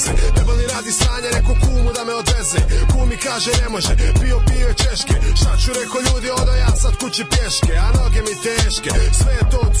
veze. 0.00 0.12
Nebo 0.36 0.52
li 0.52 0.66
radi 0.66 0.92
sranje, 0.92 1.30
neko 1.32 1.54
kumu 1.60 1.92
da 1.92 2.04
me 2.04 2.14
odveze. 2.14 2.58
Kumi 2.92 3.16
kaže 3.16 3.50
ne 3.62 3.68
može, 3.68 3.96
pio 4.20 4.38
pio 4.48 4.68
je 4.68 4.74
češke. 4.74 5.14
Šta 5.40 5.56
ću 5.56 5.70
reko 5.80 5.98
ljudi, 6.06 6.30
odo 6.30 6.52
ja 6.52 6.70
sad 6.76 6.96
kući 6.96 7.24
pješke 7.30 7.72
A 7.84 7.88
noge 7.98 8.20
mi 8.26 8.34
teške, 8.46 8.90
sve 9.20 9.32
je 9.32 9.44
to 9.50 9.58
od 9.66 9.74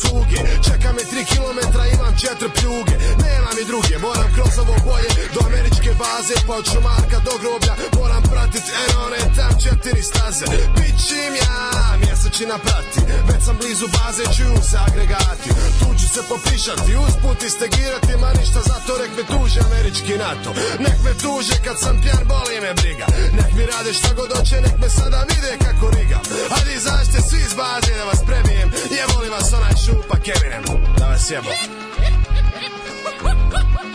Čeka 0.66 0.92
me 0.92 1.02
tri 1.10 1.22
kilometra, 1.32 1.82
imam 1.86 2.14
četiri 2.22 2.50
pljuge 2.56 2.89
baze, 6.20 6.34
pa 6.46 6.54
od 6.60 6.66
šumarka 6.72 7.18
do 7.26 7.34
groblja 7.42 7.74
Moram 7.98 8.22
pratit 8.32 8.64
eno 8.84 8.96
one 9.06 9.20
tam 9.36 9.52
četiri 9.64 10.02
staze. 10.10 10.44
Bićim 10.76 11.32
ja, 11.42 11.56
mjesečina 12.02 12.56
prati 12.64 13.00
Već 13.28 13.40
sam 13.46 13.56
blizu 13.60 13.86
baze, 13.96 14.24
čuju 14.36 14.60
se 14.70 14.78
agregati 14.86 15.48
Tu 15.78 15.88
ću 16.00 16.06
se 16.14 16.22
popišati, 16.30 16.96
usput 17.04 17.38
istegirati 17.50 18.12
Ma 18.22 18.30
ništa 18.40 18.60
zato, 18.70 18.92
nek 19.02 19.12
me 19.16 19.22
tuže 19.32 19.60
američki 19.68 20.14
NATO. 20.24 20.50
Nek 20.86 20.98
me 21.06 21.12
tuže 21.22 21.56
kad 21.64 21.76
sam 21.82 21.94
pjan, 22.02 22.22
boli 22.32 22.56
me 22.64 22.72
briga. 22.80 23.06
Nek 23.38 23.50
mi 23.56 23.62
rade 23.70 23.92
šta 23.98 24.10
god 24.18 24.30
hoće, 24.36 24.56
nek 24.66 24.76
me 24.82 24.88
sada 24.98 25.20
vide 25.28 25.52
kako 25.64 25.86
riga 25.96 26.18
Hajde 26.50 26.72
izađite 26.74 27.18
svi 27.28 27.40
iz 27.46 27.54
baze 27.60 27.92
da 27.98 28.04
vas 28.10 28.20
prebijem 28.28 28.68
Jeboli 28.98 29.28
vas 29.34 29.48
onaj 29.58 29.74
šupa 29.84 30.16
Kevinem 30.24 30.64
Da 30.98 31.06
vas 31.10 31.30
jebo 31.30 31.50
Prošao 32.00 33.00
sam 33.00 33.14
kraj 33.20 33.86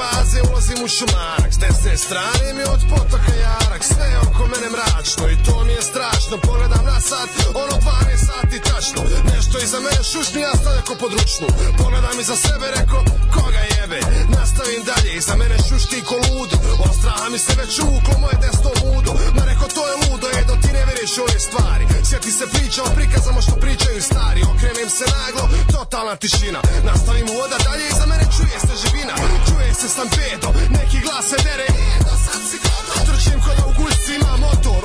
baze, 0.00 0.38
ulazim 0.50 0.80
u 0.84 0.88
šumarak 0.96 1.52
S 1.54 1.58
desne 1.62 1.96
strane 2.06 2.48
mi 2.56 2.64
od 2.74 2.82
potoka 2.90 3.32
jarak. 3.46 3.82
Sve 3.90 4.06
je 4.12 4.18
oko 4.26 4.42
mene 4.52 4.68
mračno 4.74 5.24
i 5.34 5.36
to 5.44 5.54
mi 5.66 5.72
je 5.78 5.82
strašno. 5.90 6.34
Pogledam 6.46 6.84
na 6.90 6.98
sat, 7.08 7.30
ono 7.62 7.76
12 7.86 8.16
sati 8.28 8.56
tačno. 8.68 9.00
Nešto 9.32 9.54
iza 9.66 9.78
mene 9.86 10.02
šušni, 10.12 10.40
ja 10.40 10.52
stavljam 10.60 10.84
ko 10.88 10.94
područnu 11.04 11.46
Pogledam 11.80 12.16
iza 12.20 12.36
sebe, 12.44 12.66
reko, 12.76 12.98
koga 13.34 13.60
jebe 13.90 14.06
Nastavim 14.36 14.82
dalje, 14.88 15.10
iza 15.16 15.34
mene 15.36 15.56
šušti 15.68 15.98
ko 16.08 16.14
ludo. 16.14 16.56
Od 16.86 16.92
straha 16.98 17.28
mi 17.32 17.38
se 17.38 17.52
već 17.60 17.72
uvuklo 17.78 18.14
moje 18.24 18.36
desno 18.44 18.70
ludo. 18.82 19.12
Ma 19.36 19.44
reko, 19.50 19.66
to 19.76 19.82
je 19.90 19.94
ludo, 20.02 20.26
edo 20.40 20.54
ti 20.62 20.70
ne 20.76 20.82
veriš 20.88 21.12
ove 21.24 21.38
stvari. 21.46 21.84
Sjeti 22.08 22.32
se 22.38 22.44
priča 22.52 22.80
o 22.82 22.94
prikazama 22.96 23.40
što 23.46 23.54
pričaju 23.64 24.02
stari. 24.02 24.40
Okrenem 24.52 24.90
se 24.98 25.04
naglo, 25.16 25.44
totalna 25.74 26.14
tišina. 26.22 26.60
Nastavim 26.88 27.26
voda 27.36 27.56
dalje, 27.66 27.84
iza 27.92 28.06
mene 28.10 28.26
čuje 28.36 28.58
se 28.66 28.74
živina. 28.82 29.14
Čuje 29.48 29.70
se 29.80 29.88
stampedo, 29.94 30.48
neki 30.76 30.98
glas 31.04 31.24
se 31.30 31.38
dere 31.46 31.68
Edo, 31.94 32.14
sad 32.24 32.40
si 32.48 32.56
gotovo 32.64 33.00
Trčim 33.08 33.38
kod 33.44 33.56
da 33.58 33.64
u 33.70 33.74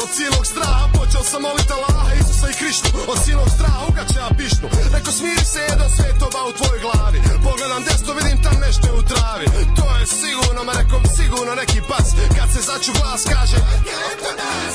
Od 0.06 0.12
cijelog 0.18 0.46
straha 0.54 0.86
počeo 0.98 1.24
sam 1.32 1.42
molit 1.42 1.70
Allaha, 1.78 2.14
Isusa 2.20 2.48
i 2.50 2.58
Krištu 2.60 2.90
Od 3.12 3.18
cijelog 3.24 3.50
straha 3.56 3.80
ugaće 3.90 4.18
ja 4.24 4.30
pišnu 4.38 4.68
Reko 4.94 5.12
smiri 5.18 5.46
se 5.54 5.62
Edo, 5.72 5.86
sve 5.96 6.06
je 6.10 6.20
to 6.20 6.28
ba 6.34 6.42
u 6.50 6.52
tvojoj 6.60 6.80
glavi. 6.86 7.20
Pogledam 7.48 7.82
desno, 7.88 8.12
vidim 8.20 8.40
tam 8.46 8.58
nešto 8.66 8.88
u 9.00 9.02
travi. 9.12 9.46
To 9.78 9.86
je 9.98 10.04
sigurno, 10.22 10.62
ma 10.68 10.74
rekom 10.80 11.04
sigurno 11.18 11.52
neki 11.62 11.80
pas. 11.90 12.08
Kad 12.38 12.48
se 12.54 12.62
začu 12.70 12.92
glas 13.00 13.22
kaže 13.34 13.58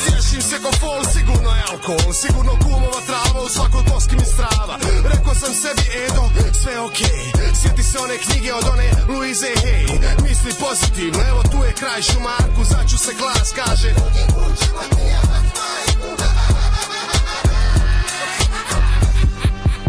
Sješim 0.02 0.42
se 0.50 0.56
ko 0.62 0.70
fol, 0.80 1.00
sigurno 1.14 1.50
je 1.58 1.62
alkohol. 1.72 2.12
Sigurno 2.22 2.52
kumova 2.64 3.00
trava 3.08 3.40
u 3.46 3.48
svakoj 3.56 3.82
boski 3.90 4.14
mi 4.20 4.26
strava. 4.34 4.74
Rekao 5.12 5.34
sam 5.42 5.52
sebi 5.62 5.84
Edo, 6.04 6.24
sve 6.62 6.74
okej. 6.88 7.22
Okay. 7.34 7.50
Sjeti 7.60 7.82
se 7.90 7.96
one 8.04 8.16
knjige 8.24 8.50
od 8.60 8.66
one 8.72 8.88
Louise 9.10 9.50
Hay. 9.62 9.86
Misli 10.26 10.52
pozitivno, 10.64 11.20
evo 11.30 11.42
tu 11.52 11.58
je 11.66 11.72
kraj 11.80 12.02
šumarku 12.02 12.62
Začu 12.72 12.98
se 12.98 13.12
glas 13.18 13.48
kaže 13.60 13.90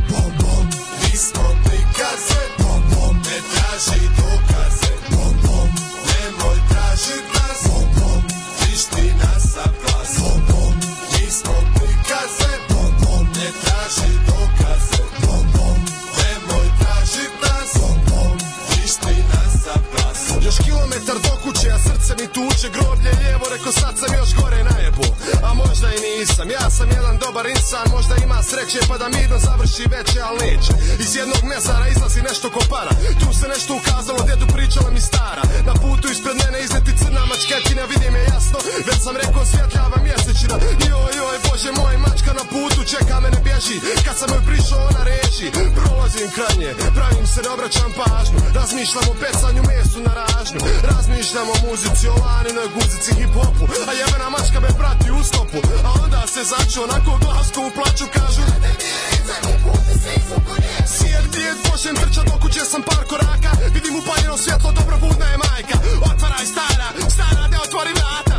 Bom, 0.10 0.32
bom, 0.40 0.66
mi 1.02 1.18
smo 1.18 1.56
prikaze 1.64 2.42
Bom, 2.58 2.82
bom, 2.90 3.16
ne 3.16 3.38
traži 3.52 4.02
dokaze 4.18 4.31
tuče 22.34 22.70
Groblje 22.74 23.12
lijevo, 23.20 23.46
reko 23.52 23.72
sad 23.72 23.94
sam 24.00 24.16
još 24.20 24.30
gore 24.42 24.64
najebo 24.64 25.04
možda 25.72 25.90
i 25.96 26.00
nisam, 26.08 26.48
ja 26.58 26.66
sam 26.78 26.88
jedan 26.98 27.16
dobar 27.24 27.46
insan 27.56 27.88
Možda 27.96 28.16
ima 28.26 28.40
sreće 28.50 28.80
pa 28.90 28.96
da 29.02 29.08
mirno 29.18 29.38
završi 29.48 29.84
veće, 29.94 30.20
al 30.30 30.36
neće. 30.44 30.72
Iz 31.04 31.12
jednog 31.20 31.44
mezara 31.52 31.86
izlazi 31.88 32.22
nešto 32.30 32.48
ko 32.56 32.62
para. 32.74 32.94
Tu 33.20 33.28
se 33.40 33.46
nešto 33.54 33.72
ukazalo, 33.80 34.20
djedu 34.30 34.46
pričala 34.56 34.90
mi 34.96 35.02
stara. 35.10 35.44
Na 35.70 35.74
putu 35.84 36.06
ispred 36.14 36.36
mene 36.42 36.58
izleti 36.66 36.92
crna 37.00 37.24
mačketina 37.30 37.84
Vidim 37.92 38.16
je 38.20 38.24
jasno, 38.34 38.58
već 38.88 39.00
sam 39.06 39.16
rekao 39.24 39.44
svjetljava 39.52 39.98
mjesečina. 40.08 40.56
Joj, 40.90 41.14
joj, 41.20 41.38
bože 41.46 41.72
moj, 41.80 41.96
mačka 42.06 42.32
na 42.40 42.46
putu 42.54 42.82
čeka 42.92 43.16
me 43.24 43.30
ne 43.36 43.40
bježi. 43.48 43.78
Kad 44.06 44.16
sam 44.20 44.30
joj 44.34 44.44
prišao 44.50 44.82
ona 44.90 45.02
reći 45.12 45.46
Prolazim 45.78 46.30
kraj 46.36 46.56
nje, 46.62 46.72
pravim 46.98 47.26
se 47.34 47.40
ne 47.46 47.50
obraćam 47.56 47.92
pažnju. 48.00 48.40
Razmišljam 48.58 49.06
o 49.12 49.18
pecanju 49.22 49.62
mesu 49.72 50.00
na 50.08 50.14
ražnju. 50.22 50.60
Razmišljam 50.92 51.48
o 51.54 51.58
muzici, 51.66 52.06
o 52.14 52.16
laninoj 52.26 52.68
guzici, 52.76 53.12
hip-hopu. 53.20 53.64
A 53.90 53.92
jebena 54.00 54.28
mačka 54.36 54.60
me 54.66 54.72
prati 54.82 55.08
u 55.20 55.24
stopu 55.30 55.61
A 55.88 55.90
onda 56.04 56.22
se 56.28 56.44
začu 56.44 56.80
onako 56.84 57.12
glasko 57.24 57.60
u 57.68 57.72
plaću 57.76 58.06
kažu. 58.14 58.42
Sijed 60.94 61.26
dijed 61.36 61.58
pošem 61.72 61.96
trča 61.96 62.22
do 62.24 62.36
kuće 62.42 62.64
sam 62.72 62.82
par 62.90 63.04
koraka. 63.12 63.52
Vidim 63.74 63.94
upaljeno 63.96 64.38
svjetlo, 64.38 64.72
dobro 64.72 64.98
budna 64.98 65.26
je 65.26 65.38
majka. 65.38 65.78
Otvaraj 66.12 66.46
stara, 66.54 66.88
stara 67.16 67.48
ne 67.52 67.58
otvori 67.66 67.94
vrata 68.00 68.31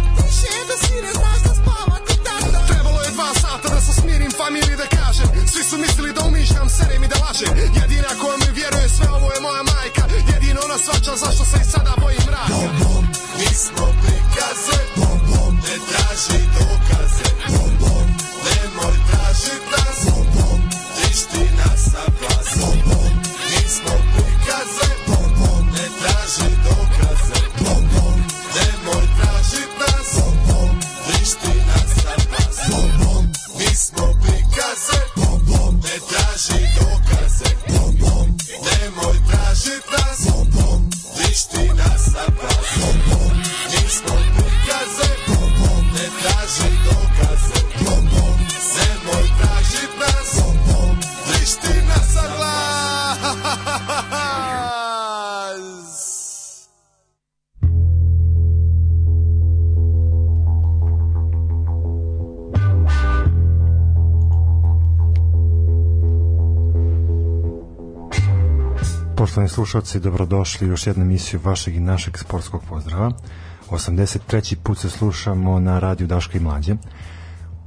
slušalci, 69.52 70.00
dobrodošli 70.00 70.66
u 70.66 70.70
još 70.70 70.86
jednu 70.86 71.02
emisiju 71.02 71.40
vašeg 71.44 71.76
i 71.76 71.80
našeg 71.80 72.18
sportskog 72.18 72.62
pozdrava. 72.68 73.12
83. 73.70 74.56
put 74.62 74.78
se 74.78 74.90
slušamo 74.90 75.60
na 75.60 75.78
radiju 75.78 76.06
Daška 76.06 76.38
i 76.38 76.40
Mlađe. 76.40 76.76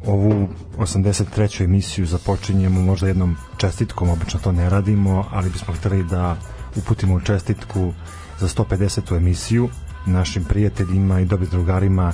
Ovu 0.06 0.48
83. 0.78 1.64
emisiju 1.64 2.06
započinjemo 2.06 2.82
možda 2.82 3.08
jednom 3.08 3.38
čestitkom, 3.58 4.10
obično 4.10 4.40
to 4.40 4.52
ne 4.52 4.70
radimo, 4.70 5.26
ali 5.32 5.50
bismo 5.50 5.74
hteli 5.74 6.04
da 6.04 6.38
uputimo 6.76 7.20
čestitku 7.20 7.94
za 8.40 8.48
150. 8.48 9.18
emisiju 9.18 9.70
našim 10.06 10.44
prijateljima 10.44 11.20
i 11.20 11.26
dobrim 11.26 11.50
drugarima 11.50 12.14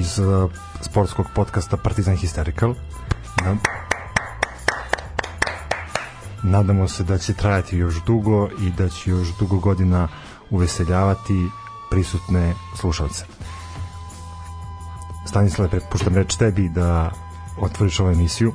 iz 0.00 0.18
uh, 0.18 0.50
sportskog 0.80 1.26
podcasta 1.34 1.76
Partizan 1.76 2.16
Hysterical. 2.16 2.74
Da. 3.42 3.83
Nadamo 6.44 6.88
se 6.88 7.04
da 7.04 7.18
će 7.18 7.34
trajati 7.34 7.76
još 7.76 8.04
dugo 8.06 8.48
i 8.60 8.70
da 8.70 8.88
će 8.88 9.10
još 9.10 9.28
dugo 9.38 9.58
godina 9.58 10.08
uveseljavati 10.50 11.48
prisutne 11.90 12.54
slušalce. 12.80 13.24
Stanislav, 15.26 15.68
prepuštam 15.68 16.14
reč 16.14 16.36
tebi 16.36 16.68
da 16.68 17.10
otvoriš 17.60 18.00
ovu 18.00 18.10
emisiju. 18.10 18.52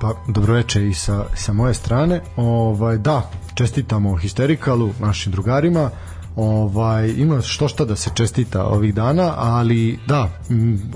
Pa, 0.00 0.14
dobroveče 0.26 0.88
i 0.88 0.94
sa, 0.94 1.24
sa 1.34 1.52
moje 1.52 1.74
strane. 1.74 2.20
Ovaj, 2.36 2.98
da, 2.98 3.30
čestitamo 3.54 4.16
Histerikalu, 4.16 4.90
našim 5.00 5.32
drugarima. 5.32 5.90
Ovaj, 6.36 7.08
ima 7.16 7.40
što 7.40 7.68
šta 7.68 7.84
da 7.84 7.96
se 7.96 8.10
čestita 8.14 8.64
ovih 8.64 8.94
dana, 8.94 9.34
ali 9.36 9.98
da, 10.06 10.28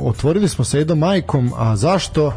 otvorili 0.01 0.49
smo 0.49 0.65
sa 0.65 0.79
Edo 0.79 0.95
Majkom, 0.95 1.53
a 1.57 1.77
zašto? 1.77 2.27
A, 2.27 2.33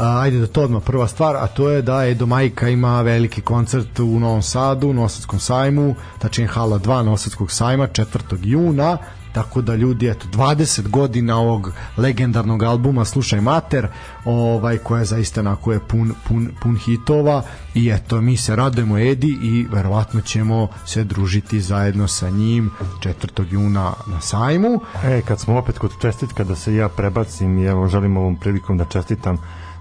ajde 0.00 0.38
da 0.38 0.46
to 0.46 0.62
odmah 0.62 0.82
prva 0.82 1.08
stvar, 1.08 1.36
a 1.36 1.46
to 1.46 1.70
je 1.70 1.82
da 1.82 2.06
Edo 2.06 2.26
Majka 2.26 2.68
ima 2.68 3.02
veliki 3.02 3.40
koncert 3.40 4.00
u 4.00 4.20
Novom 4.20 4.42
Sadu, 4.42 4.88
u 4.88 4.92
Nosadskom 4.92 5.38
sajmu, 5.38 5.94
tačnije 6.18 6.48
Hala 6.48 6.78
2 6.78 7.02
Nosadskog 7.02 7.52
sajma 7.52 7.86
4. 7.86 8.38
juna, 8.42 8.98
tako 9.32 9.62
da 9.62 9.74
ljudi 9.74 10.08
eto 10.08 10.26
20 10.32 10.88
godina 10.88 11.36
ovog 11.38 11.72
legendarnog 11.96 12.62
albuma 12.62 13.04
Slušaj 13.04 13.40
mater 13.40 13.88
ovaj 14.24 14.78
koja 14.78 15.04
zaista 15.04 15.40
onako 15.40 15.72
je 15.72 15.80
pun, 15.88 16.14
pun, 16.28 16.50
pun 16.62 16.76
hitova 16.76 17.42
i 17.74 17.88
eto 17.88 18.20
mi 18.20 18.36
se 18.36 18.56
radujemo 18.56 18.98
Edi 18.98 19.38
i 19.42 19.66
verovatno 19.72 20.20
ćemo 20.20 20.68
se 20.86 21.04
družiti 21.04 21.60
zajedno 21.60 22.08
sa 22.08 22.30
njim 22.30 22.70
4. 23.00 23.44
juna 23.50 23.92
na 24.06 24.20
sajmu 24.20 24.80
E, 25.04 25.22
kad 25.22 25.40
smo 25.40 25.58
opet 25.58 25.78
kod 25.78 25.90
čestitka 26.00 26.44
da 26.44 26.56
se 26.56 26.74
ja 26.74 26.88
prebacim 26.88 27.58
i 27.58 27.64
evo 27.64 27.88
želim 27.88 28.16
ovom 28.16 28.36
prilikom 28.36 28.78
da 28.78 28.84
čestitam 28.84 29.38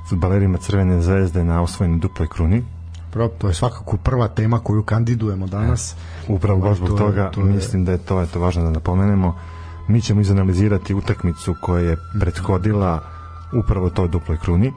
futbalerima 0.09 0.57
Crvene 0.57 1.01
zvezde 1.01 1.44
na 1.44 1.61
osvojenoj 1.61 2.00
duploj 2.00 2.27
kruni. 2.27 2.63
To 3.39 3.47
je 3.47 3.53
svakako 3.53 3.97
prva 3.97 4.27
tema 4.27 4.59
koju 4.59 4.83
kandidujemo 4.83 5.47
danas. 5.47 5.95
Upravo 6.27 6.59
baš 6.59 6.77
zbog 6.77 6.89
To 6.89 6.94
je- 6.95 7.00
toga 7.00 7.31
to 7.31 7.41
je- 7.41 7.45
mislim 7.45 7.85
da 7.85 7.91
je 7.91 7.97
to 7.97 8.21
eto 8.21 8.39
važno 8.39 8.63
da 8.63 8.69
napomenemo. 8.69 9.35
Mi 9.88 10.01
ćemo 10.01 10.21
izanalizirati 10.21 10.94
utakmicu 10.94 11.56
koja 11.61 11.81
je 11.81 11.97
prethodila 12.19 13.00
upravo 13.53 13.89
toj 13.89 14.07
duploj 14.07 14.38
kruni. 14.38 14.73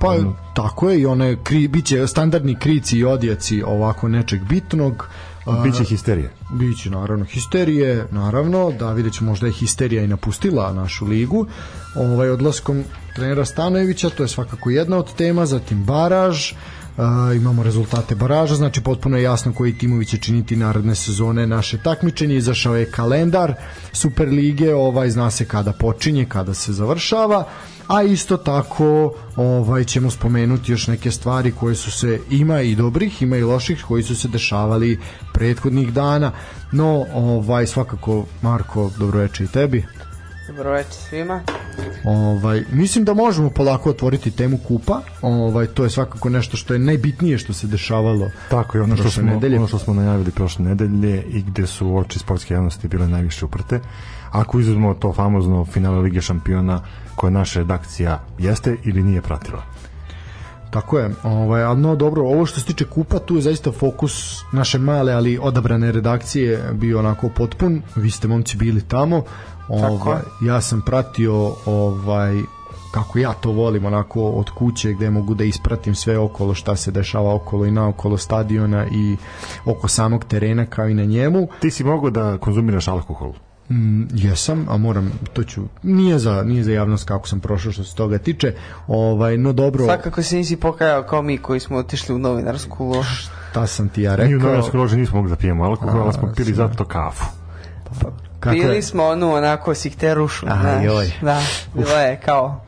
Pa 0.00 0.16
tako 0.54 0.90
je 0.90 1.00
i 1.00 1.06
one 1.06 1.36
kri, 1.44 1.68
biće 1.68 2.06
standardni 2.06 2.54
krici 2.54 2.98
i 2.98 3.04
odjeci 3.04 3.62
ovako 3.62 4.08
nečeg 4.08 4.40
bitnog. 4.44 4.94
A, 4.94 5.29
Biće 5.62 5.84
histerije. 5.84 6.30
Biće 6.52 6.90
naravno 6.90 7.24
histerije, 7.24 8.06
naravno, 8.10 8.72
da 8.78 8.92
vidjet 8.92 9.14
ćemo 9.14 9.30
možda 9.30 9.46
je 9.46 9.52
histerija 9.52 10.02
i 10.02 10.08
napustila 10.08 10.72
našu 10.72 11.06
ligu. 11.06 11.46
Ovaj 11.96 12.30
odlaskom 12.30 12.84
trenera 13.14 13.44
Stanojevića, 13.44 14.10
to 14.10 14.22
je 14.22 14.28
svakako 14.28 14.70
jedna 14.70 14.96
od 14.96 15.14
tema, 15.14 15.46
zatim 15.46 15.84
baraž, 15.84 16.52
Uh, 16.96 17.36
imamo 17.36 17.62
rezultate 17.62 18.14
baraža, 18.14 18.54
znači 18.54 18.80
potpuno 18.80 19.16
je 19.16 19.22
jasno 19.22 19.52
koji 19.52 19.78
timovi 19.78 20.04
će 20.04 20.18
činiti 20.18 20.56
naredne 20.56 20.94
sezone 20.94 21.46
naše 21.46 21.78
takmičenje, 21.78 22.36
izašao 22.36 22.76
je 22.76 22.90
kalendar 22.90 23.54
Superlige, 23.92 24.74
ovaj 24.74 25.10
zna 25.10 25.30
se 25.30 25.44
kada 25.44 25.72
počinje, 25.72 26.24
kada 26.24 26.54
se 26.54 26.72
završava, 26.72 27.44
a 27.90 28.02
isto 28.02 28.36
tako 28.36 29.12
ovaj 29.36 29.84
ćemo 29.84 30.10
spomenuti 30.10 30.72
još 30.72 30.86
neke 30.86 31.10
stvari 31.10 31.52
koje 31.52 31.74
su 31.74 31.90
se 31.90 32.20
ima 32.30 32.60
i 32.60 32.74
dobrih, 32.74 33.22
ima 33.22 33.36
i 33.36 33.42
loših 33.42 33.84
koji 33.88 34.02
su 34.02 34.16
se 34.16 34.28
dešavali 34.28 35.00
prethodnih 35.32 35.92
dana. 35.92 36.32
No, 36.72 37.06
ovaj 37.14 37.66
svakako 37.66 38.24
Marko, 38.42 38.90
dobroveče 38.98 39.44
i 39.44 39.46
tebi. 39.46 39.86
Dobroveče 40.46 40.92
svima. 40.92 41.40
Ovaj 42.04 42.64
mislim 42.72 43.04
da 43.04 43.14
možemo 43.14 43.50
polako 43.50 43.90
otvoriti 43.90 44.30
temu 44.30 44.58
kupa. 44.58 45.00
Ovaj 45.22 45.66
to 45.66 45.84
je 45.84 45.90
svakako 45.90 46.28
nešto 46.28 46.56
što 46.56 46.72
je 46.72 46.78
najbitnije 46.78 47.38
što 47.38 47.52
se 47.52 47.66
dešavalo. 47.66 48.30
Tako 48.50 48.78
je 48.78 48.82
ono 48.82 48.96
što 48.96 49.10
smo 49.10 49.22
nedelje. 49.22 49.58
ono 49.58 49.68
što 49.68 49.78
smo 49.78 49.94
najavili 49.94 50.30
prošle 50.30 50.64
nedelje 50.64 51.22
i 51.22 51.42
gde 51.42 51.66
su 51.66 51.96
oči 51.96 52.18
sportske 52.18 52.54
javnosti 52.54 52.88
bile 52.88 53.08
najviše 53.08 53.44
uprte. 53.44 53.80
Ako 54.32 54.60
izuzmemo 54.60 54.94
to 54.94 55.12
famozno 55.12 55.64
finale 55.64 55.98
Lige 55.98 56.20
šampiona 56.20 56.80
koje 57.16 57.30
naša 57.30 57.58
redakcija 57.58 58.20
jeste 58.38 58.76
ili 58.84 59.02
nije 59.02 59.22
pratila. 59.22 59.62
Tako 60.70 60.98
je, 60.98 61.10
ovaj, 61.22 61.62
ali 61.62 61.80
no 61.80 61.96
dobro, 61.96 62.22
ovo 62.22 62.46
što 62.46 62.60
se 62.60 62.66
tiče 62.66 62.84
kupa, 62.84 63.18
tu 63.18 63.36
je 63.36 63.42
zaista 63.42 63.72
fokus 63.72 64.42
naše 64.52 64.78
male, 64.78 65.12
ali 65.12 65.38
odabrane 65.42 65.92
redakcije 65.92 66.72
bio 66.72 66.98
onako 66.98 67.28
potpun, 67.28 67.82
vi 67.96 68.10
ste 68.10 68.28
momci 68.28 68.56
bili 68.56 68.82
tamo, 68.82 69.22
ovaj, 69.68 70.20
ja 70.42 70.60
sam 70.60 70.82
pratio 70.82 71.54
ovaj, 71.66 72.42
kako 72.90 73.18
ja 73.18 73.32
to 73.32 73.50
volim 73.52 73.84
onako 73.84 74.22
od 74.22 74.50
kuće 74.50 74.92
gde 74.92 75.10
mogu 75.10 75.34
da 75.34 75.44
ispratim 75.44 75.94
sve 75.94 76.18
okolo 76.18 76.54
šta 76.54 76.76
se 76.76 76.90
dešava 76.90 77.34
okolo 77.34 77.66
i 77.66 77.70
naokolo 77.70 78.16
stadiona 78.16 78.86
i 78.92 79.16
oko 79.64 79.88
samog 79.88 80.24
terena 80.24 80.66
kao 80.66 80.88
i 80.88 80.94
na 80.94 81.04
njemu 81.04 81.48
Ti 81.60 81.70
si 81.70 81.84
mogao 81.84 82.10
da 82.10 82.38
konzumiraš 82.38 82.88
alkohol. 82.88 83.32
Mm, 83.70 84.02
jesam, 84.12 84.66
a 84.68 84.76
moram, 84.76 85.12
to 85.32 85.44
ću, 85.44 85.62
nije 85.82 86.18
za, 86.18 86.42
nije 86.42 86.64
za 86.64 86.72
javnost 86.72 87.04
kako 87.04 87.28
sam 87.28 87.40
prošao 87.40 87.72
što 87.72 87.84
se 87.84 87.94
toga 87.94 88.18
tiče, 88.18 88.54
ovaj, 88.88 89.38
no 89.38 89.52
dobro, 89.52 89.84
Svakako 89.84 90.22
se 90.22 90.36
nisi 90.36 90.56
pokajao 90.56 91.02
kao 91.02 91.22
mi 91.22 91.38
koji 91.38 91.60
smo 91.60 91.76
otišli 91.76 92.14
u 92.14 92.18
novinarsku 92.18 92.84
lož. 92.86 93.06
ta 93.54 93.66
sam 93.66 93.88
ti 93.88 94.02
ja 94.02 94.10
Mi 94.10 94.14
u 94.16 94.28
rekao. 94.28 94.38
novinarskoj 94.40 94.80
loži 94.80 94.96
nismo 94.96 95.16
mogli 95.16 95.30
da 95.30 95.36
pijemo 95.36 95.64
alkohol, 95.64 96.02
ali 96.02 96.12
smo 96.12 96.32
pili 96.36 96.54
zato 96.54 96.84
kafu. 96.84 97.24
Kako 98.40 98.56
je? 98.56 98.82
Smo 98.82 99.04
onu 99.04 99.34
onako 99.34 99.74
sikterušu, 99.74 100.46
Aj, 100.46 100.60
znaš. 100.60 100.84
joj. 100.84 101.12
Da, 101.22 101.40
bilo 101.74 101.92
je 101.92 102.20
kao 102.20 102.64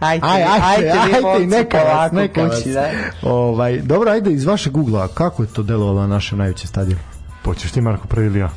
Ajde, 0.00 0.26
Aj, 0.26 0.42
ajde, 0.42 0.48
ajde, 0.62 0.90
ajde, 0.90 1.00
ajde, 1.00 1.16
vi 1.16 1.22
momci, 1.22 1.46
neka 1.46 1.78
vas, 1.78 2.12
neka 2.12 2.42
vas. 2.42 2.56
kući, 2.56 2.70
da. 2.70 2.88
Ovaj, 3.22 3.78
dobro, 3.78 4.10
ajde 4.10 4.32
iz 4.32 4.44
vašeg 4.44 4.76
ugla, 4.76 5.08
kako 5.08 5.42
je 5.42 5.48
to 5.48 5.62
delovalo 5.62 6.00
na 6.00 6.06
našem 6.06 6.38
najvećem 6.38 6.66
stadionu? 6.66 7.00
Poćeš 7.42 7.72
ti 7.72 7.80
Marko 7.80 8.06
prvi 8.06 8.26
ili 8.26 8.38
ja? 8.38 8.50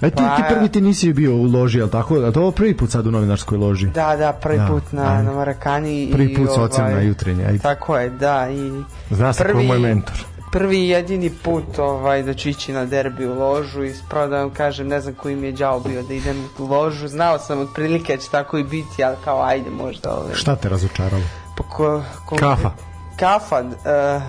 E, 0.00 0.10
ti, 0.10 0.16
Pa, 0.16 0.36
ti 0.36 0.42
prvi 0.48 0.68
ti 0.68 0.80
nisi 0.80 1.12
bio 1.12 1.34
u 1.34 1.42
loži, 1.44 1.78
jel 1.78 1.88
tako? 1.88 2.14
A 2.16 2.30
to 2.30 2.50
prvi 2.50 2.76
put 2.76 2.90
sad 2.90 3.06
u 3.06 3.10
novinarskoj 3.10 3.58
loži? 3.58 3.86
Da, 3.86 4.16
da, 4.16 4.32
prvi 4.32 4.58
Da, 4.58 4.66
put 4.66 4.92
na, 4.92 5.12
ajde. 5.12 5.22
na 5.22 5.32
Marakani. 5.32 6.08
Prvi 6.12 6.32
i, 6.32 6.34
put 6.36 6.48
sa 6.54 6.62
ocem 6.62 6.84
ovaj, 6.84 6.94
na 6.94 7.00
jutrenje, 7.00 7.44
ajde. 7.44 7.58
Tako 7.58 7.96
je, 7.98 8.10
da. 8.10 8.48
I 8.50 8.82
Zna 9.10 9.32
se 9.32 9.44
je 9.48 9.54
moj 9.54 9.78
mentor. 9.78 10.14
prvi 10.52 10.88
jedini 10.88 11.30
put 11.30 11.78
ovaj, 11.78 12.22
da 12.22 12.34
ću 12.34 12.48
ići 12.48 12.72
na 12.72 12.84
derbi 12.84 13.26
u 13.26 13.34
ložu 13.34 13.84
i 13.84 13.94
spravo 13.94 14.26
da 14.26 14.36
vam 14.36 14.50
kažem, 14.50 14.88
ne 14.88 15.00
znam 15.00 15.14
koji 15.14 15.36
mi 15.36 15.46
je 15.46 15.52
đao 15.52 15.80
bio 15.80 16.02
da 16.02 16.14
idem 16.14 16.44
u 16.58 16.66
ložu, 16.66 17.08
znao 17.08 17.38
sam 17.38 17.60
otprilike 17.60 18.16
da 18.16 18.22
će 18.22 18.30
tako 18.30 18.58
i 18.58 18.64
biti, 18.64 19.04
ali 19.04 19.16
kao 19.24 19.42
ajde 19.42 19.70
možda 19.70 20.14
ovaj, 20.14 20.34
Šta 20.34 20.56
te 20.56 20.68
razočaralo? 20.68 21.22
pa 21.56 21.62
ko, 21.64 22.02
ko, 22.26 22.36
Kafa. 22.36 22.70
Kafa, 23.18 23.60
uh, 23.60 24.22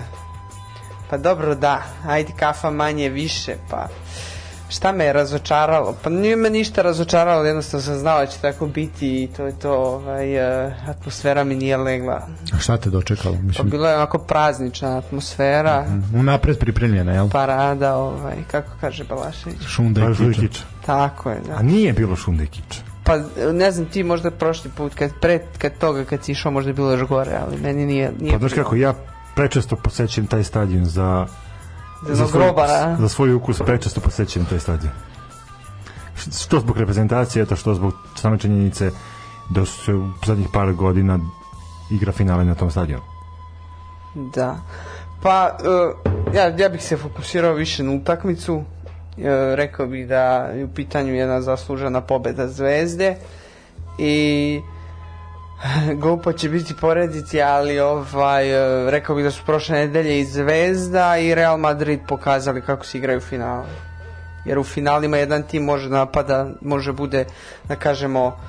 pa 1.10 1.16
dobro 1.18 1.54
da, 1.54 1.82
ajde 2.06 2.32
kafa 2.36 2.70
manje 2.70 3.08
više, 3.08 3.54
pa 3.70 3.86
šta 4.68 4.92
me 4.92 5.04
je 5.04 5.12
razočaralo? 5.12 5.96
Pa 6.02 6.10
nije 6.10 6.36
me 6.36 6.50
ništa 6.50 6.82
razočaralo, 6.82 7.44
jednostavno 7.44 7.82
sam 7.82 7.98
znao 7.98 8.18
da 8.18 8.26
će 8.26 8.38
tako 8.38 8.66
biti 8.66 9.22
i 9.22 9.28
to 9.36 9.46
je 9.46 9.58
to, 9.58 9.72
ovaj, 9.72 10.66
uh, 10.66 10.72
atmosfera 10.88 11.44
mi 11.44 11.54
nije 11.54 11.76
legla. 11.76 12.28
A 12.54 12.58
šta 12.58 12.76
te 12.76 12.90
dočekalo? 12.90 13.34
Pa 13.34 13.42
Mislim, 13.42 13.70
bila 13.70 13.90
je 13.90 13.96
onako 13.96 14.18
praznična 14.18 14.98
atmosfera, 14.98 15.86
unapred 16.14 16.58
pripremljena, 16.58 17.12
jel? 17.12 17.28
parada, 17.28 17.96
ovaj, 17.96 18.36
kako 18.50 18.70
kaže 18.80 19.04
Balašević. 19.04 19.62
Šunda 19.66 20.00
i 20.30 20.34
kiča. 20.34 20.62
Tako 20.86 21.30
je, 21.30 21.40
da. 21.46 21.54
A 21.54 21.62
nije 21.62 21.92
bilo 21.92 22.16
šunde 22.16 22.44
i 22.44 22.46
kiča. 22.46 22.80
Pa 23.04 23.16
ne 23.52 23.70
znam 23.72 23.86
ti 23.86 24.02
možda 24.04 24.30
prošli 24.30 24.70
put 24.76 24.94
kad 24.94 25.10
pre 25.20 25.40
kad 25.58 25.78
toga 25.78 26.04
kad 26.04 26.24
si 26.24 26.32
išao 26.32 26.52
možda 26.52 26.70
je 26.70 26.74
bilo 26.74 26.90
još 26.90 27.08
gore, 27.08 27.38
ali 27.46 27.60
meni 27.60 27.86
nije 27.86 28.12
nije. 28.20 28.32
Pa 28.32 28.38
znaš 28.38 28.52
kako, 28.52 28.76
ja 28.76 28.94
prečesto 29.34 29.76
posećujem 29.76 30.26
taj 30.26 30.44
stadion 30.44 30.84
za 30.84 31.26
za, 32.02 32.26
svoj, 32.26 32.42
grobara. 32.42 32.96
za 33.00 33.08
svoj 33.08 33.34
ukus 33.34 33.58
prečesto 33.58 34.00
posećujem 34.00 34.46
taj 34.46 34.58
stadion. 34.58 34.92
Što 36.40 36.60
zbog 36.60 36.78
reprezentacije, 36.78 37.46
to 37.46 37.56
što 37.56 37.74
zbog 37.74 37.92
same 38.14 38.38
činjenice 38.38 38.90
da 39.50 39.64
su 39.64 39.84
se 39.84 39.94
u 39.94 40.08
zadnjih 40.26 40.48
par 40.52 40.72
godina 40.72 41.18
igra 41.90 42.12
finale 42.12 42.44
na 42.44 42.54
tom 42.54 42.70
stadionu. 42.70 43.02
Da. 44.34 44.56
Pa, 45.22 45.56
uh, 45.60 46.34
ja, 46.34 46.54
ja 46.58 46.68
bih 46.68 46.84
se 46.84 46.96
fokusirao 46.96 47.52
više 47.52 47.82
na 47.82 47.92
utakmicu. 47.92 48.54
Uh, 48.56 48.64
rekao 49.54 49.86
bih 49.86 50.08
da 50.08 50.22
je 50.36 50.64
u 50.64 50.68
pitanju 50.68 51.14
jedna 51.14 51.40
zaslužena 51.40 52.00
pobeda 52.00 52.48
Zvezde 52.48 53.16
i 53.98 54.60
glupo 56.00 56.32
će 56.32 56.48
biti 56.48 56.74
porediti, 56.74 57.42
ali 57.42 57.80
ovaj, 57.80 58.44
rekao 58.90 59.16
bih 59.16 59.24
da 59.24 59.30
su 59.30 59.42
prošle 59.46 59.76
nedelje 59.78 60.20
i 60.20 60.24
Zvezda 60.24 61.18
i 61.18 61.34
Real 61.34 61.56
Madrid 61.56 62.00
pokazali 62.08 62.62
kako 62.62 62.86
se 62.86 62.98
igraju 62.98 63.20
finale. 63.20 63.66
Jer 64.44 64.58
u 64.58 64.64
finalima 64.64 65.16
jedan 65.16 65.42
tim 65.42 65.64
može 65.64 65.88
napada, 65.88 66.50
može 66.60 66.92
bude, 66.92 67.24
da 67.68 67.76
kažemo, 67.76 68.40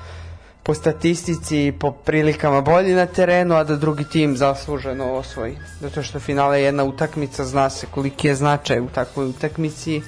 po 0.62 0.74
statistici 0.74 1.66
i 1.66 1.72
po 1.72 1.92
prilikama 1.92 2.60
bolji 2.60 2.94
na 2.94 3.06
terenu, 3.06 3.54
a 3.56 3.64
da 3.64 3.76
drugi 3.76 4.04
tim 4.04 4.36
zasluženo 4.36 5.12
osvoji. 5.12 5.56
Zato 5.80 6.02
što 6.02 6.20
finale 6.20 6.60
je 6.60 6.64
jedna 6.64 6.84
utakmica, 6.84 7.44
zna 7.44 7.70
se 7.70 7.86
koliki 7.90 8.28
je 8.28 8.34
značaj 8.34 8.80
u 8.80 8.88
takvoj 8.88 9.26
utakmici 9.26 10.02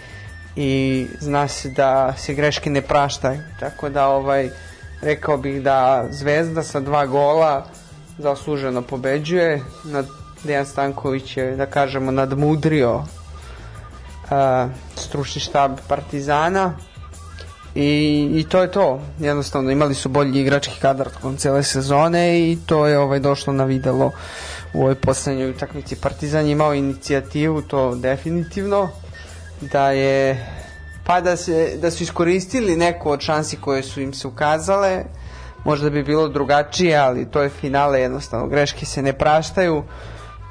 i 0.57 1.07
zna 1.21 1.49
se 1.49 1.71
da 1.71 2.15
se 2.19 2.35
greške 2.35 2.71
ne 2.71 2.83
praštaju. 2.83 3.41
Tako 3.61 3.89
da 3.89 4.09
ovaj 4.09 4.51
rekao 5.03 5.37
bih 5.37 5.63
da 5.63 6.07
Zvezda 6.11 6.63
sa 6.63 6.81
dva 6.81 7.07
gola 7.07 7.67
zasluženo 8.19 8.83
pobeđuje. 8.83 9.63
Nad 9.85 10.07
Dejan 10.45 10.67
Stanković 10.67 11.37
je, 11.37 11.57
da 11.57 11.67
kažemo, 11.67 12.11
nadmudrio 12.11 12.95
uh, 12.97 13.05
stručni 14.97 15.41
štab 15.41 15.79
Partizana 15.89 16.75
I, 17.75 18.31
I 18.35 18.45
to 18.49 18.63
je 18.63 18.71
to. 18.71 19.01
Jednostavno 19.19 19.71
imali 19.71 19.95
su 19.95 20.09
bolji 20.09 20.41
igrački 20.41 20.81
kadar 20.81 21.11
tokom 21.11 21.37
cele 21.37 21.63
sezone 21.63 22.41
i 22.41 22.59
to 22.67 22.87
je 22.87 22.99
ovaj 22.99 23.21
došlo 23.21 23.53
na 23.53 23.65
videlo 23.65 24.13
u 24.75 24.81
ovoj 24.81 24.95
poslednjoj 24.95 25.51
utakmici. 25.51 25.97
Partizan 25.97 26.47
je 26.47 26.53
imao 26.53 26.75
inicijativu, 26.75 27.63
to 27.63 27.95
definitivno, 27.95 28.91
da 29.61 29.91
je 29.91 30.47
pa 31.05 31.21
da, 31.21 31.37
se, 31.37 31.77
da 31.83 31.91
su 31.91 32.03
iskoristili 32.03 32.77
neku 32.77 33.11
od 33.11 33.21
šansi 33.21 33.57
koje 33.57 33.83
su 33.83 34.01
im 34.01 34.13
se 34.13 34.29
ukazale, 34.29 35.05
možda 35.65 35.91
bi 35.91 36.03
bilo 36.03 36.29
drugačije, 36.29 36.97
ali 36.97 37.31
to 37.31 37.43
je 37.43 37.49
finale 37.49 38.01
jednostavno, 38.01 38.47
greške 38.47 38.87
se 38.87 39.03
ne 39.03 39.13
praštaju, 39.13 39.83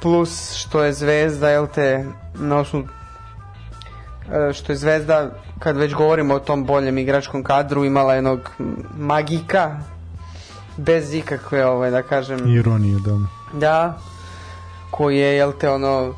plus 0.01 0.53
što 0.53 0.83
je 0.83 0.93
Zvezda, 0.93 1.49
jel 1.49 1.67
te, 1.67 2.05
na 2.33 2.57
osnovu 2.57 2.87
e, 4.31 4.53
što 4.53 4.71
je 4.71 4.77
Zvezda, 4.77 5.31
kad 5.59 5.77
već 5.77 5.93
govorimo 5.93 6.33
o 6.33 6.39
tom 6.39 6.65
boljem 6.65 6.97
igračkom 6.97 7.43
kadru, 7.43 7.85
imala 7.85 8.15
jednog 8.15 8.51
magika, 8.97 9.79
bez 10.77 11.13
ikakve, 11.13 11.65
ovaj, 11.65 11.91
da 11.91 12.03
kažem... 12.03 12.55
Ironije, 12.55 12.97
da. 13.05 13.19
Da, 13.59 13.97
koji 14.91 15.17
je, 15.17 15.35
jel 15.35 15.53
te, 15.59 15.69
ono, 15.69 16.13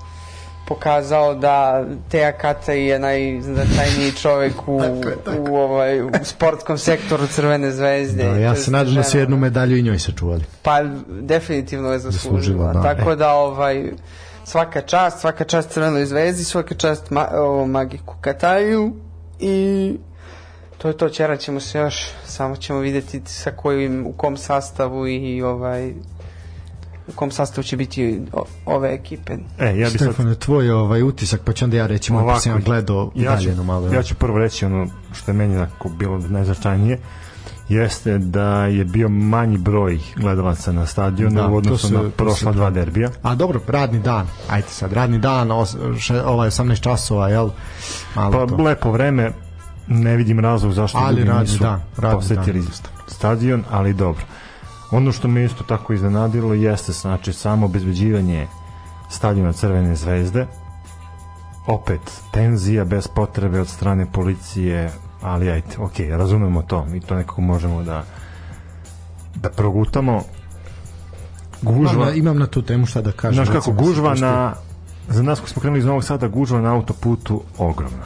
pokazao 0.68 1.36
da 1.36 1.86
Teja 2.10 2.32
Kaca 2.32 2.72
je 2.72 3.00
najznačajniji 3.00 4.12
čovek 4.12 4.68
u, 4.68 4.80
tako 4.84 5.10
je, 5.10 5.16
tako. 5.26 5.52
u, 5.52 5.56
ovaj, 5.56 6.02
u 6.02 6.10
sportskom 6.24 6.78
sektoru 6.78 7.28
Crvene 7.28 7.72
zvezde. 7.72 8.24
Da, 8.24 8.38
ja 8.38 8.56
se 8.56 8.72
nadam 8.72 8.96
da 8.96 9.04
su 9.04 9.18
jednu 9.18 9.38
medalju 9.38 9.78
i 9.78 9.82
njoj 9.82 10.00
sačuvali. 10.00 10.44
Pa 10.62 10.84
definitivno 11.08 11.92
je 11.92 12.00
zaslužila. 12.00 12.74
Da, 12.74 12.82
tako 12.82 13.12
e. 13.12 13.16
da 13.16 13.34
ovaj 13.34 13.92
svaka 14.46 14.82
čast, 14.82 15.20
svaka 15.20 15.44
čast 15.44 15.70
Crvenoj 15.70 16.06
zvezdi, 16.06 16.44
svaka 16.44 16.76
čast 16.76 17.10
ma, 17.10 17.28
o, 17.34 17.66
Magiku 17.66 18.16
Kataju 18.22 18.94
i 19.40 19.98
to 20.78 20.88
je 20.88 20.98
to, 20.98 21.10
čera 21.10 21.38
ćemo 21.38 21.60
se 21.60 21.80
još, 21.80 22.08
samo 22.26 22.56
ćemo 22.56 22.80
videti 22.80 23.22
sa 23.26 23.52
kojim, 23.52 24.08
u 24.08 24.14
kom 24.14 24.38
sastavu 24.38 25.08
i 25.08 25.42
ovaj 25.42 25.94
u 27.08 27.12
kom 27.12 27.32
sastavu 27.32 27.64
će 27.64 27.78
biti 27.78 28.22
ove 28.66 28.94
ekipe. 28.94 29.34
E, 29.60 29.66
ja 29.66 29.90
bih 29.90 30.02
Stefane, 30.02 30.34
sad... 30.34 30.40
tvoj 30.40 30.70
ovaj 30.70 31.04
utisak, 31.04 31.42
pa 31.46 31.54
ću 31.54 31.66
onda 31.66 31.78
ja 31.78 31.88
reći 31.88 32.14
moj, 32.14 32.24
pa 32.28 32.40
sam 32.40 32.62
gledao 32.62 33.12
ja 33.16 33.38
ću, 33.38 33.64
malo. 33.64 33.94
Ja 33.94 34.04
ću 34.04 34.16
prvo 34.16 34.38
reći 34.38 34.66
ono 34.66 34.88
što 35.14 35.32
je 35.32 35.36
meni 35.36 35.56
onako 35.56 35.90
bilo 35.90 36.18
najznačajnije, 36.18 37.00
jeste 37.70 38.18
da 38.18 38.66
je 38.66 38.86
bio 38.86 39.10
manji 39.10 39.58
broj 39.58 40.00
gledalaca 40.16 40.72
na 40.72 40.86
stadionu 40.86 41.36
da, 41.36 41.48
u 41.48 41.56
odnosu 41.56 41.88
se, 41.88 41.94
na 41.94 42.10
prošla 42.10 42.52
dva 42.52 42.70
derbija. 42.70 43.10
A 43.22 43.36
dobro, 43.36 43.62
radni 43.68 44.00
dan. 44.00 44.28
Ajde 44.50 44.68
sad, 44.68 44.94
radni 44.94 45.20
dan, 45.20 45.52
ovaj 46.26 46.50
18 46.50 46.82
časova, 46.82 47.30
jel? 47.30 47.50
Malo 48.16 48.48
pa 48.48 48.56
to. 48.56 48.64
lepo 48.64 48.92
vreme, 48.92 49.32
ne 49.88 50.16
vidim 50.16 50.40
razlog 50.40 50.74
zašto 50.74 50.98
ali 50.98 51.22
ljudi 51.22 51.40
nisu 51.40 51.60
dan, 51.60 51.82
posetili 51.96 52.60
dan. 52.60 52.72
stadion, 53.08 53.64
ali 53.72 53.94
dobro. 53.94 54.24
Ono 54.94 55.12
što 55.12 55.28
me 55.28 55.44
isto 55.44 55.64
tako 55.64 55.94
iznenadilo 55.94 56.54
jeste 56.54 56.92
znači 56.92 57.34
samo 57.34 57.66
obezbeđivanje 57.66 58.48
stadiona 59.10 59.54
Crvene 59.54 59.96
zvezde. 59.96 60.48
Opet 61.68 62.22
tenzija 62.32 62.86
bez 62.86 63.08
potrebe 63.08 63.60
od 63.60 63.68
strane 63.68 64.06
policije 64.12 64.92
ali 65.22 65.50
ajte, 65.52 65.78
ok, 65.80 66.00
razumemo 66.10 66.62
to. 66.62 66.88
I 66.96 67.00
to 67.00 67.16
nekako 67.16 67.42
možemo 67.42 67.84
da 67.84 68.04
da 69.36 69.50
progutamo. 69.50 70.22
Gužva 71.62 71.92
imam 71.94 72.06
na, 72.06 72.14
imam 72.14 72.38
na 72.38 72.48
tu 72.48 72.62
temu 72.62 72.86
šta 72.86 73.02
da 73.02 73.12
kažem 73.12 73.46
znaš 73.46 73.56
kako, 73.56 73.72
gužva 73.72 74.16
na 74.16 74.54
za 75.10 75.24
nas 75.24 75.40
koji 75.40 75.50
smo 75.50 75.62
krenuli 75.62 75.80
iz 75.80 75.86
Novog 75.86 76.04
Sada 76.04 76.28
gužva 76.28 76.62
na 76.62 76.74
autoputu 76.74 77.42
ogromna. 77.58 78.06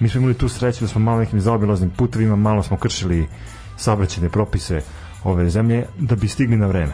Mi 0.00 0.08
smo 0.08 0.18
imali 0.18 0.34
tu 0.34 0.48
sreću 0.48 0.84
da 0.84 0.88
smo 0.88 1.00
malo 1.00 1.18
nekim 1.18 1.40
zaobilaznim 1.40 1.90
putevima 1.90 2.36
malo 2.36 2.62
smo 2.62 2.76
kršili 2.76 3.28
saobraćajne 3.76 4.28
propise 4.28 4.80
ove 5.24 5.50
zemlje 5.50 5.86
da 5.98 6.16
bi 6.16 6.28
stigli 6.28 6.56
na 6.56 6.66
vreme. 6.66 6.92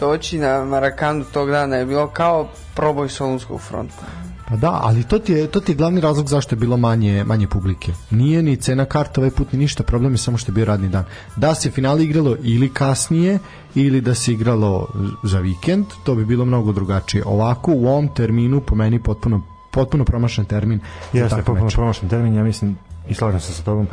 Doći 0.00 0.38
na 0.38 0.64
Marakanu 0.64 1.24
tog 1.24 1.50
dana 1.50 1.76
je 1.76 1.86
bilo 1.86 2.06
kao 2.06 2.48
proboj 2.74 3.08
Solunskog 3.08 3.60
fronta. 3.60 4.04
Pa 4.48 4.56
da, 4.56 4.80
ali 4.82 5.02
to 5.02 5.18
ti 5.18 5.32
je 5.32 5.46
to 5.46 5.60
ti 5.60 5.72
je 5.72 5.76
glavni 5.76 6.00
razlog 6.00 6.28
zašto 6.28 6.54
je 6.54 6.58
bilo 6.58 6.76
manje 6.76 7.24
manje 7.24 7.48
publike. 7.48 7.92
Nije 8.10 8.42
ni 8.42 8.56
cena 8.56 8.84
karta 8.84 9.20
ovaj 9.20 9.30
put 9.30 9.52
ni 9.52 9.58
ništa, 9.58 9.82
problem 9.82 10.12
je 10.12 10.18
samo 10.18 10.38
što 10.38 10.52
je 10.52 10.54
bio 10.54 10.64
radni 10.64 10.88
dan. 10.88 11.04
Da 11.36 11.54
se 11.54 11.70
finale 11.70 12.04
igralo 12.04 12.36
ili 12.42 12.68
kasnije 12.68 13.38
ili 13.74 14.00
da 14.00 14.14
se 14.14 14.32
igralo 14.32 14.88
za 15.22 15.38
vikend, 15.38 15.86
to 16.04 16.14
bi 16.14 16.24
bilo 16.24 16.44
mnogo 16.44 16.72
drugačije. 16.72 17.22
Ovako 17.26 17.72
u 17.72 17.86
ovom 17.86 18.08
terminu 18.08 18.60
po 18.60 18.74
meni 18.74 19.02
potpuno 19.02 19.42
potpuno 19.70 20.04
promašen 20.04 20.44
termin. 20.44 20.80
Jeste, 21.12 21.36
potpuno 21.36 21.70
promašen 21.70 22.08
termin, 22.08 22.34
ja 22.34 22.44
mislim 22.44 22.76
i 23.08 23.14
slažem 23.14 23.40
se 23.40 23.52
sa 23.52 23.62
tobom 23.62 23.86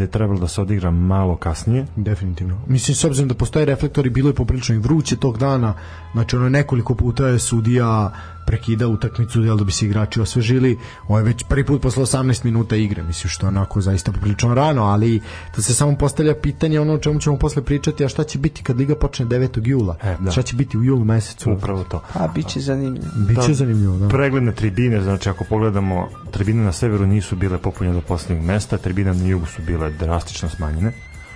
da 0.00 0.04
je 0.04 0.10
trebalo 0.10 0.40
da 0.40 0.48
se 0.48 0.60
odigra 0.60 0.90
malo 0.90 1.36
kasnije. 1.36 1.86
Definitivno. 1.96 2.58
Mislim, 2.66 2.94
s 2.94 3.04
obzirom 3.04 3.28
da 3.28 3.34
postoje 3.34 3.66
reflektori, 3.66 4.10
bilo 4.10 4.30
je 4.30 4.34
poprilično 4.34 4.74
i 4.74 4.78
vruće 4.78 5.16
tog 5.16 5.38
dana, 5.38 5.74
znači 6.12 6.36
ono 6.36 6.48
nekoliko 6.48 6.94
puta 6.94 7.26
je 7.26 7.38
sudija 7.38 8.12
prekida 8.50 8.88
utakmicu 8.88 9.42
jel 9.42 9.56
da 9.56 9.64
bi 9.64 9.72
se 9.72 9.86
igrači 9.86 10.20
osvežili 10.20 10.78
ovo 11.08 11.18
je 11.18 11.24
već 11.24 11.44
prvi 11.48 11.64
put 11.64 11.82
posle 11.82 12.02
18 12.02 12.44
minuta 12.44 12.76
igre 12.76 13.02
mislim 13.02 13.30
što 13.30 13.46
je 13.46 13.48
onako 13.48 13.80
zaista 13.80 14.12
poprilično 14.12 14.54
rano 14.54 14.82
ali 14.84 15.20
da 15.56 15.62
se 15.62 15.74
samo 15.74 15.96
postavlja 15.96 16.34
pitanje 16.34 16.80
ono 16.80 16.94
o 16.94 16.98
čemu 16.98 17.20
ćemo 17.20 17.38
posle 17.38 17.62
pričati 17.62 18.04
a 18.04 18.08
šta 18.08 18.24
će 18.24 18.38
biti 18.38 18.62
kad 18.62 18.78
liga 18.78 18.94
počne 18.94 19.26
9. 19.26 19.68
jula 19.68 19.96
e, 20.02 20.16
da. 20.20 20.30
šta 20.30 20.42
će 20.42 20.56
biti 20.56 20.78
u 20.78 20.84
julu 20.84 21.04
mesecu 21.04 21.52
upravo 21.52 21.84
to 21.84 22.02
a 22.14 22.28
biće 22.28 22.60
zanimljivo 22.60 23.06
biće 23.28 23.48
da, 23.48 23.54
zanimljivo 23.54 23.98
da. 23.98 24.08
pregledne 24.08 24.52
tribine 24.52 25.02
znači 25.02 25.28
ako 25.28 25.44
pogledamo 25.44 26.08
tribine 26.30 26.64
na 26.64 26.72
severu 26.72 27.06
nisu 27.06 27.36
bile 27.36 27.58
popunjene 27.58 27.94
do 27.94 28.02
poslednjeg 28.02 28.46
mesta 28.46 28.78
tribine 28.78 29.14
na 29.14 29.26
jugu 29.26 29.46
su 29.46 29.62
bile 29.62 29.90
drastično 29.90 30.48
smanjene 30.48 30.92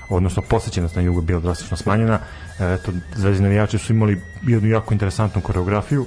odnosno 0.08 0.42
posvećenost 0.42 0.96
na 0.96 1.02
jugu 1.02 1.18
je 1.20 1.24
bila 1.24 1.40
drastično 1.40 1.76
smanjena. 1.76 2.18
Eto, 2.60 2.92
zvezdni 3.16 3.42
navijači 3.42 3.78
su 3.78 3.92
imali 3.92 4.20
jednu 4.42 4.68
jako 4.68 4.94
interesantnu 4.94 5.42
koreografiju 5.42 6.06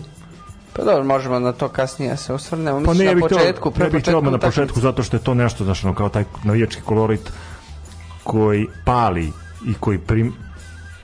Pa 0.78 0.84
dobro, 0.84 1.04
možemo 1.04 1.40
na 1.40 1.52
to 1.52 1.70
kasnije 1.70 2.12
da 2.12 2.18
se 2.18 2.34
osvrnemo. 2.34 2.84
Pa 2.86 2.94
ne, 2.94 3.16
na 3.16 3.22
početku, 3.22 3.72
pre 3.72 3.86
ne 3.86 3.92
bih 3.92 4.02
htio 4.02 4.22
na 4.22 4.38
početku 4.38 4.80
zato 4.80 5.04
što 5.04 5.18
je 5.18 5.24
to 5.24 5.34
nešto, 5.34 5.64
znaš, 5.64 5.84
ono, 5.84 5.96
kao 5.96 6.10
taj 6.10 6.24
navijački 6.44 6.82
kolorit 6.82 7.32
koji 8.24 8.68
pali 8.86 9.32
i 9.68 9.74
koji 9.80 9.98
prim, 9.98 10.34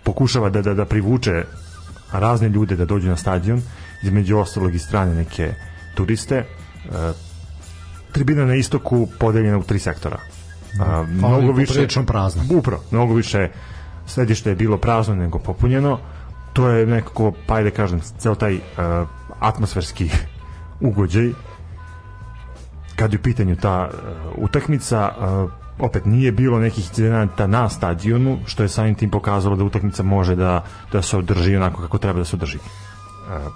pokušava 0.04 0.50
da, 0.50 0.62
da, 0.62 0.74
da 0.74 0.86
privuče 0.86 1.44
razne 2.12 2.50
ljude 2.50 2.76
da 2.76 2.86
dođu 2.86 3.10
na 3.10 3.18
stadion, 3.18 3.62
između 4.04 4.38
ostalog 4.38 4.76
i 4.76 4.80
strane 4.80 5.16
neke 5.16 5.54
turiste. 5.96 6.36
E, 6.36 6.46
tribina 8.12 8.46
na 8.46 8.56
istoku 8.56 9.08
podeljena 9.20 9.58
u 9.58 9.64
tri 9.64 9.80
sektora. 9.80 10.18
A, 10.80 11.06
mnogo 11.10 11.52
više 11.52 11.88
prazno. 12.08 12.44
Upravo, 12.58 12.84
mnogo 12.92 13.14
više 13.14 13.50
središte 14.06 14.50
je 14.50 14.56
bilo 14.56 14.78
prazno 14.78 15.16
nego 15.16 15.40
popunjeno. 15.40 16.00
To 16.54 16.70
je 16.70 16.86
nekako, 16.86 17.34
pa 17.48 17.56
ajde 17.56 17.72
kažem, 17.72 18.02
ceo 18.20 18.36
taj 18.36 18.56
uh, 18.56 18.62
atmosferski 19.44 20.10
ugođaj. 20.90 21.32
Kad 22.96 23.14
je 23.14 23.20
u 23.20 23.24
pitanju 23.24 23.56
ta 23.56 23.90
uh, 23.90 24.44
utakmica 24.44 25.10
uh, 25.18 25.52
opet 25.80 26.06
nije 26.06 26.32
bilo 26.32 26.60
nekih 26.60 26.90
incidenata 26.90 27.48
na 27.48 27.70
stadionu 27.70 28.38
što 28.46 28.64
je 28.64 28.70
samim 28.70 28.96
tim 28.96 29.10
pokazalo 29.10 29.56
da 29.56 29.64
utakmica 29.64 30.04
može 30.04 30.36
da, 30.36 30.64
da 30.92 31.02
se 31.02 31.18
održi 31.18 31.56
onako 31.56 31.82
kako 31.82 31.98
treba 31.98 32.20
da 32.20 32.26
se 32.26 32.36
održi. 32.36 32.58
Uh, 32.58 33.54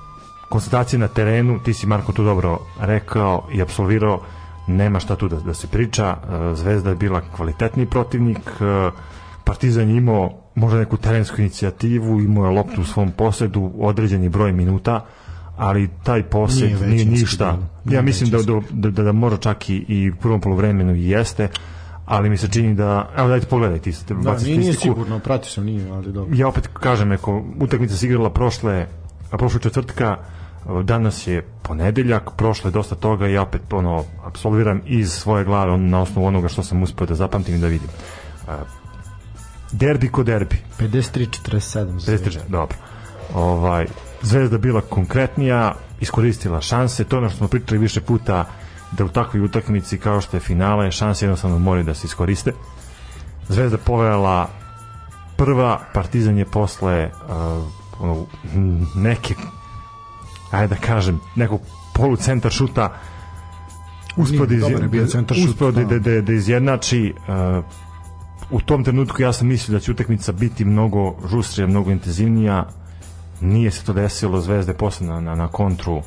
konstatacije 0.50 1.00
na 1.00 1.08
terenu 1.08 1.60
ti 1.63 1.74
si 1.74 1.88
Marko 1.88 2.12
tu 2.12 2.24
dobro 2.24 2.60
rekao 2.79 3.48
i 3.53 3.62
absolvirao 3.62 4.22
nema 4.67 5.00
šta 5.00 5.15
tu 5.15 5.27
da, 5.27 5.39
da 5.39 5.53
se 5.53 5.67
priča. 5.67 6.17
Uh, 6.24 6.58
Zvezda 6.58 6.89
je 6.89 6.96
bila 6.96 7.22
kvalitetni 7.36 7.86
protivnik 7.86 8.39
uh, 8.60 8.94
Partizan 9.48 9.89
je 9.89 9.98
imao 9.98 10.32
možda 10.56 10.79
neku 10.79 10.98
terensku 10.98 11.41
inicijativu 11.41 12.22
imao 12.22 12.46
je 12.46 12.51
loptu 12.51 12.82
u 12.82 12.86
svom 12.86 13.12
posedu 13.12 13.72
određeni 13.79 14.29
broj 14.29 14.51
minuta 14.51 15.06
ali 15.57 15.89
taj 16.03 16.23
posed 16.23 16.71
nije, 16.71 16.87
nije 16.87 17.05
ništa. 17.05 17.57
Nije 17.85 17.95
ja 17.95 18.01
mislim 18.01 18.29
da, 18.29 18.37
da, 18.71 18.89
da, 18.89 19.03
da 19.03 19.11
mora 19.11 19.37
čak 19.37 19.69
i, 19.69 19.85
i 19.87 20.11
u 20.11 20.15
prvom 20.15 20.41
polovremenu 20.41 20.95
i 20.95 21.09
jeste, 21.09 21.47
ali 22.05 22.29
mi 22.29 22.37
se 22.37 22.47
čini 22.47 22.75
da 22.75 23.09
evo 23.17 23.27
dajte 23.27 23.47
pogledajte 23.47 23.91
ti 23.91 24.13
da, 24.13 24.37
nije, 24.37 24.57
nije 24.57 24.73
sigurno 24.73 25.19
pratio 25.19 25.51
sam 25.51 25.65
nije 25.65 25.91
ali 25.91 26.11
dobro. 26.11 26.35
Ja 26.35 26.47
opet 26.47 26.67
kažem 26.73 27.09
neko 27.09 27.43
utakmica 27.59 27.97
se 27.97 28.05
igrala 28.05 28.29
prošle 28.29 28.87
a 29.31 29.37
prošle 29.37 29.59
četvrtka 29.59 30.17
danas 30.83 31.27
je 31.27 31.41
ponedeljak 31.61 32.29
prošle 32.37 32.71
dosta 32.71 32.95
toga 32.95 33.27
i 33.27 33.33
ja 33.33 33.41
opet 33.41 33.73
ono 33.73 34.03
apsolviram 34.25 34.81
iz 34.85 35.11
svoje 35.11 35.45
glave 35.45 35.77
na 35.77 36.01
osnovu 36.01 36.27
onoga 36.27 36.47
što 36.47 36.63
sam 36.63 36.83
uspeo 36.83 37.07
da 37.07 37.15
zapamtim 37.15 37.55
i 37.55 37.59
da 37.59 37.67
vidim. 37.67 37.87
Derbi 39.71 40.09
ko 40.09 40.23
derbi. 40.23 40.55
53 40.79 41.27
47 41.45 41.85
53 41.99 42.39
dobro. 42.49 42.77
Ovaj 43.33 43.85
Zvezda 44.21 44.57
bila 44.57 44.81
konkretnija, 44.81 45.74
iskoristila 46.00 46.62
šanse, 46.62 47.03
to 47.03 47.17
ono 47.17 47.29
što 47.29 47.38
smo 47.38 47.47
pričali 47.47 47.79
više 47.79 48.01
puta 48.01 48.45
da 48.91 49.05
u 49.05 49.09
takvoj 49.09 49.43
utakmici 49.43 49.97
kao 49.97 50.21
što 50.21 50.38
je 50.38 50.41
finale, 50.41 50.91
šanse 50.91 51.25
jednostavno 51.25 51.59
moraju 51.59 51.86
da 51.86 51.93
se 51.93 52.07
iskoriste. 52.07 52.51
Zvezda 53.50 53.77
povela 53.77 54.50
prva, 55.38 55.79
Partizan 55.93 56.38
je 56.38 56.45
posle 56.45 57.09
uh, 58.01 58.27
neke 58.95 59.36
ajde 60.51 60.75
da 60.75 60.81
kažem, 60.81 61.19
nekog 61.36 61.62
polucentar 61.93 62.51
šuta 62.51 62.93
uspeo 64.17 64.45
da, 64.45 64.55
da, 64.55 65.71
da, 65.71 66.00
da, 66.00 66.00
da, 66.00 66.21
da 66.21 66.33
izjednači 66.33 67.13
uh, 67.17 67.65
u 68.50 68.62
tom 68.62 68.83
trenutku 68.83 69.21
ja 69.21 69.33
sam 69.33 69.47
mislio 69.47 69.77
da 69.77 69.79
će 69.79 69.91
utakmica 69.91 70.31
biti 70.31 70.65
mnogo 70.65 71.15
žustrija, 71.29 71.67
mnogo 71.67 71.91
intenzivnija. 71.91 72.69
Nije 73.41 73.72
se 73.72 73.84
to 73.84 73.94
desilo, 73.94 74.41
Zvezda 74.41 74.72
je 74.72 74.77
posle 74.77 75.08
na, 75.08 75.20
na, 75.22 75.36
na 75.36 75.48
kontru 75.48 75.96
uh, 75.96 76.03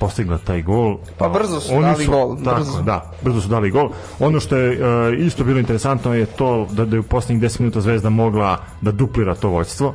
postigla 0.00 0.38
taj 0.38 0.62
gol. 0.62 0.98
Pa 1.18 1.28
brzo 1.28 1.60
su 1.60 1.72
Oni 1.72 1.82
dali 1.82 2.06
gol, 2.06 2.36
Tako, 2.36 2.56
brzo. 2.56 2.82
da, 2.82 3.10
brzo 3.22 3.40
su 3.40 3.48
dali 3.48 3.70
gol. 3.70 3.88
Ono 4.20 4.40
što 4.40 4.56
je 4.56 4.70
uh, 5.08 5.18
isto 5.18 5.44
bilo 5.44 5.58
interesantno 5.58 6.14
je 6.14 6.26
to 6.26 6.66
da, 6.70 6.84
da 6.84 6.96
je 6.96 7.00
u 7.00 7.04
poslednjih 7.04 7.42
10 7.42 7.60
minuta 7.60 7.80
Zvezda 7.80 8.10
mogla 8.10 8.58
da 8.80 8.92
duplira 8.92 9.34
to 9.34 9.48
vođstvo. 9.48 9.94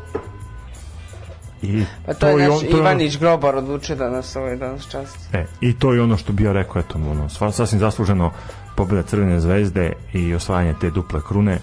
I 1.63 1.83
Pa 2.05 2.13
to, 2.13 2.27
je 2.29 2.33
i 2.35 2.37
naš 2.39 2.51
on- 2.51 2.59
to 2.59 2.65
je 2.65 2.71
ono- 2.71 2.79
Ivanić 2.79 3.17
Grobar 3.17 3.55
odlučio 3.55 3.95
da 3.95 4.09
nas 4.09 4.35
ovaj 4.35 4.55
danas 4.55 4.87
časti. 4.87 5.19
E, 5.33 5.45
i 5.61 5.73
to 5.73 5.93
je 5.93 6.01
ono 6.01 6.17
što 6.17 6.33
bi 6.33 6.43
ja 6.43 6.51
rekao, 6.51 6.79
eto, 6.79 6.97
ono, 7.01 7.29
sva, 7.29 7.51
sasvim 7.51 7.79
zasluženo 7.79 8.31
pobjeda 8.75 9.03
Crvene 9.03 9.39
zvezde 9.39 9.93
i 10.13 10.35
osvajanje 10.35 10.73
te 10.81 10.89
duple 10.89 11.21
krune. 11.27 11.59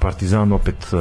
Partizan 0.00 0.52
opet 0.52 0.86
uh, 0.92 1.00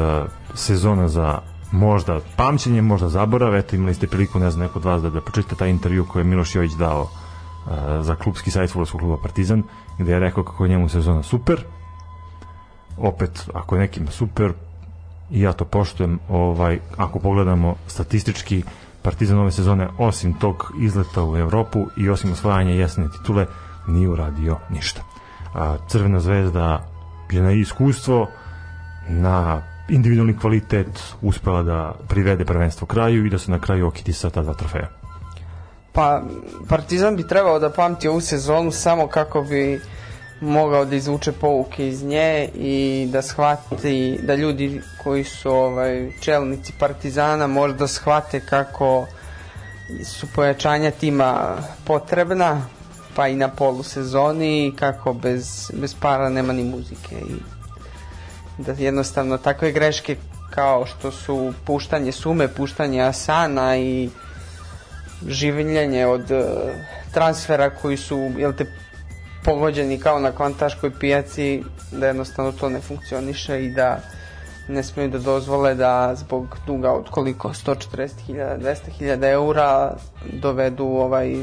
sezona 0.53 1.07
za 1.07 1.39
možda 1.73 2.19
pamćenje, 2.37 2.81
možda 2.81 3.09
zaborav, 3.09 3.55
eto 3.55 3.75
imali 3.75 3.93
ste 3.93 4.07
priliku, 4.07 4.39
ne 4.39 4.51
znam, 4.51 4.65
neko 4.65 4.79
od 4.79 4.85
vas 4.85 5.01
da, 5.01 5.09
da 5.09 5.21
pročitate 5.21 5.55
taj 5.55 5.69
intervju 5.69 6.05
koji 6.05 6.21
je 6.21 6.25
Miloš 6.25 6.55
Jović 6.55 6.71
dao 6.71 7.01
uh, 7.01 7.71
za 8.01 8.15
klubski 8.15 8.51
sajt 8.51 8.71
Futbolskog 8.71 8.99
kluba 8.99 9.17
Partizan, 9.21 9.63
gde 9.99 10.11
je 10.13 10.19
rekao 10.19 10.43
kako 10.43 10.65
je 10.65 10.69
njemu 10.69 10.89
sezona 10.89 11.23
super. 11.23 11.63
Opet, 12.97 13.49
ako 13.53 13.75
je 13.75 13.79
nekim 13.79 14.07
super, 14.07 14.53
i 15.31 15.41
ja 15.41 15.53
to 15.53 15.65
poštujem, 15.65 16.19
ovaj, 16.29 16.79
ako 16.97 17.19
pogledamo 17.19 17.75
statistički, 17.87 18.63
Partizan 19.01 19.39
ove 19.39 19.51
sezone, 19.51 19.89
osim 19.97 20.33
tog 20.33 20.71
izleta 20.79 21.23
u 21.23 21.37
Evropu 21.37 21.85
i 21.97 22.09
osim 22.09 22.31
osvajanja 22.31 22.71
jesne 22.71 23.09
titule, 23.11 23.45
nije 23.87 24.09
uradio 24.09 24.57
ništa. 24.69 25.01
A, 25.53 25.77
Crvena 25.87 26.19
zvezda 26.19 26.87
je 27.31 27.41
na 27.41 27.51
iskustvo, 27.51 28.27
na 29.09 29.72
individualni 29.89 30.37
kvalitet 30.37 31.03
uspela 31.21 31.63
da 31.63 31.93
privede 32.07 32.45
prvenstvo 32.45 32.87
kraju 32.87 33.25
i 33.25 33.29
da 33.29 33.37
se 33.37 33.51
na 33.51 33.59
kraju 33.59 33.87
okiti 33.87 34.13
sa 34.13 34.29
ta 34.29 34.41
dva 34.41 34.53
trofeja. 34.53 34.89
Pa 35.91 36.23
Partizan 36.69 37.15
bi 37.15 37.27
trebao 37.27 37.59
da 37.59 37.69
pamti 37.69 38.07
ovu 38.07 38.21
sezonu 38.21 38.71
samo 38.71 39.07
kako 39.07 39.41
bi 39.41 39.81
mogao 40.41 40.85
da 40.85 40.95
izvuče 40.95 41.31
pouke 41.31 41.87
iz 41.87 42.03
nje 42.03 42.49
i 42.55 43.07
da 43.11 43.21
shvati 43.21 44.19
da 44.23 44.35
ljudi 44.35 44.81
koji 45.03 45.23
su 45.23 45.49
ovaj 45.49 46.11
čelnici 46.19 46.73
Partizana 46.79 47.47
možda 47.47 47.87
shvate 47.87 48.39
kako 48.39 49.05
su 50.05 50.27
pojačanja 50.35 50.91
tima 50.91 51.57
potrebna 51.85 52.61
pa 53.15 53.27
i 53.27 53.35
na 53.35 53.47
polusezoni 53.47 54.73
kako 54.79 55.13
bez, 55.13 55.71
bez 55.73 55.95
para 55.99 56.29
nema 56.29 56.53
ni 56.53 56.63
muzike 56.63 57.15
i 57.15 57.52
da 58.57 58.71
jednostavno 58.77 59.37
takve 59.37 59.71
greške 59.71 60.15
kao 60.49 60.85
što 60.85 61.11
su 61.11 61.53
puštanje 61.65 62.11
Sume, 62.11 62.47
puštanje 62.47 63.01
Asana 63.01 63.77
i 63.77 64.09
življenje 65.27 66.05
od 66.05 66.31
e, 66.31 66.43
transfera 67.13 67.69
koji 67.69 67.97
su 67.97 68.17
jel 68.37 68.53
te 68.53 68.65
pogođeni 69.45 69.99
kao 69.99 70.19
na 70.19 70.31
kvantaškoj 70.31 70.91
pijaci 70.99 71.63
da 71.91 72.07
jednostavno 72.07 72.51
to 72.51 72.69
ne 72.69 72.79
funkcioniše 72.79 73.65
i 73.65 73.71
da 73.71 73.99
ne 74.67 74.83
smiju 74.83 75.09
da 75.09 75.19
dozvole 75.19 75.75
da 75.75 76.15
zbog 76.15 76.57
duga 76.67 76.91
od 76.91 77.09
koliko 77.09 77.49
140.000 77.49 78.59
200.000 78.59 79.31
eura 79.31 79.95
dovedu 80.41 80.85
ovaj 80.85 81.35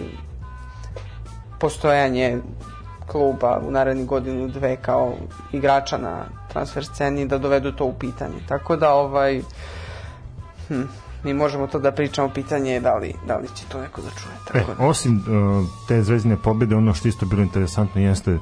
postojanje 1.61 2.39
kluba 3.07 3.61
u 3.67 3.71
narednih 3.71 4.07
godinu 4.07 4.49
dve 4.49 4.77
kao 4.77 5.15
igrača 5.53 5.99
na 5.99 6.40
transfer 6.53 6.85
sceni 6.85 7.27
da 7.27 7.39
dovedu 7.39 7.73
to 7.73 7.85
u 7.85 7.93
pitanje 7.93 8.39
tako 8.49 8.77
da 8.77 8.93
ovaj 8.93 9.43
hm, 10.69 10.83
mi 11.25 11.35
možemo 11.35 11.67
to 11.67 11.79
da 11.79 11.93
pričamo 11.93 12.29
pitanje 12.29 12.73
je 12.73 12.81
da 12.81 12.95
li, 12.95 13.15
da 13.27 13.37
li 13.37 13.49
će 13.55 13.65
to 13.69 13.81
neko 13.81 14.01
da 14.01 14.09
čuje 14.11 14.35
E, 14.35 14.59
tako 14.59 14.75
da. 14.79 14.87
osim 14.87 15.17
uh, 15.17 15.69
te 15.89 16.03
zvezdine 16.03 16.37
pobjede, 16.37 16.77
ono 16.77 16.95
što 16.95 17.09
isto 17.09 17.27
bilo 17.27 17.43
interesantno 17.43 18.01
jeste 18.01 18.35
uh, 18.35 18.41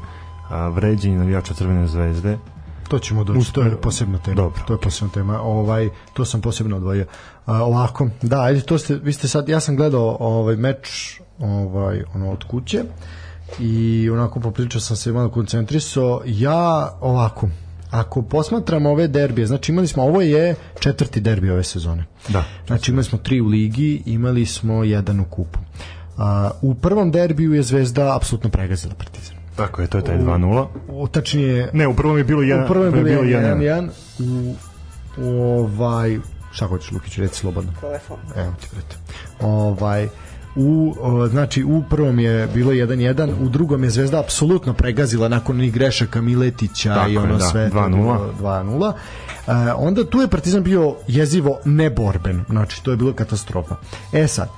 vređenje 0.75 1.19
navijača 1.19 1.55
Crvene 1.55 1.87
zvezde. 1.87 2.39
To 2.89 2.99
ćemo 2.99 3.25
doći, 3.25 3.53
to 3.53 3.63
je 3.63 3.77
posebna 3.77 4.19
tema. 4.19 4.37
Dobro. 4.37 4.63
To 4.67 4.73
je 4.73 4.81
posebna 4.81 5.13
tema. 5.15 5.41
Ovaj 5.41 5.89
to 6.13 6.25
sam 6.25 6.41
posebno 6.41 6.77
odvojio. 6.77 7.07
A, 7.47 7.65
ovako, 7.65 8.09
da, 8.23 8.43
ajde, 8.43 8.61
to 8.61 8.79
ste 8.79 8.95
vi 8.95 9.13
ste 9.13 9.29
sad 9.29 9.49
ja 9.49 9.61
sam 9.61 9.77
gledao 9.77 10.17
ovaj 10.21 10.57
meč 10.57 11.21
ovaj 11.39 12.03
ono 12.15 12.31
od 12.31 12.45
kuće 12.45 12.85
i 13.59 14.11
onako 14.13 14.41
poprilično 14.41 14.81
sam 14.81 14.97
se 14.97 15.13
malo 15.13 15.29
koncentrisao. 15.29 16.23
Ja 16.27 16.93
ovako, 17.01 17.49
ako 17.91 18.23
posmatramo 18.23 18.91
ove 18.91 19.09
derbije, 19.09 19.47
znači 19.47 19.73
imali 19.73 19.87
smo, 19.87 20.03
ovo 20.03 20.21
je 20.21 20.55
četvrti 20.81 21.21
derbi 21.21 21.51
ove 21.51 21.65
sezone. 21.65 22.05
Da. 22.29 22.45
Znači 22.67 22.91
imali 22.91 23.05
smo 23.05 23.19
tri 23.19 23.41
u 23.41 23.47
ligi, 23.47 24.03
imali 24.07 24.47
smo 24.47 24.85
jedan 24.85 25.21
u 25.21 25.25
kupu. 25.25 25.59
A, 26.19 26.51
u 26.63 26.75
prvom 26.75 27.11
derbiju 27.11 27.55
je 27.55 27.63
Zvezda 27.63 28.17
apsolutno 28.17 28.51
pregazila 28.51 28.95
Partizan. 28.95 29.37
Tako 29.57 29.83
je, 29.83 29.89
to 29.89 29.99
je 29.99 30.05
taj 30.05 30.19
2-0. 30.19 30.67
O, 30.91 31.07
tačnije, 31.07 31.71
Ne, 31.73 31.89
u 31.89 31.95
prvom 31.95 32.19
je 32.19 32.25
bilo 32.25 32.43
1 32.43 32.65
u 32.65 32.69
prvom 32.69 32.85
je 32.87 32.91
bilo 32.91 33.05
bilo 33.05 33.23
1-1 33.23 33.89
u, 34.19 34.55
u 35.17 35.43
ovaj 35.43 36.19
šta 36.53 36.67
hoćeš 36.67 36.93
Lukić 36.93 37.19
reci 37.19 37.35
slobodno 37.35 37.73
telefon 37.81 38.19
evo 38.37 38.55
ti 38.61 38.69
brate 38.73 38.97
ovaj 39.41 40.09
u 40.59 40.95
znači 41.31 41.65
u 41.65 41.83
prvom 41.91 42.19
je 42.19 42.49
bilo 42.55 42.73
1-1 42.73 43.33
u 43.41 43.49
drugom 43.49 43.85
je 43.85 43.91
Zvezda 43.91 44.21
apsolutno 44.21 44.73
pregazila 44.73 45.29
nakon 45.29 45.57
onih 45.57 45.73
grešaka 45.73 46.21
Miletića 46.21 46.95
Tako 46.95 47.11
i 47.11 47.13
je, 47.13 47.19
ono 47.19 47.39
da, 47.39 47.45
sve 47.45 47.71
2:0. 47.71 48.19
2-0 48.41 48.93
e, 49.47 49.73
onda 49.73 50.05
tu 50.05 50.21
je 50.21 50.29
Partizan 50.29 50.63
bio 50.63 50.95
jezivo 51.07 51.59
neborben 51.65 52.45
znači 52.49 52.85
to 52.85 52.91
je 52.91 52.97
bilo 52.97 53.13
katastrofa 53.13 53.77
e 54.13 54.27
sad 54.27 54.49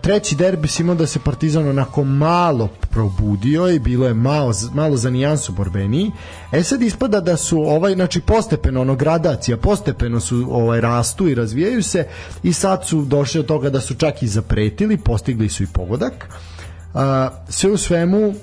treći 0.00 0.36
derbi 0.36 0.68
si 0.68 0.82
imao 0.82 0.94
da 0.94 1.06
se 1.06 1.18
Partizan 1.18 1.68
onako 1.68 2.04
malo 2.04 2.68
probudio 2.90 3.68
i 3.68 3.78
bilo 3.78 4.06
je 4.06 4.14
malo, 4.14 4.52
malo 4.74 4.96
za 4.96 5.10
nijansu 5.10 5.52
borbeniji. 5.52 6.10
E 6.52 6.62
sad 6.62 6.82
ispada 6.82 7.20
da 7.20 7.36
su 7.36 7.60
ovaj 7.60 7.94
znači 7.94 8.20
postepeno 8.20 8.80
ono 8.80 8.94
gradacija 8.94 9.56
postepeno 9.56 10.20
su 10.20 10.46
ovaj 10.50 10.80
rastu 10.80 11.28
i 11.28 11.34
razvijaju 11.34 11.82
se 11.82 12.06
i 12.42 12.52
sad 12.52 12.86
su 12.86 13.04
došli 13.04 13.42
do 13.42 13.46
toga 13.46 13.70
da 13.70 13.80
su 13.80 13.94
čak 13.94 14.22
i 14.22 14.26
zapretili 14.28 14.96
postigli 14.96 15.48
su 15.48 15.62
i 15.62 15.66
pogodak. 15.72 16.28
A, 16.94 17.28
sve 17.48 17.70
u 17.70 17.76
svemu 17.76 18.34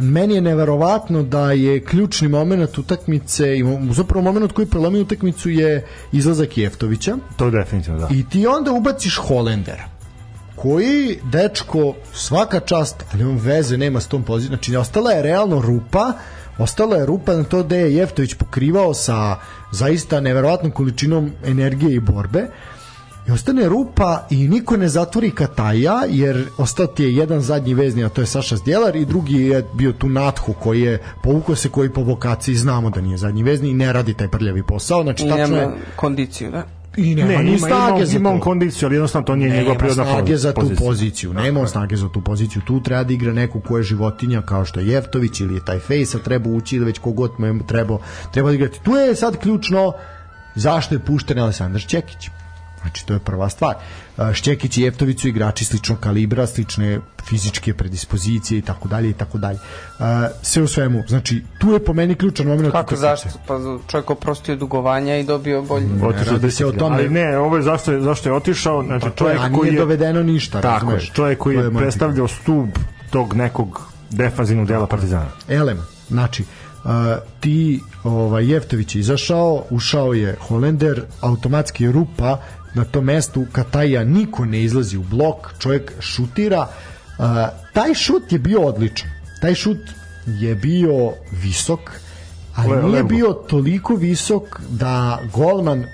meni 0.00 0.34
je 0.34 0.40
neverovatno 0.40 1.22
da 1.22 1.52
je 1.52 1.84
ključni 1.84 2.28
moment 2.28 2.78
utakmice 2.78 3.58
i 3.58 3.64
zapravo 3.92 4.22
moment 4.22 4.52
koji 4.52 4.66
prelomio 4.66 5.02
utakmicu 5.02 5.50
je 5.50 5.86
izlazak 6.12 6.58
Jeftovića. 6.58 7.16
To 7.36 7.50
definitivno, 7.50 8.00
da. 8.00 8.08
i 8.10 8.24
ti 8.28 8.46
onda 8.46 8.72
ubaciš 8.72 9.16
Holendera 9.16 9.88
koji 10.56 11.18
dečko 11.32 11.94
svaka 12.12 12.60
čast 12.60 13.04
ali 13.12 13.24
on 13.24 13.36
veze 13.36 13.76
nema 13.76 14.00
s 14.00 14.08
tom 14.08 14.22
pozicijom. 14.22 14.56
Znači 14.56 14.76
ostala 14.76 15.10
je 15.10 15.22
realno 15.22 15.60
rupa 15.60 16.12
ostala 16.58 16.96
je 16.96 17.06
rupa 17.06 17.36
na 17.36 17.44
to 17.44 17.62
da 17.62 17.76
je 17.76 17.94
Jeftović 17.94 18.34
pokrivao 18.34 18.94
sa 18.94 19.36
zaista 19.72 20.20
neverovatnom 20.20 20.72
količinom 20.72 21.32
energije 21.44 21.94
i 21.94 22.00
borbe 22.00 22.46
i 23.28 23.30
ostane 23.30 23.68
rupa 23.68 24.26
i 24.30 24.48
niko 24.48 24.76
ne 24.76 24.88
zatvori 24.88 25.30
Kataja 25.30 26.02
jer 26.08 26.48
ostao 26.58 26.86
ti 26.86 27.02
je 27.02 27.14
jedan 27.14 27.40
zadnji 27.40 27.74
vezni 27.74 28.04
a 28.04 28.08
to 28.08 28.20
je 28.20 28.26
Saša 28.26 28.56
Zdjelar 28.56 28.96
i 28.96 29.04
drugi 29.04 29.42
je 29.42 29.64
bio 29.74 29.92
tu 29.92 30.08
Nathu 30.08 30.52
koji 30.52 30.80
je 30.80 30.98
povukao 31.22 31.56
se 31.56 31.68
koji 31.68 31.90
po 31.90 32.02
vokaciji 32.02 32.54
znamo 32.54 32.90
da 32.90 33.00
nije 33.00 33.16
zadnji 33.16 33.42
vezni 33.42 33.70
i 33.70 33.74
ne 33.74 33.92
radi 33.92 34.14
taj 34.14 34.28
prljavi 34.28 34.62
posao 34.62 35.02
znači 35.02 35.26
i 35.26 35.28
tačno 35.28 35.46
nema 35.46 35.58
je 35.58 35.68
kondiciju 35.96 36.50
da 36.50 36.64
i 36.96 37.14
nema 37.14 37.28
ne, 37.28 37.42
ni 37.42 37.50
ima, 37.50 37.58
snage 37.58 38.02
ima, 38.02 38.16
ima 38.16 38.30
on 38.30 38.40
kondiciju, 38.40 38.86
ali 38.86 38.94
jednostavno 38.94 39.26
to 39.26 39.36
nije 39.36 39.50
njegova 39.50 39.68
Nema 39.68 39.78
prirodna 39.78 40.04
snage 40.04 40.36
za 40.36 40.52
tu 40.52 40.70
poziciju. 40.78 41.32
Nema 41.32 41.60
on 41.60 41.68
snage 41.68 41.96
za 41.96 42.08
tu 42.08 42.20
poziciju. 42.20 42.62
Tu 42.66 42.80
treba 42.80 43.04
da 43.04 43.12
igra 43.12 43.32
neku 43.32 43.60
ko 43.60 43.76
je 43.76 43.82
životinja 43.82 44.42
kao 44.42 44.64
što 44.64 44.80
je 44.80 44.88
Jeftović 44.88 45.40
ili 45.40 45.54
je 45.54 45.64
taj 45.64 45.78
Fejsa 45.78 46.18
treba 46.18 46.50
ući 46.50 46.76
ili 46.76 46.84
već 46.84 46.98
kogod 46.98 47.32
mu 47.38 47.46
je 47.46 47.58
trebao 47.66 48.00
treba 48.32 48.48
da 48.48 48.54
igrati. 48.54 48.80
Tu 48.82 48.96
je 48.96 49.14
sad 49.14 49.36
ključno 49.36 49.92
zašto 50.54 50.94
je 50.94 50.98
pušten 50.98 51.38
Aleksandar 51.38 51.80
Šćekić. 51.80 52.30
Znači, 52.86 53.06
to 53.06 53.12
je 53.12 53.18
prva 53.18 53.48
stvar. 53.48 53.74
A, 54.16 54.32
Šćekić 54.34 54.76
i 54.78 54.82
Jeftović 54.82 55.20
su 55.20 55.28
igrači 55.28 55.64
sličnog 55.64 56.00
kalibra, 56.00 56.46
slične 56.46 57.00
fizičke 57.28 57.74
predispozicije 57.74 58.58
i 58.58 58.62
tako 58.62 58.88
dalje 58.88 59.10
i 59.10 59.12
tako 59.12 59.38
dalje. 59.38 59.58
A, 59.98 60.28
Sve 60.42 60.62
u 60.62 60.66
svemu, 60.68 61.02
znači, 61.08 61.42
tu 61.58 61.72
je 61.72 61.84
po 61.84 61.92
meni 61.92 62.14
ključan 62.14 62.46
moment. 62.46 62.72
Kako 62.72 62.78
utakmice. 62.78 63.00
zašto? 63.00 63.28
Pa 63.46 63.58
čovjek 63.88 64.10
oprostio 64.10 64.56
dugovanja 64.56 65.16
i 65.16 65.24
dobio 65.24 65.62
bolji. 65.62 65.86
Otišao 66.02 66.32
radi 66.32 66.46
je 66.46 66.50
se 66.50 66.66
o 66.66 66.72
tome. 66.72 66.96
Ali 66.96 67.08
ne, 67.08 67.38
ovo 67.38 67.56
je 67.56 67.62
zašto 67.62 67.92
je, 67.92 68.00
zašto 68.00 68.28
je 68.28 68.32
otišao, 68.34 68.82
znači 68.82 69.06
čovjek 69.16 69.40
A 69.40 69.52
koji 69.52 69.70
nije 69.70 69.78
je 69.78 69.80
dovedeno 69.80 70.22
ništa, 70.22 70.60
Tako 70.60 70.74
je, 70.74 70.80
razumeš? 70.80 71.12
čovjek 71.12 71.38
koji 71.38 71.56
je 71.56 71.74
predstavljao 71.74 72.28
stub 72.28 72.68
tog 73.10 73.34
nekog 73.34 73.82
defanzivnog 74.10 74.66
dela 74.66 74.86
Partizana. 74.86 75.30
Elem, 75.48 75.78
znači 76.08 76.42
uh, 76.84 76.90
ti 77.40 77.80
ovaj 78.04 78.52
Jeftović 78.52 78.94
je 78.94 79.00
izašao, 79.00 79.64
ušao 79.70 80.12
je 80.12 80.36
Holender, 80.40 81.02
automatski 81.20 81.84
je 81.84 81.92
rupa 81.92 82.38
na 82.76 82.84
tom 82.84 83.04
mestu 83.04 83.46
Kataja 83.52 84.04
niko 84.04 84.44
ne 84.44 84.62
izlazi 84.62 84.96
u 84.96 85.02
blok, 85.02 85.54
čovjek 85.58 85.92
šutira. 86.00 86.68
Uh, 87.18 87.24
taj 87.72 87.94
šut 87.94 88.32
je 88.32 88.38
bio 88.38 88.60
odličan. 88.60 89.10
Taj 89.40 89.54
šut 89.54 89.78
je 90.26 90.54
bio 90.54 91.12
visok, 91.42 91.80
ali 92.54 92.68
Le- 92.70 92.82
nije 92.82 92.92
Lembo. 92.92 93.08
bio 93.08 93.32
toliko 93.32 93.94
visok 93.94 94.60
da 94.68 95.18
golman 95.32 95.84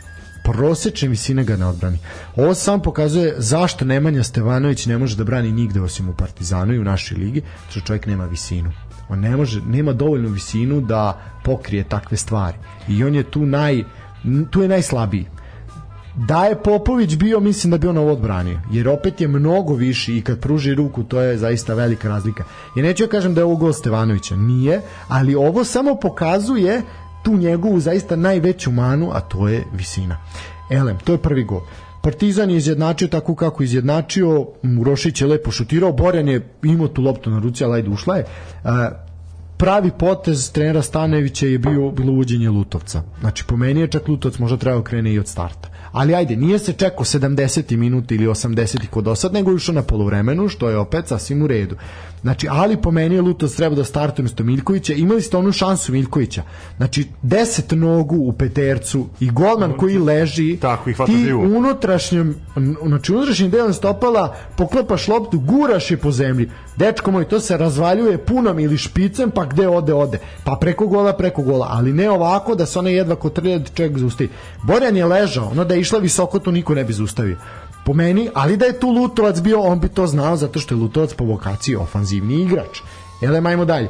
prosečne 0.44 1.08
visine 1.08 1.44
ga 1.44 1.56
ne 1.56 1.66
odbrani. 1.66 1.98
Ovo 2.36 2.54
sam 2.54 2.82
pokazuje 2.82 3.34
zašto 3.38 3.84
Nemanja 3.84 4.22
Stevanović 4.22 4.86
ne 4.86 4.98
može 4.98 5.16
da 5.16 5.24
brani 5.24 5.52
nigde 5.52 5.80
osim 5.80 6.08
u 6.08 6.14
Partizanu 6.14 6.74
i 6.74 6.78
u 6.78 6.84
našoj 6.84 7.16
ligi, 7.16 7.42
što 7.70 7.80
čovjek 7.80 8.06
nema 8.06 8.24
visinu. 8.26 8.72
On 9.08 9.20
ne 9.20 9.36
može, 9.36 9.60
nema 9.60 9.92
dovoljnu 9.92 10.28
visinu 10.28 10.80
da 10.80 11.20
pokrije 11.44 11.84
takve 11.84 12.16
stvari. 12.16 12.56
I 12.88 13.04
on 13.04 13.14
je 13.14 13.22
tu 13.22 13.46
naj 13.46 13.84
tu 14.50 14.62
je 14.62 14.68
najslabiji. 14.68 15.26
Da 16.14 16.44
je 16.44 16.62
Popović 16.62 17.16
bio, 17.16 17.40
mislim 17.40 17.70
da 17.70 17.78
bi 17.78 17.86
on 17.86 17.98
ovo 17.98 18.12
odbranio. 18.12 18.60
Jer 18.70 18.88
opet 18.88 19.20
je 19.20 19.28
mnogo 19.28 19.74
viši 19.74 20.16
i 20.16 20.22
kad 20.22 20.40
pruži 20.40 20.74
ruku, 20.74 21.02
to 21.02 21.20
je 21.20 21.38
zaista 21.38 21.74
velika 21.74 22.08
razlika. 22.08 22.44
I 22.76 22.82
neću 22.82 23.04
ja 23.04 23.08
kažem 23.08 23.34
da 23.34 23.40
je 23.40 23.44
ovo 23.44 23.56
gol 23.56 23.72
Stevanovića. 23.72 24.36
Nije, 24.36 24.80
ali 25.08 25.34
ovo 25.34 25.64
samo 25.64 25.94
pokazuje 25.94 26.82
tu 27.22 27.36
njegovu 27.36 27.80
zaista 27.80 28.16
najveću 28.16 28.70
manu, 28.70 29.10
a 29.12 29.20
to 29.20 29.48
je 29.48 29.64
visina. 29.72 30.16
Elem, 30.70 30.98
to 31.04 31.12
je 31.12 31.18
prvi 31.18 31.44
gol. 31.44 31.60
Partizan 32.02 32.50
je 32.50 32.56
izjednačio 32.56 33.08
tako 33.08 33.34
kako 33.34 33.62
je 33.62 33.64
izjednačio, 33.64 34.46
Urošić 34.80 35.20
je 35.20 35.26
lepo 35.26 35.50
šutirao, 35.50 35.92
Borjan 35.92 36.28
je 36.28 36.48
imao 36.62 36.88
tu 36.88 37.02
loptu 37.02 37.30
na 37.30 37.38
ruci, 37.38 37.64
ali 37.64 37.74
ajde 37.74 37.90
ušla 37.90 38.16
je. 38.16 38.24
Pravi 39.56 39.90
potez 39.98 40.52
trenera 40.52 40.82
Stanevića 40.82 41.46
je 41.46 41.58
bio 41.58 41.90
bilo 41.90 42.12
uvođenje 42.12 42.50
Lutovca. 42.50 43.02
Znači 43.20 43.44
po 43.44 43.56
meni 43.56 43.80
je 43.80 43.88
čak 43.88 44.08
Lutovac 44.08 44.38
možda 44.38 44.56
trebao 44.56 44.82
krene 44.82 45.12
i 45.12 45.18
od 45.18 45.28
starta. 45.28 45.68
Ali 45.92 46.14
ajde, 46.14 46.36
nije 46.36 46.58
se 46.58 46.72
čekao 46.72 47.04
70 47.04 47.76
minuta 47.76 48.14
ili 48.14 48.26
80 48.26 48.86
kod 48.90 49.08
osad, 49.08 49.32
nego 49.32 49.52
išao 49.52 49.74
na 49.74 49.82
polovremenu, 49.82 50.48
što 50.48 50.68
je 50.68 50.76
opet 50.76 51.06
sasvim 51.08 51.42
u 51.42 51.46
redu. 51.46 51.76
Znači, 52.22 52.46
ali 52.50 52.76
po 52.76 52.90
meni 52.90 53.14
je 53.14 53.22
Lutovac 53.22 53.54
treba 53.54 53.76
da 53.76 53.84
startuje 53.84 54.22
umesto 54.22 54.44
Miljkovića. 54.44 54.92
Imali 54.92 55.22
ste 55.22 55.36
onu 55.36 55.52
šansu 55.52 55.92
Miljkovića. 55.92 56.42
Znači, 56.76 57.06
10 57.22 57.74
nogu 57.74 58.16
u 58.16 58.32
petercu 58.32 59.06
i 59.20 59.30
golman 59.30 59.72
koji 59.72 59.98
leži, 59.98 60.56
Tako, 60.56 60.90
i 60.90 60.92
hvata 60.92 61.12
ti 61.12 61.18
živo. 61.18 61.42
unutrašnjem, 61.42 62.34
znači 62.86 63.12
unutrašnjim 63.12 63.50
delom 63.50 63.72
stopala 63.72 64.36
poklepaš 64.56 65.08
loptu, 65.08 65.40
guraš 65.40 65.90
je 65.90 65.96
po 65.96 66.10
zemlji. 66.10 66.50
Dečko 66.76 67.10
moj, 67.10 67.28
to 67.28 67.40
se 67.40 67.56
razvaljuje 67.56 68.18
punom 68.18 68.58
ili 68.58 68.78
špicem, 68.78 69.30
pa 69.30 69.44
gde 69.44 69.68
ode, 69.68 69.94
ode. 69.94 70.18
Pa 70.44 70.56
preko 70.60 70.86
gola, 70.86 71.12
preko 71.12 71.42
gola. 71.42 71.68
Ali 71.70 71.92
ne 71.92 72.10
ovako 72.10 72.54
da 72.54 72.66
se 72.66 72.78
ona 72.78 72.90
jedva 72.90 73.16
kotrlja 73.16 73.58
da 73.58 73.68
čovjek 73.74 73.98
zaustavi. 73.98 74.30
Borjan 74.62 74.96
je 74.96 75.04
ležao, 75.04 75.48
ono 75.48 75.64
da 75.64 75.74
je 75.74 75.80
išla 75.82 75.98
visoko, 75.98 76.38
to 76.38 76.50
niko 76.50 76.74
ne 76.74 76.84
bi 76.84 76.92
zaustavio. 76.92 77.36
Po 77.84 77.92
meni, 77.94 78.28
ali 78.34 78.56
da 78.56 78.64
je 78.64 78.80
tu 78.80 78.88
Lutovac 78.88 79.40
bio, 79.40 79.60
on 79.60 79.80
bi 79.80 79.88
to 79.88 80.06
znao 80.06 80.36
zato 80.36 80.60
što 80.60 80.74
je 80.74 80.80
Lutovac 80.80 81.14
po 81.14 81.24
vokaciji 81.24 81.76
ofanzivni 81.76 82.42
igrač. 82.42 82.80
Ele, 83.22 83.42
ajmo 83.44 83.64
dalje. 83.64 83.88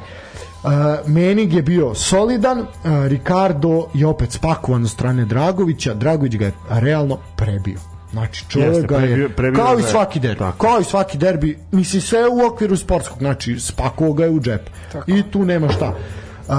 Uh, 0.62 0.70
Menig 1.06 1.52
je 1.52 1.62
bio 1.62 1.94
solidan, 1.94 2.58
uh, 2.58 2.66
Ricardo 3.06 3.86
je 3.94 4.06
opet 4.06 4.32
spakovan 4.32 4.82
od 4.82 4.90
strane 4.90 5.24
Dragovića, 5.24 5.94
Dragović 5.94 6.36
ga 6.36 6.44
je 6.44 6.52
realno 6.70 7.18
prebio. 7.36 7.78
Znači 8.12 8.44
čovjek 8.48 8.68
Jeste, 8.68 8.86
ga 8.86 8.96
je 8.96 9.02
prebio- 9.06 9.28
prebio 9.28 9.64
kao 9.64 9.78
i 9.78 9.82
svaki 9.82 10.20
derbi, 10.20 10.38
Tako. 10.38 10.58
kao 10.58 10.80
i 10.80 10.84
svaki 10.84 11.18
derbi, 11.18 11.58
mislim 11.72 12.02
sve 12.02 12.28
u 12.28 12.46
okviru 12.46 12.76
sportskog, 12.76 13.18
znači 13.18 13.60
spakovao 13.60 14.12
ga 14.12 14.24
je 14.24 14.30
u 14.30 14.40
džep. 14.40 14.70
I 15.06 15.22
tu 15.22 15.44
nema 15.44 15.68
šta. 15.68 15.88
Uh, 15.88 16.54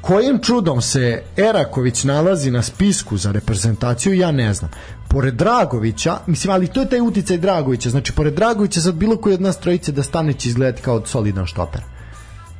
kojim 0.00 0.38
čudom 0.42 0.82
se 0.82 1.22
Eraković 1.36 2.04
nalazi 2.04 2.50
na 2.50 2.62
spisku 2.62 3.16
za 3.16 3.32
reprezentaciju, 3.32 4.14
ja 4.14 4.32
ne 4.32 4.54
znam. 4.54 4.70
Pored 5.08 5.34
Dragovića, 5.34 6.18
mislim, 6.26 6.52
ali 6.52 6.66
to 6.66 6.80
je 6.80 6.88
taj 6.88 7.00
uticaj 7.00 7.38
Dragovića, 7.38 7.90
znači, 7.90 8.12
pored 8.12 8.34
Dragovića 8.34 8.80
sad 8.80 8.94
bilo 8.94 9.16
koji 9.16 9.34
od 9.34 9.40
nas 9.40 9.58
trojice 9.60 9.92
da 9.92 10.02
stane 10.02 10.32
će 10.32 10.48
izgledati 10.48 10.82
kao 10.82 11.06
solidan 11.06 11.46
štoper. 11.46 11.80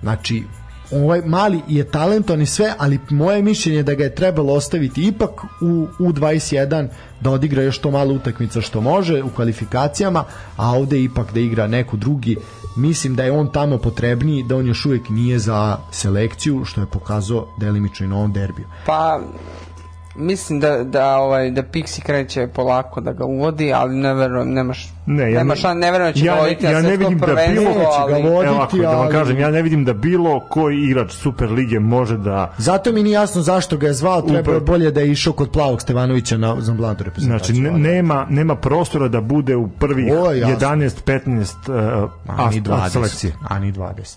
Znači, 0.03 0.43
ovaj 0.91 1.23
mali 1.27 1.61
je 1.69 1.85
talentovan 1.85 2.43
i 2.43 2.47
sve, 2.47 2.75
ali 2.79 2.99
moje 3.11 3.43
mišljenje 3.43 3.79
je 3.79 3.83
da 3.83 3.95
ga 3.95 4.05
je 4.05 4.15
trebalo 4.15 4.55
ostaviti 4.55 5.07
ipak 5.07 5.31
u 5.61 5.87
U21 5.99 6.89
da 7.21 7.31
odigra 7.31 7.63
još 7.63 7.79
to 7.79 7.91
malo 7.91 8.15
utakmica 8.15 8.61
što 8.61 8.81
može 8.81 9.23
u 9.23 9.31
kvalifikacijama, 9.31 10.25
a 10.57 10.71
ovde 10.71 11.03
ipak 11.03 11.33
da 11.33 11.41
igra 11.41 11.67
neko 11.67 11.97
drugi. 11.97 12.37
Mislim 12.77 13.15
da 13.15 13.25
je 13.25 13.33
on 13.33 13.53
tamo 13.53 13.79
potrebniji, 13.79 14.43
da 14.43 14.57
on 14.57 14.67
još 14.67 14.87
uvijek 14.87 15.09
nije 15.09 15.39
za 15.39 15.79
selekciju, 15.91 16.65
što 16.65 16.81
je 16.81 16.87
pokazao 16.87 17.49
delimično 17.57 18.07
i 18.07 18.09
na 18.09 18.17
ovom 18.17 18.33
derbiju. 18.33 18.67
Pa 18.87 19.21
mislim 20.17 20.61
da 20.61 20.85
da 20.85 21.17
ovaj 21.17 21.51
da 21.51 21.63
Pixi 21.63 22.03
kreće 22.03 22.47
polako 22.47 23.01
da 23.01 23.13
ga 23.13 23.25
uvodi, 23.25 23.73
ali 23.73 23.95
ne 23.97 24.15
verujem, 24.15 24.53
nemaš 24.53 24.93
Ne, 25.07 25.33
ja 25.33 25.39
nema 25.39 25.55
ne- 25.55 25.75
ne 25.77 25.93
verujem 25.93 26.13
da 26.13 26.19
će 26.19 26.25
ja 26.25 26.35
ga 26.35 26.41
voditi 26.41 26.65
ja 26.65 26.73
na 26.73 26.81
ne 26.81 26.97
vidim 26.97 27.19
da 27.19 27.27
bilo 27.27 27.65
ko 27.65 27.73
će 27.73 27.81
ga 27.81 27.87
ali- 27.99 28.13
voditi. 28.15 28.47
Evo 28.47 28.55
ovako, 28.55 28.77
da 28.77 28.89
vam 28.89 29.01
ali- 29.01 29.13
kažem, 29.13 29.39
ja 29.39 29.51
ne 29.51 29.63
vidim 29.63 29.85
da 29.85 29.93
bilo 29.93 30.41
koji 30.41 30.79
igrač 30.79 31.13
Super 31.13 31.51
lige 31.51 31.81
može 31.81 32.17
da 32.17 32.53
Zato 32.59 32.93
mi 32.93 33.03
nije 33.03 33.15
jasno 33.15 33.43
zašto 33.43 33.77
ga 33.77 33.87
je 33.87 33.93
zvao, 33.93 34.23
treba 34.23 34.53
je 34.53 34.61
bolje 34.61 34.91
da 34.91 35.01
je 35.01 35.11
išao 35.11 35.33
kod 35.33 35.51
Plavog 35.51 35.83
Stevanovića 35.83 36.37
na, 36.37 36.61
za 36.61 36.75
mladu 36.75 37.05
reprezentaciju. 37.05 37.57
Znači, 37.57 37.73
ne, 37.73 37.93
nema, 37.93 38.27
nema 38.31 38.57
prostora 38.57 39.09
da 39.09 39.21
bude 39.21 39.57
u 39.57 39.69
prvih 39.69 40.13
Ovo 40.13 40.31
je 40.31 40.39
jasno. 40.41 40.55
11-15 40.59 41.55
uh, 41.69 42.11
A 42.29 42.51
ni 42.51 42.57
ast- 42.57 42.63
20. 42.63 42.89
selekcije. 42.91 43.33
A 43.49 43.59
ni 43.59 43.73
20. 43.73 44.17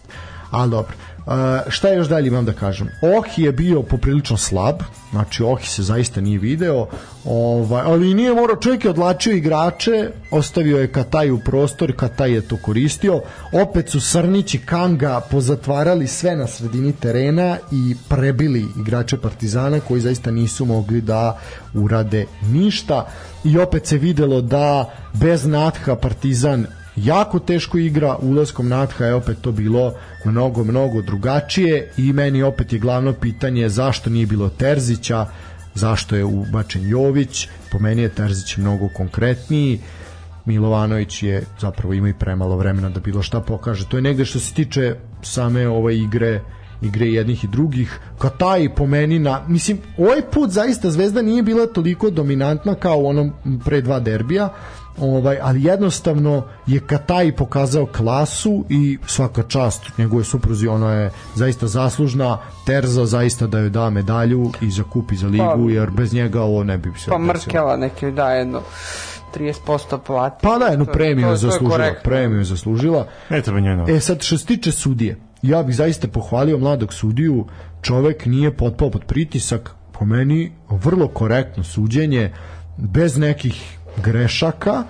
Ali 0.52 0.72
dobro. 0.72 0.94
Uh, 1.26 1.34
šta 1.68 1.90
još 1.90 2.08
dalje 2.08 2.28
imam 2.28 2.46
da 2.46 2.54
kažem? 2.54 2.90
Ohi 3.02 3.44
je 3.44 3.52
bio 3.52 3.82
poprilično 3.82 4.38
slab, 4.38 4.76
znači 5.12 5.44
Ohi 5.44 5.66
se 5.66 5.84
zaista 5.84 6.22
nije 6.22 6.40
video, 6.40 6.88
ovaj, 7.26 7.84
ali 7.86 8.14
nije 8.14 8.34
morao, 8.34 8.56
čovjek 8.56 8.84
je 8.84 8.90
odlačio 8.90 9.34
igrače, 9.34 10.10
ostavio 10.32 10.78
je 10.78 10.92
Kataj 10.92 11.32
u 11.32 11.40
prostor, 11.40 11.94
Kataj 11.96 12.32
je 12.32 12.42
to 12.42 12.58
koristio, 12.58 13.22
opet 13.52 13.90
su 13.90 14.02
Srnić 14.02 14.54
i 14.54 14.58
Kanga 14.58 15.22
pozatvarali 15.32 16.08
sve 16.08 16.36
na 16.36 16.48
sredini 16.48 16.94
terena 16.94 17.58
i 17.72 17.96
prebili 18.10 18.66
igrače 18.80 19.18
Partizana 19.18 19.80
koji 19.80 20.02
zaista 20.02 20.32
nisu 20.32 20.66
mogli 20.66 21.02
da 21.02 21.40
urade 21.74 22.26
ništa 22.42 23.08
i 23.44 23.58
opet 23.58 23.88
se 23.88 23.98
videlo 23.98 24.42
da 24.42 24.90
bez 25.14 25.46
Natha 25.46 25.96
Partizan 25.96 26.66
jako 26.96 27.40
teško 27.40 27.78
igra, 27.78 28.18
ulaskom 28.22 28.68
Natha 28.68 29.06
je 29.06 29.14
opet 29.14 29.38
to 29.42 29.52
bilo 29.52 29.94
mnogo, 30.26 30.64
mnogo 30.64 31.02
drugačije 31.02 31.92
i 31.98 32.14
meni 32.14 32.44
opet 32.44 32.74
je 32.74 32.80
glavno 32.80 33.14
pitanje 33.14 33.70
zašto 33.70 34.10
nije 34.10 34.26
bilo 34.26 34.50
Terzića, 34.50 35.26
zašto 35.74 36.16
je 36.16 36.26
ubačen 36.26 36.90
Jović, 36.90 37.48
po 37.72 37.80
meni 37.80 38.02
je 38.02 38.10
Terzić 38.10 38.58
mnogo 38.58 38.90
konkretniji, 38.98 39.80
Milovanović 40.46 41.24
je 41.24 41.44
zapravo 41.60 41.94
ima 41.94 42.10
i 42.10 42.14
premalo 42.14 42.58
vremena 42.58 42.90
da 42.90 43.00
bilo 43.00 43.22
šta 43.22 43.40
pokaže. 43.40 43.86
To 43.90 43.98
je 43.98 44.02
negde 44.02 44.26
što 44.26 44.40
se 44.40 44.54
tiče 44.54 44.96
same 45.22 45.68
ove 45.68 45.98
igre 45.98 46.42
igre 46.82 47.08
jednih 47.08 47.44
i 47.44 47.48
drugih. 47.48 48.00
Kataj 48.18 48.76
po 48.76 48.88
meni 48.88 49.20
na, 49.20 49.46
mislim, 49.48 49.78
ovaj 49.98 50.22
put 50.22 50.50
zaista 50.50 50.92
Zvezda 50.92 51.22
nije 51.22 51.44
bila 51.44 51.68
toliko 51.68 52.10
dominantna 52.10 52.76
kao 52.76 52.98
u 52.98 53.08
onom 53.08 53.32
pre 53.66 53.82
dva 53.82 54.00
derbija, 54.00 54.50
ovaj, 55.00 55.38
ali 55.42 55.64
jednostavno 55.64 56.44
je 56.68 56.80
Kataj 56.80 57.36
pokazao 57.36 57.86
klasu 57.86 58.66
i 58.70 58.98
svaka 59.08 59.44
čast 59.44 59.98
njegove 59.98 60.24
supruzi, 60.24 60.68
ona 60.68 60.94
je 60.94 61.12
zaista 61.36 61.68
zaslužna, 61.68 62.38
Terza 62.66 63.06
zaista 63.06 63.48
da 63.48 63.60
joj 63.60 63.70
da 63.70 63.90
medalju 63.90 64.52
i 64.62 64.72
za 64.72 64.84
kup 64.84 65.12
i 65.12 65.16
za 65.16 65.28
ligu, 65.28 65.66
Pa- 65.66 65.72
jer 65.72 65.90
bez 65.90 66.14
njega 66.14 66.42
ovo 66.42 66.64
ne 66.64 66.78
bi 66.78 66.90
se 66.90 67.12
Pa 67.12 67.18
desilo. 67.18 67.34
Mrkela 67.34 67.78
neki 67.78 68.12
da 68.12 68.32
jedno 68.32 68.62
30% 69.36 69.98
plati. 69.98 70.44
Pa 70.44 70.58
da, 70.58 70.66
jednu 70.66 70.86
To- 70.86 70.92
premiju 70.92 71.28
to- 71.28 71.32
je 71.34 71.40
to 71.40 71.46
je 71.46 71.52
zaslužila, 71.52 71.94
premiju 72.04 72.44
zaslužila. 72.44 73.08
Ne 73.30 73.42
treba 73.42 73.60
njoj 73.60 73.96
E 73.98 74.00
sad 74.00 74.22
što 74.22 74.38
se 74.38 74.46
tiče 74.46 74.72
sudije, 74.72 75.18
ja 75.42 75.64
bih 75.64 75.76
zaista 75.76 76.08
pohvalio 76.08 76.58
mladog 76.58 76.94
sudiju, 76.94 77.46
čovek 77.82 78.26
nije 78.26 78.58
potpao 78.58 78.90
pod 78.90 79.06
pritisak, 79.06 79.76
po 79.92 80.06
meni 80.06 80.52
vrlo 80.70 81.08
korektno 81.08 81.64
suđenje, 81.64 82.32
bez 82.78 83.18
nekih 83.18 83.78
grešaka, 83.98 84.84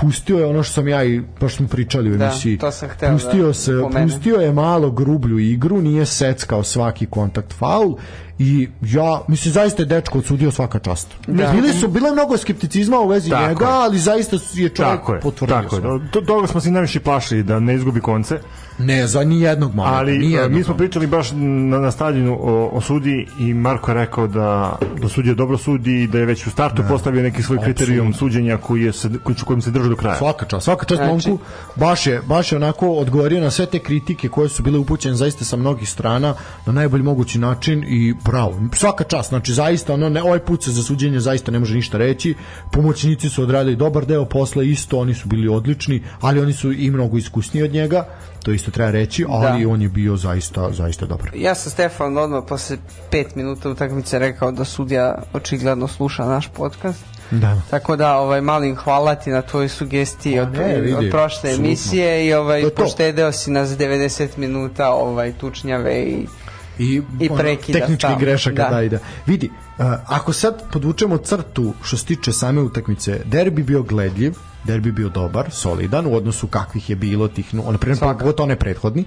pustio 0.00 0.38
je 0.38 0.46
ono 0.46 0.62
što 0.62 0.72
sam 0.72 0.88
ja 0.88 1.04
i 1.04 1.20
baš 1.40 1.56
smo 1.56 1.66
pričali 1.68 2.12
u 2.12 2.16
Da, 2.16 2.24
emisiji 2.24 2.58
to 2.58 2.70
sam 2.70 2.88
hteo 2.88 3.12
pustio 3.12 3.46
da 3.46 3.52
se 3.54 3.78
pomenem. 3.82 4.08
pustio 4.08 4.36
je 4.36 4.52
malo 4.52 4.90
grublju 4.90 5.38
igru 5.40 5.80
nije 5.80 6.06
seckao 6.06 6.62
svaki 6.62 7.06
kontakt 7.06 7.52
faul 7.52 7.96
i 8.40 8.68
ja 8.82 9.20
mislim 9.28 9.52
zaista 9.52 9.82
je 9.82 9.86
dečko 9.86 10.18
odsudio 10.18 10.50
svaka 10.50 10.78
čast 10.78 11.08
Da. 11.26 11.50
bili 11.52 11.72
su 11.72 11.88
bilo 11.88 12.06
je 12.06 12.12
mnogo 12.12 12.36
skepticizma 12.36 12.98
u 12.98 13.08
vezi 13.08 13.30
Tako 13.30 13.48
njega 13.48 13.64
je. 13.64 13.70
ali 13.72 13.98
zaista 13.98 14.36
je 14.36 14.68
čovjek 14.68 14.74
Tako 14.92 15.14
je, 15.14 15.20
potvrdio 15.20 15.56
tako 15.56 15.76
je. 15.76 15.82
svoje. 15.82 16.10
To, 16.10 16.20
toga 16.20 16.46
smo 16.46 16.60
se 16.60 16.70
najviše 16.70 17.00
plašili 17.00 17.42
da 17.42 17.60
ne 17.60 17.74
izgubi 17.74 18.00
konce, 18.00 18.38
Ne, 18.78 19.06
za 19.06 19.24
ni 19.24 19.40
jednog 19.40 19.74
momenta. 19.74 19.96
ali 19.96 20.18
ni 20.18 20.26
e, 20.26 20.30
jednog 20.30 20.52
mi 20.52 20.64
smo 20.64 20.74
pričali 20.74 21.06
baš 21.06 21.30
na, 21.32 21.38
na 21.78 21.90
stadionu 21.90 22.38
o, 22.40 22.68
o 22.68 22.80
sudi 22.80 23.26
i 23.40 23.54
Marko 23.54 23.90
je 23.90 23.94
rekao 23.96 24.26
da, 24.26 24.78
da 25.00 25.08
sudija 25.08 25.34
dobro 25.34 25.58
sudi 25.58 25.92
i 25.94 26.06
da 26.06 26.18
je 26.18 26.24
već 26.24 26.46
u 26.46 26.50
startu 26.50 26.82
postavio 26.88 27.22
neki 27.22 27.42
svoj 27.42 27.58
kriterijum 27.58 28.14
suđenja 28.14 28.56
koji 28.56 28.82
je 28.82 28.92
se, 28.92 29.10
koji, 29.24 29.36
kojim 29.36 29.62
se 29.62 29.70
držao 29.70 29.84
izdržao 29.84 29.87
do 29.88 29.96
kraja. 29.96 30.16
Svaka 30.18 30.46
čast, 30.46 30.64
svaka 30.64 30.86
čast 30.86 31.02
Znači- 31.02 31.28
momku. 31.28 31.44
Baš 31.76 32.06
je, 32.06 32.22
baš 32.26 32.52
je 32.52 32.56
onako 32.56 32.88
odgovorio 32.90 33.40
na 33.40 33.50
sve 33.50 33.66
te 33.66 33.78
kritike 33.78 34.28
koje 34.28 34.48
su 34.48 34.62
bile 34.62 34.78
upućene 34.78 35.14
zaista 35.14 35.44
sa 35.44 35.56
mnogih 35.56 35.90
strana 35.90 36.34
na 36.66 36.72
najbolji 36.72 37.02
mogući 37.02 37.38
način 37.38 37.84
i 37.88 38.14
bravo. 38.24 38.60
Svaka 38.74 39.04
čast, 39.04 39.28
znači 39.28 39.52
zaista 39.52 39.94
ono 39.94 40.08
ne 40.08 40.22
ovaj 40.22 40.38
put 40.38 40.64
se 40.64 40.70
za 40.70 40.82
suđenje 40.82 41.20
zaista 41.20 41.50
ne 41.52 41.58
može 41.58 41.74
ništa 41.74 41.98
reći. 41.98 42.34
Pomoćnici 42.72 43.28
su 43.28 43.42
odradili 43.42 43.76
dobar 43.76 44.06
deo 44.06 44.24
posla 44.24 44.62
isto, 44.62 44.98
oni 44.98 45.14
su 45.14 45.28
bili 45.28 45.48
odlični, 45.48 46.02
ali 46.20 46.40
oni 46.40 46.52
su 46.52 46.72
i 46.72 46.90
mnogo 46.90 47.18
iskusniji 47.18 47.62
od 47.64 47.72
njega. 47.72 48.04
To 48.42 48.52
isto 48.52 48.70
treba 48.70 48.90
reći, 48.90 49.24
ali 49.28 49.64
Da. 49.64 49.70
on 49.70 49.82
je 49.82 49.88
bio 49.88 50.16
zaista 50.16 50.72
zaista 50.72 51.06
dobar. 51.06 51.30
Ja 51.34 51.54
sam 51.54 51.72
Stefan 51.72 52.18
odmah 52.18 52.42
posle 52.48 52.76
pet 53.10 53.34
minuta 53.34 53.70
utakmice 53.70 54.18
rekao 54.18 54.52
da 54.52 54.64
sudija 54.64 55.22
očigledno 55.32 55.88
sluša 55.88 56.24
naš 56.24 56.48
podcast. 56.48 57.04
Da. 57.30 57.60
Tako 57.70 57.96
da 57.96 58.16
ovaj 58.16 58.40
malim 58.40 58.76
hvala 58.76 59.14
ti 59.14 59.30
na 59.30 59.42
tvojoj 59.42 59.68
sugestiji 59.68 60.40
od, 60.40 60.52
ne, 60.52 60.94
od 60.98 61.10
prošle 61.10 61.50
apsolutno. 61.50 61.64
emisije 61.66 62.28
i 62.28 62.30
To 62.30 62.40
ovaj 62.40 62.60
je 62.60 62.70
to. 62.70 62.82
poštedeo 62.82 63.32
si 63.32 63.50
nas 63.50 63.68
90 63.68 64.28
minuta 64.36 64.90
ovaj 64.90 65.32
tučnjave 65.32 66.02
i 66.02 66.26
i, 66.78 67.02
I 67.20 67.28
prekida 67.36 67.78
tehnički 67.78 68.12
grešaka 68.18 68.62
da. 68.62 68.68
Da. 68.68 68.74
da 68.76 68.82
ide. 68.82 68.98
Vidi, 69.26 69.50
uh, 69.78 69.84
ako 70.06 70.32
sad 70.32 70.62
podvučemo 70.72 71.16
crtu 71.16 71.72
što 71.82 71.96
se 71.96 72.04
tiče 72.06 72.32
same 72.32 72.60
utakmice, 72.60 73.20
derbi 73.24 73.62
bio 73.62 73.82
gledljiv, 73.82 74.34
derbi 74.64 74.92
bio 74.92 75.08
dobar, 75.08 75.50
solidan 75.50 76.06
u 76.06 76.14
odnosu 76.16 76.46
kakvih 76.46 76.90
je 76.90 76.96
bilo 76.96 77.28
tih, 77.28 77.54
no, 77.54 77.72
na 77.72 77.78
primjer, 77.78 77.98
pogotovo 78.00 78.44
onaj 78.44 78.56
prethodni. 78.56 79.04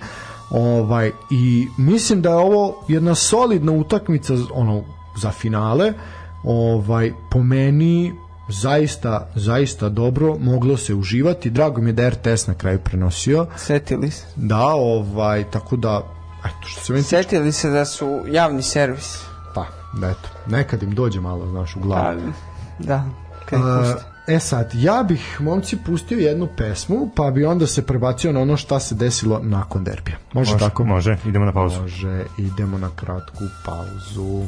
Ovaj, 0.50 1.12
I 1.32 1.68
mislim 1.78 2.22
da 2.22 2.30
je 2.30 2.36
ovo 2.36 2.86
jedna 2.88 3.16
solidna 3.16 3.72
utakmica 3.72 4.34
ono, 4.54 4.84
za 5.18 5.32
finale. 5.32 5.94
Ovaj, 6.44 7.12
po 7.32 7.44
meni 7.44 8.14
zaista, 8.50 9.28
zaista 9.36 9.90
dobro 9.90 10.38
moglo 10.38 10.78
se 10.78 10.94
uživati. 10.94 11.50
Drago 11.50 11.82
mi 11.82 11.90
je 11.90 11.94
da 11.94 12.04
je 12.04 12.10
RTS 12.10 12.48
na 12.48 12.54
kraju 12.54 12.80
prenosio. 12.80 13.48
setili 13.56 14.12
se. 14.12 14.26
Da, 14.36 14.66
ovaj, 14.68 15.44
tako 15.44 15.76
da 15.76 16.02
eto, 16.40 16.68
što 16.68 16.82
se 16.82 16.94
meni 16.94 17.04
tiče, 17.04 17.18
Setili 17.18 17.52
se 17.52 17.70
da 17.70 17.86
su 17.86 18.20
javni 18.28 18.62
servis. 18.64 19.18
Pa, 19.56 19.66
da 19.94 20.08
eto, 20.10 20.30
nekad 20.48 20.84
im 20.84 20.96
dođe 20.96 21.20
malo, 21.22 21.48
znaš, 21.48 21.76
u 21.76 21.80
glavu. 21.80 22.20
da, 22.80 23.04
kad 23.46 23.60
ih 23.60 23.66
A, 23.66 23.80
puste. 23.94 24.06
e 24.28 24.40
sad, 24.40 24.72
ja 24.74 25.04
bih 25.04 25.38
momci 25.42 25.78
pustio 25.78 26.20
jednu 26.20 26.48
pesmu, 26.58 27.10
pa 27.16 27.32
bi 27.32 27.46
onda 27.46 27.68
se 27.68 27.82
prebacio 27.82 28.32
na 28.32 28.40
ono 28.40 28.58
šta 28.58 28.80
se 28.80 28.96
desilo 28.96 29.40
nakon 29.44 29.84
derbija. 29.84 30.18
Može, 30.34 30.54
Može, 30.54 30.66
tako? 30.66 30.84
može, 30.84 31.18
idemo 31.26 31.46
na 31.46 31.52
pauzu. 31.52 31.82
Može, 31.82 32.26
idemo 32.38 32.78
na 32.78 32.90
kratku 32.96 33.44
pauzu. 33.66 34.44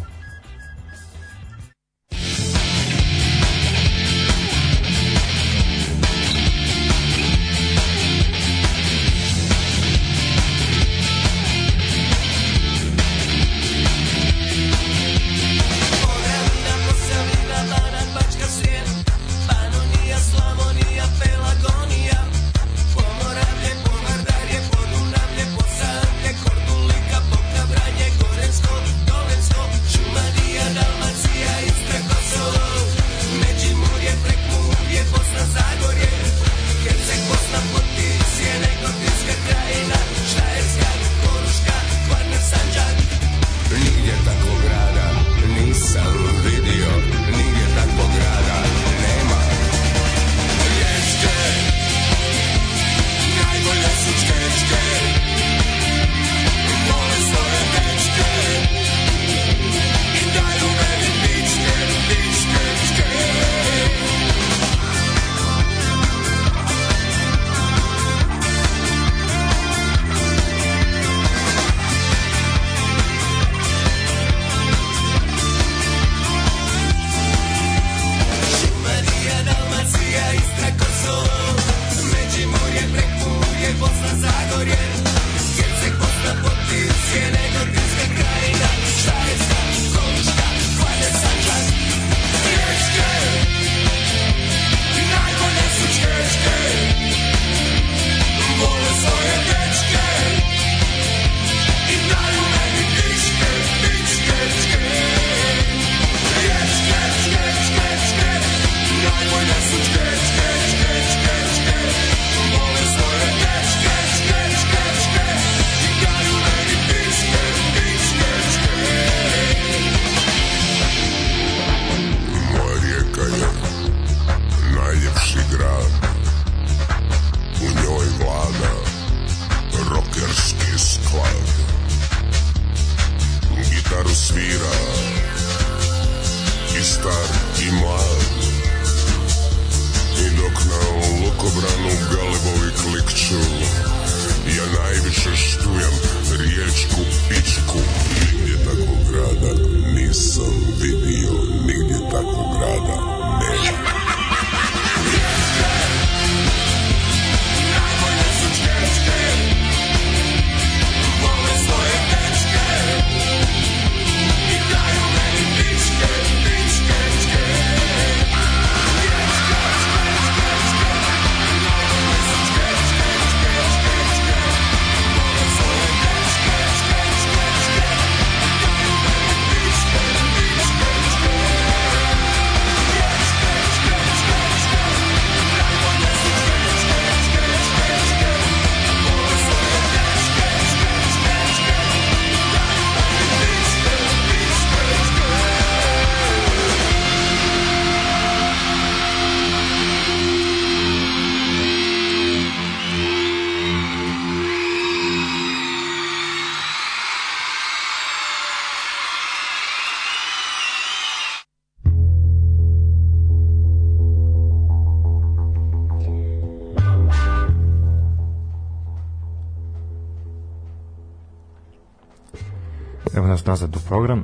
Nas 223.48 223.62
nazad 223.62 223.76
u 223.76 223.80
program. 223.88 224.24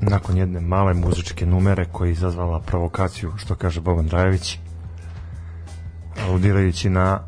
Nakon 0.00 0.36
jedne 0.36 0.60
male 0.60 0.94
muzičke 0.94 1.46
numere 1.46 1.84
koja 1.92 2.08
je 2.08 2.12
izazvala 2.12 2.60
provokaciju, 2.60 3.32
što 3.36 3.54
kaže 3.54 3.80
Boban 3.80 4.06
Drajević, 4.06 4.58
aludirajući 6.26 6.90
na 6.90 7.20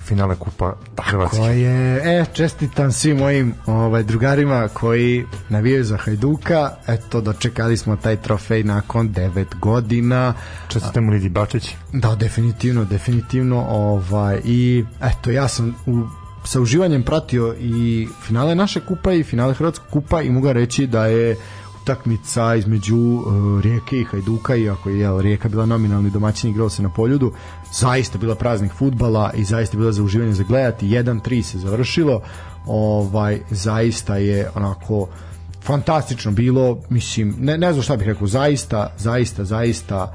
finale 0.00 0.36
kupa 0.36 0.74
Hrvatske. 1.02 1.38
Koje, 1.38 2.20
e, 2.20 2.24
čestitam 2.32 2.92
svim 2.92 3.18
mojim 3.18 3.54
ovaj, 3.66 4.02
drugarima 4.02 4.68
koji 4.68 5.24
navijaju 5.48 5.84
za 5.84 5.96
Hajduka. 5.96 6.70
Eto, 6.86 7.20
dočekali 7.20 7.76
smo 7.76 7.96
taj 7.96 8.16
trofej 8.16 8.64
nakon 8.64 9.08
9 9.14 9.44
godina. 9.60 10.34
Čestitam 10.68 11.08
Lidi 11.08 11.28
Bačić. 11.28 11.74
Da, 11.92 12.14
definitivno, 12.14 12.84
definitivno. 12.84 13.66
Ovaj, 13.68 14.40
I, 14.44 14.84
eto, 15.02 15.30
ja 15.30 15.48
sam 15.48 15.74
u 15.86 16.19
sa 16.44 16.60
uživanjem 16.60 17.02
pratio 17.02 17.54
i 17.58 18.08
finale 18.22 18.54
naše 18.54 18.80
kupa 18.80 19.12
i 19.12 19.22
finale 19.22 19.54
Hrvatskog 19.54 19.90
kupa 19.90 20.22
i 20.22 20.30
mogu 20.30 20.52
reći 20.52 20.86
da 20.86 21.06
je 21.06 21.36
utakmica 21.82 22.54
između 22.54 22.96
uh, 22.96 23.60
Rijeke 23.62 24.00
i 24.00 24.04
Hajduka 24.04 24.56
iako 24.56 24.90
je 24.90 24.98
jel, 24.98 25.20
Rijeka 25.20 25.48
bila 25.48 25.66
nominalni 25.66 26.10
domaćin 26.10 26.50
igrao 26.50 26.68
se 26.70 26.82
na 26.82 26.88
poljudu 26.88 27.32
zaista 27.72 28.18
bila 28.18 28.34
praznik 28.34 28.72
futbala 28.72 29.32
i 29.36 29.44
zaista 29.44 29.76
bila 29.76 29.92
za 29.92 30.02
uživanje 30.02 30.32
za 30.32 30.42
gledati. 30.42 30.86
1-3 30.86 31.42
se 31.42 31.58
završilo. 31.58 32.20
Ovaj 32.66 33.40
zaista 33.50 34.16
je 34.16 34.50
onako 34.54 35.08
fantastično 35.62 36.32
bilo. 36.32 36.78
Mislim 36.88 37.34
ne, 37.38 37.58
ne 37.58 37.72
znam 37.72 37.82
šta 37.82 37.96
bih 37.96 38.06
rekao. 38.06 38.26
Zaista 38.26 38.94
zaista 38.98 39.44
zaista 39.44 40.14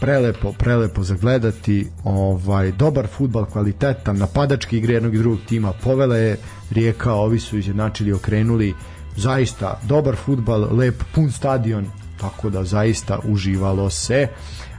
prelepo, 0.00 0.52
prelepo 0.52 1.02
zagledati 1.02 1.88
ovaj 2.04 2.72
dobar 2.72 3.06
fudbal 3.06 3.44
kvalitetan 3.44 4.16
napadački 4.18 4.78
igre 4.78 4.94
jednog 4.94 5.14
i 5.14 5.18
drugog 5.18 5.38
tima. 5.48 5.72
Povele 5.72 6.18
je 6.18 6.36
Rijeka, 6.70 7.12
ovi 7.12 7.40
su 7.40 7.58
izjednačili 7.58 8.12
okrenuli. 8.12 8.74
Zaista 9.16 9.80
dobar 9.82 10.16
fudbal 10.16 10.76
lep, 10.76 11.02
pun 11.14 11.32
stadion. 11.32 11.86
Tako 12.20 12.50
da 12.50 12.64
zaista 12.64 13.18
uživalo 13.24 13.90
se. 13.90 14.28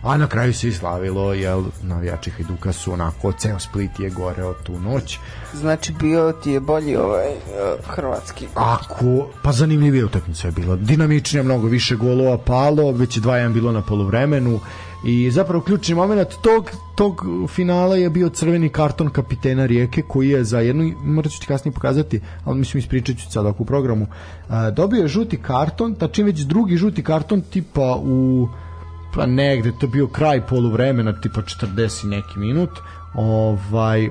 A 0.03 0.17
na 0.17 0.27
kraju 0.27 0.53
se 0.53 0.67
islavilo 0.67 1.34
jel 1.34 1.63
navijači 1.84 2.30
Hajduka 2.30 2.73
su 2.73 2.93
onako 2.93 3.32
ceo 3.32 3.60
Split 3.60 3.99
je 3.99 4.10
goreo 4.10 4.53
tu 4.53 4.80
noć. 4.80 5.19
Znači 5.53 5.93
bio 5.99 6.32
ti 6.32 6.51
je 6.51 6.60
bolji 6.60 6.95
ovaj 6.95 7.27
uh, 7.27 7.86
hrvatski. 7.86 8.47
Ako, 8.56 9.27
pa 9.43 9.51
zanimljivije 9.51 10.06
utakmica 10.06 10.47
je 10.47 10.51
bila. 10.51 10.75
Dinamičnija, 10.75 11.43
mnogo 11.43 11.67
više 11.67 11.95
golova 11.95 12.38
palo, 12.38 12.91
već 12.91 13.17
je 13.17 13.23
2-1 13.23 13.53
bilo 13.53 13.71
na 13.71 13.82
poluvremenu 13.82 14.60
i 15.04 15.32
zapravo 15.32 15.64
ključni 15.64 15.96
moment 15.96 16.30
tog, 16.42 16.72
tog 16.96 17.26
finala 17.48 17.96
je 17.96 18.10
bio 18.10 18.30
crveni 18.30 18.70
karton 18.70 19.10
kapitena 19.10 19.66
Rijeke 19.66 20.02
koji 20.02 20.30
je 20.30 20.44
za 20.44 20.60
jednu, 20.60 20.92
morat 21.04 21.32
ću 21.32 21.40
ti 21.40 21.48
kasnije 21.48 21.74
pokazati, 21.74 22.22
ali 22.46 22.60
mislim 22.60 22.80
ispričat 22.80 23.18
ću 23.18 23.32
sad 23.32 23.46
u 23.60 23.66
programu, 23.66 24.08
a, 24.50 24.72
dobio 24.72 25.02
je 25.02 25.08
žuti 25.08 25.38
karton, 25.38 25.96
tačim 25.96 26.26
već 26.26 26.40
drugi 26.40 26.78
žuti 26.78 27.04
karton 27.04 27.42
tipa 27.42 27.96
u 28.04 28.48
pa 29.16 29.26
negde 29.26 29.72
to 29.80 29.88
bio 29.88 30.08
kraj 30.08 30.42
poluvremena 30.48 31.22
tipa 31.22 31.42
40 31.42 32.06
neki 32.06 32.40
minut 32.40 32.70
ovaj 33.16 34.10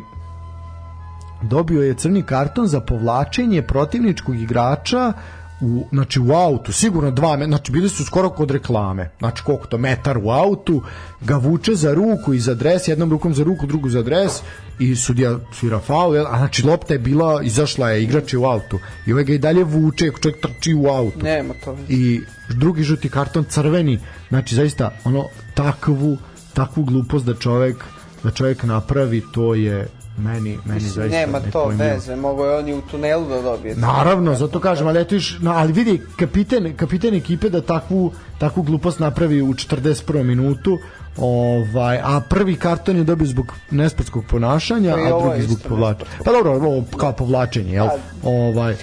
dobio 1.43 1.83
je 1.83 1.95
crni 1.95 2.23
karton 2.23 2.67
za 2.67 2.81
povlačenje 2.81 3.63
protivničkog 3.63 4.37
igrača 4.37 5.13
u, 5.61 5.87
znači 5.93 6.21
u 6.21 6.33
autu, 6.33 6.73
sigurno 6.73 7.11
dva, 7.11 7.47
znači 7.47 7.73
bili 7.73 7.89
su 7.89 8.05
skoro 8.05 8.31
kod 8.31 8.51
reklame, 8.51 9.11
znači 9.19 9.43
koliko 9.43 9.67
to, 9.67 9.79
metar 9.79 10.19
u 10.19 10.31
autu, 10.31 10.83
ga 11.21 11.37
vuče 11.37 11.75
za 11.75 11.95
ruku 11.95 12.35
i 12.35 12.41
za 12.41 12.55
dres, 12.55 12.89
jednom 12.89 13.11
rukom 13.11 13.35
za 13.35 13.45
ruku, 13.45 13.67
drugu 13.67 13.89
za 13.89 14.03
dres 14.03 14.33
i 14.79 14.97
sudija 14.97 15.39
svira 15.53 15.81
faul, 15.81 16.17
a 16.17 16.39
znači 16.39 16.67
lopta 16.67 16.95
je 16.95 16.99
bila, 16.99 17.43
izašla 17.43 17.91
je, 17.91 18.03
igrač 18.03 18.33
je 18.33 18.39
u 18.39 18.45
autu 18.45 18.79
i 19.07 19.13
ovaj 19.13 19.25
ga 19.25 19.33
i 19.33 19.39
dalje 19.39 19.65
vuče, 19.65 20.11
čovjek 20.23 20.41
trči 20.41 20.75
u 20.75 20.87
autu. 20.87 21.19
Nema 21.23 21.55
to. 21.65 21.77
I 21.89 22.21
drugi 22.49 22.83
žuti 22.83 23.09
karton 23.09 23.45
crveni, 23.45 23.99
znači 24.29 24.55
zaista 24.55 24.91
ono 25.05 25.25
takvu, 25.55 26.19
takvu 26.55 26.85
glupost 26.85 27.27
da 27.27 27.35
čovjek 27.35 27.85
da 28.25 28.31
čovjek 28.31 28.63
napravi, 28.63 29.23
to 29.33 29.55
je 29.55 29.87
meni 30.19 30.59
meni 30.65 30.81
zaista 30.81 31.19
nema 31.19 31.41
to 31.53 31.67
veze, 31.67 32.17
mogu 32.17 32.45
je 32.45 32.57
oni 32.57 32.75
u 32.75 32.81
tunelu 32.81 33.29
da 33.29 33.43
dobije. 33.43 33.75
Naravno, 33.77 34.35
zato 34.35 34.61
kažem, 34.61 34.87
ali 34.87 34.99
letiš, 34.99 35.39
no, 35.41 35.51
ali 35.51 35.73
vidi 35.73 36.03
kapiten 36.17 36.77
kapiten 36.77 37.15
ekipe 37.15 37.49
da 37.49 37.61
takvu 37.61 38.13
takvu 38.39 38.63
glupost 38.63 38.99
napravi 38.99 39.43
u 39.43 39.55
41. 39.55 40.23
minutu, 40.23 40.79
ovaj 41.17 41.99
a 41.99 42.21
prvi 42.31 42.57
karton 42.57 42.97
je 42.97 43.05
dobio 43.05 43.27
zbog 43.27 43.53
nesportskog 43.71 44.25
ponašanja, 44.31 44.95
a 44.95 45.21
drugi 45.21 45.43
zbog 45.43 45.59
povlačenja. 45.69 46.11
Pa 46.25 46.33
dobro, 46.33 46.53
ovo 46.53 46.85
kao 46.97 47.13
povlačenje, 47.13 47.73
jel? 47.73 47.89
Ovaj 48.23 48.77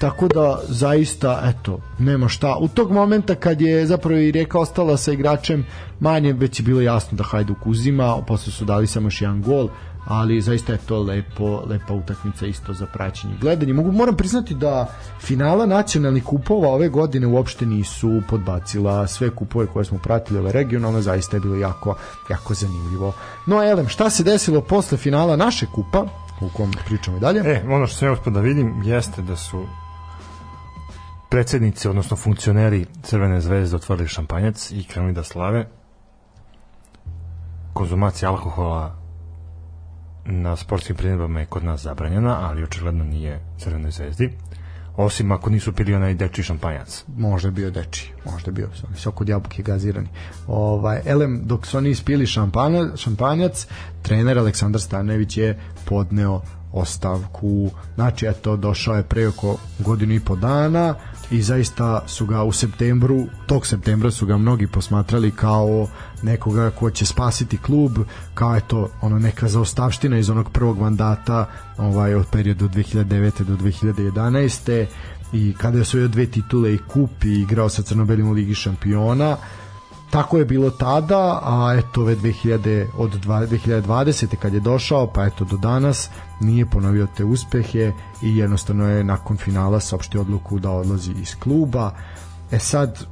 tako 0.00 0.28
da 0.28 0.60
zaista 0.68 1.42
eto 1.44 1.80
nema 1.98 2.28
šta 2.28 2.56
u 2.60 2.68
tog 2.68 2.92
momenta 2.92 3.34
kad 3.34 3.60
je 3.60 3.86
zapravo 3.86 4.20
i 4.20 4.30
Rijeka 4.30 4.58
ostala 4.58 4.96
sa 4.96 5.12
igračem 5.12 5.66
manje 6.00 6.32
već 6.32 6.60
je 6.60 6.64
bilo 6.64 6.80
jasno 6.80 7.16
da 7.16 7.24
Hajduk 7.24 7.66
uzima 7.66 8.22
posle 8.26 8.52
su 8.52 8.64
dali 8.64 8.86
samo 8.86 9.06
još 9.06 9.22
jedan 9.22 9.42
gol 9.42 9.68
ali 10.10 10.40
zaista 10.40 10.72
je 10.72 10.78
to 10.78 11.02
lepo, 11.02 11.62
lepa 11.66 11.94
utakmica 11.94 12.46
isto 12.46 12.72
za 12.72 12.86
praćenje 12.86 13.34
i 13.34 13.38
gledanje. 13.38 13.72
Mogu, 13.72 13.92
moram 13.92 14.16
priznati 14.16 14.54
da 14.54 14.86
finala 15.20 15.66
nacionalnih 15.66 16.24
kupova 16.24 16.68
ove 16.68 16.88
godine 16.88 17.26
uopšte 17.26 17.66
nisu 17.66 18.22
podbacila 18.28 19.06
sve 19.06 19.30
kupove 19.30 19.66
koje 19.66 19.84
smo 19.84 19.98
pratili, 19.98 20.38
ove 20.38 20.52
regionalne, 20.52 21.02
zaista 21.02 21.36
je 21.36 21.40
bilo 21.40 21.56
jako, 21.56 21.96
jako 22.30 22.54
zanimljivo. 22.54 23.12
No, 23.46 23.62
Elem, 23.64 23.88
šta 23.88 24.10
se 24.10 24.24
desilo 24.24 24.60
posle 24.60 24.98
finala 24.98 25.36
naše 25.36 25.66
kupa, 25.66 26.04
u 26.40 26.48
kom 26.56 26.72
pričamo 26.86 27.16
i 27.16 27.20
dalje? 27.20 27.40
E, 27.40 27.64
ono 27.68 27.86
što 27.86 27.96
sam 27.96 28.08
ja 28.08 28.12
uspio 28.12 28.32
da 28.32 28.40
vidim 28.40 28.82
jeste 28.84 29.22
da 29.22 29.36
su 29.36 29.66
predsednici, 31.28 31.88
odnosno 31.88 32.16
funkcioneri 32.16 32.86
Crvene 33.02 33.40
zvezde 33.40 33.76
otvorili 33.76 34.08
šampanjac 34.08 34.70
i 34.70 34.84
krenuli 34.84 35.12
da 35.12 35.24
slave. 35.24 35.68
Konzumacija 37.72 38.30
alkohola 38.30 38.99
na 40.24 40.56
sportskim 40.56 40.96
priredbama 40.96 41.40
je 41.40 41.46
kod 41.46 41.64
nas 41.64 41.82
zabranjena, 41.82 42.38
ali 42.40 42.62
očigledno 42.62 43.04
nije 43.04 43.40
Crvenoj 43.58 43.90
zvezdi. 43.90 44.32
Osim 44.96 45.32
ako 45.32 45.50
nisu 45.50 45.72
pili 45.72 45.94
onaj 45.94 46.14
deči 46.14 46.42
šampanjac. 46.42 47.04
možda 47.16 47.48
je 47.48 47.52
bio 47.52 47.70
deči, 47.70 48.12
možda 48.24 48.48
je 48.48 48.52
bio 48.52 48.68
oni 48.88 48.96
sok 48.96 49.20
od 49.20 49.28
jabuke 49.28 49.62
gazirani. 49.62 50.08
Ovaj 50.46 51.00
elem 51.04 51.42
dok 51.44 51.66
su 51.66 51.78
oni 51.78 51.90
ispili 51.90 52.26
šampana, 52.26 52.96
šampanjac, 52.96 53.66
trener 54.02 54.38
Aleksandar 54.38 54.80
Stanojević 54.80 55.36
je 55.36 55.60
podneo 55.84 56.40
ostavku. 56.72 57.70
Znači, 57.94 58.26
eto, 58.26 58.56
došao 58.56 58.96
je 58.96 59.02
pre 59.02 59.28
oko 59.28 59.56
godinu 59.78 60.14
i 60.14 60.20
po 60.20 60.36
dana 60.36 60.94
i 61.30 61.42
zaista 61.42 62.02
su 62.06 62.26
ga 62.26 62.42
u 62.42 62.52
septembru, 62.52 63.26
tog 63.46 63.66
septembra 63.66 64.10
su 64.10 64.26
ga 64.26 64.36
mnogi 64.36 64.66
posmatrali 64.66 65.30
kao 65.30 65.88
nekoga 66.22 66.70
ko 66.70 66.90
će 66.90 67.06
spasiti 67.06 67.58
klub, 67.58 67.98
kao 68.34 68.56
eto, 68.56 68.90
ono 69.00 69.18
neka 69.18 69.48
zaostavština 69.48 70.18
iz 70.18 70.30
onog 70.30 70.50
prvog 70.52 70.78
mandata 70.78 71.46
ovaj, 71.78 72.14
od 72.14 72.26
periodu 72.32 72.68
2009. 72.68 73.44
do 73.44 73.56
2011 73.56 74.86
i 75.32 75.54
kada 75.58 75.78
je 75.78 75.82
osvojio 75.82 76.08
dve 76.08 76.26
titule 76.26 76.74
i 76.74 76.78
kup 76.78 77.24
i 77.24 77.40
igrao 77.40 77.68
sa 77.68 77.82
crnobelim 77.82 78.28
u 78.28 78.32
Ligi 78.32 78.54
šampiona 78.54 79.36
tako 80.10 80.38
je 80.38 80.44
bilo 80.44 80.70
tada, 80.70 81.40
a 81.42 81.74
eto 81.78 82.00
ove 82.00 82.16
2000 82.16 82.86
od 82.96 83.10
dva- 83.10 83.46
2020. 83.46 84.36
kad 84.36 84.54
je 84.54 84.60
došao, 84.60 85.06
pa 85.06 85.26
eto 85.26 85.44
do 85.44 85.56
danas 85.56 86.10
nije 86.40 86.66
ponovio 86.66 87.06
te 87.16 87.24
uspehe 87.24 87.92
i 88.22 88.36
jednostavno 88.36 88.88
je 88.88 89.04
nakon 89.04 89.36
finala 89.36 89.80
saopštio 89.80 90.20
odluku 90.20 90.58
da 90.58 90.70
odlazi 90.70 91.12
iz 91.12 91.36
kluba. 91.38 91.92
E 92.52 92.58
sad, 92.58 93.06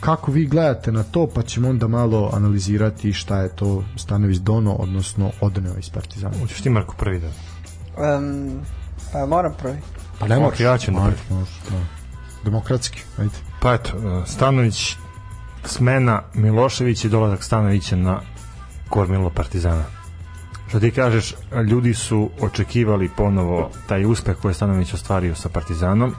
kako 0.00 0.30
vi 0.32 0.46
gledate 0.46 0.92
na 0.92 1.02
to, 1.02 1.26
pa 1.34 1.42
ćemo 1.42 1.68
onda 1.68 1.88
malo 1.88 2.30
analizirati 2.32 3.12
šta 3.12 3.40
je 3.40 3.48
to 3.48 3.84
Stanović 3.96 4.36
dono, 4.36 4.72
odnosno 4.72 5.30
odneo 5.40 5.74
iz 5.78 5.90
Partizana. 5.90 6.34
Hoćeš 6.40 6.60
ti 6.60 6.70
Marko 6.70 6.94
prvi 6.98 7.20
da? 7.20 7.28
Um, 8.16 8.60
a 9.14 9.26
moram 9.26 9.54
prvi. 9.58 9.78
Pa 10.18 10.28
ne 10.28 10.46
Ok, 10.46 10.60
ja 10.60 10.78
ću 10.78 10.90
da. 10.90 11.12
Demokratski, 12.44 13.00
ajde. 13.18 13.34
Pa 13.60 13.74
eto, 13.74 14.22
Stanović 14.26 14.96
smena 15.66 16.22
Milošević 16.34 17.04
i 17.04 17.08
dolazak 17.08 17.42
Stanovića 17.42 17.96
na 17.96 18.20
kormilo 18.88 19.30
Partizana. 19.30 19.84
Što 20.68 20.80
ti 20.80 20.90
kažeš, 20.90 21.34
ljudi 21.68 21.94
su 21.94 22.30
očekivali 22.40 23.10
ponovo 23.16 23.70
taj 23.88 24.04
uspeh 24.04 24.36
koji 24.36 24.50
je 24.50 24.54
Stanović 24.54 24.94
ostvario 24.94 25.34
sa 25.34 25.48
Partizanom. 25.48 26.14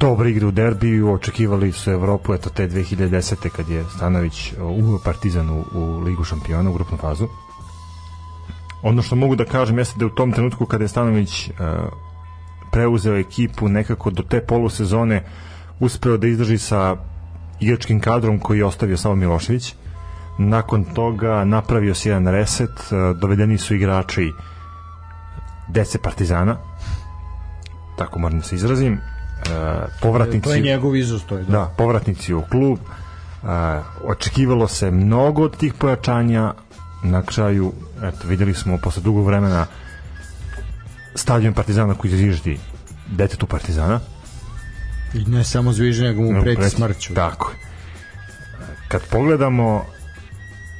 Dobre 0.00 0.30
igre 0.30 0.46
u 0.46 0.50
derbiju, 0.50 1.12
očekivali 1.12 1.72
su 1.72 1.90
Evropu, 1.90 2.34
eto 2.34 2.50
te 2.50 2.68
2010. 2.68 3.48
kad 3.48 3.68
je 3.68 3.84
Stanović 3.96 4.52
uveo 4.60 4.98
Partizan 5.04 5.50
u, 5.50 5.64
u 5.72 6.00
Ligu 6.00 6.24
šampiona, 6.24 6.70
u 6.70 6.72
grupnu 6.72 6.96
fazu. 6.98 7.28
Ono 8.82 9.02
što 9.02 9.16
mogu 9.16 9.36
da 9.36 9.44
kažem 9.44 9.78
jeste 9.78 9.98
da 9.98 10.06
u 10.06 10.10
tom 10.10 10.32
trenutku 10.32 10.66
kada 10.66 10.84
je 10.84 10.88
Stanović 10.88 11.48
uh, 11.48 11.54
preuzeo 12.72 13.16
ekipu 13.16 13.68
nekako 13.68 14.10
do 14.10 14.22
te 14.22 14.40
polusezone 14.40 15.24
uspeo 15.80 16.16
da 16.16 16.26
izdrži 16.26 16.58
sa 16.58 16.96
igračkim 17.60 18.00
kadrom 18.00 18.38
koji 18.38 18.58
je 18.58 18.64
ostavio 18.64 18.96
samo 18.96 19.14
Milošević. 19.14 19.74
Nakon 20.38 20.84
toga 20.84 21.44
napravio 21.44 21.94
se 21.94 22.08
jedan 22.08 22.28
reset, 22.28 22.70
e, 22.70 23.14
dovedeni 23.14 23.58
su 23.58 23.74
igrači 23.74 24.32
dece 25.68 25.98
Partizana, 25.98 26.56
tako 27.98 28.18
moram 28.18 28.38
da 28.38 28.44
se 28.44 28.54
izrazim. 28.54 29.00
povratnici 30.02 30.44
to 30.44 30.54
je 30.54 30.60
njegov 30.60 30.96
izostoj 30.96 31.42
da. 31.42 31.52
da, 31.52 31.74
povratnici 31.76 32.34
u 32.34 32.42
klub 32.42 32.78
uh, 33.42 33.48
očekivalo 34.04 34.68
se 34.68 34.90
mnogo 34.90 35.42
od 35.42 35.56
tih 35.56 35.74
pojačanja 35.74 36.54
na 37.02 37.22
kraju 37.22 37.72
eto, 38.02 38.28
videli 38.28 38.54
smo 38.54 38.78
posle 38.78 39.02
dugo 39.02 39.22
vremena 39.22 39.66
stadion 41.14 41.54
Partizana 41.54 41.94
koji 41.94 42.10
zviždi 42.10 42.58
detetu 43.06 43.46
Partizana 43.46 44.00
i 45.14 45.24
ne 45.24 45.44
samo 45.44 45.72
zviždi 45.72 46.04
nego 46.04 46.22
mu 46.22 46.42
preti 46.42 46.70
smrću 46.70 47.14
tako 47.14 47.52
kad 48.88 49.02
pogledamo 49.10 49.84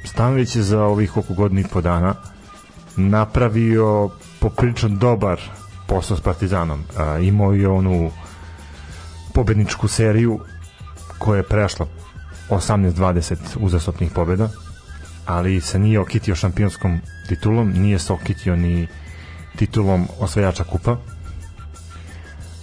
Stanović 0.05 0.57
je 0.57 0.62
za 0.62 0.85
ovih 0.85 1.16
oko 1.16 1.35
godina 1.35 1.61
i 1.61 1.64
po 1.72 1.80
dana 1.80 2.14
napravio 2.97 4.11
poprilično 4.41 4.89
dobar 4.89 5.41
posao 5.87 6.16
s 6.16 6.20
Partizanom. 6.20 6.85
A, 6.97 7.18
imao 7.18 7.53
je 7.53 7.68
onu 7.68 8.11
pobedničku 9.35 9.89
seriju 9.89 10.41
koja 11.18 11.37
je 11.37 11.43
prešla 11.43 11.87
18-20 12.51 13.37
uzastopnih 13.61 14.11
pobeda, 14.14 14.49
ali 15.26 15.61
se 15.61 15.78
nije 15.78 16.01
okitio 16.01 16.35
šampionskom 16.35 17.01
titulom, 17.28 17.72
nije 17.72 17.99
se 17.99 18.12
okitio 18.12 18.57
ni 18.57 18.87
titulom 19.57 20.09
osvajača 20.18 20.64
kupa. 20.64 20.97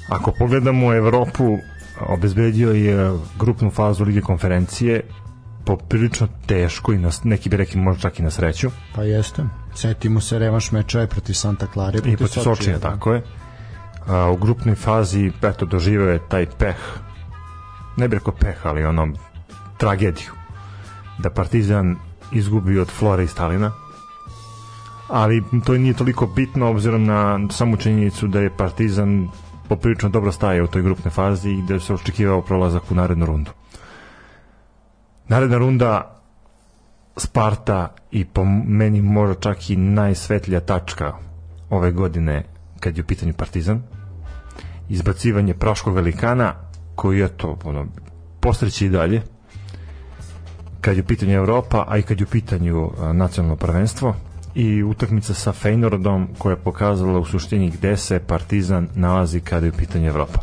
Ako 0.10 0.32
pogledamo 0.32 0.93
Evropu, 0.93 1.58
obezbedio 1.99 2.72
je 2.72 3.20
grupnu 3.39 3.72
fazu 3.72 4.04
Lige 4.04 4.22
konferencije 4.22 5.02
poprilično 5.66 6.28
teško 6.45 6.93
i 6.93 6.97
na, 6.97 7.10
neki 7.24 7.49
bi 7.49 7.58
rekli 7.58 7.82
možda 7.82 8.02
čak 8.02 8.20
i 8.20 8.24
na 8.24 8.30
sreću. 8.30 8.72
Pa 8.95 9.04
jeste. 9.04 9.43
Setimo 9.76 10.22
se 10.22 10.39
revanš 10.39 10.72
meča 10.72 10.99
je 10.99 11.08
protiv 11.08 11.34
Santa 11.34 11.68
Clara 11.74 11.97
i 11.97 12.02
protiv 12.02 12.28
Sočija. 12.28 12.43
Sočija 12.43 12.78
da. 12.78 12.89
tako 12.89 13.14
je. 13.14 13.24
A, 14.08 14.32
u 14.32 14.38
grupnoj 14.38 14.76
fazi 14.76 15.32
eto 15.41 15.66
doživeo 15.66 16.10
je 16.10 16.28
taj 16.30 16.45
peh 16.45 16.78
ne 17.97 18.08
bih 18.08 18.18
rekao 18.20 18.34
peh, 18.34 18.66
ali 18.66 18.86
ono 18.86 19.08
tragediju 19.78 20.32
da 21.20 21.30
Partizan 21.30 21.95
izgubi 22.32 22.80
od 22.80 22.88
Flora 22.88 23.24
i 23.24 23.28
Stalina 23.28 23.72
ali 25.08 25.43
to 25.66 25.74
nije 25.74 25.93
toliko 25.93 26.26
bitno 26.28 26.70
obzirom 26.70 27.04
na 27.04 27.39
samu 27.49 27.78
činjenicu 27.78 28.28
da 28.28 28.39
je 28.39 28.58
Partizan 28.58 29.28
poprilično 29.72 30.09
dobro 30.09 30.32
staje 30.32 30.63
u 30.63 30.67
toj 30.67 30.82
grupnoj 30.82 31.11
fazi 31.11 31.49
i 31.51 31.61
da 31.63 31.78
se 31.80 31.93
očekivao 31.93 32.41
prolazak 32.41 32.91
u 32.91 32.95
narednu 32.95 33.26
rundu. 33.26 33.51
Naredna 35.28 35.57
runda 35.57 35.93
Sparta 37.17 37.78
i 38.11 38.26
po 38.26 38.43
meni 38.67 39.01
možda 39.01 39.36
čak 39.36 39.69
i 39.69 39.76
najsvetlija 39.76 40.59
tačka 40.61 41.13
ove 41.69 41.91
godine 41.91 42.43
kad 42.80 42.97
je 42.97 43.03
u 43.03 43.07
pitanju 43.07 43.34
Partizan 43.34 43.82
izbacivanje 44.89 45.53
Praškog 45.53 45.95
velikana 45.95 46.53
koji 46.95 47.19
je 47.19 47.28
to 47.30 47.57
ono, 47.63 47.86
postreći 48.39 48.86
i 48.86 48.89
dalje 48.89 49.22
kad 50.82 50.97
je 50.97 51.03
u 51.03 51.07
pitanju 51.07 51.34
Evropa 51.34 51.86
a 51.88 51.97
i 51.97 52.01
kad 52.01 52.19
je 52.19 52.26
u 52.26 52.30
pitanju 52.30 52.91
nacionalno 53.13 53.55
prvenstvo 53.55 54.15
i 54.56 54.84
utakmica 54.84 55.34
sa 55.34 55.54
Feynordom 55.54 56.28
koja 56.38 56.52
je 56.52 56.64
pokazala 56.64 57.20
u 57.20 57.26
suštini 57.26 57.70
gde 57.70 57.97
se 57.97 58.20
Partizan 58.20 58.88
nalazi 58.95 59.39
kada 59.39 59.66
je 59.66 59.72
u 59.72 59.78
pitanju 59.78 60.08
Evropa 60.08 60.39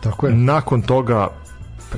Tako 0.00 0.26
je. 0.26 0.34
Nakon 0.34 0.82
toga, 0.82 1.28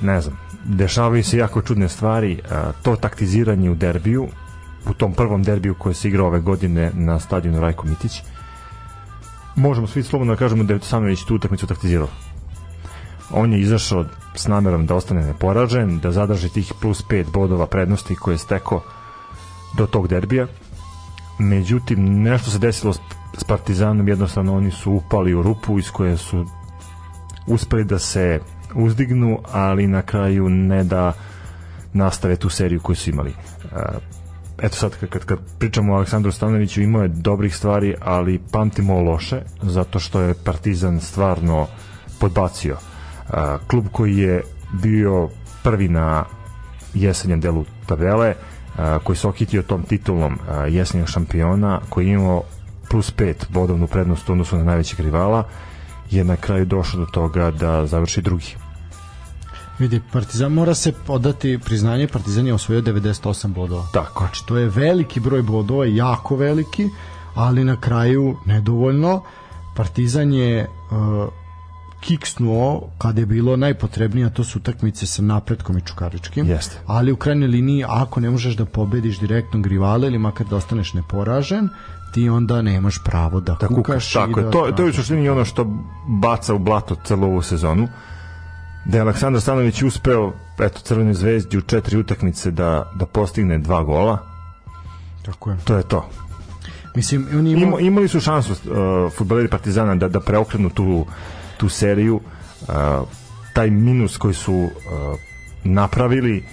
ne 0.03 0.21
znam, 0.21 0.39
dešavaju 0.65 1.25
se 1.25 1.39
jako 1.39 1.63
čudne 1.63 1.89
stvari, 1.89 2.41
to 2.83 2.97
taktiziranje 2.97 3.71
u 3.71 3.75
derbiju, 3.75 4.29
u 4.91 4.95
tom 4.95 5.13
prvom 5.13 5.43
derbiju 5.43 5.75
koje 5.75 5.95
se 5.95 6.09
igra 6.09 6.25
ove 6.25 6.41
godine 6.41 6.91
na 6.95 7.19
stadionu 7.19 7.61
Rajko 7.61 7.87
Mitić, 7.87 8.23
možemo 9.57 9.87
svi 9.87 10.03
slobodno 10.03 10.35
da 10.35 10.39
kažemo 10.39 10.65
da 10.65 10.75
je 10.75 10.81
Sanović 10.81 11.25
tu 11.25 11.35
utakmicu 11.35 11.67
taktizirao. 11.67 12.09
On 13.31 13.53
je 13.53 13.61
izašao 13.61 14.05
s 14.35 14.47
namerom 14.47 14.87
da 14.87 14.95
ostane 14.95 15.27
neporažen, 15.27 15.99
da 15.99 16.13
zadrži 16.13 16.49
tih 16.49 16.73
plus 16.81 17.05
5 17.05 17.33
bodova 17.33 17.67
prednosti 17.67 18.15
koje 18.15 18.35
je 18.35 18.39
steko 18.39 18.83
do 19.77 19.87
tog 19.87 20.09
derbija. 20.09 20.47
Međutim, 21.39 22.23
nešto 22.23 22.51
se 22.51 22.59
desilo 22.59 22.93
s 23.37 23.45
Partizanom, 23.45 24.09
jednostavno 24.09 24.57
oni 24.57 24.71
su 24.71 24.93
upali 24.93 25.35
u 25.35 25.43
rupu 25.43 25.79
iz 25.79 25.91
koje 25.91 26.17
su 26.17 26.47
uspeli 27.47 27.85
da 27.85 27.99
se 27.99 28.41
uzdignu, 28.75 29.39
ali 29.53 29.87
na 29.87 30.03
kraju 30.03 30.49
ne 30.49 30.85
da 30.85 31.13
nastave 31.93 32.37
tu 32.37 32.49
seriju 32.49 32.81
koju 32.81 32.97
su 32.97 33.11
imali. 33.11 33.31
E, 33.31 33.37
eto 34.59 34.77
sad 34.77 34.97
kad, 35.11 35.25
kad 35.25 35.39
pričamo 35.59 35.93
o 35.93 35.97
Aleksandru 35.97 36.33
Stanoviću 36.33 36.83
imao 36.83 37.03
je 37.03 37.09
dobrih 37.09 37.57
stvari, 37.57 37.95
ali 38.01 38.41
pamtimo 38.53 39.01
loše, 39.01 39.43
zato 39.63 39.99
što 39.99 40.21
je 40.21 40.35
Partizan 40.45 41.01
stvarno 41.01 41.67
podbacio. 42.21 42.77
E, 42.77 43.33
klub 43.67 43.87
koji 43.93 44.17
je 44.17 44.43
bio 44.73 45.29
prvi 45.63 45.89
na 45.89 46.25
jesenjem 46.95 47.41
delu 47.41 47.65
tabele, 47.87 48.35
koji 49.03 49.17
se 49.17 49.29
okitio 49.29 49.63
tom 49.63 49.83
titulom 49.83 50.39
jesenjeg 50.69 51.09
šampiona, 51.09 51.81
koji 51.89 52.07
je 52.07 52.13
imao 52.13 52.43
plus 52.91 53.13
5 53.17 53.35
bodovnu 53.49 53.87
prednost 53.87 54.29
u 54.29 54.33
odnosu 54.33 54.57
na 54.57 54.65
najvećeg 54.65 55.01
rivala, 55.01 55.45
je 56.11 56.25
na 56.25 56.37
kraju 56.37 56.65
došao 56.65 57.01
do 57.01 57.07
toga 57.07 57.51
da 57.51 57.87
završi 57.87 58.23
drugi. 58.23 58.57
Vidi, 59.79 60.01
Partizan 60.13 60.53
mora 60.53 60.75
se 60.75 60.93
odati 61.09 61.59
priznanje, 61.65 62.09
Partizan 62.09 62.47
je 62.47 62.55
osvojio 62.55 62.83
98 62.83 63.55
bodova. 63.55 63.87
Tako. 63.93 64.25
Znači, 64.25 64.47
to 64.47 64.57
je 64.57 64.69
veliki 64.69 65.21
broj 65.21 65.43
bodova, 65.43 65.85
jako 65.85 66.37
veliki, 66.37 66.89
ali 67.35 67.65
na 67.65 67.77
kraju 67.77 68.37
nedovoljno. 68.47 69.23
Partizan 69.77 70.33
je 70.33 70.67
uh, 70.91 71.29
kiksnuo 72.01 72.91
kada 72.99 73.21
je 73.21 73.27
bilo 73.27 73.57
najpotrebnije, 73.57 74.35
to 74.35 74.45
su 74.45 74.59
utakmice 74.59 75.07
sa 75.07 75.23
napretkom 75.23 75.79
i 75.79 75.81
čukaričkim. 75.81 76.47
Jeste. 76.47 76.77
Ali 76.87 77.13
u 77.13 77.17
krajnjoj 77.17 77.49
liniji, 77.49 77.85
ako 77.89 78.21
ne 78.21 78.31
možeš 78.31 78.57
da 78.57 78.65
pobediš 78.65 79.19
direktnog 79.19 79.67
rivala 79.67 80.07
ili 80.07 80.19
makar 80.19 80.47
da 80.47 80.57
ostaneš 80.57 80.95
neporažen, 80.95 81.69
ti 82.15 82.29
onda 82.29 82.63
nemaš 82.63 82.99
pravo 83.05 83.41
da, 83.41 83.57
da 83.61 83.67
kukaš. 83.67 84.13
Tako 84.13 84.41
i 84.41 84.43
da, 84.43 84.51
to, 84.51 84.73
to 84.77 84.83
je 84.83 84.91
u 84.91 84.93
suštini 84.93 85.29
ono 85.29 85.45
što 85.45 85.65
baca 86.09 86.55
u 86.55 86.59
blato 86.59 86.97
celu 87.05 87.27
ovu 87.27 87.43
sezonu 87.43 87.89
da 88.85 88.97
je 88.97 89.03
Aleksandar 89.03 89.43
Stanović 89.43 89.83
uspeo 89.83 90.33
eto 90.59 90.81
Crvenoj 90.81 91.15
zvezdi 91.15 91.59
u 91.59 91.61
četiri 91.61 91.99
utakmice 91.99 92.51
da, 92.51 92.93
da 92.95 93.07
postigne 93.07 93.59
dva 93.59 93.83
gola 93.83 94.19
tako 95.25 95.51
je 95.51 95.57
to 95.65 95.77
je 95.77 95.83
to 95.83 96.09
Mislim, 96.95 97.27
oni 97.39 97.51
ima... 97.53 97.63
Ima, 97.63 97.81
imali 97.81 98.09
su 98.09 98.21
šansu 98.21 98.53
uh, 98.53 99.13
futbaleri 99.13 99.49
Partizana 99.49 99.95
da, 99.95 100.09
da 100.09 100.21
preokrenu 100.21 100.71
tu, 100.71 101.07
tu 101.59 101.69
seriju 101.69 102.21
uh, 102.61 102.69
taj 103.55 103.71
minus 103.71 104.17
koji 104.17 104.35
su 104.35 104.55
uh, 104.55 104.71
napravili 105.65 106.45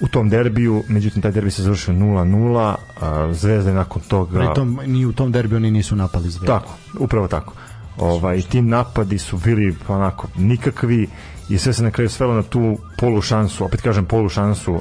u 0.00 0.08
tom 0.08 0.28
derbiju, 0.28 0.82
međutim 0.88 1.22
taj 1.22 1.32
derbi 1.32 1.50
se 1.50 1.62
završio 1.62 1.94
0-0, 1.94 2.74
uh, 2.74 3.36
Zvezda 3.36 3.70
je 3.70 3.76
nakon 3.76 4.02
toga... 4.02 4.38
Pritom 4.38 4.80
ni 4.86 5.06
u 5.06 5.12
tom 5.12 5.32
derbiju 5.32 5.56
oni 5.56 5.70
nisu 5.70 5.96
napali 5.96 6.30
Zvezda. 6.30 6.46
Tako, 6.46 6.74
upravo 6.98 7.28
tako. 7.28 7.52
Ovaj, 7.98 8.42
ti 8.42 8.62
napadi 8.62 9.18
su 9.18 9.36
bili 9.36 9.76
onako 9.88 10.28
nikakvi 10.36 11.08
i 11.48 11.58
sve 11.58 11.72
se 11.72 11.82
na 11.82 11.90
kraju 11.90 12.08
svelo 12.08 12.34
na 12.34 12.42
tu 12.42 12.78
polu 12.98 13.22
šansu, 13.22 13.64
opet 13.64 13.80
kažem 13.82 14.04
polu 14.04 14.28
šansu 14.28 14.72
uh, 14.72 14.80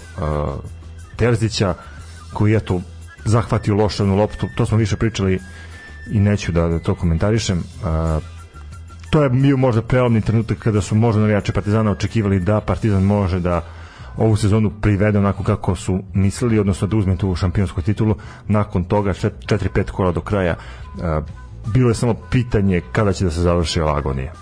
Terzića 1.16 1.74
koji 2.34 2.52
je 2.52 2.60
to 2.60 2.82
zahvatio 3.26 3.76
lošavnu 3.76 4.16
loptu, 4.16 4.48
to 4.56 4.66
smo 4.66 4.78
više 4.78 4.96
pričali 4.96 5.40
i 6.12 6.20
neću 6.20 6.52
da, 6.52 6.68
da 6.68 6.80
to 6.80 6.96
komentarišem 6.96 7.58
uh, 7.58 8.24
to 9.16 9.24
je 9.24 9.30
bio 9.30 9.58
možda 9.58 9.82
prelomni 9.82 10.22
trenutak 10.22 10.58
kada 10.58 10.82
su 10.82 10.96
možda 10.96 11.22
navijači 11.22 11.52
Partizana 11.52 11.92
očekivali 11.92 12.40
da 12.40 12.62
Partizan 12.62 13.04
može 13.04 13.40
da 13.40 13.62
ovu 14.18 14.36
sezonu 14.36 14.72
privede 14.82 15.20
onako 15.20 15.44
kako 15.44 15.76
su 15.76 16.00
mislili, 16.14 16.60
odnosno 16.60 16.88
da 16.88 16.98
uzme 16.98 17.18
tu 17.18 17.36
šampionsku 17.36 17.82
titulu. 17.82 18.16
Nakon 18.48 18.84
toga 18.84 19.14
4-5 19.14 19.92
kola 19.92 20.12
do 20.12 20.22
kraja 20.22 20.56
bilo 21.74 21.90
je 21.90 21.96
samo 21.96 22.16
pitanje 22.32 22.82
kada 22.92 23.14
će 23.14 23.26
da 23.26 23.32
se 23.32 23.42
završi 23.42 23.82
ova 23.82 23.98
agonija. 23.98 24.34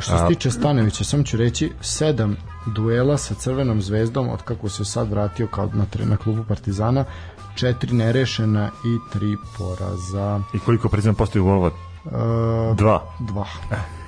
Što 0.00 0.18
se 0.18 0.24
tiče 0.28 0.50
Stanovića, 0.50 1.04
samo 1.04 1.22
ću 1.22 1.36
reći 1.36 1.72
sedam 1.80 2.36
duela 2.66 3.16
sa 3.16 3.34
Crvenom 3.34 3.82
zvezdom 3.82 4.28
od 4.28 4.42
kako 4.42 4.68
se 4.68 4.84
sad 4.84 5.10
vratio 5.10 5.46
kao 5.46 5.70
na, 5.74 5.86
na 6.04 6.16
klubu 6.16 6.44
Partizana, 6.48 7.04
četiri 7.54 7.94
nerešena 7.94 8.70
i 8.84 9.12
tri 9.12 9.36
poraza. 9.58 10.40
I 10.54 10.58
koliko 10.58 10.88
Partizan 10.88 11.14
postoji 11.14 11.42
golova? 11.42 11.70
Uh, 12.04 12.76
dva. 12.76 13.02
Dva. 13.20 13.46
Eh 13.70 14.04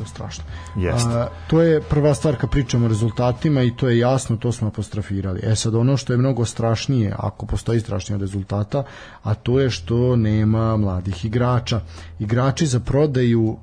što 0.00 0.02
je 0.02 0.08
strašno. 0.08 0.44
Jeste. 0.76 1.10
A, 1.10 1.28
to 1.46 1.62
je 1.62 1.80
prva 1.80 2.14
stvar 2.14 2.36
kad 2.36 2.50
pričamo 2.50 2.84
o 2.84 2.88
rezultatima 2.88 3.62
i 3.62 3.76
to 3.76 3.88
je 3.88 3.98
jasno, 3.98 4.36
to 4.36 4.52
smo 4.52 4.68
apostrofirali. 4.68 5.40
E 5.42 5.56
sad 5.56 5.74
ono 5.74 5.96
što 5.96 6.12
je 6.12 6.16
mnogo 6.16 6.44
strašnije, 6.44 7.14
ako 7.18 7.46
postoji 7.46 7.80
strašnije 7.80 8.14
od 8.14 8.20
rezultata, 8.20 8.84
a 9.22 9.34
to 9.34 9.60
je 9.60 9.70
što 9.70 10.16
nema 10.16 10.76
mladih 10.76 11.24
igrača. 11.24 11.80
Igrači 12.18 12.66
za 12.66 12.80
prodaju 12.80 13.56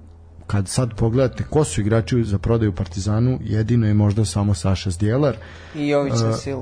kad 0.48 0.68
sad 0.68 0.94
pogledate 0.96 1.44
ko 1.44 1.64
su 1.64 1.82
igrači 1.82 2.24
za 2.24 2.38
prodaju 2.38 2.76
Partizanu, 2.76 3.40
jedino 3.44 3.88
je 3.88 3.94
možda 3.94 4.26
samo 4.26 4.54
Saša 4.54 4.90
Zdjelar. 4.90 5.36
I 5.76 5.88
Jović 5.88 6.14
Vasil. 6.24 6.62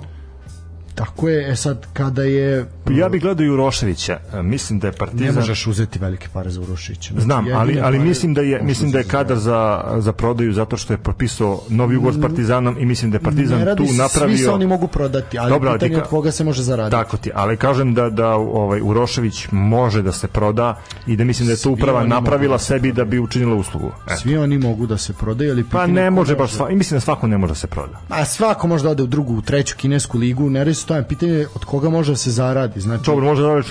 Tako 0.96 1.30
je, 1.30 1.52
e 1.52 1.56
sad 1.56 1.86
kada 1.94 2.24
je 2.24 2.66
ja 2.92 3.10
bih 3.10 3.22
gledao 3.22 3.46
i 3.46 3.50
Uroševića. 3.50 4.18
E, 4.34 4.42
Mislim 4.42 4.80
da 4.80 4.88
je 4.88 4.92
Ne 4.92 4.98
Partizan 4.98 5.36
možeš 5.36 5.68
uzeti 5.68 6.00
velike 6.00 6.28
pare 6.34 6.50
za 6.50 6.62
Urošića. 6.62 7.14
Znači, 7.14 7.24
Znam, 7.24 7.46
ali 7.56 7.80
ali 7.84 8.00
mislim 8.00 8.34
da 8.34 8.42
je 8.42 8.62
mislim 8.62 8.92
da 8.92 8.98
je 8.98 9.04
kadar 9.04 9.38
za 9.38 9.84
za 9.98 10.14
prodaju 10.14 10.54
zato 10.54 10.78
što 10.78 10.94
je 10.94 10.98
potpisao 10.98 11.62
novi 11.70 11.96
ugovor 11.96 12.14
s 12.14 12.22
Partizanom 12.22 12.76
i 12.80 12.86
mislim 12.86 13.12
da 13.12 13.16
je 13.16 13.22
Partizan 13.22 13.60
ne 13.60 13.66
radi, 13.66 13.88
tu 13.88 13.94
napravio 13.94 14.38
Svi 14.38 14.44
se 14.44 14.50
oni 14.50 14.68
mogu 14.68 14.88
prodati, 14.88 15.38
ali 15.38 15.54
ti 15.54 15.60
pitanje 15.74 15.96
ka- 15.96 16.02
od 16.02 16.08
koga 16.10 16.32
se 16.32 16.44
može 16.44 16.64
zaraditi. 16.64 16.92
Tako 16.92 17.18
ti, 17.18 17.32
ali 17.34 17.58
kažem 17.58 17.94
da 17.94 18.10
da 18.10 18.30
ovaj 18.36 18.82
Urošević 18.82 19.48
može 19.52 20.02
da 20.02 20.12
se 20.12 20.28
proda 20.28 20.80
i 21.08 21.16
da 21.16 21.24
mislim 21.24 21.48
da 21.48 21.54
je 21.54 21.58
to 21.58 21.72
uprava 21.72 22.04
napravila 22.08 22.56
da 22.56 22.60
se 22.60 22.66
sebi 22.66 22.92
da 22.92 23.06
bi 23.06 23.20
učinila 23.20 23.56
uslugu. 23.56 23.92
Eto. 24.06 24.16
Svi 24.18 24.38
oni 24.38 24.58
mogu 24.58 24.88
da 24.88 24.98
se 24.98 25.14
prodaju, 25.14 25.52
ali 25.52 25.64
Pa 25.64 25.88
ne 25.88 26.12
može 26.12 26.36
baš 26.36 26.52
sva, 26.52 26.70
i 26.70 26.76
mislim 26.76 26.98
da 26.98 27.02
svako 27.02 27.28
ne 27.28 27.38
može 27.38 27.52
da 27.52 27.56
se 27.56 27.68
proda. 27.68 28.02
A 28.10 28.26
svako 28.26 28.68
može 28.68 28.84
da 28.84 28.90
ode 28.90 29.04
u 29.04 29.08
drugu, 29.08 29.34
u 29.38 29.42
treću 29.42 29.76
kinesku 29.78 30.18
ligu, 30.18 30.50
ne 30.50 30.60
radi 30.60 30.74
se 30.74 30.84
o 30.86 30.88
tome, 30.88 31.08
pitanje 31.08 31.32
je 31.32 31.48
od 31.56 31.66
koga 31.66 31.90
može 31.90 32.12
da 32.12 32.18
se 32.18 32.32
zaradi. 32.32 32.75
Znači, 32.76 33.06
Dobro, 33.06 33.26
može 33.26 33.42
da 33.42 33.48
ove 33.48 33.64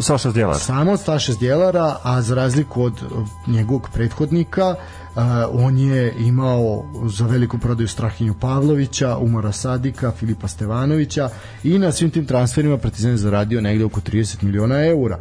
Saša 0.00 0.30
Zdjelar. 0.30 0.58
samo 0.58 0.92
od 0.92 1.00
Staše 1.00 1.32
Zdjelara, 1.32 1.96
a 2.02 2.22
za 2.22 2.34
razliku 2.34 2.82
od 2.82 2.92
uh, 3.02 3.28
njegovog 3.46 3.88
prethodnika, 3.92 4.68
uh, 4.68 5.22
on 5.52 5.78
je 5.78 6.14
imao 6.18 6.84
za 7.06 7.26
veliku 7.26 7.58
prodaju 7.58 7.88
Strahinju 7.88 8.34
Pavlovića, 8.40 9.16
Umara 9.16 9.52
Sadika, 9.52 10.12
Filipa 10.12 10.48
Stevanovića 10.48 11.28
i 11.62 11.78
na 11.78 11.92
svim 11.92 12.10
tim 12.10 12.26
transferima 12.26 12.78
Partizan 12.78 13.10
je 13.10 13.16
zaradio 13.16 13.60
negde 13.60 13.84
oko 13.84 14.00
30 14.00 14.42
miliona 14.42 14.86
eura. 14.86 15.18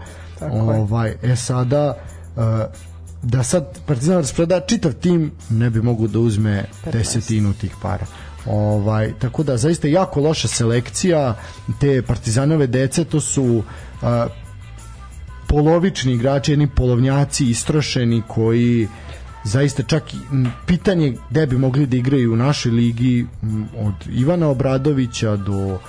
ovaj, 0.51 1.15
e 1.21 1.35
sada 1.35 1.93
uh, 2.35 2.43
da 3.23 3.43
sad 3.43 3.79
Partizan 3.85 4.17
raspreda 4.17 4.59
čitav 4.59 4.93
tim 4.93 5.31
ne 5.49 5.69
bi 5.69 5.81
mogu 5.81 6.07
da 6.07 6.19
uzme 6.19 6.65
desetinu 6.93 7.53
tih 7.53 7.75
para. 7.81 8.05
Ovaj, 8.45 9.13
tako 9.19 9.43
da 9.43 9.57
zaista 9.57 9.87
jako 9.87 10.19
loša 10.19 10.47
selekcija. 10.47 11.35
Te 11.79 12.01
Partizanove 12.01 12.67
dece 12.67 13.03
to 13.05 13.19
su 13.21 13.43
uh, 13.43 13.63
polovični 15.47 16.13
igrači, 16.13 16.51
jedni 16.51 16.67
polovnjaci 16.67 17.45
istrošeni 17.49 18.21
koji 18.27 18.87
zaista 19.43 19.83
čak 19.83 20.13
i 20.13 20.17
pitanje 20.65 21.17
gde 21.29 21.45
bi 21.47 21.57
mogli 21.57 21.85
da 21.85 21.97
igraju 21.97 22.33
u 22.33 22.35
našoj 22.35 22.71
ligi 22.71 23.25
od 23.77 23.93
Ivana 24.09 24.47
Obradovića 24.47 25.35
do 25.35 25.79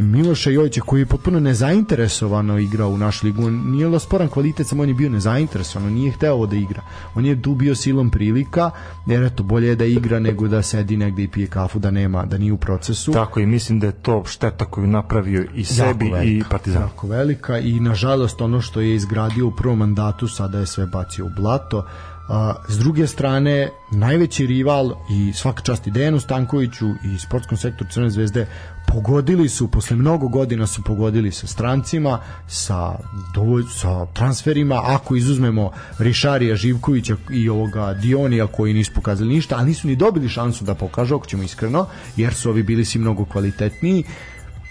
Miloša 0.00 0.50
Jovića 0.50 0.80
koji 0.80 1.00
je 1.00 1.06
potpuno 1.06 1.40
nezainteresovano 1.40 2.58
igrao 2.58 2.88
u 2.88 2.98
našu 2.98 3.26
ligu. 3.26 3.46
On 3.46 3.70
nije 3.70 3.88
lo 3.88 3.98
sporan 3.98 4.28
kvalitet, 4.28 4.66
samo 4.66 4.82
on 4.82 4.88
je 4.88 4.94
bio 4.94 5.10
nezainteresovan, 5.10 5.86
on 5.88 5.94
nije 5.94 6.12
hteo 6.12 6.46
da 6.46 6.56
igra. 6.56 6.82
On 7.14 7.26
je 7.26 7.42
tu 7.42 7.54
bio 7.54 7.74
silom 7.74 8.10
prilika, 8.10 8.70
jer 9.06 9.22
eto, 9.22 9.42
bolje 9.42 9.68
je 9.68 9.76
da 9.76 9.84
igra 9.84 10.18
nego 10.18 10.48
da 10.48 10.62
sedi 10.62 10.96
negde 10.96 11.22
i 11.22 11.28
pije 11.28 11.46
kafu, 11.46 11.78
da 11.78 11.90
nema, 11.90 12.24
da 12.24 12.38
nije 12.38 12.52
u 12.52 12.56
procesu. 12.56 13.12
Tako 13.12 13.40
i 13.40 13.46
mislim 13.46 13.80
da 13.80 13.86
je 13.86 13.92
to 13.92 14.22
šteta 14.26 14.64
koju 14.64 14.86
napravio 14.86 15.46
i 15.54 15.64
sebi 15.64 16.06
Jako 16.06 16.16
i 16.16 16.26
velika, 16.26 16.48
Partizan. 16.48 16.82
Jako 16.82 17.06
velika 17.06 17.58
i 17.58 17.80
nažalost 17.80 18.40
ono 18.40 18.60
što 18.60 18.80
je 18.80 18.94
izgradio 18.94 19.46
u 19.46 19.50
prvom 19.56 19.78
mandatu 19.78 20.28
sada 20.28 20.58
je 20.58 20.66
sve 20.66 20.86
bacio 20.86 21.26
u 21.26 21.30
blato. 21.36 21.84
A, 22.28 22.54
s 22.68 22.78
druge 22.78 23.06
strane, 23.06 23.70
najveći 23.90 24.46
rival 24.46 24.92
i 25.10 25.32
svaka 25.32 25.62
čast 25.62 25.86
i 25.86 25.90
Dejanu 25.90 26.20
Stankoviću 26.20 26.86
i 27.04 27.18
sportskom 27.18 27.58
sektoru 27.58 27.90
Crvene 27.90 28.10
zvezde 28.10 28.46
pogodili 28.86 29.48
su, 29.48 29.68
posle 29.70 29.96
mnogo 29.96 30.28
godina 30.28 30.66
su 30.66 30.82
pogodili 30.82 31.32
sa 31.32 31.46
strancima, 31.46 32.20
sa, 32.48 32.98
dovolj, 33.34 33.64
sa 33.74 34.06
transferima, 34.06 34.82
ako 34.84 35.16
izuzmemo 35.16 35.70
Rišarija 35.98 36.56
Živkovića 36.56 37.16
i 37.30 37.48
ovoga 37.48 37.94
Dionija 37.94 38.46
koji 38.46 38.74
nisu 38.74 38.92
pokazali 38.94 39.34
ništa, 39.34 39.56
ali 39.56 39.66
nisu 39.66 39.88
ni 39.88 39.96
dobili 39.96 40.28
šansu 40.28 40.64
da 40.64 40.74
pokažu, 40.74 41.14
ako 41.14 41.26
ćemo 41.26 41.42
iskreno, 41.42 41.86
jer 42.16 42.34
su 42.34 42.50
ovi 42.50 42.62
bili 42.62 42.84
svi 42.84 42.98
mnogo 42.98 43.24
kvalitetniji 43.24 44.04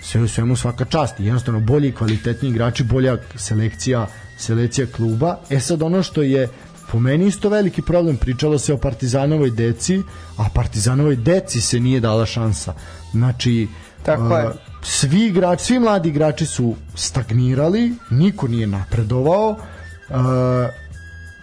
sve 0.02 0.22
u 0.22 0.28
svemu 0.28 0.56
svaka 0.56 0.86
čast 0.86 1.20
jednostavno 1.20 1.60
bolji 1.60 1.88
i 1.88 1.92
kvalitetniji 1.92 2.52
igrači, 2.52 2.84
bolja 2.84 3.18
selekcija 3.36 4.08
selekcija 4.38 4.88
kluba. 4.88 5.38
E 5.50 5.60
sad 5.60 5.82
ono 5.82 6.04
što 6.04 6.22
je 6.22 6.50
po 6.96 7.00
meni 7.00 7.28
isto 7.28 7.50
veliki 7.50 7.82
problem, 7.82 8.18
pričalo 8.18 8.60
se 8.60 8.74
o 8.74 8.78
Partizanovoj 8.78 9.50
deci, 9.52 10.02
a 10.38 10.46
Partizanovoj 10.54 11.16
deci 11.16 11.62
se 11.62 11.80
nije 11.80 12.00
dala 12.00 12.26
šansa. 12.26 12.74
Znači, 13.12 13.68
Tako 14.04 14.38
je. 14.38 14.50
svi 14.84 15.26
igrači, 15.26 15.66
svi 15.66 15.80
mladi 15.80 16.10
igrači 16.10 16.46
su 16.46 16.76
stagnirali, 16.96 17.94
niko 18.10 18.48
nije 18.48 18.68
napredovao. 18.68 19.58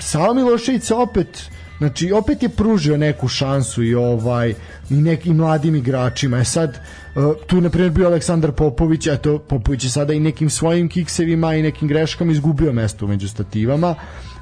Savo 0.00 0.34
Milošević 0.34 0.82
se 0.82 0.94
opet 0.94 1.50
znači 1.78 2.12
opet 2.12 2.42
je 2.42 2.48
pružio 2.48 2.96
neku 2.96 3.28
šansu 3.28 3.82
i 3.82 3.94
ovaj 3.94 4.54
i 4.90 4.94
nekim 4.94 5.36
mladim 5.36 5.74
igračima. 5.74 6.38
E 6.38 6.44
sad 6.44 6.78
tu 7.46 7.60
na 7.60 7.70
primjer 7.70 7.92
bio 7.92 8.06
Aleksandar 8.06 8.52
Popović, 8.52 9.06
eto 9.06 9.38
Popović 9.38 9.84
je 9.84 9.90
sada 9.90 10.12
i 10.12 10.20
nekim 10.20 10.50
svojim 10.50 10.88
kiksevima 10.88 11.54
i 11.54 11.62
nekim 11.62 11.88
greškama 11.88 12.32
izgubio 12.32 12.72
mesto 12.72 13.06
među 13.06 13.28
stativama 13.28 13.94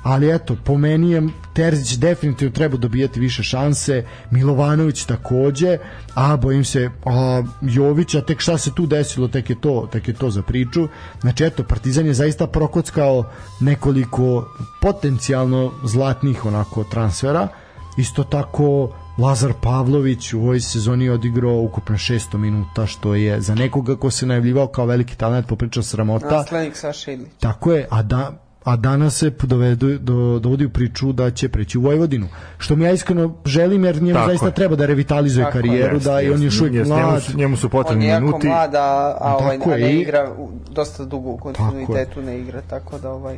ali 0.03 0.35
eto, 0.35 0.57
po 0.65 0.79
meni 0.79 1.11
je 1.11 1.23
Terzić 1.53 1.97
definitivno 1.99 2.55
treba 2.55 2.77
dobijati 2.77 3.21
više 3.21 3.43
šanse, 3.43 4.05
Milovanović 4.31 5.05
takođe, 5.05 5.79
a 6.15 6.37
bojim 6.37 6.65
se 6.65 6.91
a, 7.05 7.43
Jovića, 7.63 8.21
tek 8.21 8.41
šta 8.41 8.59
se 8.59 8.71
tu 8.75 8.87
desilo, 8.87 9.29
tek 9.29 9.51
je 9.51 9.61
to, 9.61 9.89
tek 9.93 10.09
je 10.09 10.15
to 10.15 10.31
za 10.31 10.43
priču. 10.43 10.89
Znači 11.21 11.45
eto, 11.45 11.65
Partizan 11.65 12.07
je 12.07 12.15
zaista 12.15 12.47
prokockao 12.47 13.25
nekoliko 13.61 14.49
potencijalno 14.81 15.73
zlatnih 15.85 16.47
onako 16.47 16.85
transfera. 16.85 17.49
Isto 17.97 18.25
tako 18.25 18.93
Lazar 19.19 19.53
Pavlović 19.63 20.33
u 20.33 20.41
ovoj 20.41 20.61
sezoni 20.61 21.05
je 21.05 21.13
odigrao 21.13 21.61
ukupno 21.61 21.97
600 21.97 22.37
minuta, 22.37 22.87
što 22.87 23.15
je 23.15 23.41
za 23.41 23.55
nekoga 23.55 23.97
ko 23.97 24.11
se 24.11 24.27
najavljivao 24.27 24.67
kao 24.67 24.87
veliki 24.87 25.17
talent 25.17 25.47
popričao 25.47 25.83
sramota. 25.83 26.31
Naslednik 26.31 26.77
Saša 26.77 27.13
Ilić. 27.13 27.29
Tako 27.41 27.73
je, 27.73 27.87
a 27.91 28.03
da 28.03 28.50
a 28.65 28.77
danas 28.77 29.15
se 29.15 29.31
dovedu, 29.43 29.99
do, 29.99 30.39
dovodi 30.39 30.65
u 30.65 30.71
priču 30.71 31.13
da 31.13 31.31
će 31.31 31.49
preći 31.49 31.79
u 31.79 31.83
Vojvodinu. 31.83 32.29
Što 32.59 32.77
mi 32.77 32.85
ja 32.85 32.93
iskreno 32.93 33.35
želim 33.45 33.85
jer 33.85 33.97
njemu 33.97 34.15
Tako 34.15 34.29
zaista 34.29 34.47
je. 34.47 34.53
treba 34.53 34.77
da 34.77 34.87
revitalizuje 34.87 35.45
Tako 35.45 35.59
je, 35.59 35.63
karijeru, 35.63 35.95
Jeste, 35.97 36.11
da 36.11 36.21
i 36.21 36.31
on 36.31 36.39
je 36.39 36.45
još 36.45 36.61
uvijek 36.61 36.75
jeste, 36.75 36.95
njemu 36.95 37.07
mlad. 37.07 37.23
su- 37.23 37.37
Njemu 37.37 37.57
su 37.57 37.67
On 37.67 37.71
potrebni 37.71 38.05
je 38.05 38.11
jako 38.11 38.27
minuti. 38.27 38.47
mlad, 38.47 38.75
a, 38.75 38.79
a, 39.21 39.37
ovaj, 39.37 39.59
a 39.67 39.71
je, 39.71 39.81
ne 39.81 39.93
i- 39.93 40.01
igra 40.01 40.31
u- 40.39 40.51
dosta 40.71 41.05
dugo 41.05 41.31
u 41.31 41.37
kontinuitetu 41.39 42.23
ne 42.23 42.39
igra, 42.39 42.61
tako 42.63 42.99
da 42.99 43.11
ovaj... 43.11 43.37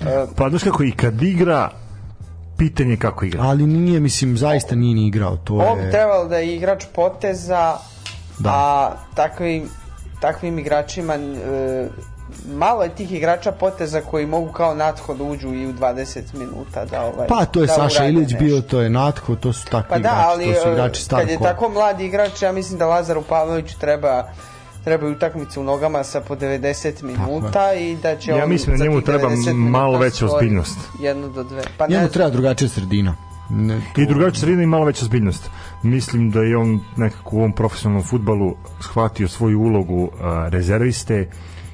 Uh, 0.00 0.06
Pa 0.36 0.48
znaš 0.48 0.62
kako 0.62 0.82
i 0.82 0.92
kad 0.92 1.22
igra 1.22 1.70
pitanje 2.58 2.90
je 2.90 2.96
kako 2.96 3.24
igra. 3.24 3.42
Ali 3.42 3.66
nije, 3.66 4.00
mislim, 4.00 4.36
zaista 4.36 4.74
nije 4.74 4.94
ni 4.94 5.06
igrao. 5.06 5.36
To 5.36 5.54
Ovo 5.54 5.74
bi 5.76 5.82
je... 5.82 5.90
trebalo 5.90 6.28
da 6.28 6.36
je 6.36 6.56
igrač 6.56 6.84
poteza, 6.86 7.76
Da. 8.38 8.50
a 8.50 8.90
takvim, 9.14 9.62
takvim 10.20 10.58
igračima 10.58 11.14
e, 11.14 11.88
malo 12.46 12.82
je 12.82 12.94
tih 12.94 13.12
igrača 13.12 13.52
poteza 13.52 14.00
koji 14.00 14.26
mogu 14.26 14.52
kao 14.52 14.74
natho 14.74 15.14
da 15.14 15.24
uđu 15.24 15.54
i 15.54 15.66
u 15.66 15.72
20 15.72 16.34
minuta 16.34 16.84
da 16.84 17.02
ovaj 17.02 17.26
Pa 17.28 17.44
to 17.44 17.60
je 17.60 17.66
da 17.66 17.72
Saša 17.72 18.06
Ilić 18.06 18.30
nešto. 18.30 18.44
bio, 18.44 18.60
to 18.60 18.80
je 18.80 18.90
Natko, 18.90 19.36
to 19.36 19.52
su 19.52 19.66
takvi 19.66 19.88
Pa 19.88 19.98
da, 19.98 19.98
igrači, 19.98 20.24
ali 20.24 20.54
to 20.54 20.62
su 20.62 20.68
e, 20.68 20.72
igrači 20.72 21.02
starog 21.02 21.26
kad 21.28 21.30
je 21.30 21.38
tako 21.38 21.68
mladi 21.68 22.04
igrač, 22.04 22.42
ja 22.42 22.52
mislim 22.52 22.78
da 22.78 22.86
Lazaru 22.86 23.22
Pavloviću 23.22 23.78
treba 23.78 24.24
treba 24.84 25.08
i 25.08 25.10
utakmice 25.10 25.60
u 25.60 25.64
nogama 25.64 26.04
sa 26.04 26.20
po 26.20 26.36
90 26.36 27.02
minuta 27.02 27.74
i 27.74 27.96
da 27.96 28.16
će 28.16 28.30
Ja 28.30 28.46
mislim 28.46 28.78
da 28.78 28.84
njemu 28.84 29.00
treba 29.00 29.28
90 29.28 29.54
malo 29.54 29.98
veća 29.98 30.26
ozbiljnost. 30.26 30.78
Jednu 31.00 31.28
do 31.28 31.42
dve. 31.42 31.62
Pa 31.76 31.86
ne 31.86 31.90
Njemu 31.90 32.00
znam. 32.02 32.12
treba 32.12 32.30
drugačija 32.30 32.68
sredina. 32.68 33.14
Ne, 33.50 33.80
I 33.96 34.06
drugačija 34.06 34.40
sredina 34.40 34.62
i 34.62 34.66
malo 34.66 34.84
veća 34.84 35.04
zbiljnost. 35.04 35.50
Mislim 35.82 36.30
da 36.30 36.40
je 36.40 36.56
on 36.56 36.80
nekako 36.96 37.36
u 37.36 37.38
ovom 37.38 37.52
profesionalnom 37.52 38.04
futbalu 38.04 38.54
shvatio 38.80 39.28
svoju 39.28 39.60
ulogu 39.60 40.10
a, 40.20 40.48
rezerviste 40.50 41.28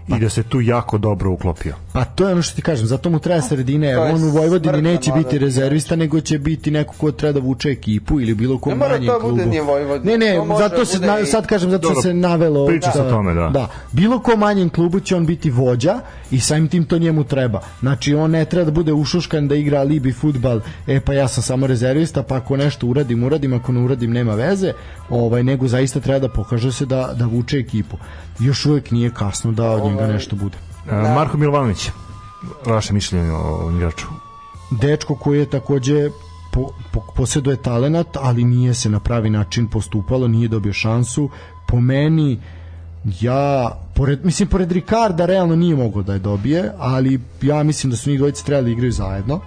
i 0.08 0.20
da 0.20 0.28
se 0.28 0.42
tu 0.42 0.60
jako 0.60 0.98
dobro 0.98 1.30
uklopio. 1.30 1.74
Pa 1.92 2.04
to 2.04 2.26
je 2.26 2.32
ono 2.32 2.42
što 2.42 2.56
ti 2.56 2.62
kažem, 2.62 2.86
zato 2.86 3.10
mu 3.10 3.18
treba 3.18 3.40
sredine, 3.40 3.86
jer 3.86 3.96
To 3.96 4.04
je 4.04 4.14
on 4.14 4.24
u 4.24 4.28
Vojvodini 4.30 4.82
neće 4.82 5.12
biti 5.12 5.24
mladog 5.24 5.40
rezervista, 5.40 5.96
nego 5.96 6.20
će 6.20 6.38
biti 6.38 6.70
neko 6.70 6.94
ko 6.98 7.12
treba 7.12 7.40
da 7.40 7.46
vuče 7.46 7.70
ekipu 7.70 8.20
ili 8.20 8.34
bilo 8.34 8.58
kom 8.58 8.70
Ne 8.70 8.76
mora 8.76 8.98
to 9.06 9.20
klubu. 9.20 9.30
bude 9.36 9.46
ni 9.46 9.60
Vojvodina, 9.60 10.12
Ne, 10.12 10.18
ne, 10.18 10.40
zato 10.58 10.76
da 10.76 10.84
se, 10.84 10.98
na, 10.98 11.24
sad 11.26 11.46
kažem, 11.46 11.70
zato 11.70 11.88
Dobro, 11.88 12.02
se 12.02 12.14
navelo... 12.14 12.66
priča 12.66 12.92
se 12.92 13.00
o 13.00 13.10
tome, 13.10 13.34
da. 13.34 13.48
Da, 13.48 13.68
bilo 13.92 14.18
kom 14.18 14.38
manjem 14.38 14.68
klubu 14.70 15.00
će 15.00 15.16
on 15.16 15.26
biti 15.26 15.50
vođa 15.50 16.00
i 16.30 16.40
samim 16.40 16.68
tim 16.68 16.84
to 16.84 16.98
njemu 16.98 17.24
treba. 17.24 17.60
Znači, 17.80 18.14
on 18.14 18.30
ne 18.30 18.44
treba 18.44 18.64
da 18.64 18.70
bude 18.70 18.92
ušuškan 18.92 19.48
da 19.48 19.54
igra 19.54 19.82
libi 19.82 20.12
futbal, 20.12 20.60
e 20.86 21.00
pa 21.00 21.12
ja 21.12 21.28
sam 21.28 21.42
samo 21.42 21.66
rezervista, 21.66 22.22
pa 22.22 22.36
ako 22.36 22.56
nešto 22.56 22.86
uradim, 22.86 23.24
uradim, 23.24 23.52
ako 23.52 23.72
ne 23.72 23.80
uradim, 23.80 24.12
nema 24.12 24.34
veze, 24.34 24.72
ovaj, 25.10 25.42
nego 25.42 25.68
zaista 25.68 26.00
treba 26.00 26.18
da 26.18 26.28
pokaže 26.28 26.72
se 26.72 26.86
da, 26.86 27.12
da 27.18 27.26
vuče 27.26 27.58
ekipu. 27.58 27.96
Još 28.38 28.66
uvek 28.66 28.90
nije 28.90 29.10
kasno 29.10 29.52
da 29.52 29.70
od 29.70 29.84
njega 29.84 30.02
Ovaj, 30.02 30.12
nešto 30.12 30.36
bude. 30.36 30.56
A, 30.90 31.14
Marko 31.14 31.36
Milovanović, 31.36 31.90
vaše 32.66 32.92
mišljenje 32.92 33.32
o 33.32 33.70
igraču? 33.76 34.06
dečko 34.70 35.14
koji 35.14 35.38
je 35.38 35.50
takođe 35.50 36.10
po, 36.52 36.70
po, 36.92 37.00
posjeduje 37.16 37.56
talenat, 37.56 38.16
ali 38.20 38.44
nije 38.44 38.74
se 38.74 38.88
na 38.90 39.00
pravi 39.00 39.30
način 39.30 39.66
postupalo, 39.68 40.28
nije 40.28 40.48
dobio 40.48 40.72
šansu. 40.72 41.30
Po 41.68 41.80
meni, 41.80 42.40
ja, 43.20 43.70
pored, 43.94 44.24
mislim, 44.24 44.48
pored 44.48 44.72
Ricarda 44.72 45.26
realno 45.26 45.56
nije 45.56 45.76
mogao 45.76 46.02
da 46.02 46.12
je 46.12 46.18
dobije, 46.18 46.72
ali 46.78 47.20
ja 47.42 47.62
mislim 47.62 47.90
da 47.90 47.96
su 47.96 48.10
njih 48.10 48.18
dvojice 48.18 48.44
trebali 48.44 48.64
da 48.64 48.70
igraju 48.70 48.92
zajedno. 48.92 49.40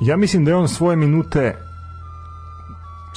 Ja 0.00 0.16
mislim 0.16 0.44
da 0.44 0.50
je 0.50 0.56
on 0.56 0.68
svoje 0.68 0.96
minute 0.96 1.54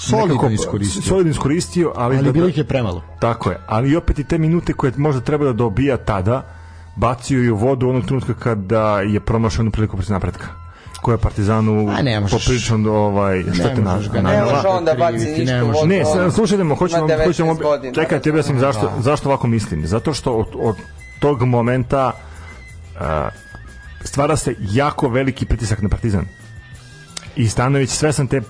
Solidno 0.02 0.28
nekako- 0.28 0.50
iskoristio, 0.50 1.02
solidno 1.02 1.32
iskoristio, 1.32 1.94
ali, 1.96 2.16
ali 2.16 2.26
da, 2.26 2.32
bilo 2.32 2.48
ih 2.48 2.58
je 2.58 2.64
premalo. 2.64 3.04
Tako 3.20 3.50
je, 3.52 3.58
ali 3.68 3.90
i 3.90 3.96
opet 3.96 4.20
i 4.20 4.24
te 4.24 4.38
minute 4.38 4.74
koje 4.74 4.94
možda 4.98 5.22
treba 5.22 5.46
da 5.46 5.54
dobija 5.54 5.98
tada, 5.98 6.46
bacio 6.96 7.44
i 7.44 7.50
u 7.50 7.56
vodu 7.58 7.90
onog 7.90 8.06
trenutka 8.06 8.34
kada 8.36 9.02
je 9.02 9.20
promašao 9.20 9.62
onu 9.62 9.72
priliku 9.72 9.98
protiv 9.98 10.14
napretka 10.14 10.48
koja 11.02 11.14
je 11.14 11.20
Partizanu 11.20 11.88
poprilično 12.32 12.92
ovaj 12.92 13.44
štete 13.44 13.76
na, 13.78 13.92
na, 13.92 14.00
ne 14.14 14.22
Ne 14.24 14.38
na- 14.38 14.46
može 14.46 14.68
on 14.68 14.86
da 14.86 14.94
baci 14.96 15.18
ništa 15.30 15.44
ne 15.46 15.64
u 15.64 15.68
može. 15.68 15.80
vodu. 15.80 15.90
Ne, 15.90 16.04
slušajte, 16.32 16.64
hoćemo, 16.76 17.08
19 17.08 17.26
hoćemo, 17.26 17.54
godina. 17.56 17.94
čekaj, 17.94 18.20
ti 18.20 18.30
objasnim 18.30 18.60
zašto, 18.60 18.92
zašto 19.00 19.30
ovako 19.30 19.48
mislim. 19.48 19.88
Zato 19.88 20.14
što 20.14 20.34
od, 20.34 20.48
od 20.56 20.76
tog 21.20 21.42
momenta 21.42 22.12
a, 23.00 23.30
stvara 24.02 24.36
se 24.36 24.56
jako 24.62 25.10
veliki 25.10 25.46
pritisak 25.46 25.82
na 25.82 25.90
Partizan. 25.90 26.26
I 27.36 27.50
Stanović 27.50 27.90
svesan 27.90 28.28
te 28.28 28.42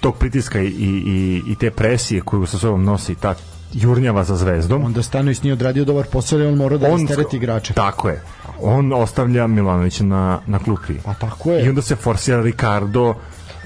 tog 0.00 0.16
pritiska 0.16 0.60
i, 0.60 0.66
i, 0.66 1.42
i 1.46 1.54
te 1.54 1.70
presije 1.70 2.20
koju 2.20 2.46
sa 2.46 2.58
sobom 2.58 2.84
nosi 2.84 3.14
ta 3.14 3.34
jurnjava 3.72 4.24
za 4.24 4.36
zvezdom. 4.36 4.84
Onda 4.84 5.02
Stanović 5.02 5.42
nije 5.42 5.52
odradio 5.52 5.84
dobar 5.84 6.06
posao 6.06 6.38
i 6.38 6.46
on 6.46 6.54
mora 6.54 6.76
da 6.76 6.92
on, 6.92 7.00
istereti 7.00 7.36
igrače. 7.36 7.74
Tako 7.74 8.08
je. 8.08 8.22
On 8.60 8.92
ostavlja 8.92 9.46
Milanovića 9.46 10.04
na, 10.04 10.40
na 10.46 10.58
klupi. 10.58 10.94
Pa 11.04 11.14
tako 11.14 11.52
je. 11.52 11.64
I 11.64 11.68
onda 11.68 11.82
se 11.82 11.96
forsira 11.96 12.42
Ricardo 12.42 13.14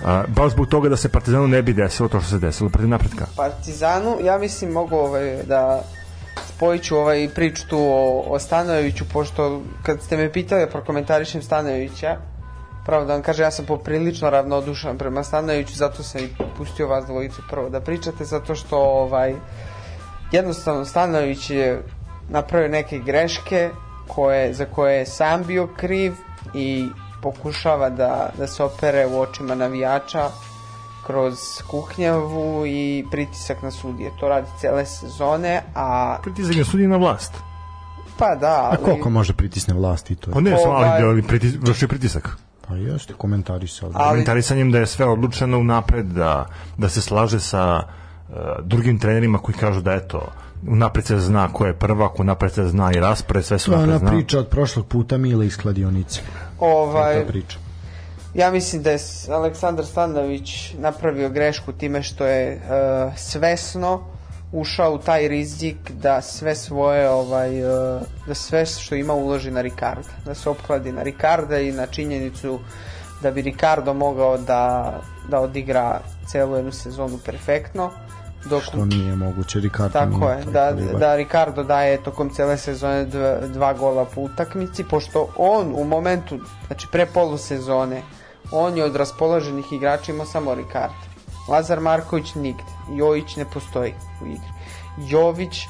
a, 0.04 0.24
baš 0.28 0.52
zbog 0.52 0.66
toga 0.66 0.88
da 0.88 0.96
se 0.96 1.08
Partizanu 1.08 1.48
ne 1.48 1.62
bi 1.62 1.72
desilo 1.72 2.08
to 2.08 2.20
što 2.20 2.30
se 2.30 2.38
desilo 2.38 2.70
protiv 2.70 2.88
napretka. 2.88 3.26
Partizanu, 3.36 4.16
ja 4.22 4.38
mislim 4.38 4.70
mogu 4.70 4.96
ovaj, 4.96 5.42
da 5.46 5.82
spojit 6.48 6.82
ću 6.82 6.96
ovaj 6.96 7.28
priču 7.34 7.68
tu 7.68 7.78
o, 7.78 8.24
o 8.26 8.38
Stanojeviću, 8.38 9.04
pošto 9.12 9.62
kad 9.82 10.02
ste 10.02 10.16
me 10.16 10.32
pitali 10.32 10.60
da 10.60 10.70
prokomentarišem 10.70 11.42
Stanojevića, 11.42 12.16
pravo 12.86 13.04
da 13.04 13.12
vam 13.12 13.22
kažem, 13.22 13.44
ja 13.44 13.50
sam 13.50 13.66
poprilično 13.66 14.30
ravnodušan 14.30 14.98
prema 14.98 15.24
Stanojeviću, 15.24 15.74
zato 15.74 16.02
sam 16.02 16.20
i 16.20 16.28
pustio 16.58 16.88
vas 16.88 17.06
dvojicu 17.06 17.42
prvo 17.50 17.68
da 17.68 17.80
pričate, 17.80 18.24
zato 18.24 18.54
što 18.54 18.78
ovaj, 18.78 19.34
jednostavno 20.32 20.84
Stanojević 20.84 21.50
je 21.50 21.82
napravio 22.28 22.68
neke 22.68 22.98
greške 22.98 23.70
koje, 24.08 24.54
za 24.54 24.64
koje 24.66 24.96
je 24.96 25.06
sam 25.06 25.44
bio 25.44 25.68
kriv 25.68 26.14
i 26.54 26.88
pokušava 27.22 27.90
da, 27.90 28.30
da 28.38 28.46
se 28.46 28.64
opere 28.64 29.06
u 29.06 29.20
očima 29.20 29.54
navijača 29.54 30.28
kroz 31.06 31.34
kuhnjavu 31.66 32.66
i 32.66 33.04
pritisak 33.10 33.62
na 33.62 33.70
sudije. 33.70 34.10
To 34.20 34.28
radi 34.28 34.46
cele 34.60 34.86
sezone, 34.86 35.62
a 35.74 36.18
Pritisak 36.22 36.56
je 36.56 36.64
sudi 36.64 36.86
na 36.86 36.96
vlast. 36.96 37.32
pa 38.18 38.34
da, 38.34 38.46
A 38.46 38.68
ali, 38.68 38.84
koliko 38.84 39.10
može 39.10 39.32
pritisne 39.32 39.74
vlasti 39.74 40.12
i 40.12 40.16
to 40.16 40.30
Pa 40.30 40.38
je? 40.38 40.42
ne, 40.42 40.56
samo 40.58 40.72
Ovaj- 40.72 40.90
ali, 40.90 41.02
ali 41.04 41.22
pritis, 41.22 41.54
vrši 41.60 41.88
pritisak. 41.88 42.36
Pa 42.64 42.74
jeste, 42.76 43.14
komentarisali. 43.14 43.92
Ali- 43.94 44.10
Komentarisanjem 44.10 44.72
da 44.72 44.78
je 44.78 44.86
sve 44.86 45.06
odlučeno 45.06 45.58
unapred, 45.58 46.06
da, 46.06 46.46
da 46.78 46.88
se 46.88 47.00
slaže 47.00 47.40
sa 47.40 47.82
uh, 48.28 48.34
drugim 48.60 48.98
trenerima 48.98 49.38
koji 49.38 49.56
kažu 49.56 49.80
da 49.80 49.92
eto, 49.92 50.26
unapred 50.64 51.06
se 51.06 51.18
zna 51.18 51.48
ko 51.48 51.66
je 51.66 51.74
prvak, 51.74 52.20
unapred 52.20 52.52
se 52.52 52.64
zna 52.64 52.92
i 52.92 53.00
raspored, 53.00 53.44
sve 53.44 53.58
se 53.58 53.66
To 53.66 53.72
je 53.72 53.74
ona 53.74 53.84
unapred 53.84 54.00
zna. 54.00 54.10
priča 54.10 54.38
od 54.38 54.48
prošlog 54.48 54.86
puta 54.86 55.18
Mile 55.18 55.46
iz 55.46 55.56
kladionice. 55.56 56.20
ovaj, 56.60 57.26
priča. 57.26 57.58
ja 58.34 58.50
mislim 58.50 58.82
da 58.82 58.90
je 58.90 58.98
Aleksandar 59.30 59.84
Stanović 59.84 60.74
napravio 60.74 61.28
grešku 61.28 61.72
time 61.72 62.02
što 62.02 62.26
je 62.26 62.52
e, 62.52 62.60
svesno 63.16 64.00
ušao 64.54 64.94
u 64.94 64.98
taj 64.98 65.28
rizik 65.28 65.90
da 65.90 66.22
sve 66.22 66.54
svoje 66.54 67.10
ovaj 67.10 67.58
e, 67.58 68.00
da 68.26 68.34
sve 68.34 68.66
što 68.66 68.94
ima 68.94 69.12
uloži 69.12 69.50
na 69.50 69.60
Ricarda 69.60 70.08
da 70.24 70.34
se 70.34 70.50
opkladi 70.50 70.92
na 70.92 71.02
Ricarda 71.02 71.58
i 71.58 71.72
na 71.72 71.86
činjenicu 71.86 72.60
da 73.22 73.30
bi 73.30 73.42
Ricardo 73.42 73.94
mogao 73.94 74.38
da, 74.38 74.92
da 75.28 75.40
odigra 75.40 76.00
celu 76.26 76.56
jednu 76.56 76.72
sezonu 76.72 77.18
perfektno 77.24 77.90
dok 78.50 78.62
Što 78.62 78.84
nije 78.84 79.16
moguće, 79.16 79.60
Ricardo 79.60 79.92
Tako 79.92 80.30
je, 80.30 80.44
da, 80.44 80.72
da 80.98 81.16
Ricardo 81.16 81.62
daje 81.62 82.02
tokom 82.02 82.30
cele 82.30 82.56
sezone 82.56 83.04
dva, 83.04 83.40
dva 83.46 83.72
gola 83.72 84.04
po 84.04 84.20
utakmici, 84.20 84.84
pošto 84.84 85.28
on 85.36 85.74
u 85.76 85.84
momentu, 85.84 86.38
znači 86.66 86.86
pre 86.92 87.06
polusezone, 87.06 88.02
on 88.52 88.76
je 88.76 88.84
od 88.84 88.96
raspoloženih 88.96 89.72
igrača 89.72 90.12
imao 90.12 90.26
samo 90.26 90.54
Ricardo. 90.54 91.13
Lazar 91.48 91.80
Marković 91.80 92.34
nigde, 92.34 92.62
Jović 92.90 93.36
ne 93.36 93.44
postoji 93.44 93.92
u 94.22 94.26
igri. 94.26 94.48
Jović 95.08 95.66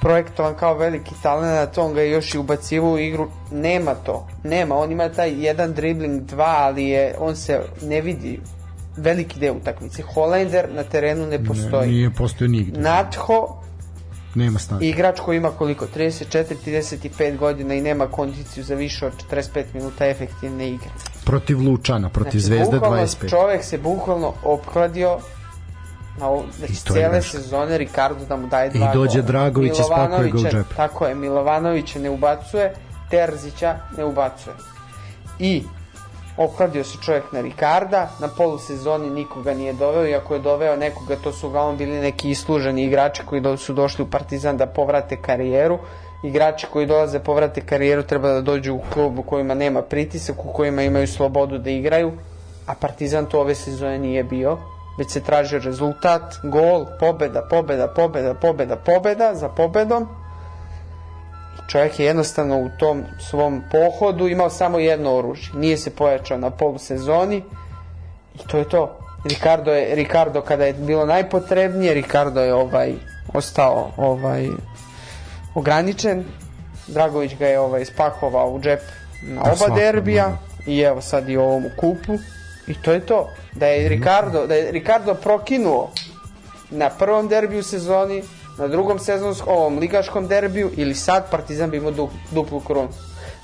projektovan 0.00 0.54
kao 0.54 0.74
veliki 0.74 1.14
talent, 1.22 1.78
on 1.78 1.94
ga 1.94 2.00
je 2.00 2.10
još 2.10 2.34
i 2.34 2.38
ubacivo 2.38 2.92
u 2.92 2.98
igru, 2.98 3.28
nema 3.50 3.94
to, 3.94 4.26
nema, 4.44 4.76
on 4.76 4.92
ima 4.92 5.08
taj 5.08 5.44
jedan 5.44 5.72
dribling, 5.72 6.22
dva, 6.22 6.56
ali 6.58 6.84
je, 6.84 7.14
on 7.18 7.36
se 7.36 7.60
ne 7.82 8.00
vidi 8.00 8.40
veliki 8.96 9.40
deo 9.40 9.54
utakmice. 9.54 10.02
Holender 10.02 10.68
na 10.74 10.82
terenu 10.82 11.26
ne 11.26 11.38
Ne, 11.38 11.44
postoji. 11.44 11.90
nije 11.90 12.10
postoje 12.10 12.48
nigde. 12.48 12.80
Natho 12.80 13.61
Nema 14.34 14.58
snage. 14.58 14.86
igrač 14.86 15.20
koji 15.20 15.36
ima 15.36 15.50
koliko 15.50 15.86
34 15.96 16.54
35 16.66 17.36
godina 17.36 17.74
i 17.74 17.80
nema 17.80 18.06
kondiciju 18.06 18.64
za 18.64 18.74
više 18.74 19.06
od 19.06 19.12
45 19.30 19.64
minuta 19.74 20.06
efektivne 20.06 20.68
igre. 20.68 20.90
Protiv 21.24 21.60
Lučana, 21.60 22.08
protiv 22.08 22.38
Zvezde 22.38 22.64
Znači, 22.64 22.74
bukvalno 22.78 23.02
25. 23.02 23.30
Čovek 23.30 23.64
se 23.64 23.78
bukvalno 23.78 24.34
opkladio 24.44 25.18
na 26.18 26.28
ovo, 26.28 26.44
znači, 26.58 26.72
I 26.72 26.76
to 26.76 26.94
je 26.94 27.00
cele 27.00 27.12
greška. 27.12 27.38
sezone 27.38 27.78
Ricardo 27.78 28.24
da 28.24 28.36
mu 28.36 28.46
daje 28.46 28.70
dva 28.70 28.90
I 28.90 28.94
dođe. 28.94 29.22
Dragović 29.22 29.78
i 29.78 29.82
spakuje 29.82 30.30
ga 30.30 30.38
u 30.38 30.42
džep. 30.42 30.66
Tako 30.76 31.06
je, 31.06 31.14
Milovanovića 31.14 31.98
ne 31.98 32.10
ubacuje, 32.10 32.74
Terzića 33.10 33.76
ne 33.96 34.04
ubacuje. 34.04 34.54
I 35.38 35.62
okladio 36.44 36.84
se 36.84 36.98
čovjek 36.98 37.32
na 37.32 37.40
Ricarda, 37.40 38.10
na 38.20 38.28
polusezoni 38.28 39.10
nikoga 39.10 39.54
nije 39.54 39.72
doveo, 39.72 40.06
iako 40.06 40.34
je 40.34 40.40
doveo 40.40 40.76
nekoga, 40.76 41.16
to 41.16 41.32
su 41.32 41.46
uglavnom 41.46 41.76
bili 41.76 42.00
neki 42.00 42.30
isluženi 42.30 42.84
igrači 42.84 43.22
koji 43.26 43.42
su 43.58 43.72
došli 43.72 44.04
u 44.04 44.10
Partizan 44.10 44.56
da 44.56 44.66
povrate 44.66 45.16
karijeru. 45.16 45.78
Igrači 46.24 46.66
koji 46.72 46.86
dolaze 46.86 47.18
povrate 47.18 47.60
karijeru 47.60 48.02
treba 48.02 48.32
da 48.32 48.40
dođu 48.40 48.74
u 48.74 48.80
klub 48.92 49.18
u 49.18 49.22
kojima 49.22 49.54
nema 49.54 49.82
pritisak, 49.82 50.44
u 50.44 50.52
kojima 50.52 50.82
imaju 50.82 51.06
slobodu 51.06 51.58
da 51.58 51.70
igraju, 51.70 52.12
a 52.66 52.74
Partizan 52.74 53.26
to 53.26 53.40
ove 53.40 53.54
sezone 53.54 53.98
nije 53.98 54.24
bio 54.24 54.58
već 54.98 55.10
se 55.10 55.20
tražio 55.20 55.58
rezultat, 55.58 56.22
gol, 56.42 56.86
pobeda, 57.00 57.42
pobeda, 57.50 57.88
pobeda, 57.88 58.34
pobeda, 58.34 58.76
pobeda 58.76 59.34
za 59.34 59.48
pobedom 59.48 60.08
čovjek 61.68 62.00
je 62.00 62.06
jednostavno 62.06 62.58
u 62.58 62.70
tom 62.78 63.04
svom 63.30 63.62
pohodu 63.70 64.28
imao 64.28 64.50
samo 64.50 64.78
jedno 64.78 65.14
oružje. 65.14 65.54
Nije 65.54 65.76
se 65.76 65.90
pojačao 65.90 66.38
na 66.38 66.50
polusezoni 66.50 67.42
i 68.34 68.38
to 68.46 68.58
je 68.58 68.68
to. 68.68 68.98
Ricardo 69.24 69.72
je 69.72 69.94
Ricardo 69.94 70.40
kada 70.40 70.64
je 70.64 70.72
bilo 70.72 71.06
najpotrebnije, 71.06 71.94
Ricardo 71.94 72.40
je 72.40 72.54
ovaj 72.54 72.92
ostao 73.34 73.90
ovaj 73.96 74.48
ograničen. 75.54 76.24
Dragović 76.86 77.36
ga 77.36 77.46
je 77.46 77.60
ovaj 77.60 77.84
spakovao 77.84 78.50
u 78.50 78.60
džep 78.60 78.80
na 79.22 79.40
oba 79.40 79.56
svakako, 79.56 79.78
derbija 79.78 80.28
da. 80.28 80.72
i 80.72 80.80
evo 80.80 81.00
sad 81.00 81.28
i 81.28 81.36
ovom 81.36 81.64
u 81.64 81.70
kupu 81.80 82.18
i 82.66 82.74
to 82.74 82.92
je 82.92 83.00
to. 83.00 83.28
Da 83.52 83.66
je 83.66 83.88
Ricardo, 83.88 84.46
da 84.46 84.54
je 84.54 84.72
Ricardo 84.72 85.14
prokinuo 85.14 85.90
na 86.70 86.90
prvom 86.90 87.28
derbiju 87.28 87.62
sezoni, 87.62 88.22
na 88.62 88.68
drugom 88.68 88.98
sezonskom, 89.00 89.48
ovom 89.50 89.78
ligaškom 89.78 90.28
derbiju 90.28 90.70
ili 90.76 90.94
sad 90.96 91.30
Partizan 91.30 91.70
bi 91.70 91.76
imao 91.76 91.90
du, 91.92 92.08
duplu 92.30 92.60
krunu. 92.60 92.88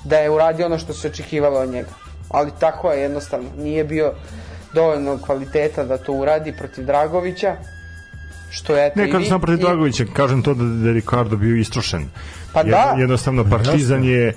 Da 0.03 0.17
je 0.17 0.29
uradio 0.29 0.65
ono 0.65 0.77
što 0.77 0.93
se 0.93 1.07
očekivalo 1.07 1.59
od 1.59 1.69
njega. 1.69 1.89
Ali 2.29 2.51
tako 2.59 2.91
je 2.91 3.01
jednostavno. 3.01 3.49
Nije 3.57 3.83
bio 3.83 4.13
dovoljno 4.73 5.17
kvaliteta 5.17 5.83
da 5.83 5.97
to 5.97 6.13
uradi 6.13 6.53
protiv 6.53 6.85
Dragovića. 6.85 7.55
Što 8.51 8.75
je 8.75 8.87
eto 8.87 8.99
Ne, 8.99 9.03
i 9.03 9.07
kažem 9.07 9.21
vi- 9.21 9.27
samo 9.27 9.39
protiv 9.39 9.59
i- 9.59 9.63
Dragovića, 9.63 10.05
kažem 10.13 10.43
to 10.43 10.53
da, 10.53 10.63
da 10.63 10.87
je 10.87 10.93
Ricardo 10.93 11.35
bio 11.35 11.55
istrošen. 11.55 12.09
Pa 12.53 12.59
Jed- 12.61 12.69
da. 12.69 12.95
Jednostavno, 12.97 13.45
Partizan 13.45 14.03
je 14.03 14.33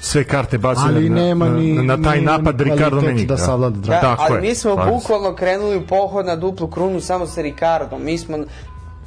sve 0.00 0.24
karte 0.24 0.58
bacio 0.58 0.84
Ali 0.86 1.08
na, 1.08 1.16
nema 1.16 1.44
na, 1.46 1.54
ni- 1.54 1.72
na, 1.72 1.82
na 1.86 2.02
taj 2.02 2.16
nema 2.16 2.32
ni 2.32 2.38
napad 2.38 2.60
Ricardo 2.60 3.00
igra. 3.02 3.24
da 3.26 3.36
savlada 3.38 3.78
Da. 3.78 4.00
Tako 4.00 4.22
ali 4.22 4.34
je, 4.36 4.40
mi 4.40 4.54
smo 4.54 4.76
se. 4.76 4.90
bukvalno 4.90 5.34
krenuli 5.34 5.76
u 5.76 5.86
pohod 5.86 6.26
na 6.26 6.36
duplu 6.36 6.68
krunu 6.68 7.00
samo 7.00 7.26
sa 7.26 7.42
Ricardom. 7.42 8.04
Mi 8.04 8.18
smo 8.18 8.38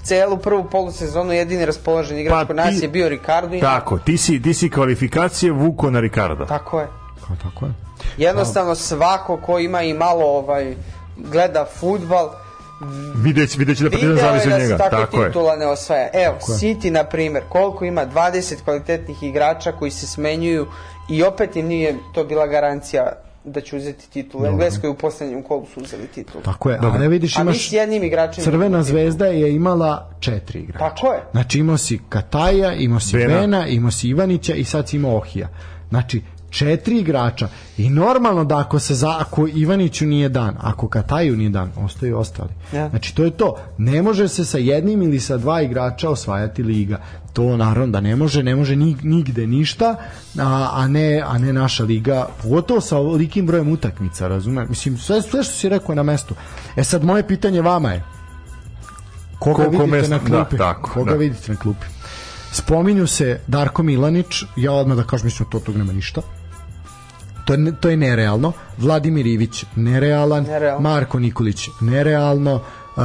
celu 0.03 0.37
prvu 0.37 0.63
polusezonu 0.63 1.33
jedini 1.33 1.65
raspoložen 1.65 2.17
igrač 2.17 2.33
Pa 2.33 2.45
kod 2.45 2.55
nas 2.55 2.69
ti- 2.69 2.81
je 2.81 2.89
bio 2.89 3.09
Ricardo 3.09 3.55
i 3.55 3.59
Tako, 3.59 3.99
ti 3.99 4.17
si, 4.17 4.41
ti 4.41 4.53
si 4.53 4.69
kvalifikacije 4.69 5.51
vuko 5.51 5.91
na 5.91 5.99
Ricarda. 5.99 6.45
tako 6.45 6.79
je. 6.79 6.87
Kao 7.27 7.35
tako 7.43 7.65
je. 7.65 7.71
Jednostavno 8.17 8.75
svako 8.75 9.37
ko 9.37 9.59
ima 9.59 9.81
i 9.81 9.93
malo 9.93 10.25
ovaj 10.25 10.75
gleda 11.17 11.65
futbal 11.71 12.29
Videć, 13.15 13.57
videći 13.57 13.83
da 13.83 13.89
Partizan 13.89 14.11
je 14.11 14.17
zavisi 14.17 14.49
da 14.49 14.55
od 14.55 14.61
se 14.61 14.67
njega. 14.67 14.77
Tako 14.79 15.21
je. 15.21 15.27
titula 15.27 15.55
ne 15.55 15.67
osvaja. 15.67 16.09
Evo, 16.15 16.35
City 16.39 16.89
na 16.89 17.03
primjer, 17.03 17.43
koliko 17.49 17.85
ima 17.85 18.05
20 18.05 18.63
kvalitetnih 18.63 19.23
igrača 19.23 19.71
koji 19.71 19.91
se 19.91 20.07
smenjuju 20.07 20.67
i 21.09 21.23
opet 21.23 21.55
im 21.55 21.67
nije 21.67 21.97
to 22.13 22.23
bila 22.23 22.47
garancija 22.47 23.11
da 23.43 23.61
će 23.61 23.75
uzeti 23.75 24.09
titul. 24.09 24.45
Engleskoj 24.45 24.89
u 24.89 24.95
poslednjem 24.95 25.43
kolu 25.43 25.65
su 25.73 25.79
uzeli 25.79 26.07
titul. 26.07 26.41
Tako 26.41 26.69
je. 26.69 26.77
A 26.81 26.97
ne 26.97 27.07
vidiš 27.07 27.37
A 27.37 27.43
mi 27.43 27.51
imaš 27.51 27.69
s 27.69 27.71
jednim 27.71 28.03
igračem 28.03 28.43
Crvena 28.43 28.83
zvezda 28.83 29.25
je 29.25 29.55
imala 29.55 30.09
četiri 30.19 30.59
igrača. 30.59 30.89
Tako 30.89 31.13
je. 31.13 31.23
Znači 31.31 31.59
imao 31.59 31.77
si 31.77 31.99
Kataja, 32.09 32.73
imao 32.73 32.99
si 32.99 33.17
Bena. 33.17 33.39
Bena, 33.39 33.67
imao 33.67 33.91
si 33.91 34.09
Ivanića 34.09 34.53
i 34.53 34.63
sad 34.63 34.89
si 34.89 34.95
imao 34.95 35.17
Ohija. 35.17 35.49
Znači 35.89 36.21
četiri 36.51 36.99
igrača 36.99 37.47
i 37.77 37.89
normalno 37.89 38.43
da 38.43 38.59
ako 38.59 38.79
se 38.79 38.95
za, 38.95 39.15
ako 39.19 39.47
Ivaniću 39.47 40.05
nije 40.05 40.29
dan, 40.29 40.57
ako 40.61 40.87
Kataju 40.87 41.37
nije 41.37 41.49
dan, 41.49 41.71
ostaju 41.77 42.17
ostali. 42.17 42.49
Ja. 42.73 42.89
Znači 42.89 43.15
to 43.15 43.23
je 43.23 43.31
to. 43.31 43.55
Ne 43.77 44.01
može 44.01 44.27
se 44.27 44.45
sa 44.45 44.57
jednim 44.57 45.01
ili 45.01 45.19
sa 45.19 45.37
dva 45.37 45.61
igrača 45.61 46.09
osvajati 46.09 46.63
liga. 46.63 46.99
To 47.33 47.57
naravno 47.57 47.87
da 47.87 48.01
ne 48.01 48.15
može, 48.15 48.43
ne 48.43 48.55
može 48.55 48.75
nig, 48.75 49.03
nigde 49.03 49.47
ništa, 49.47 49.95
a, 50.39 50.69
a 50.73 50.87
ne 50.87 51.23
a 51.25 51.37
ne 51.37 51.53
naša 51.53 51.83
liga, 51.83 52.27
pogotovo 52.41 52.81
sa 52.81 52.97
ovolikim 52.97 53.47
brojem 53.47 53.71
utakmica, 53.71 54.27
razumem. 54.27 54.65
Mislim 54.69 54.97
sve 54.97 55.21
sve 55.21 55.43
što 55.43 55.53
si 55.53 55.69
rekao 55.69 55.93
je 55.93 55.97
na 55.97 56.03
mestu. 56.03 56.35
E 56.75 56.83
sad 56.83 57.03
moje 57.03 57.27
pitanje 57.27 57.61
vama 57.61 57.91
je 57.91 58.03
koga 59.39 59.55
Koliko 59.55 59.83
vidite 59.83 59.97
mesta- 59.97 60.09
na 60.09 60.19
klupi? 60.19 60.57
da, 60.57 60.63
tako, 60.63 60.89
koga 60.91 61.11
da. 61.11 61.17
vidite 61.17 61.51
na 61.51 61.57
klupi? 61.57 61.85
Spominju 62.51 63.07
se 63.07 63.39
Darko 63.47 63.83
Milanić, 63.83 64.43
ja 64.55 64.71
odmah 64.71 64.97
da 64.97 65.03
kažem, 65.03 65.25
mislim, 65.25 65.49
to 65.49 65.59
tog 65.59 65.77
nema 65.77 65.93
ništa. 65.93 66.21
To 67.45 67.53
je, 67.53 67.73
to 67.79 67.89
je 67.89 67.97
nerealno. 67.97 68.51
Vladimir 68.77 69.25
Ivić, 69.27 69.65
nerealan. 69.75 70.43
Nerealno. 70.43 70.89
Marko 70.89 71.19
Nikolić, 71.19 71.69
nerealno. 71.81 72.61
Uh, 72.95 73.03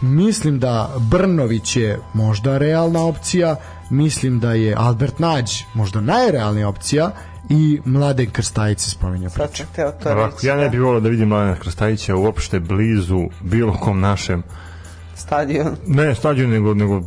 mislim 0.00 0.58
da 0.58 0.90
Brnović 0.98 1.76
je 1.76 2.00
možda 2.14 2.58
realna 2.58 3.04
opcija. 3.06 3.56
Mislim 3.90 4.40
da 4.40 4.52
je 4.52 4.74
Albert 4.78 5.18
Nađ 5.18 5.50
možda 5.74 6.00
najrealnija 6.00 6.68
opcija 6.68 7.10
i 7.48 7.80
Mladen 7.84 8.30
Krstajić 8.30 8.78
se 8.78 8.90
spominja 8.90 9.30
priča. 9.30 9.64
ja 10.42 10.56
ne 10.56 10.62
da. 10.62 10.68
bih 10.68 10.80
volio 10.80 11.00
da 11.00 11.08
vidim 11.08 11.28
Mladena 11.28 11.56
Krstajića 11.56 12.16
uopšte 12.16 12.60
blizu 12.60 13.28
bilo 13.40 13.72
kom 13.72 14.00
našem 14.00 14.42
Stadion. 15.30 15.76
ne 15.86 16.14
stadionu 16.14 16.52
nego 16.52 16.74
nego 16.74 17.02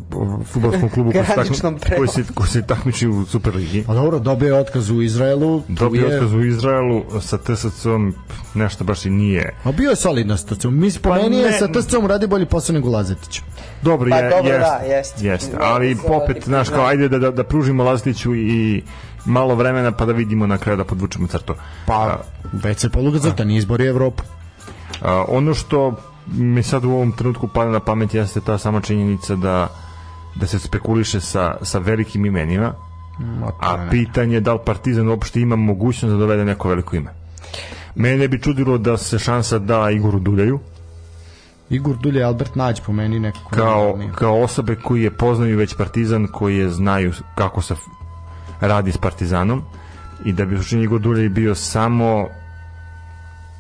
fudbalskom 0.46 0.90
klubu 0.90 1.12
koji 1.12 1.26
se, 1.26 1.34
Graničnom 1.34 1.80
takmi, 1.80 1.98
koji 1.98 2.08
se 2.08 2.24
koji 2.34 2.48
se 2.50 2.62
takmiči 2.62 3.08
u 3.08 3.26
Superligi. 3.26 3.84
Pa 3.84 3.94
dobro, 3.94 4.20
dobio 4.20 4.48
je 4.48 4.60
otkaz 4.60 4.90
u 4.90 5.02
Izraelu. 5.02 5.62
Dobio 5.68 6.02
je- 6.02 6.16
otkaz 6.16 6.34
u 6.34 6.42
Izraelu 6.42 7.04
sa 7.22 7.38
TSC-om 7.38 8.14
nešto 8.54 8.84
baš 8.84 9.06
i 9.06 9.10
nije. 9.10 9.56
A 9.64 9.72
bio 9.72 9.90
je 9.90 9.96
solidna 9.96 10.38
stacija. 10.38 10.72
Mi 10.72 10.92
po 10.94 11.10
Pa 11.10 11.16
meni 11.16 11.38
je 11.38 11.46
ne- 11.46 11.52
sa 11.54 11.68
TSC-om 11.70 12.06
radi 12.06 12.28
bolji 12.28 12.46
posao 12.46 12.74
nego 12.74 12.90
Lazetić. 12.90 13.42
Dobro, 13.82 14.10
Pa 14.10 14.18
je, 14.18 14.30
dobro, 14.30 14.48
jeste, 14.48 14.60
da, 14.80 14.86
jeste. 14.88 15.26
jeste. 15.26 15.52
Ne, 15.52 15.62
Ali 15.62 15.96
ne, 15.96 16.02
opet, 16.08 16.36
ne, 16.36 16.42
znaš, 16.42 16.70
ne. 16.70 16.76
kao, 16.76 16.86
ajde 16.86 17.10
da, 17.10 17.20
da, 17.20 17.32
da 17.32 17.44
pružimo 17.44 17.84
Lazetiću 17.84 18.36
i 18.36 18.84
malo 19.26 19.56
vremena 19.56 19.92
pa 19.92 20.06
da 20.06 20.14
vidimo 20.14 20.48
na 20.48 20.58
kraju 20.58 20.78
da 20.78 20.84
podvučemo 20.84 21.28
crtu. 21.28 21.54
Pa, 21.86 22.20
već 22.54 22.78
se 22.80 22.90
poluga 22.90 23.20
crta, 23.20 23.44
nije 23.44 23.58
izborio 23.58 23.90
Evropu. 23.90 24.24
A, 25.02 25.26
ono 25.28 25.54
što 25.54 25.96
mi 26.28 26.64
sad 26.64 26.86
u 26.86 26.92
ovom 26.92 27.12
trenutku 27.12 27.48
pada 27.48 27.72
na 27.72 27.80
pamet 27.80 28.14
jeste 28.14 28.42
ta 28.42 28.58
sama 28.58 28.82
činjenica 28.82 29.36
da 29.36 29.68
da 30.36 30.48
se 30.48 30.60
spekuliše 30.60 31.22
sa, 31.22 31.56
sa 31.62 31.80
velikim 31.80 32.26
imenima, 32.26 32.74
a 33.62 33.88
pitanje 33.92 34.36
je 34.36 34.42
da 34.42 34.54
li 34.54 34.60
Partizan 34.66 35.08
uopšte 35.08 35.42
ima 35.42 35.56
mogućnost 35.56 36.14
da 36.14 36.20
dovede 36.20 36.46
neko 36.46 36.70
veliko 36.70 36.96
ime. 36.96 37.12
Mene 37.96 38.28
bi 38.28 38.42
čudilo 38.42 38.78
da 38.78 38.98
se 38.98 39.20
šansa 39.20 39.60
da 39.60 39.90
Igoru 39.92 40.20
Duljaju, 40.20 40.60
Igor 41.70 41.98
Dulje 41.98 42.20
i 42.20 42.24
Albert 42.24 42.56
Nađ 42.56 42.80
po 42.86 42.92
meni 42.92 43.20
nekako 43.20 43.50
kao, 43.50 44.00
kao 44.16 44.42
osobe 44.42 44.76
koji 44.76 45.04
je 45.04 45.12
poznaju 45.12 45.58
već 45.58 45.76
Partizan, 45.78 46.28
koji 46.28 46.58
je 46.58 46.70
znaju 46.70 47.14
kako 47.36 47.62
se 47.62 47.76
radi 48.62 48.92
s 48.92 48.98
Partizanom 48.98 49.62
i 50.26 50.34
da 50.34 50.46
bi 50.46 50.56
u 50.56 50.58
suštini 50.58 50.84
Igor 50.84 51.00
Duljaj 51.00 51.30
bio 51.30 51.56
samo 51.56 52.28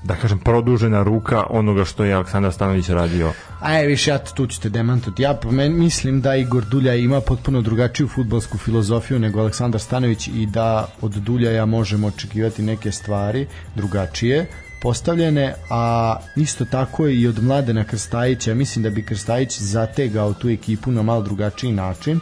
da 0.03 0.15
kažem 0.15 0.39
produžena 0.39 1.03
ruka 1.03 1.43
onoga 1.49 1.85
što 1.85 2.03
je 2.03 2.13
Aleksandar 2.13 2.53
Stanović 2.53 2.89
radio 2.89 3.31
A 3.59 3.73
je, 3.73 3.87
više, 3.87 4.11
ja 4.11 4.17
tu 4.17 4.47
ću 4.47 4.61
te 4.61 4.69
demantuti. 4.69 5.23
Ja 5.23 5.33
po 5.33 5.51
meni 5.51 5.75
mislim 5.75 6.21
da 6.21 6.35
Igor 6.35 6.65
Dulja 6.65 6.95
ima 6.95 7.21
potpuno 7.21 7.61
drugačiju 7.61 8.07
futbolsku 8.07 8.57
filozofiju 8.57 9.19
nego 9.19 9.39
Aleksandar 9.39 9.81
Stanović 9.81 10.27
i 10.27 10.45
da 10.45 10.87
od 11.01 11.11
Duljaja 11.11 11.65
možemo 11.65 12.07
očekivati 12.07 12.61
neke 12.61 12.91
stvari 12.91 13.47
drugačije 13.75 14.47
postavljene, 14.83 15.53
a 15.69 16.15
isto 16.35 16.65
tako 16.65 17.07
i 17.07 17.27
od 17.27 17.43
Mladena 17.43 17.83
Krstajića. 17.83 18.53
Mislim 18.53 18.83
da 18.83 18.89
bi 18.89 19.05
Krstajić 19.05 19.59
zategao 19.59 20.33
tu 20.33 20.49
ekipu 20.49 20.91
na 20.91 21.01
malo 21.01 21.21
drugačiji 21.21 21.71
način. 21.71 22.19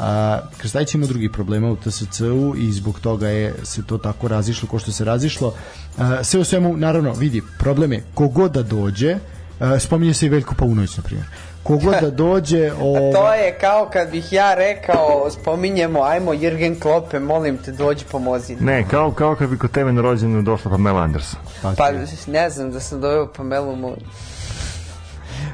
A, 0.00 0.40
Krstajić 0.56 0.94
ima 0.94 1.06
drugih 1.06 1.30
problema 1.30 1.70
u 1.70 1.76
TSC-u 1.76 2.54
i 2.56 2.72
zbog 2.72 3.00
toga 3.00 3.28
je 3.28 3.54
se 3.64 3.82
to 3.86 3.98
tako 3.98 4.28
razišlo 4.28 4.68
ko 4.68 4.78
što 4.78 4.92
se 4.92 5.04
razišlo. 5.04 5.54
A, 5.98 6.24
sve 6.24 6.40
u 6.40 6.44
svemu, 6.44 6.76
naravno, 6.76 7.12
vidi, 7.12 7.42
problem 7.58 7.92
je 7.92 8.04
kogod 8.14 8.52
da 8.52 8.62
dođe, 8.62 9.16
a, 9.60 9.78
spominje 9.78 10.14
se 10.14 10.26
i 10.26 10.28
Veljko 10.28 10.54
Paunović, 10.54 10.96
na 10.96 11.02
primjer. 11.02 11.26
Kogod 11.62 11.94
da 12.00 12.10
dođe... 12.24 12.72
O... 12.80 12.96
A 12.96 13.12
to 13.12 13.34
je 13.34 13.58
kao 13.60 13.88
kad 13.92 14.10
bih 14.10 14.32
ja 14.32 14.54
rekao, 14.54 15.30
spominjemo, 15.30 16.02
ajmo 16.02 16.32
Jürgen 16.32 16.80
Kloppe, 16.80 17.18
molim 17.18 17.58
te, 17.58 17.72
dođi 17.72 18.04
pomozi. 18.10 18.56
Ne, 18.60 18.88
kao, 18.88 19.12
kao 19.12 19.36
kad 19.36 19.50
bi 19.50 19.58
kod 19.58 19.70
tebe 19.70 19.92
na 19.92 20.02
rođenu 20.02 20.42
došla 20.42 20.70
Pamela 20.70 21.02
Anderson. 21.02 21.40
Pa 21.62 21.90
ne 22.26 22.50
znam 22.50 22.72
da 22.72 22.80
sam 22.80 23.00
doveo 23.00 23.26
Pamelu 23.26 23.76
mu... 23.76 23.96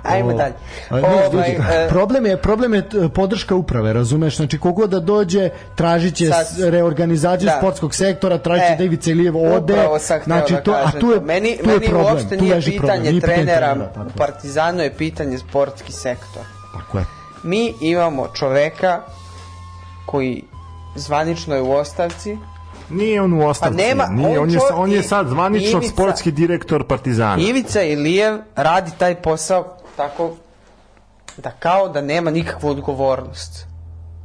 Ajmo 0.03 0.33
dalje. 0.33 0.55
A, 0.91 0.95
ne, 0.97 1.09
Ovaj, 1.27 1.51
e, 1.51 1.89
problem 1.89 2.27
je 2.27 2.37
problem 2.37 2.75
je 2.75 2.89
t- 2.89 3.09
podrška 3.09 3.55
uprave, 3.55 3.93
razumeš? 3.93 4.37
Znači 4.37 4.59
kogod 4.59 4.91
da 4.91 5.01
dođe, 5.01 5.49
tražiće 5.75 6.27
Sad- 6.27 6.47
reorganizaciju 6.61 7.47
Da. 7.47 7.57
sportskog 7.59 7.95
sektora, 7.95 8.39
tražiće 8.39 8.73
E, 8.73 8.77
da 8.77 8.85
Ivica 8.85 9.11
Ilijev 9.11 9.37
ode. 9.37 9.77
Znači 10.25 10.53
da 10.53 10.61
to, 10.61 10.73
a 10.75 10.91
tu 10.91 11.11
je 11.11 11.19
to. 11.19 11.25
meni, 11.25 11.57
tu 11.57 11.63
je 11.63 11.75
meni 11.75 11.87
problem, 11.87 12.07
uopšte 12.07 12.37
nije 12.37 12.55
leži 12.55 12.71
problem, 12.71 12.93
pitanje 12.93 13.11
nije 13.11 13.21
pitanje 13.21 13.37
trenera 13.37 13.67
trenera, 13.67 13.91
u. 14.05 14.19
Partizanu, 14.19 14.83
je 14.83 14.93
pitanje 14.93 15.39
sportski 15.39 15.93
sektor. 15.93 16.43
Tako 16.75 16.99
je. 16.99 17.05
Mi 17.43 17.75
imamo 17.83 18.29
čoveka 18.29 19.01
koji 20.07 20.43
zvanično 20.97 21.55
je 21.55 21.63
u 21.63 21.73
ostavci, 21.73 22.39
Nije 22.91 23.23
on 23.23 23.33
u 23.33 23.47
ostavci. 23.47 23.77
Pa 23.77 23.83
nema, 23.83 24.07
nije, 24.07 24.29
on 24.31 24.45
on, 24.45 24.51
je, 24.51 24.59
on 24.75 24.93
je 24.93 25.03
sad 25.03 25.29
zvanično 25.29 25.81
Ivica- 25.81 25.89
sportski 25.89 26.31
direktor 26.33 26.85
Partizana. 26.85 27.37
Ivica 27.39 27.83
Ilijev 27.83 28.39
radi 28.57 28.91
taj 28.99 29.15
posao 29.15 29.76
tako 29.97 30.37
da 31.37 31.51
kao 31.51 31.89
da 31.89 32.01
nema 32.01 32.31
nikakvu 32.31 32.69
odgovornost. 32.69 33.67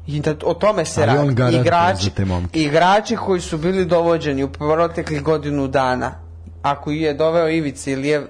I 0.08 0.20
da 0.20 0.36
o 0.46 0.54
tome 0.54 0.86
se 0.86 1.02
Ali 1.04 1.36
radi. 1.36 1.58
Igrači, 1.58 2.12
igrači 2.54 3.16
koji 3.16 3.42
su 3.42 3.58
bili 3.58 3.86
dovođeni 3.86 4.44
u 4.44 4.50
proteklih 4.50 5.24
godinu 5.24 5.68
dana, 5.68 6.12
ako 6.62 6.92
je 6.92 7.14
doveo 7.14 7.50
Ivica 7.50 7.92
Ilijev 7.92 8.24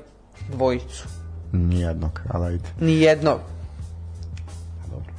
dvojicu, 0.50 1.08
Nijednog, 1.52 2.20
ali 2.30 2.46
ajde. 2.46 2.70
ni 2.80 3.02
jednog. 3.02 3.40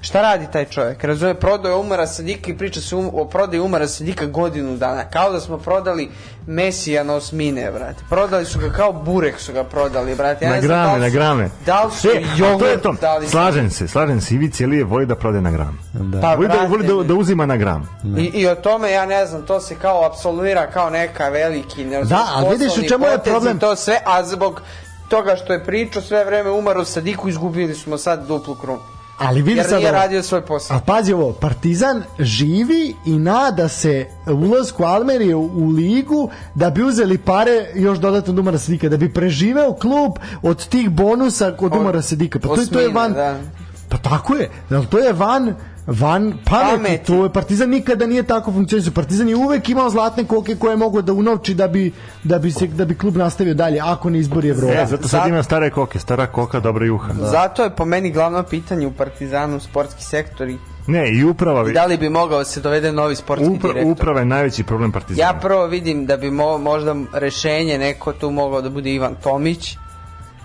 Šta 0.03 0.23
radi 0.23 0.47
taj 0.53 0.65
čovjek? 0.65 1.05
Razumije, 1.05 1.35
prodaje 1.35 1.75
Umara 1.75 2.07
Sadika 2.07 2.51
i 2.51 2.57
priča 2.57 2.81
se 2.81 2.97
um, 2.97 3.11
o 3.13 3.25
prodaji 3.25 3.61
Umara 3.61 3.89
Sadika 3.89 4.27
godinu 4.27 4.77
dana. 4.77 5.05
Kao 5.05 5.33
da 5.33 5.41
smo 5.41 5.59
prodali 5.59 6.11
Mesija 6.47 7.05
na 7.05 7.15
osmine, 7.15 7.71
brate. 7.71 8.05
Prodali 8.09 8.45
su 8.45 8.59
ga 8.59 8.71
kao 8.71 8.93
burek 8.95 9.41
su 9.41 9.53
ga 9.53 9.65
prodali, 9.65 10.15
brate. 10.15 10.45
Ja 10.45 10.51
na 10.51 10.61
znam 10.61 10.69
da 10.69 10.75
grame, 10.77 10.95
li 10.95 11.01
na 11.01 11.09
grame. 11.09 11.51
Da 11.67 11.83
li 11.83 11.93
su 11.93 12.09
E, 12.09 12.11
a 12.11 12.15
to 12.15 12.19
je 12.19 12.27
jogurt 12.39 12.83
to. 12.83 12.93
dali 12.93 13.27
su- 13.27 13.31
Slažem 13.31 13.71
se, 13.71 13.89
slažem 13.89 14.21
se. 14.21 14.35
Ivica 14.35 14.65
Ilije 14.65 14.85
voli 14.85 15.07
da 15.07 15.15
prode 15.17 15.41
na 15.41 15.51
gram. 15.51 15.79
Da. 15.93 16.21
Pa, 16.21 16.35
Voli 16.35 16.49
da, 16.49 16.67
voli 16.67 16.87
da, 16.87 17.03
da 17.05 17.15
uzima 17.15 17.47
na 17.47 17.57
gram. 17.57 17.89
I, 18.19 18.31
I 18.35 18.47
o 18.47 18.55
tome, 18.55 18.91
ja 18.91 19.07
ne 19.07 19.27
znam, 19.27 19.43
to 19.43 19.61
se 19.61 19.75
kao 19.75 20.05
absolvira 20.05 20.67
kao 20.67 20.91
neka 20.91 21.29
veliki 21.29 21.85
ne 21.85 22.05
znam, 22.05 22.19
Da, 22.19 22.27
ali 22.31 22.49
vidiš 22.51 22.77
u 22.77 22.89
čemu 22.89 23.07
je 23.07 23.19
problem? 23.21 23.59
To 23.59 23.77
sve, 23.77 23.99
a 24.07 24.25
zbog 24.25 24.61
toga 25.09 25.37
što 25.37 25.53
je 25.53 25.65
pričao 25.65 26.03
sve 26.03 26.25
vreme 26.25 26.51
Umaru 26.51 26.85
Sadiku, 26.85 27.29
izgubili 27.29 27.75
smo 27.75 27.99
sad 27.99 28.27
duplu 28.27 28.55
krunu. 28.55 28.81
Ali 29.19 29.43
vidi 29.43 29.57
Jer 29.57 29.67
sad 29.67 29.77
nije 29.77 29.89
ovo. 29.89 29.99
radio 29.99 30.23
svoj 30.23 30.41
posao. 30.43 30.77
A 30.77 30.81
pazi 30.81 31.13
ovo, 31.13 31.33
Partizan 31.33 32.03
živi 32.19 32.95
i 33.05 33.13
nada 33.13 33.69
se 33.69 34.07
ulazku 34.29 34.85
Almerije 34.85 35.37
u, 35.37 35.69
ligu 35.69 36.31
da 36.55 36.71
bi 36.71 36.83
uzeli 36.83 37.19
pare 37.19 37.67
još 37.75 37.99
dodatno 37.99 38.33
od 38.33 38.39
Umara 38.39 38.59
Sedika, 38.59 38.89
da 38.89 38.97
bi 38.97 39.13
preživeo 39.13 39.73
klub 39.73 40.13
od 40.43 40.67
tih 40.67 40.91
bonusa 40.91 41.57
od 41.61 41.75
Umara 41.75 42.03
Sedika. 42.03 42.39
Pa 42.39 42.49
to, 42.49 42.55
je- 42.55 42.67
to 42.67 42.81
je 42.81 42.89
van... 42.89 43.13
da. 43.13 43.39
Pa 43.89 43.99
tako 43.99 44.35
je, 44.35 44.51
to 44.91 44.99
je 44.99 45.13
van 45.13 45.55
van 45.87 46.33
pameti, 46.45 46.77
Pameti. 46.77 47.05
to 47.05 47.25
je 47.25 47.33
Partizan 47.33 47.71
nikada 47.71 48.07
nije 48.07 48.23
tako 48.23 48.53
funkcionisao. 48.53 48.93
Partizan 48.93 49.29
je 49.29 49.37
uvek 49.37 49.69
imao 49.69 49.91
zlatne 49.91 50.25
koke 50.25 50.57
koje 50.57 50.77
mogu 50.77 51.03
da 51.03 51.13
unovči 51.13 51.55
da 51.55 51.69
bi, 51.69 51.93
da 52.25 52.39
bi, 52.39 52.51
se, 52.51 52.67
da 52.67 52.85
bi 52.85 52.99
klub 52.99 53.17
nastavio 53.17 53.55
dalje, 53.55 53.81
ako 53.81 54.11
ne 54.11 54.19
izbori 54.19 54.49
Evropu. 54.49 54.73
E, 54.73 54.87
zato 54.87 55.03
sad 55.03 55.11
Zato- 55.11 55.29
ima 55.29 55.43
stare 55.43 55.71
koke, 55.71 55.99
stara 55.99 56.27
koka, 56.27 56.61
dobra 56.61 56.87
juha. 56.87 57.13
Zato 57.15 57.65
je 57.65 57.71
po 57.71 57.85
meni 57.85 58.11
glavno 58.11 58.43
pitanje 58.43 58.87
u 58.87 58.93
Partizanu 58.93 59.61
sportski 59.61 60.03
sektor 60.03 60.49
i 60.49 60.57
Ne, 60.87 61.11
i 61.11 61.25
uprava, 61.25 61.71
i 61.71 61.73
da 61.73 61.87
li 61.87 61.97
bi 61.99 62.09
mogao 62.09 62.39
da 62.39 62.45
se 62.45 62.61
dovede 62.61 62.93
novi 62.93 63.17
sportski 63.17 63.49
upra, 63.49 63.69
direktor. 63.69 63.93
uprava 63.93 64.19
je 64.19 64.27
najveći 64.27 64.63
problem 64.65 64.93
Partizana. 64.93 65.29
Ja 65.29 65.35
prvo 65.35 65.67
vidim 65.67 66.07
da 66.07 66.17
bi 66.17 66.31
mo, 66.31 66.59
možda 66.59 66.97
rešenje 67.13 67.79
neko 67.79 68.13
tu 68.13 68.31
mogao 68.31 68.63
da 68.63 68.71
bude 68.71 68.91
Ivan 68.91 69.15
Tomić. 69.15 69.77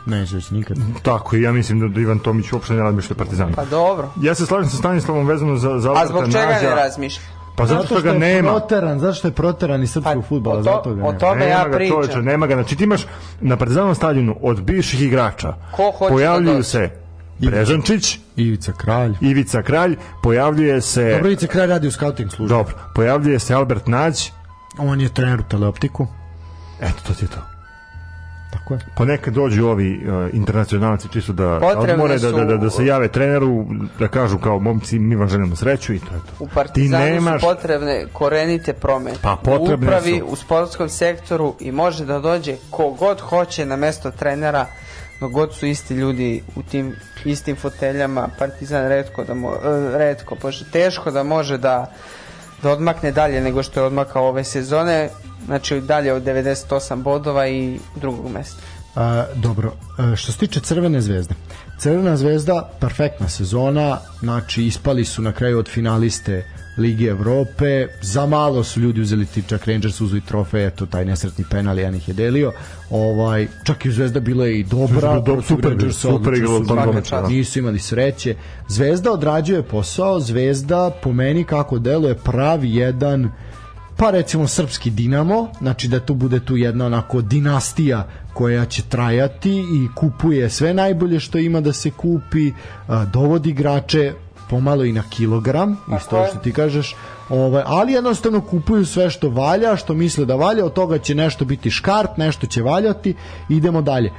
Neće 0.07 0.35
već 0.35 0.49
nikad. 0.51 0.77
Tako, 1.01 1.35
i 1.35 1.41
ja 1.41 1.51
mislim 1.51 1.79
da, 1.79 1.87
da 1.87 2.01
Ivan 2.01 2.19
Tomić 2.19 2.51
uopšte 2.53 2.73
ne 2.73 2.83
razmišlja 2.83 3.13
o 3.13 3.17
Partizanu. 3.17 3.51
Pa 3.55 3.65
dobro. 3.65 4.09
Ja 4.17 4.35
se 4.35 4.45
slažem 4.45 4.69
sa 4.69 4.77
Stanislavom 4.77 5.27
vezano 5.27 5.55
za, 5.55 5.79
za 5.79 5.93
A 5.93 6.07
zbog 6.07 6.25
čega 6.25 6.45
Nađa. 6.45 6.69
ne 6.69 6.75
razmišlja? 6.75 7.21
Pa 7.55 7.65
zato 7.65 7.85
što 7.85 8.01
ga 8.01 8.09
je 8.09 8.19
nema. 8.19 8.49
proteran, 8.49 8.99
zašto 8.99 9.27
je 9.27 9.31
proteran 9.31 9.83
iz 9.83 9.91
srpskog 9.91 10.13
Pa, 10.15 10.27
fudbala, 10.27 10.63
zato 10.63 10.83
ga 10.85 11.01
o 11.01 11.05
nema. 11.05 11.17
tome 11.19 11.45
ja 11.45 11.57
nema 11.57 11.69
ga 11.69 11.75
pričam. 11.77 11.95
čoveče, 11.95 12.21
nema 12.21 12.47
ga. 12.47 12.53
Znači 12.53 12.75
ti 12.75 12.83
imaš 12.83 13.05
na 13.41 13.57
Partizanovom 13.57 13.95
stadionu 13.95 14.35
od 14.41 14.61
bivših 14.61 15.01
igrača 15.01 15.53
Ko 15.71 15.91
hoće 15.91 16.03
da 16.03 16.07
pojavljuju 16.09 16.53
dođe? 16.53 16.63
se 16.63 16.89
Brežančić, 17.39 18.19
Ivica 18.35 18.71
Kralj. 18.73 19.13
Ivica 19.21 19.61
Kralj, 19.61 19.95
pojavljuje 20.23 20.81
se 20.81 21.11
Dobro, 21.11 21.27
Ivica 21.27 21.47
Kralj 21.47 21.67
radi 21.67 21.87
u 21.87 21.91
scouting 21.91 22.31
službi. 22.31 22.49
Dobro, 22.49 22.75
pojavljuje 22.95 23.39
se 23.39 23.53
Albert 23.53 23.87
Nađ 23.87 24.21
On 24.79 25.01
je 25.01 25.09
trener 25.09 25.39
u 25.39 25.43
teleoptiku. 25.43 26.07
Eto, 26.81 27.01
to 27.07 27.13
ti 27.13 27.25
je 27.25 27.29
to. 27.29 27.56
Tako 28.51 28.73
je. 28.73 28.79
Pa 28.95 29.05
neka 29.05 29.31
dođu 29.31 29.67
ovi 29.67 30.05
uh, 30.07 30.33
internacionalci 30.33 31.07
čisto 31.13 31.33
da 31.33 31.59
Potrebne 31.61 31.93
odmore, 31.93 32.19
da, 32.19 32.31
da, 32.31 32.43
da, 32.45 32.57
da 32.57 32.69
se 32.69 32.75
su- 32.75 32.83
jave 32.83 33.07
treneru, 33.07 33.65
da 33.99 34.07
kažu 34.07 34.37
kao 34.37 34.59
momci, 34.59 34.99
mi 34.99 35.15
vam 35.15 35.29
želimo 35.29 35.55
sreću 35.55 35.93
i 35.93 35.99
to 35.99 36.15
je 36.15 36.21
to. 36.21 36.43
U 36.43 36.47
Ti 36.47 36.51
Partizanu 36.55 37.05
nemaš... 37.05 37.41
su 37.41 37.47
potrebne 37.47 38.05
korenite 38.13 38.73
promene. 38.73 39.17
Pa, 39.21 39.35
potrebne 39.43 39.87
u 39.87 39.89
upravi, 39.89 40.19
su. 40.19 40.25
u 40.25 40.35
sportskom 40.35 40.89
sektoru 40.89 41.55
i 41.59 41.71
može 41.71 42.05
da 42.05 42.19
dođe 42.19 42.55
ko 42.69 42.89
god 42.89 43.21
hoće 43.21 43.65
na 43.65 43.75
mesto 43.75 44.11
trenera, 44.11 44.65
no 45.19 45.29
god 45.29 45.53
su 45.53 45.65
isti 45.65 45.93
ljudi 45.93 46.43
u 46.55 46.63
tim 46.63 46.95
istim 47.25 47.55
foteljama, 47.55 48.29
Partizan 48.39 48.87
redko 48.87 49.23
da 49.23 49.33
mo, 49.33 49.49
e, 49.49 49.97
redko, 49.97 50.35
bože, 50.41 50.65
teško 50.71 51.11
da 51.11 51.23
može 51.23 51.57
da 51.57 51.93
da 52.63 52.71
odmakne 52.71 53.11
dalje 53.11 53.41
nego 53.41 53.63
što 53.63 53.79
je 53.79 53.85
odmakao 53.85 54.27
ove 54.27 54.43
sezone, 54.43 55.09
znači 55.45 55.81
dalje 55.81 56.13
od 56.13 56.23
98 56.23 57.03
bodova 57.03 57.47
i 57.47 57.79
drugog 57.95 58.31
mesta. 58.31 58.61
A, 58.95 59.25
dobro, 59.35 59.73
a, 59.97 60.15
što 60.15 60.31
se 60.31 60.37
tiče 60.37 60.59
Crvene 60.59 61.01
zvezde. 61.01 61.35
Crvena 61.79 62.17
zvezda, 62.17 62.69
perfektna 62.79 63.29
sezona, 63.29 63.99
znači 64.19 64.63
ispali 64.63 65.05
su 65.05 65.21
na 65.21 65.31
kraju 65.31 65.59
od 65.59 65.69
finaliste 65.69 66.45
Lige 66.77 67.05
Evrope, 67.05 67.87
za 68.01 68.25
malo 68.25 68.63
su 68.63 68.79
ljudi 68.79 69.01
uzeli 69.01 69.25
ti 69.25 69.43
čak 69.47 69.65
Rangers 69.65 70.01
uzeli 70.01 70.21
trofej, 70.21 70.67
eto 70.67 70.85
taj 70.85 71.05
nesretni 71.05 71.45
penal, 71.49 71.79
jedan 71.79 71.95
ih 71.95 72.07
je 72.07 72.13
delio. 72.13 72.51
Ovaj, 72.89 73.47
čak 73.63 73.85
i 73.85 73.91
Zvezda 73.91 74.19
bila 74.19 74.45
je 74.45 74.59
i 74.59 74.63
dobra, 74.63 75.19
do- 75.19 75.41
super, 75.41 75.69
Rangersa, 75.69 75.99
super 75.99 76.33
igrala 76.33 77.01
da. 77.11 77.27
Nisu 77.27 77.59
imali 77.59 77.79
sreće. 77.79 78.35
Zvezda 78.67 79.11
odrađuje 79.11 79.63
posao, 79.63 80.19
Zvezda 80.19 80.91
po 81.03 81.11
meni 81.13 81.43
kako 81.43 81.79
deluje 81.79 82.15
pravi 82.15 82.75
jedan 82.75 83.31
pa 83.97 84.11
recimo 84.11 84.47
srpski 84.47 84.89
Dinamo, 84.89 85.47
znači 85.59 85.87
da 85.87 85.99
tu 85.99 86.13
bude 86.13 86.39
tu 86.39 86.57
jedna 86.57 86.85
onako 86.85 87.21
dinastija 87.21 88.07
koja 88.33 88.65
će 88.65 88.81
trajati 88.81 89.51
i 89.51 89.87
kupuje 89.95 90.49
sve 90.49 90.73
najbolje 90.73 91.19
što 91.19 91.37
ima 91.37 91.61
da 91.61 91.73
se 91.73 91.91
kupi, 91.91 92.51
dovodi 93.13 93.49
igrače 93.49 94.13
pomalo 94.49 94.83
i 94.83 94.91
na 94.91 95.03
kilogram, 95.09 95.77
isto 95.97 96.17
je. 96.17 96.27
što 96.27 96.37
ti 96.37 96.53
kažeš, 96.53 96.95
ovaj, 97.29 97.63
ali 97.65 97.93
jednostavno 97.93 98.41
kupuju 98.41 98.85
sve 98.85 99.09
što 99.09 99.29
valja, 99.29 99.75
što 99.75 99.93
misle 99.93 100.25
da 100.25 100.35
valja, 100.35 100.65
od 100.65 100.73
toga 100.73 100.97
će 100.97 101.15
nešto 101.15 101.45
biti 101.45 101.71
škart, 101.71 102.17
nešto 102.17 102.47
će 102.47 102.61
valjati, 102.61 103.15
idemo 103.49 103.81
dalje. 103.81 104.11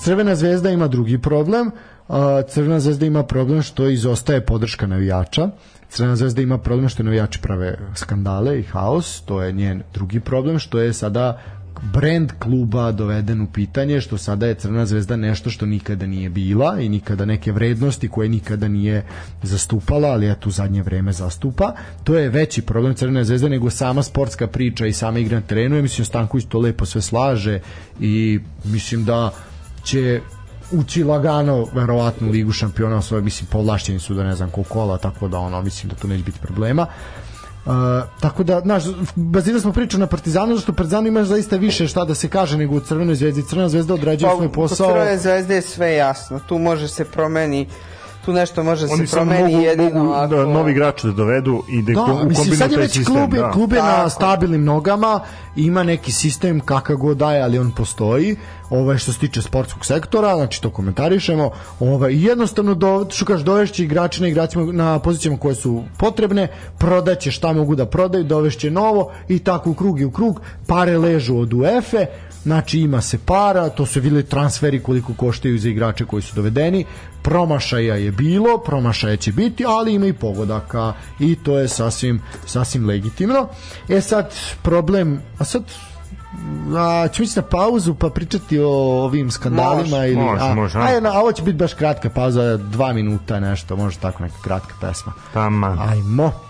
Crvena 0.00 0.34
zvezda 0.34 0.70
ima 0.70 0.88
drugi 0.88 1.18
problem, 1.18 1.70
Crvena 2.48 2.80
zvezda 2.80 3.06
ima 3.06 3.22
problem 3.22 3.62
što 3.62 3.88
izostaje 3.88 4.46
podrška 4.46 4.86
navijača, 4.86 5.50
Crvena 5.88 6.16
zvezda 6.16 6.42
ima 6.42 6.58
problem 6.58 6.88
što 6.88 7.02
navijači 7.02 7.40
prave 7.40 7.78
skandale 7.94 8.60
i 8.60 8.62
haos, 8.62 9.20
to 9.20 9.42
je 9.42 9.52
njen 9.52 9.82
drugi 9.94 10.20
problem, 10.20 10.58
što 10.58 10.78
je 10.78 10.92
sada 10.92 11.42
brand 11.82 12.32
kluba 12.38 12.92
doveden 12.92 13.40
u 13.40 13.46
pitanje, 13.46 14.00
što 14.00 14.18
sada 14.18 14.46
je 14.46 14.54
Crvena 14.54 14.86
zvezda 14.86 15.16
nešto 15.16 15.50
što 15.50 15.66
nikada 15.66 16.06
nije 16.06 16.30
bila 16.30 16.80
i 16.80 16.88
nikada 16.88 17.24
neke 17.24 17.52
vrednosti 17.52 18.08
koje 18.08 18.28
nikada 18.28 18.68
nije 18.68 19.04
zastupala, 19.42 20.08
ali 20.08 20.30
eto 20.30 20.48
u 20.48 20.52
zadnje 20.52 20.82
vreme 20.82 21.12
zastupa. 21.12 21.74
To 22.04 22.14
je 22.14 22.28
veći 22.28 22.62
problem 22.62 22.94
Crvene 22.94 23.24
zvezde 23.24 23.48
nego 23.48 23.70
sama 23.70 24.02
sportska 24.02 24.46
priča 24.46 24.86
i 24.86 24.92
sama 24.92 25.18
igra 25.18 25.40
na 25.40 25.46
terenu. 25.46 25.76
Ja 25.76 25.82
mislim 25.82 26.04
Stanković 26.04 26.46
to 26.48 26.58
lepo 26.58 26.86
sve 26.86 27.02
slaže 27.02 27.60
i 28.00 28.40
mislim 28.64 29.04
da 29.04 29.30
će 29.84 30.20
ući 30.72 31.04
lagano 31.04 31.66
verovatno 31.74 32.30
ligu 32.30 32.52
šampiona 32.52 33.02
svoje 33.02 33.22
mislim 33.22 33.46
povlašćeni 33.50 33.98
su 33.98 34.14
da 34.14 34.24
ne 34.24 34.34
znam 34.34 34.50
koliko 34.50 34.72
kola 34.72 34.98
tako 34.98 35.28
da 35.28 35.38
ono 35.38 35.62
mislim 35.62 35.90
da 35.90 35.96
tu 35.96 36.08
neće 36.08 36.24
biti 36.24 36.38
problema 36.42 36.86
Uh, 37.66 37.72
tako 38.20 38.44
da, 38.44 38.60
znaš, 38.60 38.84
bazirali 39.14 39.60
smo 39.60 39.72
priču 39.72 39.98
na 39.98 40.06
Partizanu, 40.06 40.54
zato 40.54 40.62
što 40.62 40.72
Partizanu 40.72 41.08
ima 41.08 41.24
zaista 41.24 41.56
više 41.56 41.88
šta 41.88 42.04
da 42.04 42.14
se 42.14 42.28
kaže 42.28 42.58
nego 42.58 42.76
u 42.76 42.80
Crvenoj 42.80 43.14
zvezdi. 43.14 43.42
Crvena 43.42 43.68
zvezda 43.68 43.94
odrađuje 43.94 44.30
svoj 44.36 44.52
posao. 44.52 44.86
Pa, 44.86 44.92
Kod 44.92 45.02
Crvene 45.02 45.18
zvezde 45.18 45.54
je 45.54 45.62
sve 45.62 45.94
jasno. 45.94 46.40
Tu 46.48 46.58
može 46.58 46.88
se 46.88 47.04
promeni 47.04 47.66
tu 48.26 48.32
nešto 48.32 48.62
može 48.62 48.86
Oni 48.90 49.06
se 49.06 49.16
promeni 49.16 49.52
mogu, 49.52 49.64
jedino 49.64 50.04
mogu 50.04 50.14
ako... 50.14 50.34
da 50.34 50.46
novi 50.46 50.70
igrače 50.72 51.06
da 51.06 51.12
dovedu 51.12 51.62
i 51.68 51.82
da, 51.82 51.92
Da, 51.92 52.06
da 52.06 52.24
mislim, 52.24 52.56
sad 52.56 52.72
je 52.72 52.78
već 52.78 52.92
sistem. 52.92 53.14
klub, 53.14 53.34
je, 53.34 53.40
da. 53.40 53.50
klub 53.50 53.72
je 53.72 53.82
na 53.82 53.96
Tako. 53.96 54.10
stabilnim 54.10 54.64
nogama, 54.64 55.20
ima 55.56 55.82
neki 55.82 56.12
sistem 56.12 56.60
kakav 56.60 56.96
god 56.96 57.16
daje, 57.16 57.42
ali 57.42 57.58
on 57.58 57.70
postoji. 57.70 58.36
Ovaj 58.70 58.98
što 58.98 59.12
se 59.12 59.18
tiče 59.18 59.42
sportskog 59.42 59.86
sektora, 59.86 60.36
znači 60.36 60.62
to 60.62 60.70
komentarišemo. 60.70 61.50
Ovaj 61.80 62.12
i 62.12 62.22
jednostavno 62.22 62.74
do 62.74 63.06
što 63.10 63.24
kažeš 63.24 63.44
dovešće 63.44 63.84
igrače 63.84 64.22
na 64.22 64.28
igračima 64.28 64.72
na 64.72 64.98
pozicijama 64.98 65.38
koje 65.38 65.54
su 65.54 65.82
potrebne, 65.96 66.48
prodaće 66.78 67.30
šta 67.30 67.52
mogu 67.52 67.74
da 67.74 67.86
prodaju, 67.86 68.24
dovešće 68.24 68.70
novo 68.70 69.12
i 69.28 69.38
tako 69.38 69.70
u 69.70 69.74
krug 69.74 70.00
i 70.00 70.04
u 70.04 70.10
krug, 70.10 70.40
pare 70.66 70.98
ležu 70.98 71.36
od 71.38 71.52
UEFA 71.52 72.06
Znači 72.46 72.80
ima 72.80 73.00
se 73.00 73.18
para, 73.18 73.68
to 73.68 73.86
su 73.86 74.00
bili 74.00 74.22
transferi 74.22 74.82
koliko 74.82 75.14
koštaju 75.14 75.58
za 75.58 75.68
igrače 75.68 76.04
koji 76.04 76.22
su 76.22 76.36
dovedeni. 76.36 76.84
Promašaja 77.22 77.94
je 77.94 78.12
bilo, 78.12 78.58
promašaja 78.58 79.16
će 79.16 79.32
biti, 79.32 79.64
ali 79.68 79.94
ima 79.94 80.06
i 80.06 80.12
pogodaka 80.12 80.92
i 81.20 81.36
to 81.36 81.58
je 81.58 81.68
sasvim 81.68 82.22
sasvim 82.46 82.86
legitimno. 82.86 83.48
E 83.88 84.00
sad 84.00 84.34
problem, 84.62 85.22
a 85.38 85.44
sad 85.44 85.62
a, 86.76 87.08
ću 87.08 87.22
ići 87.22 87.36
na 87.36 87.42
pauzu 87.42 87.94
pa 87.94 88.10
pričati 88.10 88.58
o 88.58 88.70
ovim 89.04 89.30
skandalima 89.30 89.96
Može, 89.96 90.12
ili 90.12 90.16
može, 90.16 90.44
a, 90.44 90.54
može, 90.54 90.78
a? 90.78 90.82
a, 90.82 91.00
a 91.04 91.20
ovo 91.20 91.32
će 91.32 91.42
biti 91.42 91.56
baš 91.56 91.74
kratka 91.74 92.10
pauza, 92.10 92.56
dva 92.56 92.92
minuta 92.92 93.40
nešto, 93.40 93.76
može 93.76 93.98
tako 93.98 94.22
neka 94.22 94.36
kratka 94.42 94.74
pesma. 94.80 95.12
Taman. 95.32 95.78
Ajmo. 95.78 96.45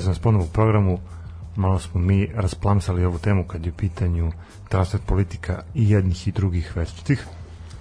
Eto 0.00 0.08
nas 0.08 0.18
ponovo 0.18 0.44
u 0.44 0.48
programu, 0.48 0.98
malo 1.56 1.78
smo 1.78 2.00
mi 2.00 2.28
rasplamsali 2.34 3.04
ovu 3.04 3.18
temu 3.18 3.44
kad 3.44 3.66
je 3.66 3.72
u 3.72 3.76
pitanju 3.76 4.32
transfer 4.68 5.00
politika 5.02 5.62
i 5.74 5.90
jednih 5.90 6.28
i 6.28 6.32
drugih 6.32 6.76
večitih. 6.76 7.26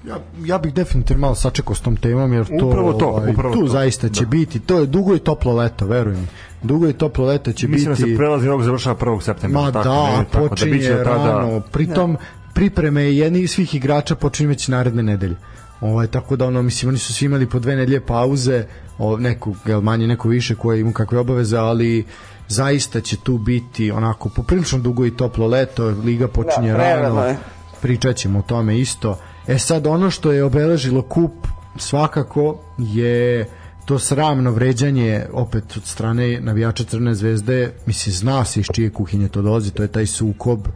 Ja, 0.05 0.17
ja 0.39 0.57
bih 0.57 0.73
definitivno 0.73 1.21
malo 1.21 1.35
sačekao 1.35 1.75
s 1.75 1.81
tom 1.81 1.95
temom 1.97 2.33
jer 2.33 2.45
to, 2.49 2.65
Upravo 2.65 2.93
to, 2.93 3.07
ovaj, 3.07 3.31
upravo 3.31 3.53
tu 3.53 3.59
to. 3.59 3.67
zaista 3.67 4.09
će 4.09 4.21
Da. 4.21 4.29
biti 4.29 4.59
to 4.59 4.77
je 4.77 4.85
dugo 4.87 5.15
i 5.15 5.19
toplo 5.19 5.53
leto 5.53 5.85
veruj 5.85 6.13
mi 6.13 6.27
dugo 6.63 6.87
i 6.87 6.93
toplo 6.93 7.25
leto 7.25 7.51
će 7.51 7.67
Mislim 7.67 7.85
da 7.85 7.95
biti 7.95 8.11
se 8.11 8.17
prelazni 8.17 8.47
rok 8.47 8.61
završava 8.63 8.95
1. 8.97 9.21
septembra. 9.21 9.61
ma 9.61 9.71
tako, 9.73 9.83
da 9.85 10.17
ne, 10.17 10.25
tako 10.25 10.47
počinje 10.47 10.71
biće 10.71 10.89
do 10.89 10.97
tada- 10.97 11.25
rano 11.27 11.61
pritom 11.61 12.17
pripreme 12.53 13.03
jednih 13.03 13.51
svih 13.51 13.75
igrača 13.75 14.15
počinje 14.15 14.47
već 14.47 14.67
naredne 14.67 15.03
nedelje 15.03 15.35
Ovaj, 15.81 16.07
tako 16.07 16.35
da 16.35 16.45
ono, 16.45 16.61
mislim, 16.61 16.89
oni 16.89 16.97
su 16.97 17.13
svi 17.13 17.25
imali 17.25 17.49
po 17.49 17.59
dve 17.59 17.75
nedelje 17.75 18.01
pauze, 18.01 18.65
o, 18.97 19.17
neku, 19.17 19.55
jel, 19.65 19.81
manje, 19.81 20.07
neko 20.07 20.29
više 20.29 20.55
koje 20.55 20.79
ima 20.79 20.93
kakve 20.93 21.19
obaveze, 21.19 21.57
ali 21.57 22.05
zaista 22.47 23.01
će 23.01 23.17
tu 23.17 23.37
biti 23.37 23.91
onako 23.91 24.29
poprilično 24.29 24.79
dugo 24.79 25.05
i 25.05 25.17
toplo 25.17 25.47
leto, 25.47 25.85
liga 25.85 26.27
počinje 26.27 26.71
Da, 26.71 26.77
rano, 26.77 27.23
je. 27.23 27.37
pričat 27.81 28.15
ćemo 28.15 28.39
o 28.39 28.41
tome 28.41 28.79
isto. 28.79 29.19
E 29.47 29.59
sad, 29.59 29.87
ono 29.87 30.09
što 30.09 30.31
je 30.31 30.43
obeležilo 30.43 31.01
kup 31.01 31.31
svakako 31.77 32.59
je 32.77 33.45
to 33.85 33.99
sramno 33.99 34.51
vređanje 34.51 35.25
opet 35.33 35.77
od 35.77 35.85
strane 35.85 36.39
navijača 36.41 36.83
Crne 36.83 37.15
zvezde, 37.15 37.71
mislim, 37.85 38.13
zna 38.13 38.45
se 38.45 38.59
iz 38.59 38.65
čije 38.73 38.89
kuhinje 38.89 39.27
to 39.27 39.41
dolazi, 39.41 39.71
to 39.71 39.83
je 39.83 39.87
taj 39.87 40.05
sukob 40.05 40.59
a, 40.67 40.71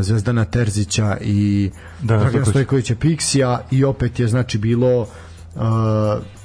Zvezdana 0.00 0.44
Terzića 0.44 1.16
i 1.20 1.70
Da, 2.02 2.16
Dragana 2.18 2.44
Stojkovića. 2.44 2.94
Piksija 2.94 3.60
i 3.70 3.84
opet 3.84 4.20
je 4.20 4.28
znači 4.28 4.58
bilo 4.58 5.00
uh, 5.00 5.60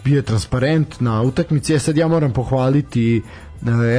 bio 0.03 0.15
je 0.15 0.21
transparent 0.21 0.99
na 0.99 1.21
utakmici. 1.21 1.73
E 1.73 1.79
sad 1.79 1.97
ja 1.97 2.07
moram 2.07 2.33
pohvaliti 2.33 3.21
uh, 3.25 3.29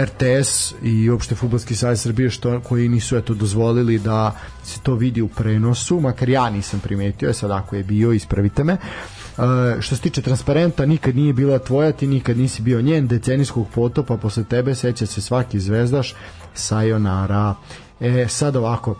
RTS 0.05 0.75
i 0.83 1.11
uopšte 1.11 1.35
Fudbalski 1.35 1.75
savez 1.75 2.01
Srbije 2.01 2.31
što 2.31 2.61
koji 2.61 2.89
nisu 2.89 3.17
eto 3.17 3.35
dozvolili 3.35 3.99
da 3.99 4.37
se 4.65 4.81
to 4.81 4.95
vidi 4.95 5.23
u 5.23 5.29
prenosu, 5.29 6.01
makar 6.01 6.29
ja 6.29 6.51
nisam 6.51 6.81
primetio, 6.81 7.29
e 7.31 7.33
sad 7.33 7.51
ako 7.51 7.77
je 7.77 7.85
bio 7.85 8.13
ispravite 8.13 8.65
me. 8.65 8.73
Uh, 8.73 9.45
što 9.81 9.97
se 9.97 10.03
tiče 10.03 10.23
transparenta, 10.23 10.87
nikad 10.87 11.17
nije 11.17 11.33
bila 11.33 11.59
tvoja, 11.59 11.93
ti 11.93 12.07
nikad 12.07 12.37
nisi 12.37 12.63
bio 12.63 12.83
njen 12.83 13.09
decenijskog 13.09 13.67
potopa 13.75 14.17
posle 14.17 14.45
tebe 14.45 14.75
seća 14.75 15.07
se 15.07 15.21
svaki 15.21 15.61
zvezdaš 15.61 16.15
sayonara. 16.55 17.55
E, 18.01 18.29
sad 18.29 18.57
ovako, 18.57 18.97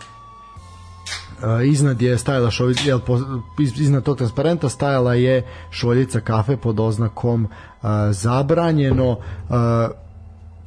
iznad 1.67 2.03
je 2.03 2.19
stajala 2.19 2.51
šoljica, 2.51 2.83
jel, 2.85 3.01
iznad 3.59 4.03
tog 4.03 4.17
transparenta 4.17 4.69
stajala 4.69 5.15
je 5.15 5.43
šoljica 5.71 6.21
kafe 6.21 6.57
pod 6.57 6.81
oznakom 6.81 7.45
uh, 7.45 7.89
zabranjeno. 8.11 9.11
Uh, 9.11 9.57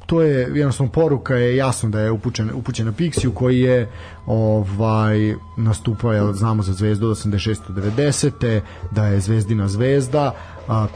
to 0.06 0.22
je 0.22 0.40
jednostavno 0.54 0.92
poruka 0.92 1.34
je 1.34 1.56
jasno 1.56 1.88
da 1.88 2.00
je 2.00 2.10
upućena 2.10 2.54
upućena 2.54 2.92
Pixiju 2.92 3.34
koji 3.34 3.60
je 3.60 3.90
ovaj 4.26 5.34
nastupao 5.56 6.12
jel, 6.12 6.32
znamo 6.32 6.62
za 6.62 6.72
Zvezdu 6.72 7.06
od 7.06 7.16
86 7.16 7.58
do 7.68 7.82
90 7.82 8.60
da 8.90 9.06
je 9.06 9.20
Zvezdina 9.20 9.68
zvezda 9.68 10.34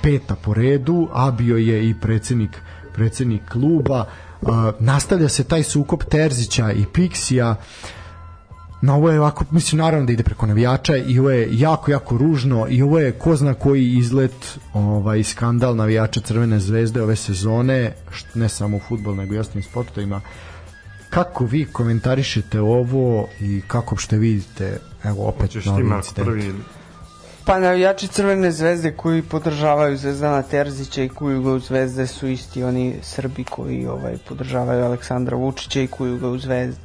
peta 0.03 0.35
po 0.35 0.55
redu 0.55 1.09
a 1.12 1.31
bio 1.31 1.57
je 1.57 1.89
i 1.89 1.95
predsednik 2.01 2.62
predsednik 2.95 3.43
kluba 3.49 4.05
nastavlja 4.78 5.28
se 5.28 5.45
taj 5.45 5.62
sukob 5.62 6.01
Terzića 6.11 6.72
i 6.72 6.85
Pixija 6.93 7.55
na 8.83 8.95
ovo 8.95 9.11
je 9.11 9.20
ovako, 9.20 9.45
mislim 9.51 9.78
naravno 9.78 10.07
da 10.07 10.12
ide 10.12 10.22
preko 10.22 10.47
navijača 10.47 10.97
i 10.97 11.18
ovo 11.18 11.31
je 11.31 11.49
jako, 11.53 11.91
jako 11.91 12.16
ružno 12.18 12.66
i 12.68 12.83
ovo 12.83 12.99
je 12.99 13.12
ko 13.12 13.37
zna 13.37 13.55
koji 13.55 13.93
izlet 13.93 14.35
ovaj, 14.74 15.22
skandal 15.24 15.76
navijača 15.76 16.20
Crvene 16.20 16.61
zvezde 16.61 17.03
ove 17.03 17.16
sezone, 17.16 17.93
ne 18.35 18.49
samo 18.49 18.76
u 18.76 18.81
futbol 18.81 19.14
nego 19.16 19.35
i 19.35 19.39
ostalim 19.39 19.62
sportovima 19.62 20.20
kako 21.11 21.45
vi 21.45 21.64
komentarišete 21.64 22.61
ovo 22.61 23.28
i 23.41 23.61
kako 23.66 23.97
što 23.97 24.16
vidite 24.16 24.78
evo 25.05 25.24
opet 25.24 25.41
Hoćeš 25.43 25.64
novi 25.64 25.83
incident 25.97 26.28
prvi 26.28 26.45
ili- 26.45 26.62
Pa 27.45 27.59
navijači 27.59 28.09
Crvene 28.09 28.53
zvezde 28.53 28.93
koji 28.93 29.22
podržavaju 29.22 29.97
Zvezdana 29.97 30.43
Terzića 30.43 31.03
i 31.03 31.09
kuju 31.09 31.43
ga 31.43 31.51
u 31.51 31.59
zvezde 31.59 32.07
su 32.07 32.28
isti 32.28 32.62
oni 32.62 32.95
Srbi 33.03 33.45
koji 33.45 33.87
ovaj 33.87 34.16
podržavaju 34.28 34.85
Aleksandra 34.85 35.37
Vučića 35.37 35.81
i 35.81 35.87
kuju 35.87 36.18
ga 36.18 36.28
u 36.28 36.39
zvezde. 36.39 36.81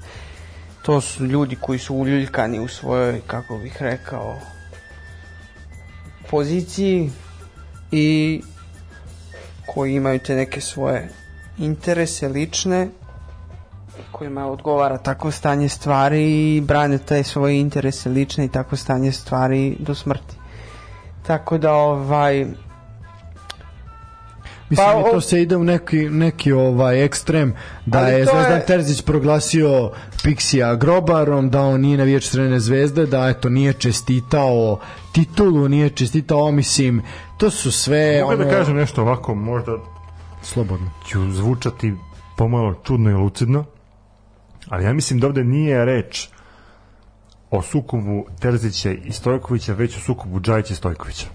To 0.86 1.02
su 1.02 1.26
ljudi 1.26 1.56
koji 1.56 1.80
su 1.80 1.96
uljuljkani 1.96 2.60
u 2.60 2.68
svojoj, 2.68 3.22
kako 3.28 3.58
bih 3.58 3.78
rekao, 3.80 4.36
poziciji 6.30 7.12
i 7.92 8.42
koji 9.66 9.94
imaju 9.94 10.20
te 10.20 10.36
neke 10.36 10.62
svoje 10.62 11.10
interese 11.58 12.28
lične 12.28 12.88
kojima 14.12 14.48
odgovara 14.48 14.98
tako 14.98 15.32
stanje 15.32 15.70
stvari 15.70 16.22
i 16.56 16.62
brane 16.62 16.98
te 16.98 17.24
svoje 17.24 17.60
interese 17.60 18.10
lične 18.10 18.46
i 18.46 18.50
tako 18.50 18.76
stanje 18.76 19.12
stvari 19.12 19.76
do 19.80 19.96
smrti. 19.96 20.36
Tako 21.28 21.58
da 21.58 21.74
ovaj 21.74 22.46
Mislim, 24.70 24.88
Pa, 24.88 25.12
to 25.12 25.22
se 25.22 25.42
ide 25.42 25.56
u 25.56 25.64
neki, 25.64 26.10
neki 26.10 26.52
ovaj 26.52 27.04
ekstrem 27.04 27.54
da 27.86 28.00
Ali 28.00 28.12
je 28.12 28.26
Zvezdan 28.26 28.52
je- 28.54 28.66
Terzić 28.66 29.02
proglasio 29.02 29.92
Pixija 30.26 30.76
grobarom, 30.76 31.50
da 31.50 31.62
on 31.62 31.82
nije 31.82 31.98
navijač 31.98 32.30
Crvene 32.30 32.60
zvezde, 32.60 33.06
da 33.06 33.28
eto 33.30 33.50
nije 33.50 33.74
čestitao 33.74 34.80
titulu, 35.12 35.70
nije 35.70 35.90
čestitao, 35.90 36.52
mislim, 36.52 37.02
to 37.38 37.50
su 37.50 37.72
sve 37.72 38.22
Mogu 38.22 38.34
ono, 38.34 38.44
da 38.44 38.52
kažem 38.52 38.76
nešto 38.76 39.02
ovako, 39.02 39.36
možda 39.36 39.78
slobodno. 40.42 40.90
ću 41.08 41.32
zvučati 41.32 41.94
pomalo 42.38 42.74
čudno 42.84 43.10
i 43.10 43.14
lucidno, 43.14 43.66
ali 44.70 44.84
ja 44.84 44.94
mislim 44.94 45.20
da 45.20 45.28
ovde 45.28 45.44
nije 45.44 45.86
reč 45.86 46.28
o 47.52 47.62
sukobu 47.62 48.26
Terzića 48.40 48.92
i 48.92 49.12
Stojkovića, 49.12 49.74
već 49.74 49.98
o 49.98 50.00
sukobu 50.00 50.40
Džajića 50.40 50.74
i 50.74 50.76
Stojkovića. 50.76 51.28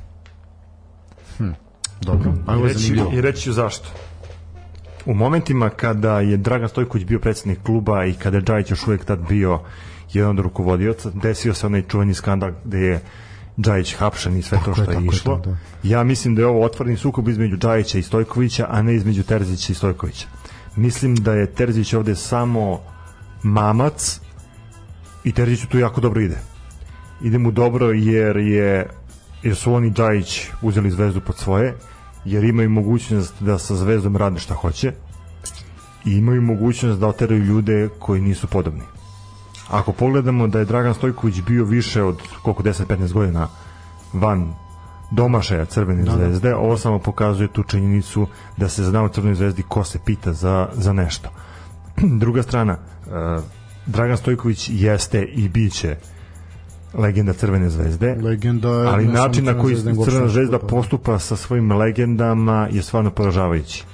Dobro, 2.01 2.32
a 2.47 2.57
I 2.57 2.62
reći. 2.62 3.01
I 3.12 3.20
reći 3.20 3.53
zašto. 3.53 3.88
U 5.07 5.14
momentima 5.14 5.70
kada 5.70 6.20
je 6.20 6.36
Dragan 6.36 6.68
Stojković 6.68 7.07
bio 7.07 7.18
predsednik 7.18 7.62
kluba 7.62 8.05
i 8.05 8.12
kada 8.12 8.36
je 8.36 8.42
Džajić 8.42 8.70
još 8.70 8.86
uvijek 8.86 9.05
tad 9.05 9.28
bio 9.28 9.61
jedan 10.12 10.30
od 10.30 10.38
rukovodioca, 10.38 11.11
desio 11.14 11.55
se 11.55 11.66
onaj 11.66 11.82
čuveni 11.82 12.14
skandal 12.14 12.51
gde 12.64 12.78
je 12.78 13.01
Džajić 13.61 13.94
hapšen 13.96 14.36
i 14.36 14.42
sve 14.42 14.59
Tako 14.59 14.74
to 14.74 14.80
je, 14.80 14.84
što 14.84 14.92
je, 14.92 14.98
je 14.98 15.07
išlo. 15.07 15.36
to, 15.36 15.51
da. 15.51 15.57
Ja 15.82 16.05
mislim 16.05 16.34
da 16.34 16.42
je 16.42 16.46
ovo 16.46 16.64
otvoreni 16.64 16.96
sukob 16.96 17.28
između 17.28 17.57
Džajića 17.57 17.98
i 17.98 18.03
Stojkovića, 18.03 18.66
a 18.70 18.82
ne 18.82 18.94
između 18.94 19.22
Terzića 19.22 19.72
i 19.72 19.76
Stojkovića. 19.76 20.26
Mislim 20.76 21.16
da 21.16 21.32
je 21.32 21.46
Terzić 21.46 21.94
ovde 21.94 22.14
samo 22.14 22.80
mamac 23.42 24.20
i 25.24 25.32
Terziću 25.32 25.68
tu 25.68 25.78
jako 25.78 26.01
dobro 26.01 26.20
ide. 26.20 26.38
Ide 27.22 27.38
mu 27.38 27.51
dobro 27.51 27.90
jer 27.90 28.36
je 28.36 28.86
jer 29.42 29.57
su 29.57 29.74
oni 29.74 29.90
Džajić 29.90 30.46
uzeli 30.62 30.90
zvezdu 30.90 31.20
pod 31.20 31.36
svoje, 31.36 31.74
jer 32.24 32.44
imaju 32.44 32.70
mogućnost 32.70 33.34
da 33.40 33.58
sa 33.58 33.74
zvezdom 33.74 34.16
rade 34.16 34.40
šta 34.40 34.54
hoće 34.54 34.92
i 36.04 36.12
imaju 36.12 36.42
mogućnost 36.42 37.00
da 37.00 37.06
oteraju 37.06 37.44
ljude 37.44 37.88
koji 37.98 38.20
nisu 38.20 38.46
podobni. 38.46 38.82
Ako 39.70 39.92
pogledamo 39.92 40.46
da 40.46 40.58
je 40.58 40.64
Dragan 40.64 40.94
Stojković 40.94 41.40
bio 41.40 41.64
više 41.64 42.02
od 42.02 42.22
koliko 42.42 42.62
10-15 42.62 43.12
godina 43.12 43.48
van 44.12 44.54
domašaja 45.10 45.64
Crvene 45.64 46.02
da, 46.02 46.12
zvezde, 46.12 46.54
ovo 46.54 46.78
samo 46.78 46.98
pokazuje 46.98 47.48
tu 47.48 47.62
činjenicu 47.62 48.26
da 48.56 48.68
se 48.68 48.84
zna 48.84 49.02
u 49.02 49.08
Crvenoj 49.08 49.34
zvezdi 49.34 49.62
ko 49.62 49.84
se 49.84 49.98
pita 50.04 50.32
za, 50.32 50.68
za 50.72 50.92
nešto. 50.92 51.30
Druga 52.22 52.42
strana, 52.42 52.76
uh, 53.06 53.44
Dragan 53.86 54.16
Stojković 54.16 54.70
jeste 54.72 55.22
i 55.22 55.48
biće 55.48 55.96
legenda 56.95 57.32
Crvene 57.32 57.70
zvezde, 57.70 58.16
Legenda 58.22 58.68
je 58.68 58.88
ali 58.88 59.07
način 59.07 59.45
na 59.45 59.59
koji 59.59 59.76
Crvena 60.05 60.28
zvezda 60.28 60.59
postupa 60.59 61.18
sa 61.18 61.36
svojim 61.36 61.72
legendama 61.72 62.68
je 62.72 62.82
stvarno 62.82 63.11
poražavajući. 63.11 63.84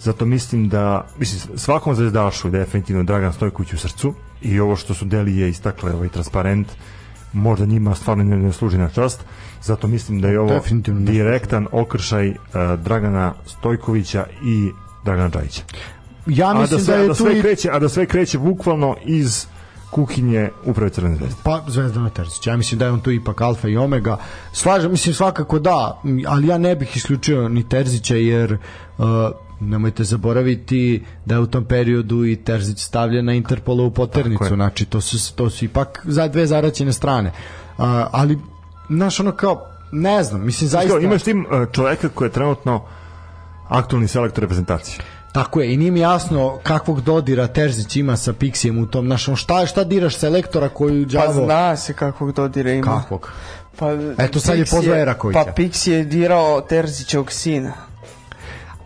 Zato 0.00 0.26
mislim 0.26 0.68
da 0.68 1.06
mislim, 1.18 1.58
svakom 1.58 1.94
zvezdašu 1.94 2.48
je 2.48 2.52
definitivno 2.52 3.02
Dragan 3.02 3.32
Stojković 3.32 3.72
u 3.72 3.78
srcu 3.78 4.14
i 4.42 4.60
ovo 4.60 4.76
što 4.76 4.94
su 4.94 5.04
Delije 5.04 5.48
istakle 5.48 5.92
ovaj 5.92 6.08
transparent 6.08 6.68
možda 7.32 7.66
njima 7.66 7.94
stvarno 7.94 8.24
ne, 8.24 8.52
služi 8.52 8.78
na 8.78 8.88
čast 8.88 9.24
zato 9.62 9.88
mislim 9.88 10.20
da 10.20 10.28
je 10.28 10.40
ovo 10.40 10.54
Definitivno 10.54 11.00
direktan 11.00 11.66
okršaj 11.72 12.28
uh, 12.28 12.36
Dragana 12.84 13.34
Stojkovića 13.46 14.26
i 14.44 14.70
Dragana 15.04 15.28
Đajića. 15.28 15.62
Ja 16.26 16.50
A 16.50 16.54
da, 16.54 16.60
mislim 16.60 16.78
da, 16.78 16.84
sve, 16.84 16.94
je 16.94 17.08
da 17.08 17.14
tu 17.14 17.24
sve 17.24 17.38
i 17.38 17.42
kreće, 17.42 17.70
a 17.72 17.78
da 17.78 17.88
sve 17.88 18.06
kreće 18.06 18.38
bukvalno 18.38 18.96
iz 19.04 19.46
kuhinje 19.96 20.50
uprave 20.64 20.90
Crvene 20.90 21.16
zvezde. 21.16 21.36
Pa 21.42 21.62
Zvezdana 21.66 22.10
Terzić, 22.10 22.46
ja 22.46 22.56
mislim 22.56 22.78
da 22.78 22.84
je 22.84 22.92
on 22.92 23.00
tu 23.00 23.10
ipak 23.10 23.40
alfa 23.40 23.68
i 23.68 23.76
omega. 23.76 24.16
Slažem, 24.52 24.90
mislim 24.90 25.14
svakako 25.14 25.58
da, 25.58 26.00
ali 26.26 26.46
ja 26.46 26.58
ne 26.58 26.76
bih 26.76 26.96
isključio 26.96 27.48
ni 27.48 27.68
Terzića 27.68 28.16
jer 28.16 28.52
uh, 28.52 29.06
nemojte 29.60 30.04
zaboraviti 30.04 31.04
da 31.24 31.34
je 31.34 31.40
u 31.40 31.46
tom 31.46 31.64
periodu 31.64 32.24
i 32.24 32.36
Terzić 32.36 32.78
stavljen 32.78 33.24
na 33.24 33.34
Interpolovu 33.34 33.90
Tako 33.90 34.06
poternicu, 34.06 34.54
znači 34.54 34.84
to 34.84 35.00
su, 35.00 35.34
to 35.34 35.50
su 35.50 35.64
ipak 35.64 36.02
za 36.04 36.28
dve 36.28 36.46
zaraćene 36.46 36.92
strane. 36.92 37.28
Uh, 37.28 37.84
ali, 38.10 38.38
znaš, 38.88 39.20
ono 39.20 39.32
kao, 39.32 39.60
ne 39.92 40.22
znam, 40.22 40.44
mislim 40.44 40.68
zaista... 40.68 40.92
Zaista... 40.92 41.06
Imaš 41.06 41.22
tim 41.22 41.46
uh, 41.46 41.72
čoveka 41.72 42.08
koji 42.08 42.28
je 42.28 42.32
trenutno 42.32 42.82
aktualni 43.68 44.08
selektor 44.08 44.42
reprezentacije. 44.42 45.15
Tako 45.36 45.60
je, 45.60 45.74
i 45.74 45.76
nije 45.76 45.90
mi 45.90 46.00
jasno 46.00 46.58
kakvog 46.62 47.00
dodira 47.00 47.46
Terzić 47.46 47.96
ima 47.96 48.16
sa 48.16 48.32
Pixijem 48.32 48.82
u 48.82 48.86
tom, 48.86 49.06
znaš, 49.06 49.28
ono, 49.28 49.36
šta, 49.36 49.66
šta 49.66 49.84
diraš 49.84 50.16
selektora 50.16 50.68
koju 50.68 51.06
Pa 51.06 51.12
đavo... 51.12 51.44
zna 51.44 51.76
se 51.76 51.92
kakvog 51.92 52.32
dodira 52.32 52.72
ima. 52.72 53.00
Kakvog? 53.00 53.32
Pa, 53.78 53.92
Eto, 54.18 54.40
sad 54.40 54.58
je 54.58 54.64
pozvao 54.64 54.96
Erakovića. 54.96 55.44
Pa 55.44 55.52
Pixi 55.52 55.90
je 55.90 56.04
dirao 56.04 56.60
Terzićevog 56.60 57.32
sina. 57.32 57.72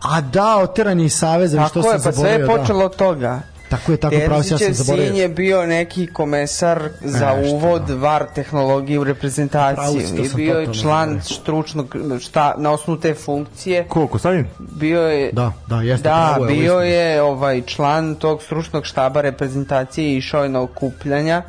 A 0.01 0.21
da, 0.21 0.57
oteran 0.57 0.99
je 0.99 1.05
iz 1.05 1.13
Saveza, 1.13 1.67
što 1.67 1.81
Tako 1.81 1.99
sam 1.99 1.99
je, 1.99 2.03
pa 2.03 2.11
sve 2.11 2.29
je 2.29 2.47
počelo 2.47 2.85
od 2.85 2.95
toga. 2.95 3.41
Tako 3.71 3.91
je, 3.91 3.97
tako 3.97 4.15
pravo 4.25 4.43
se, 4.43 4.53
ja 4.53 4.57
sam 4.57 4.57
Terzićev 4.57 4.73
sin 4.75 4.85
zaboravio. 4.85 5.21
je 5.21 5.29
bio 5.29 5.65
neki 5.65 6.07
komesar 6.07 6.89
za 7.01 7.33
Nešto, 7.35 7.55
uvod 7.55 7.81
da. 7.81 7.95
VAR 7.95 8.25
tehnologije 8.35 8.99
u 8.99 9.03
reprezentaciju 9.03 10.01
i 10.01 10.27
sam 10.27 10.35
bio 10.35 10.55
je 10.55 10.65
član 10.65 11.07
zaboravio. 11.07 11.21
stručnog 11.21 11.95
šta 12.19 12.55
na 12.57 12.71
osnovu 12.71 12.99
te 12.99 13.13
funkcije 13.13 13.87
Ko, 13.87 14.07
Kostadin? 14.07 14.45
bio 14.59 15.01
je 15.01 15.29
Da, 15.33 15.51
da, 15.67 15.81
jeste 15.81 16.03
da, 16.03 16.29
pravo 16.33 16.45
je, 16.45 16.55
bio 16.55 16.63
istina. 16.73 16.83
je 16.83 17.21
ovaj 17.21 17.61
član 17.61 18.15
tog 18.15 18.41
stručnog 18.43 18.85
štaba 18.85 19.21
reprezentacije 19.21 20.13
i 20.13 20.17
išao 20.17 20.43
je 20.43 20.49
na 20.49 20.61
okupljanja 20.61 21.43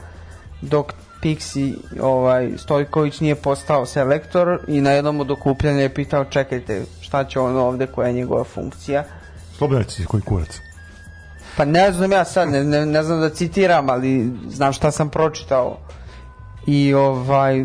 dok 0.60 0.92
Pixi 1.22 1.74
ovaj 2.00 2.50
Stojković 2.58 3.20
nije 3.20 3.34
postao 3.34 3.86
selektor 3.86 4.58
i 4.68 4.80
na 4.80 4.90
jednom 4.90 5.20
od 5.20 5.30
okupljanja 5.30 5.80
je 5.80 5.94
pitao 5.94 6.24
čekajte 6.24 6.82
šta 7.00 7.24
će 7.24 7.40
on 7.40 7.56
ovde 7.56 7.86
koja 7.86 8.06
je 8.08 8.14
njegova 8.14 8.44
funkcija 8.44 9.04
Slobodno 9.58 9.78
reci 9.78 10.04
koji 10.04 10.22
kurac. 10.22 10.60
Pa 11.56 11.64
ne 11.64 11.92
znam 11.92 12.12
ja 12.12 12.24
sad, 12.24 12.48
ne, 12.48 12.64
ne, 12.64 12.86
ne 12.86 13.02
znam 13.02 13.20
da 13.20 13.30
citiram, 13.30 13.90
ali 13.90 14.32
znam 14.48 14.72
šta 14.72 14.90
sam 14.90 15.08
pročitao. 15.08 15.78
I 16.66 16.94
ovaj 16.94 17.64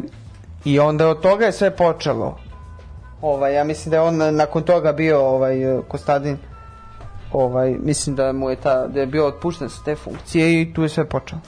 i 0.66 0.80
onda 0.80 1.08
od 1.08 1.22
toga 1.22 1.46
je 1.46 1.52
sve 1.52 1.76
počelo. 1.76 2.38
Ovaj 3.22 3.56
ja 3.56 3.64
mislim 3.64 3.92
da 3.92 3.98
je 3.98 4.02
on 4.02 4.36
nakon 4.36 4.64
toga 4.64 4.94
bio 4.94 5.20
ovaj 5.20 5.56
Kostadin 5.88 6.38
ovaj 7.32 7.76
mislim 7.80 8.16
da 8.16 8.34
mu 8.34 8.50
je 8.50 8.56
ta 8.56 8.88
da 8.88 9.00
je 9.00 9.06
bio 9.06 9.28
otpušten 9.28 9.70
sa 9.70 9.84
te 9.84 9.96
funkcije 9.96 10.62
i 10.62 10.74
tu 10.74 10.84
je 10.84 10.90
sve 10.90 11.06
počelo. 11.06 11.42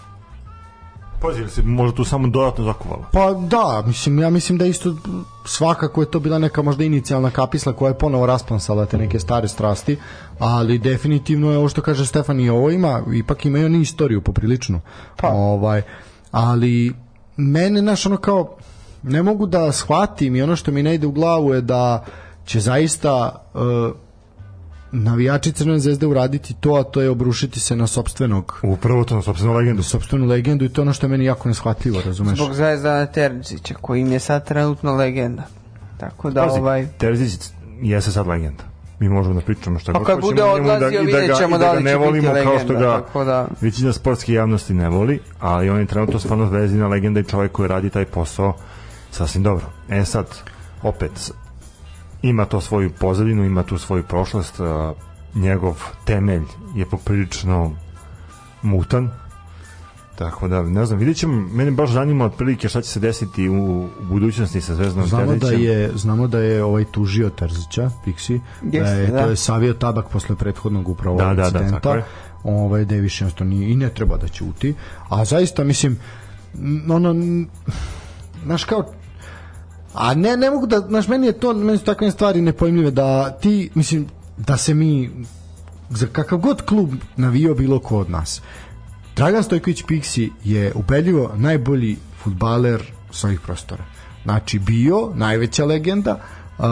Pazi, 1.22 1.50
se 1.50 1.62
možda 1.64 1.96
tu 1.96 2.04
samo 2.04 2.28
dodatno 2.28 2.64
zakuvalo? 2.64 3.06
Pa 3.12 3.34
da, 3.34 3.84
mislim, 3.88 4.20
ja 4.20 4.30
mislim 4.30 4.58
da 4.58 4.66
isto 4.66 4.96
svakako 5.46 6.02
je 6.02 6.12
to 6.12 6.20
bila 6.20 6.40
neka 6.40 6.62
možda 6.62 6.84
inicijalna 6.84 7.32
kapisla 7.32 7.74
koja 7.74 7.90
je 7.90 7.98
ponovo 7.98 8.26
rasplansala 8.26 8.86
te 8.86 8.98
neke 8.98 9.20
stare 9.20 9.48
strasti, 9.48 9.98
ali 10.40 10.78
definitivno 10.78 11.52
je 11.52 11.58
ovo 11.58 11.70
što 11.70 11.82
kaže 11.82 12.06
Stefan 12.06 12.40
i 12.40 12.50
ovo 12.50 12.70
ima, 12.70 13.02
ipak 13.14 13.46
ima 13.46 13.60
i 13.60 13.66
oni 13.66 13.82
istoriju 13.82 14.22
popriličnu. 14.22 14.82
Pa. 15.18 15.28
Ovaj, 15.28 15.82
ali 16.32 16.94
mene, 17.38 17.80
znaš, 17.80 18.06
ono 18.06 18.18
kao, 18.18 18.56
ne 19.04 19.24
mogu 19.24 19.46
da 19.46 19.72
shvatim 19.72 20.36
i 20.36 20.42
ono 20.42 20.56
što 20.56 20.72
mi 20.72 20.84
ne 20.84 20.96
ide 20.96 21.08
u 21.08 21.12
glavu 21.12 21.54
je 21.54 21.62
da 21.62 22.06
će 22.46 22.60
zaista 22.60 23.44
uh, 23.54 23.62
navijači 24.92 25.52
Crvene 25.52 25.80
zvezde 25.80 26.08
uraditi 26.08 26.54
to, 26.54 26.72
a 26.72 26.84
to 26.84 27.02
je 27.02 27.10
obrušiti 27.10 27.60
se 27.60 27.76
na 27.76 27.88
sopstvenog 27.88 28.60
Upravo 28.64 29.04
to, 29.04 29.16
na 29.16 29.22
sobstvenu 29.22 29.54
legendu. 29.54 29.84
sopstvenu 29.84 30.26
legendu 30.26 30.66
i 30.66 30.70
to 30.70 30.82
je 30.82 30.84
ono 30.84 30.94
što 30.94 31.06
je 31.06 31.10
meni 31.10 31.26
jako 31.26 31.48
neshvatljivo, 31.48 32.02
razumeš? 32.02 32.36
Zbog 32.36 32.54
Zvezdana 32.54 33.06
Terzića 33.06 33.74
koji 33.74 34.02
im 34.02 34.12
je 34.12 34.20
sad 34.20 34.48
trenutno 34.48 34.94
legenda. 34.94 35.44
Tako 35.98 36.30
da 36.30 36.44
Pazi, 36.44 36.60
ovaj 36.60 36.88
Terzić 36.98 37.40
jeste 37.82 38.12
sad 38.12 38.28
legenda. 38.28 38.64
Mi 39.00 39.10
možemo 39.10 39.36
da 39.36 39.42
pričamo 39.42 39.80
šta 39.80 39.94
Pa 39.94 40.00
god 40.00 40.08
kad 40.08 40.16
hoćemo 40.16 40.32
bude 40.32 40.44
njemu 40.44 40.58
i 40.58 40.60
odlazio, 40.62 41.02
i 41.02 41.06
vidjet 41.06 41.28
ga- 41.28 41.36
ćemo 41.36 41.56
i 41.56 41.60
da 41.60 41.66
ga 41.66 41.72
li 41.72 41.84
ne 41.84 41.92
će 41.92 41.98
biti 41.98 42.06
volimo 42.06 42.34
kao 42.44 42.60
što 42.60 42.74
ga 42.74 42.80
tako 42.96 43.24
da- 43.24 43.48
većina 43.62 43.94
sportske 43.94 44.34
javnosti 44.34 44.74
ne 44.74 44.90
voli, 44.90 45.20
ali 45.40 45.70
on 45.70 45.80
je 45.80 45.86
trenutno 45.86 46.20
stvarno 46.20 46.48
zvezdina 46.48 46.88
legenda 46.88 47.20
i 47.20 47.24
čovjek 47.24 47.52
koji 47.52 47.68
radi 47.68 47.90
taj 47.90 48.06
posao 48.06 48.54
sasvim 49.12 49.44
dobro. 49.44 49.66
E 49.90 50.06
sad, 50.06 50.26
opet, 50.84 51.32
ima 52.22 52.46
to 52.46 52.62
svoju 52.62 52.90
pozadinu, 52.92 53.46
ima 53.46 53.64
tu 53.64 53.78
svoju 53.78 54.04
prošlost, 54.04 54.60
a, 54.60 54.94
njegov 55.36 55.76
temelj 56.06 56.44
je 56.76 56.86
poprilično 56.86 57.72
mutan, 58.62 59.10
Tako 60.18 60.48
da, 60.48 60.64
ne 60.64 60.86
znam, 60.86 61.00
vidjet 61.00 61.18
ćemo, 61.18 61.48
mene 61.48 61.72
baš 61.72 61.90
zanima 61.92 62.26
otprilike 62.26 62.70
šta 62.70 62.82
će 62.82 62.90
se 62.90 63.00
desiti 63.00 63.50
u, 63.50 63.56
u 63.56 64.04
budućnosti 64.04 64.62
sa 64.62 64.76
Zvezdom 64.76 65.08
Znamo 65.08 65.26
da 65.28 65.40
Terzićem. 65.40 65.64
je 65.64 65.92
znamo 65.96 66.28
da 66.28 66.40
je 66.40 66.64
ovaj 66.64 66.86
tužio 66.86 67.30
Terzića, 67.30 67.90
Pixi, 68.06 68.40
da 68.62 68.78
Jeste, 68.78 68.96
je 68.96 69.08
da. 69.08 69.24
to 69.24 69.30
je 69.30 69.36
savio 69.36 69.74
tabak 69.74 70.10
posle 70.10 70.36
prethodnog 70.36 70.90
upravo 70.90 71.18
Da, 71.18 71.26
da, 71.26 71.34
da, 71.34 71.42
incidenta. 71.44 71.80
tako 71.80 71.96
je. 71.96 72.04
ovaj 72.46 72.86
da 72.86 72.96
je 72.96 73.02
više 73.02 73.24
jednostavno 73.24 73.50
nije- 73.52 73.70
i 73.70 73.76
ne 73.76 73.90
treba 73.90 74.18
da 74.18 74.28
ćuti. 74.28 74.74
A 75.10 75.26
zaista 75.26 75.64
mislim 75.64 75.98
ono 76.90 77.16
znaš 78.44 78.64
kao 78.64 78.84
a 79.94 80.14
ne 80.14 80.38
ne 80.38 80.52
mogu 80.52 80.68
da 80.68 80.80
znaš 80.80 81.08
meni 81.08 81.28
je 81.28 81.34
to 81.34 81.54
meni 81.54 81.78
su 81.78 81.86
takve 81.86 82.12
stvari 82.12 82.42
nepojmljive 82.42 82.92
da 82.92 83.32
ti 83.32 83.70
mislim 83.76 84.08
da 84.38 84.58
se 84.58 84.74
mi 84.74 85.12
za 85.90 86.08
kakav 86.08 86.38
god 86.38 86.62
klub 86.62 86.94
navio 87.18 87.56
bilo 87.56 87.80
ko 87.80 87.98
od 87.98 88.10
nas 88.10 88.42
Dragan 89.20 89.44
Stojković 89.44 89.84
Pixi 89.84 90.30
je 90.44 90.72
ubedljivo 90.76 91.32
najbolji 91.36 91.98
futbaler 92.24 92.84
s 93.12 93.24
ovih 93.24 93.40
prostora. 93.40 93.84
Znači 94.24 94.60
bio 94.60 95.12
najveća 95.16 95.66
legenda 95.66 96.20
uh, 96.58 96.66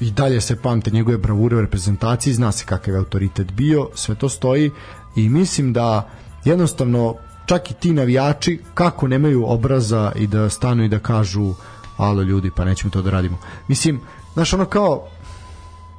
i 0.00 0.10
dalje 0.10 0.40
se 0.40 0.56
pamte 0.56 0.90
njegove 0.90 1.18
bravure 1.18 1.56
u 1.56 1.60
reprezentaciji, 1.60 2.34
zna 2.34 2.52
se 2.52 2.64
kakav 2.64 2.94
je 2.94 2.98
autoritet 2.98 3.52
bio, 3.52 3.88
sve 3.94 4.14
to 4.14 4.28
stoji 4.28 4.70
i 5.16 5.28
mislim 5.28 5.72
da 5.72 6.08
jednostavno 6.44 7.14
čak 7.46 7.70
i 7.70 7.74
ti 7.74 7.92
navijači 7.92 8.58
kako 8.74 9.08
nemaju 9.08 9.44
obraza 9.46 10.12
i 10.16 10.26
da 10.26 10.50
stanu 10.50 10.84
i 10.84 10.88
da 10.88 10.98
kažu 10.98 11.54
alo 12.00 12.22
ljudi 12.22 12.50
pa 12.56 12.64
nećemo 12.64 12.90
to 12.90 13.02
da 13.02 13.10
radimo. 13.10 13.38
Mislim, 13.68 14.00
znaš 14.34 14.52
ono 14.52 14.64
kao 14.64 15.08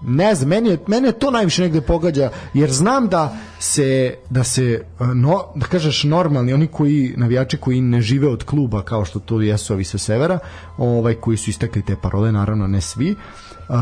ne 0.04 0.36
znam, 0.36 0.50
meni 0.50 0.70
je, 0.70 0.78
mene 0.88 1.12
to 1.12 1.32
najviše 1.32 1.62
negde 1.62 1.82
pogađa, 1.82 2.30
jer 2.54 2.72
znam 2.72 3.08
da 3.08 3.38
se, 3.60 4.16
da 4.30 4.44
se, 4.44 4.86
no, 5.16 5.44
da 5.56 5.66
kažeš 5.66 6.04
normalni, 6.04 6.54
oni 6.54 6.68
koji, 6.68 7.14
navijači 7.18 7.58
koji 7.58 7.82
ne 7.82 8.02
žive 8.02 8.28
od 8.28 8.44
kluba, 8.44 8.82
kao 8.82 9.06
što 9.06 9.20
to 9.20 9.42
jesu 9.42 9.74
ovi 9.74 9.84
sa 9.84 9.98
severa, 9.98 10.40
ovaj, 10.78 11.14
koji 11.14 11.38
su 11.38 11.50
istekli 11.50 11.86
te 11.86 11.96
parole, 12.02 12.32
naravno 12.32 12.68
ne 12.68 12.82
svi, 12.82 13.16
uh, 13.70 13.76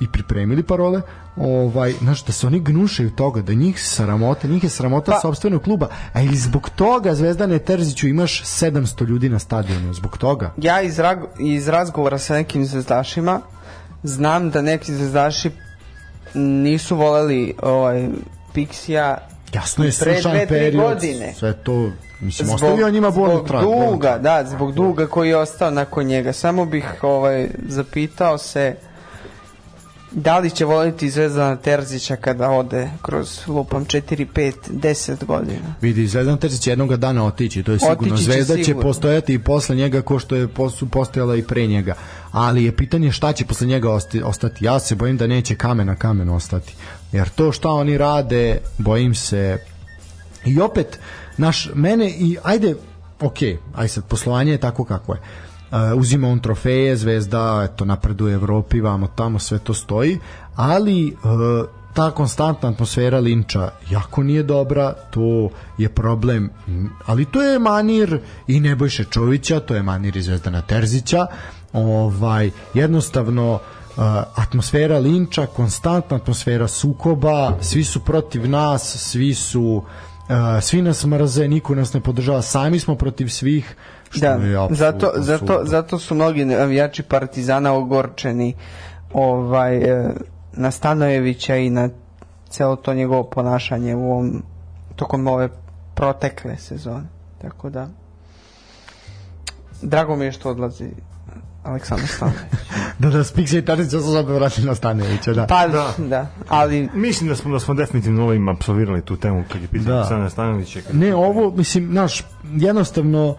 i 0.00 0.08
pripremili 0.12 0.62
parole, 0.62 1.00
ovaj, 1.36 1.92
znaš, 1.92 2.24
da 2.24 2.32
se 2.32 2.46
oni 2.46 2.60
gnušaju 2.60 3.10
toga, 3.10 3.42
da 3.42 3.52
njih 3.54 3.82
sramota, 3.82 4.48
njih 4.48 4.64
je 4.64 4.70
sramota 4.70 5.12
Pa- 5.12 5.20
sopstvenog 5.20 5.62
kluba, 5.62 5.88
a 6.12 6.22
ili 6.22 6.36
zbog 6.36 6.70
toga 6.70 7.14
Zvezdane 7.14 7.58
Terziću 7.58 8.08
imaš 8.08 8.42
700 8.44 9.06
ljudi 9.06 9.28
na 9.28 9.38
stadionu, 9.38 9.92
zbog 9.94 10.18
toga. 10.18 10.52
ja 10.56 10.82
iz, 10.82 10.98
rag, 10.98 11.18
iz 11.40 11.68
razgovora 11.68 12.18
sa 12.18 12.34
nekim 12.34 12.64
zvezdašima 12.66 13.40
znam 14.02 14.50
da 14.50 14.62
neki 14.62 14.94
zvezdaši 14.94 15.50
nisu 16.34 16.96
voleli 16.96 17.54
ovaj 17.62 18.08
Pixija 18.54 19.16
Jasno 19.52 19.84
je 19.84 19.92
sušan 19.92 20.32
period, 20.48 20.74
godine. 20.82 21.34
sve 21.34 21.52
to, 21.52 21.90
mislim, 22.20 22.50
ostavio 22.50 22.90
njima 22.90 23.10
bolni 23.10 23.34
zbog 23.34 23.48
trag. 23.48 23.62
duga, 23.62 24.18
da, 24.18 24.44
zbog 24.50 24.72
duga 24.72 25.06
koji 25.06 25.28
je 25.28 25.36
ostao 25.36 25.70
nakon 25.70 26.04
njega. 26.04 26.32
Samo 26.32 26.64
bih 26.64 26.84
ovaj 27.02 27.48
zapitao 27.68 28.38
se 28.38 28.76
da 30.14 30.38
li 30.38 30.50
će 30.50 30.64
voliti 30.64 31.10
Zvezdana 31.10 31.56
Terzića 31.56 32.16
kada 32.16 32.50
ode 32.50 32.90
kroz 33.02 33.40
lupam 33.46 33.84
4, 33.84 34.26
5, 34.34 34.52
10 34.70 35.24
godina. 35.24 35.74
Vidi, 35.80 36.06
Zvezdan 36.06 36.38
Terzić 36.38 36.66
jednog 36.66 36.96
dana 36.96 37.26
otići, 37.26 37.62
to 37.62 37.72
je 37.72 37.78
sigurno. 37.78 38.14
Otići 38.14 38.24
će 38.24 38.32
Zvezda 38.32 38.56
će 38.56 38.64
sigurno. 38.64 38.88
postojati 38.88 39.34
i 39.34 39.38
posle 39.38 39.76
njega 39.76 40.02
ko 40.02 40.18
što 40.18 40.36
je 40.36 40.48
su 40.76 40.88
postojala 40.88 41.36
i 41.36 41.42
pre 41.42 41.66
njega. 41.66 41.94
Ali 42.32 42.64
je 42.64 42.76
pitanje 42.76 43.12
šta 43.12 43.32
će 43.32 43.44
posle 43.44 43.66
njega 43.66 43.90
ostati. 44.24 44.64
Ja 44.64 44.78
se 44.78 44.94
bojim 44.94 45.16
da 45.16 45.26
neće 45.26 45.54
kamen 45.54 45.86
na 45.86 45.96
kamen 45.96 46.28
ostati. 46.28 46.74
Jer 47.12 47.28
to 47.28 47.52
šta 47.52 47.68
oni 47.68 47.98
rade, 47.98 48.58
bojim 48.78 49.14
se... 49.14 49.58
I 50.44 50.60
opet, 50.60 50.98
naš, 51.36 51.70
mene 51.74 52.10
i, 52.10 52.36
ajde, 52.42 52.74
ok, 53.20 53.38
aj 53.74 53.88
sad, 53.88 54.04
poslovanje 54.04 54.52
je 54.52 54.58
tako 54.58 54.84
kako 54.84 55.14
je. 55.14 55.20
Uh, 55.72 55.78
uzima 56.00 56.28
on 56.28 56.40
trofeje, 56.40 56.96
zvezda, 56.96 57.68
eto, 57.70 57.84
napreduje 57.84 58.34
Evropi, 58.34 58.80
vamo 58.80 59.06
tamo, 59.06 59.38
sve 59.38 59.58
to 59.58 59.74
stoji, 59.74 60.18
ali 60.56 61.16
uh, 61.24 61.66
ta 61.94 62.10
konstantna 62.10 62.68
atmosfera 62.68 63.18
linča 63.18 63.70
jako 63.90 64.22
nije 64.22 64.42
dobra, 64.42 64.92
to 65.10 65.50
je 65.78 65.88
problem, 65.88 66.50
ali 67.06 67.24
to 67.24 67.42
je 67.42 67.58
manir 67.58 68.18
i 68.46 68.60
Nebojše 68.60 69.04
Čovića, 69.04 69.60
to 69.60 69.74
je 69.74 69.82
manir 69.82 70.16
i 70.16 70.22
Zvezdana 70.22 70.62
Terzića, 70.62 71.26
ovaj, 71.72 72.50
jednostavno 72.74 73.52
uh, 73.52 74.02
atmosfera 74.34 74.98
linča, 74.98 75.46
konstantna 75.46 76.16
atmosfera 76.16 76.68
sukoba, 76.68 77.58
svi 77.60 77.84
su 77.84 78.00
protiv 78.00 78.50
nas, 78.50 78.96
svi 78.96 79.34
su 79.34 79.82
svi 80.60 80.82
nas 80.82 81.04
mrze, 81.04 81.48
niko 81.48 81.74
nas 81.74 81.92
ne 81.92 82.00
podržava, 82.00 82.42
sami 82.42 82.78
smo 82.80 82.94
protiv 82.94 83.28
svih, 83.28 83.76
Da, 84.14 84.38
zato, 84.70 85.12
zato, 85.16 85.60
zato 85.64 85.98
su 85.98 86.14
mnogi 86.14 86.44
navijači 86.44 87.02
Partizana 87.02 87.72
ogorčeni 87.72 88.54
ovaj, 89.12 89.76
e, 89.76 90.10
na 90.52 90.70
Stanojevića 90.70 91.56
i 91.56 91.70
na 91.70 91.88
celo 92.48 92.76
to 92.76 92.94
njegovo 92.94 93.24
ponašanje 93.24 93.94
u 93.94 94.12
ovom, 94.12 94.42
tokom 94.96 95.26
ove 95.26 95.48
protekle 95.94 96.56
sezone. 96.56 97.04
Tako 97.42 97.70
da, 97.70 97.88
drago 99.82 100.16
mi 100.16 100.24
je 100.24 100.32
što 100.32 100.50
odlazi 100.50 100.90
Aleksandar 101.62 102.08
Stanojević. 102.08 102.42
Da, 102.98 103.10
da, 103.10 103.24
Spiksa 103.24 103.58
i 103.58 103.64
Tadić 103.64 103.90
su 103.90 104.02
se 104.02 104.18
opet 104.18 104.34
vratili 104.34 104.66
na 104.66 104.74
Stanojevića, 104.74 105.32
da. 105.32 105.46
Pa, 105.46 105.68
da. 105.68 105.92
da. 105.98 106.26
Ali, 106.48 106.88
Mislim 106.94 107.28
da 107.28 107.36
smo 107.36 107.52
da 107.52 107.60
smo 107.60 107.74
definitivno 107.74 108.24
ovim 108.26 108.48
apsolvirali 108.48 109.02
tu 109.02 109.16
temu 109.16 109.44
kad 109.52 109.62
je 109.62 109.68
pitanje 109.68 109.96
Da. 109.96 110.28
da. 110.36 110.52
Kad- 110.86 110.96
Ne, 110.96 111.14
ovo, 111.14 111.50
mislim, 111.50 111.94
naš, 111.94 112.24
jednostavno, 112.52 113.36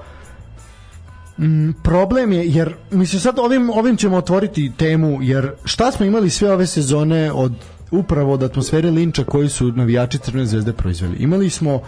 mm, 1.37 1.71
problem 1.83 2.31
je, 2.31 2.49
jer, 2.49 2.75
mislim, 2.91 3.21
sad 3.21 3.39
ovim, 3.39 3.69
ovim 3.69 3.97
ćemo 3.97 4.17
otvoriti 4.17 4.71
temu, 4.77 5.17
jer 5.21 5.51
šta 5.65 5.91
smo 5.91 6.05
imali 6.05 6.29
sve 6.29 6.51
ove 6.51 6.67
sezone 6.67 7.31
od 7.31 7.53
upravo 7.91 8.33
od 8.33 8.43
atmosfere 8.43 8.91
linča 8.91 9.23
koji 9.23 9.49
su 9.49 9.71
navijači 9.71 10.17
Crvene 10.17 10.45
zvezde 10.45 10.73
proizveli. 10.73 11.17
Imali 11.17 11.49
smo 11.49 11.81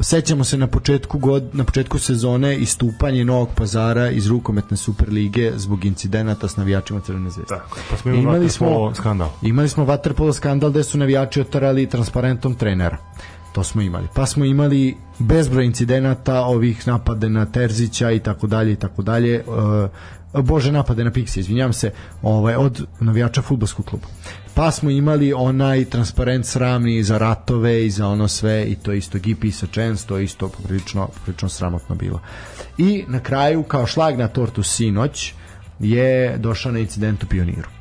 sećamo 0.00 0.44
se 0.44 0.56
na 0.56 0.66
početku 0.66 1.18
god 1.18 1.44
na 1.52 1.64
početku 1.64 1.98
sezone 1.98 2.56
istupanje 2.56 3.24
Novog 3.24 3.48
Pazara 3.54 4.10
iz 4.10 4.26
rukometne 4.26 4.76
Superlige 4.76 5.52
zbog 5.56 5.84
incidenata 5.84 6.48
s 6.48 6.56
navijačima 6.56 7.00
Crvene 7.00 7.30
zvezde. 7.30 7.48
Tako, 7.48 7.78
pa 7.90 7.96
smo 7.96 8.10
imali 8.10 8.46
vaterpolo 8.46 8.94
skandal. 8.94 9.28
Imali 9.42 9.68
smo 9.68 9.84
vaterpolo 9.84 10.32
skandal 10.32 10.70
gde 10.70 10.82
su 10.82 10.98
navijači 10.98 11.40
otarali 11.40 11.86
transparentom 11.86 12.54
trenera. 12.54 12.96
To 13.52 13.64
smo 13.64 13.82
imali. 13.82 14.06
Pa 14.14 14.26
smo 14.26 14.44
imali 14.44 14.96
bezbroj 15.18 15.64
incidenata 15.64 16.40
ovih 16.40 16.88
napade 16.88 17.28
na 17.28 17.46
Terzića 17.46 18.10
i 18.10 18.18
tako 18.18 18.46
dalje 18.46 18.72
i 18.72 18.76
tako 18.76 19.02
dalje. 19.02 19.34
E, 19.34 20.42
Bože 20.42 20.72
napade 20.72 21.04
na 21.04 21.10
Pixi, 21.10 21.40
izvinjam 21.40 21.72
se, 21.72 21.92
ovaj 22.22 22.54
od 22.54 22.86
navijača 23.00 23.42
fudbalskog 23.42 23.86
kluba. 23.86 24.06
Pa 24.54 24.70
smo 24.70 24.90
imali 24.90 25.32
onaj 25.32 25.84
transparent 25.84 26.46
sramni 26.46 27.02
za 27.02 27.18
ratove 27.18 27.86
i 27.86 27.90
za 27.90 28.08
ono 28.08 28.28
sve 28.28 28.64
i 28.64 28.74
to 28.74 28.92
isto 28.92 29.18
Gipi 29.18 29.50
sa 29.50 29.66
Chance, 29.66 30.06
to 30.06 30.18
isto 30.18 30.48
poprilično, 30.48 31.06
poprilično 31.06 31.48
sramotno 31.48 31.94
bilo. 31.94 32.20
I 32.78 33.04
na 33.08 33.20
kraju 33.20 33.62
kao 33.62 33.86
šlag 33.86 34.18
na 34.18 34.28
tortu 34.28 34.62
sinoć 34.62 35.34
je 35.78 36.38
došao 36.38 36.72
na 36.72 36.78
incident 36.78 37.22
u 37.22 37.26
Pioniru 37.26 37.79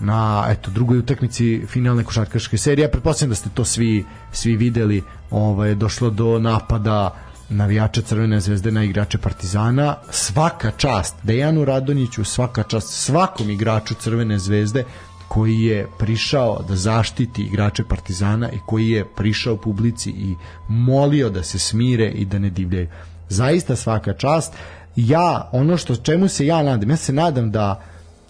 na 0.00 0.46
eto 0.50 0.70
drugoj 0.70 0.98
utakmici 0.98 1.62
finalne 1.68 2.04
košarkaške 2.04 2.58
serije. 2.58 2.84
Ja 2.84 2.90
pretpostavljam 2.90 3.30
da 3.30 3.36
ste 3.36 3.50
to 3.54 3.64
svi 3.64 4.04
svi 4.32 4.56
videli. 4.56 5.02
Ovaj 5.30 5.74
došlo 5.74 6.10
do 6.10 6.38
napada 6.38 7.14
navijača 7.48 8.02
Crvene 8.02 8.40
zvezde 8.40 8.70
na 8.70 8.84
igrače 8.84 9.18
Partizana. 9.18 9.96
Svaka 10.10 10.70
čast 10.70 11.16
Dejanu 11.22 11.64
Radonjiću, 11.64 12.24
svaka 12.24 12.62
čast 12.62 12.88
svakom 12.88 13.50
igraču 13.50 13.94
Crvene 13.94 14.38
zvezde 14.38 14.84
koji 15.28 15.60
je 15.60 15.86
prišao 15.98 16.64
da 16.68 16.76
zaštiti 16.76 17.42
igrače 17.42 17.84
Partizana 17.84 18.50
i 18.50 18.58
koji 18.66 18.88
je 18.88 19.04
prišao 19.16 19.56
publici 19.56 20.10
i 20.10 20.34
molio 20.68 21.30
da 21.30 21.42
se 21.42 21.58
smire 21.58 22.08
i 22.08 22.24
da 22.24 22.38
ne 22.38 22.50
divljaju. 22.50 22.88
Zaista 23.28 23.76
svaka 23.76 24.12
čast. 24.12 24.52
Ja, 24.96 25.48
ono 25.52 25.76
što 25.76 25.96
čemu 25.96 26.28
se 26.28 26.46
ja 26.46 26.62
nadam, 26.62 26.90
ja 26.90 26.96
se 26.96 27.12
nadam 27.12 27.50
da 27.50 27.82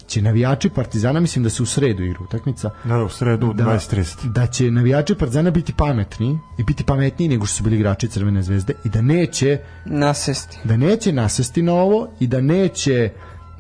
će 0.06 0.22
navijači 0.22 0.68
Partizana, 0.68 1.20
mislim 1.20 1.43
da 1.43 1.51
se 1.51 1.62
u 1.62 1.66
sredu 1.66 2.02
igra 2.02 2.18
utakmica, 2.22 2.70
Da, 2.85 2.97
da, 2.97 3.05
u 3.05 3.09
sredu 3.09 3.52
da, 3.52 3.64
20.30. 3.64 4.28
da 4.32 4.47
će 4.47 4.70
navijači 4.70 5.14
Partizana 5.14 5.51
biti 5.51 5.72
pametni 5.72 6.39
i 6.59 6.64
biti 6.64 6.85
pametniji 6.85 7.28
nego 7.28 7.47
što 7.47 7.56
su 7.56 7.62
bili 7.64 7.76
igrači 7.76 8.09
Crvene 8.09 8.43
zvezde 8.43 8.74
i 8.85 8.89
da 8.89 9.02
neće 9.02 9.59
nasesti. 9.85 10.59
da 10.64 10.76
neće 10.76 11.12
nasesti 11.12 11.62
na 11.62 11.72
ovo 11.72 12.09
i 12.20 12.26
da 12.26 12.40
neće 12.40 13.10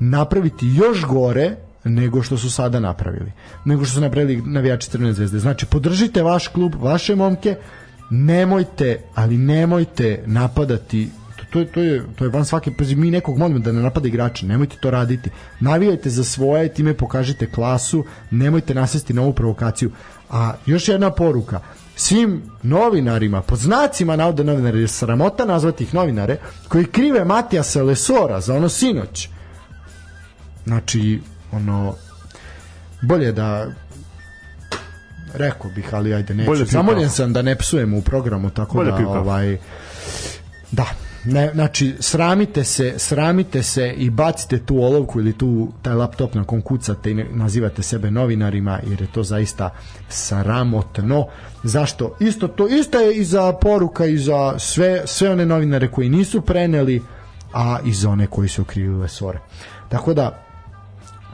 napraviti 0.00 0.66
još 0.68 1.04
gore 1.06 1.56
nego 1.84 2.22
što 2.22 2.36
su 2.38 2.50
sada 2.50 2.80
napravili. 2.80 3.32
Nego 3.64 3.84
što 3.84 3.94
su 3.94 4.00
napravili 4.00 4.42
navijači 4.42 4.90
Crvene 4.90 5.12
zvezde. 5.12 5.38
Znači, 5.38 5.66
podržite 5.66 6.22
vaš 6.22 6.48
klub, 6.48 6.74
vaše 6.74 7.14
momke, 7.14 7.56
nemojte, 8.10 9.00
ali 9.14 9.38
nemojte 9.38 10.22
napadati 10.26 11.10
to, 11.54 11.60
je, 11.60 11.66
to, 11.66 11.80
je, 11.80 12.02
to 12.16 12.24
je 12.24 12.30
van 12.30 12.44
svake 12.44 12.72
pazi, 12.78 12.96
mi 12.96 13.10
nekog 13.10 13.38
molimo 13.38 13.58
da 13.58 13.72
ne 13.72 13.82
napada 13.82 14.08
igrača, 14.08 14.46
nemojte 14.46 14.76
to 14.80 14.90
raditi. 14.90 15.30
Navijajte 15.60 16.10
za 16.10 16.24
svoje, 16.24 16.74
time 16.74 16.94
pokažite 16.94 17.50
klasu, 17.50 18.04
nemojte 18.30 18.74
nasesti 18.74 19.14
na 19.14 19.22
ovu 19.22 19.32
provokaciju. 19.32 19.90
A 20.30 20.52
još 20.66 20.88
jedna 20.88 21.10
poruka, 21.10 21.60
svim 21.96 22.42
novinarima, 22.62 23.42
pod 23.42 23.58
znacima 23.58 24.16
navoda 24.16 24.42
novinara, 24.42 24.76
jer 24.76 24.82
je 24.82 24.88
sramota 24.88 25.44
nazvati 25.44 25.84
ih 25.84 25.94
novinare, 25.94 26.36
koji 26.68 26.84
krive 26.84 27.24
Matijasa 27.24 27.82
Lesora 27.82 28.40
za 28.40 28.54
ono 28.54 28.68
sinoć. 28.68 29.28
Znači, 30.66 31.20
ono, 31.52 31.94
bolje 33.02 33.32
da 33.32 33.66
rekao 35.34 35.70
bih, 35.70 35.94
ali 35.94 36.14
ajde 36.14 36.34
neću. 36.34 36.64
Zamoljen 36.64 37.10
sam 37.10 37.32
da 37.32 37.42
ne 37.42 37.56
psujem 37.56 37.94
u 37.94 38.02
programu, 38.02 38.50
tako 38.50 38.74
Bolje 38.74 38.90
da 38.90 38.96
kafu. 38.96 39.08
ovaj 39.08 39.58
da, 40.72 40.86
ne, 41.24 41.50
znači 41.54 41.94
sramite 42.00 42.64
se, 42.64 42.94
sramite 42.96 43.62
se 43.62 43.94
i 43.96 44.10
bacite 44.10 44.58
tu 44.58 44.82
olovku 44.82 45.20
ili 45.20 45.38
tu 45.38 45.72
taj 45.82 45.94
laptop 45.94 46.34
na 46.34 46.44
kom 46.44 46.62
kucate 46.62 47.10
i 47.10 47.14
nazivate 47.14 47.82
sebe 47.82 48.10
novinarima 48.10 48.80
jer 48.86 49.00
je 49.00 49.12
to 49.12 49.22
zaista 49.22 49.70
sramotno. 50.08 51.26
Zašto? 51.62 52.16
Isto 52.20 52.48
to 52.48 52.68
isto 52.68 52.98
je 53.00 53.14
i 53.16 53.24
za 53.24 53.52
poruka 53.52 54.06
i 54.06 54.18
za 54.18 54.58
sve 54.58 55.02
sve 55.06 55.30
one 55.30 55.46
novinare 55.46 55.88
koji 55.88 56.08
nisu 56.08 56.40
preneli, 56.40 57.02
a 57.52 57.78
i 57.84 57.92
za 57.92 58.10
one 58.10 58.26
koji 58.26 58.48
su 58.48 58.62
okrivili 58.62 59.00
Lesore. 59.00 59.38
Tako 59.88 60.14
da 60.14 60.44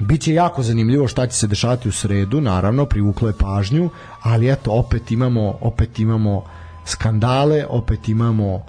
Biće 0.01 0.35
jako 0.35 0.63
zanimljivo 0.63 1.09
šta 1.09 1.27
će 1.27 1.37
se 1.37 1.47
dešavati 1.47 1.89
u 1.89 1.93
sredu, 1.93 2.41
naravno, 2.41 2.87
privuklo 2.87 3.29
je 3.29 3.35
pažnju, 3.39 3.91
ali 4.23 4.53
eto, 4.53 4.73
opet 4.73 5.11
imamo, 5.11 5.59
opet 5.61 5.99
imamo 5.99 6.45
skandale, 6.85 7.67
opet 7.69 8.09
imamo 8.09 8.65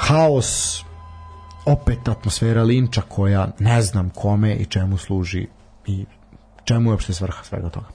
haos, 0.00 0.84
opet 1.66 2.08
atmosfera 2.08 2.62
linča 2.62 3.02
koja 3.08 3.48
ne 3.58 3.82
znam 3.82 4.10
kome 4.10 4.54
i 4.54 4.64
čemu 4.64 4.98
služi 4.98 5.46
i 5.86 6.06
čemu 6.64 6.90
je 6.90 6.92
uopšte 6.92 7.12
svrha 7.12 7.44
svega 7.44 7.68
toga. 7.68 7.86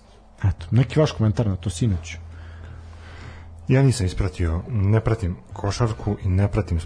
Eto, 0.44 0.66
neki 0.72 1.00
vaš 1.00 1.12
komentar 1.12 1.48
na 1.48 1.56
to 1.56 1.70
sinoć. 1.70 2.18
Ja 3.68 3.84
nisam 3.84 4.06
ispratio, 4.06 4.62
ne 4.70 5.00
pratim 5.00 5.36
košarku 5.54 6.18
i 6.24 6.28
ne 6.30 6.52
pratim 6.52 6.80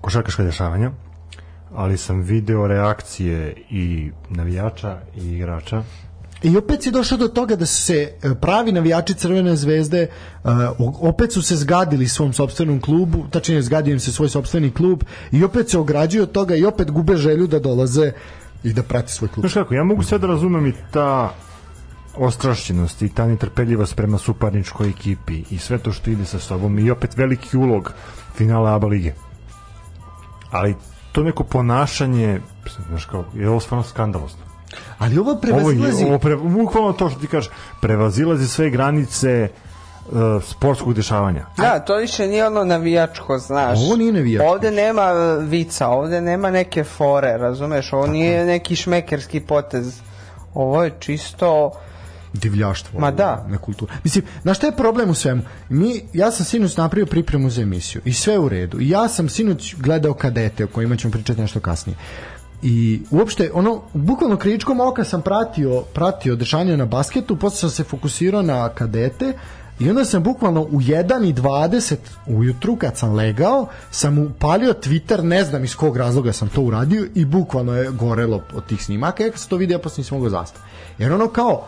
košarkaška 0.00 0.42
dešavanja, 0.44 0.90
ali 1.74 1.98
sam 1.98 2.20
video 2.20 2.66
reakcije 2.66 3.54
i 3.70 4.10
navijača 4.28 5.00
i 5.16 5.28
igrača. 5.28 5.82
I 6.46 6.56
opet 6.56 6.82
si 6.82 6.90
došao 6.90 7.18
do 7.18 7.28
toga 7.28 7.56
da 7.56 7.66
se 7.66 8.12
e, 8.22 8.34
pravi 8.40 8.72
navijači 8.72 9.14
Crvene 9.14 9.56
zvezde 9.56 10.02
e, 10.02 10.08
opet 10.78 11.32
su 11.32 11.42
se 11.42 11.56
zgadili 11.56 12.08
svom 12.08 12.32
sopstvenom 12.32 12.80
klubu, 12.80 13.24
tačnije 13.30 13.62
zgadio 13.62 13.92
im 13.92 14.00
se 14.00 14.12
svoj 14.12 14.28
sopstveni 14.28 14.70
klub 14.70 15.02
i 15.32 15.44
opet 15.44 15.70
se 15.70 15.78
ograđuju 15.78 16.22
od 16.22 16.32
toga 16.32 16.54
i 16.54 16.64
opet 16.64 16.90
gube 16.90 17.16
želju 17.16 17.46
da 17.46 17.58
dolaze 17.58 18.12
i 18.64 18.72
da 18.72 18.82
prate 18.82 19.12
svoj 19.12 19.28
klub. 19.28 19.42
Znaš 19.42 19.54
kako, 19.54 19.74
ja 19.74 19.84
mogu 19.84 20.02
sve 20.02 20.18
da 20.18 20.26
razumem 20.26 20.66
i 20.66 20.74
ta 20.90 21.34
ostrašćenost 22.16 23.02
i 23.02 23.08
ta 23.08 23.26
netrpeljivost 23.26 23.96
prema 23.96 24.18
suparničkoj 24.18 24.88
ekipi 24.88 25.42
i 25.50 25.58
sve 25.58 25.78
to 25.78 25.92
što 25.92 26.10
ide 26.10 26.24
sa 26.24 26.38
sobom 26.38 26.78
i 26.78 26.90
opet 26.90 27.16
veliki 27.16 27.56
ulog 27.56 27.92
finala 28.34 28.74
ABA 28.74 28.86
lige. 28.86 29.12
Ali 30.50 30.74
to 31.12 31.22
neko 31.22 31.44
ponašanje, 31.44 32.40
znaš 32.88 33.04
kao, 33.04 33.24
je 33.34 33.48
ovo 33.48 33.60
stvarno 33.60 33.82
skandalozno. 33.82 34.45
Ali 34.98 35.18
ovo 35.18 35.30
Ovo 35.30 35.40
prevazilazi 35.40 36.02
je 36.02 36.08
ovo 36.08 36.18
pre, 36.18 36.36
bukvalno 36.36 36.92
to 36.92 37.10
što 37.10 37.20
ti 37.20 37.26
kažeš, 37.26 37.50
prevazilazi 37.80 38.48
sve 38.48 38.70
granice 38.70 39.48
uh, 39.48 40.42
sportskog 40.42 40.94
dešavanja. 40.94 41.46
Da, 41.56 41.80
to 41.80 41.96
više 41.96 42.26
nije 42.26 42.46
ono 42.46 42.64
navijačko, 42.64 43.38
znaš. 43.38 43.78
Ovo 43.78 43.96
nije 43.96 44.12
navijačko. 44.12 44.52
Ovde 44.52 44.70
nema 44.70 45.02
e, 45.02 45.44
vica, 45.44 45.88
ovde 45.88 46.20
nema 46.20 46.50
neke 46.50 46.84
fore, 46.84 47.36
razumeš? 47.38 47.92
Ovo 47.92 48.06
nije 48.06 48.44
neki 48.44 48.76
šmekerski 48.76 49.40
potez. 49.40 50.00
Ovo 50.54 50.84
je 50.84 50.92
čisto... 50.98 51.72
divljaštvo. 52.32 53.00
Ma 53.00 53.10
da. 53.10 53.46
Na 53.48 53.58
kulturu. 53.58 53.92
Mislim, 54.04 54.24
znaš 54.42 54.56
šta 54.56 54.66
je 54.66 54.76
problem 54.76 55.10
u 55.10 55.14
svemu? 55.14 55.42
Mi, 55.68 56.02
ja 56.12 56.30
sam 56.30 56.46
sinoć 56.46 56.76
napravio 56.76 57.06
pripremu 57.06 57.50
za 57.50 57.62
emisiju 57.62 58.02
i 58.04 58.12
sve 58.12 58.38
u 58.38 58.48
redu. 58.48 58.80
I 58.80 58.88
ja 58.88 59.08
sam 59.08 59.28
sinoć 59.28 59.74
gledao 59.78 60.14
kadete 60.14 60.64
o 60.64 60.68
kojima 60.68 60.96
ćemo 60.96 61.12
pričati 61.12 61.40
nešto 61.40 61.60
kasnije. 61.60 61.96
I 62.62 63.00
uopšte, 63.10 63.50
ono, 63.54 63.82
bukvalno 63.94 64.36
kričkom 64.36 64.80
oka 64.80 65.04
sam 65.04 65.22
pratio, 65.22 65.82
pratio 65.92 66.36
dešanje 66.36 66.76
na 66.76 66.86
basketu, 66.86 67.36
posle 67.36 67.58
sam 67.58 67.70
se 67.70 67.84
fokusirao 67.84 68.42
na 68.42 68.68
kadete 68.68 69.32
i 69.78 69.90
onda 69.90 70.04
sam 70.04 70.22
bukvalno 70.22 70.62
u 70.62 70.80
1.20 70.80 71.96
ujutru 72.26 72.76
kad 72.76 72.96
sam 72.96 73.14
legao, 73.14 73.66
sam 73.90 74.18
upalio 74.18 74.72
Twitter, 74.72 75.22
ne 75.22 75.44
znam 75.44 75.64
iz 75.64 75.76
kog 75.76 75.96
razloga 75.96 76.32
sam 76.32 76.48
to 76.48 76.62
uradio 76.62 77.06
i 77.14 77.24
bukvalno 77.24 77.76
je 77.76 77.90
gorelo 77.90 78.42
od 78.54 78.66
tih 78.66 78.84
snimaka, 78.84 79.24
ja 79.24 79.30
kad 79.30 79.40
sam 79.40 79.48
to 79.48 79.56
vidio, 79.56 79.78
posle 79.78 80.00
nisam 80.00 80.18
mogao 80.18 80.30
zastati. 80.30 80.64
Jer 80.98 81.12
ono 81.12 81.28
kao, 81.28 81.66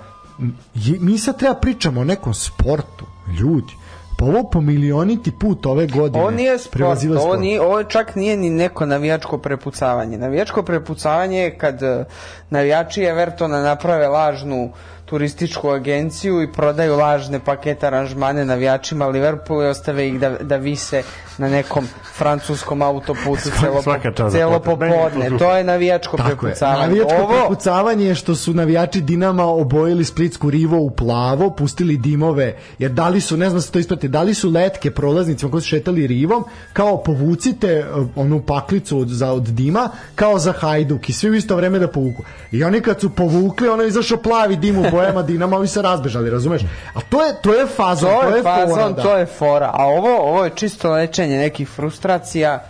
mi 1.01 1.19
sad 1.19 1.39
treba 1.39 1.55
pričamo 1.55 2.01
o 2.01 2.05
nekom 2.05 2.35
sportu, 2.35 3.05
ljudi. 3.40 3.73
Pa 4.19 4.24
ovo 4.24 4.51
po 4.51 4.61
milioniti 4.61 5.31
put 5.40 5.66
ove 5.66 5.86
godine. 5.86 6.23
Ovo 6.23 6.31
nije 6.31 6.59
sport, 6.59 6.73
prevazila 6.73 7.20
ovo, 7.20 7.28
sport. 7.28 7.40
nije, 7.40 7.61
ovo 7.61 7.85
čak 7.85 8.15
nije 8.15 8.36
ni 8.36 8.51
neko 8.51 8.86
navijačko 8.86 9.39
prepucavanje. 9.39 10.19
Navijačko 10.19 10.62
prepucavanje 10.62 11.39
je 11.39 11.59
kad 11.59 11.82
e, 11.82 12.05
navijači 12.51 13.03
Evertona 13.03 13.62
naprave 13.62 14.09
lažnu 14.09 14.73
turističku 15.09 15.70
agenciju 15.70 16.43
i 16.43 16.53
prodaju 16.53 16.97
lažne 16.97 17.40
pakete 17.40 17.86
aranžmane 17.86 18.45
navijačima 18.45 19.07
Liverpoola 19.07 19.65
i 19.65 19.69
ostave 19.69 20.09
ih 20.09 20.20
da, 20.20 20.31
da 20.31 20.57
vise 20.57 21.03
na 21.39 21.49
nekom 21.49 21.89
francuskom 22.16 22.82
autoputu 22.82 23.51
celo, 23.61 23.82
za 23.82 24.31
celo 24.31 24.53
je 24.53 24.61
popodne. 24.61 25.39
To 25.39 25.57
je 25.57 25.65
navijačko 25.65 26.16
Tako 26.16 26.31
je. 26.31 26.36
prepucavanje. 26.36 26.86
Navijačko 26.86 27.23
Ovo, 27.23 27.39
prepucavanje 27.39 28.07
je 28.07 28.15
što 28.15 28.35
su 28.35 28.55
navijači 28.55 29.01
Dinama 29.01 29.45
obojili 29.45 30.05
Splitsku 30.05 30.51
rivo 30.51 30.78
u 30.78 30.90
plavo, 30.90 31.51
pustili 31.51 31.97
dimove, 31.97 32.57
jer 32.78 32.90
dali 32.90 33.20
su, 33.20 33.36
ne 33.36 33.51
znam 33.51 33.62
se 33.62 33.73
to 33.73 33.78
isprati, 33.78 34.08
dali 34.09 34.35
su 34.35 34.51
letke 34.51 34.91
prolaznicima 34.91 35.51
koji 35.51 35.63
su 35.63 35.69
šetali 35.69 36.07
rivom, 36.07 36.45
kao 36.73 37.03
povucite 37.03 37.87
uh, 37.91 38.09
onu 38.17 38.43
paklicu 38.47 38.99
od, 38.99 39.09
za, 39.09 39.33
od 39.33 39.43
dima, 39.43 39.89
kao 40.15 40.39
za 40.39 40.53
hajduk 40.53 41.09
i 41.09 41.13
svi 41.13 41.31
u 41.31 41.35
isto 41.35 41.57
vreme 41.57 41.79
da 41.79 41.89
povuku. 41.89 42.23
I 42.53 42.65
oni 42.65 42.81
kad 42.81 43.01
su 43.01 43.11
povukli, 43.11 43.69
ono 43.69 43.83
je 43.83 43.89
izašao 43.89 44.19
plavi 44.19 44.57
dim 44.57 44.79
u 44.79 44.91
bojama 44.91 45.23
Dinama, 45.23 45.57
ovi 45.57 45.69
se 45.69 45.83
razbežali, 45.83 46.31
razumeš? 46.31 46.63
A 46.95 47.01
to 47.01 47.25
je, 47.25 47.35
to 47.43 47.55
je 47.55 47.67
fazon, 47.67 48.11
to 48.11 48.37
je 48.37 48.43
fora, 48.43 48.67
fazon, 48.67 48.95
da. 48.95 49.03
to 49.03 49.17
je 49.17 49.27
fora. 49.27 49.71
A 49.75 49.87
ovo, 49.87 50.17
ovo 50.17 50.45
je 50.45 50.51
čisto 50.55 50.91
lečenje 50.91 51.39
nekih 51.39 51.69
frustracija, 51.69 52.65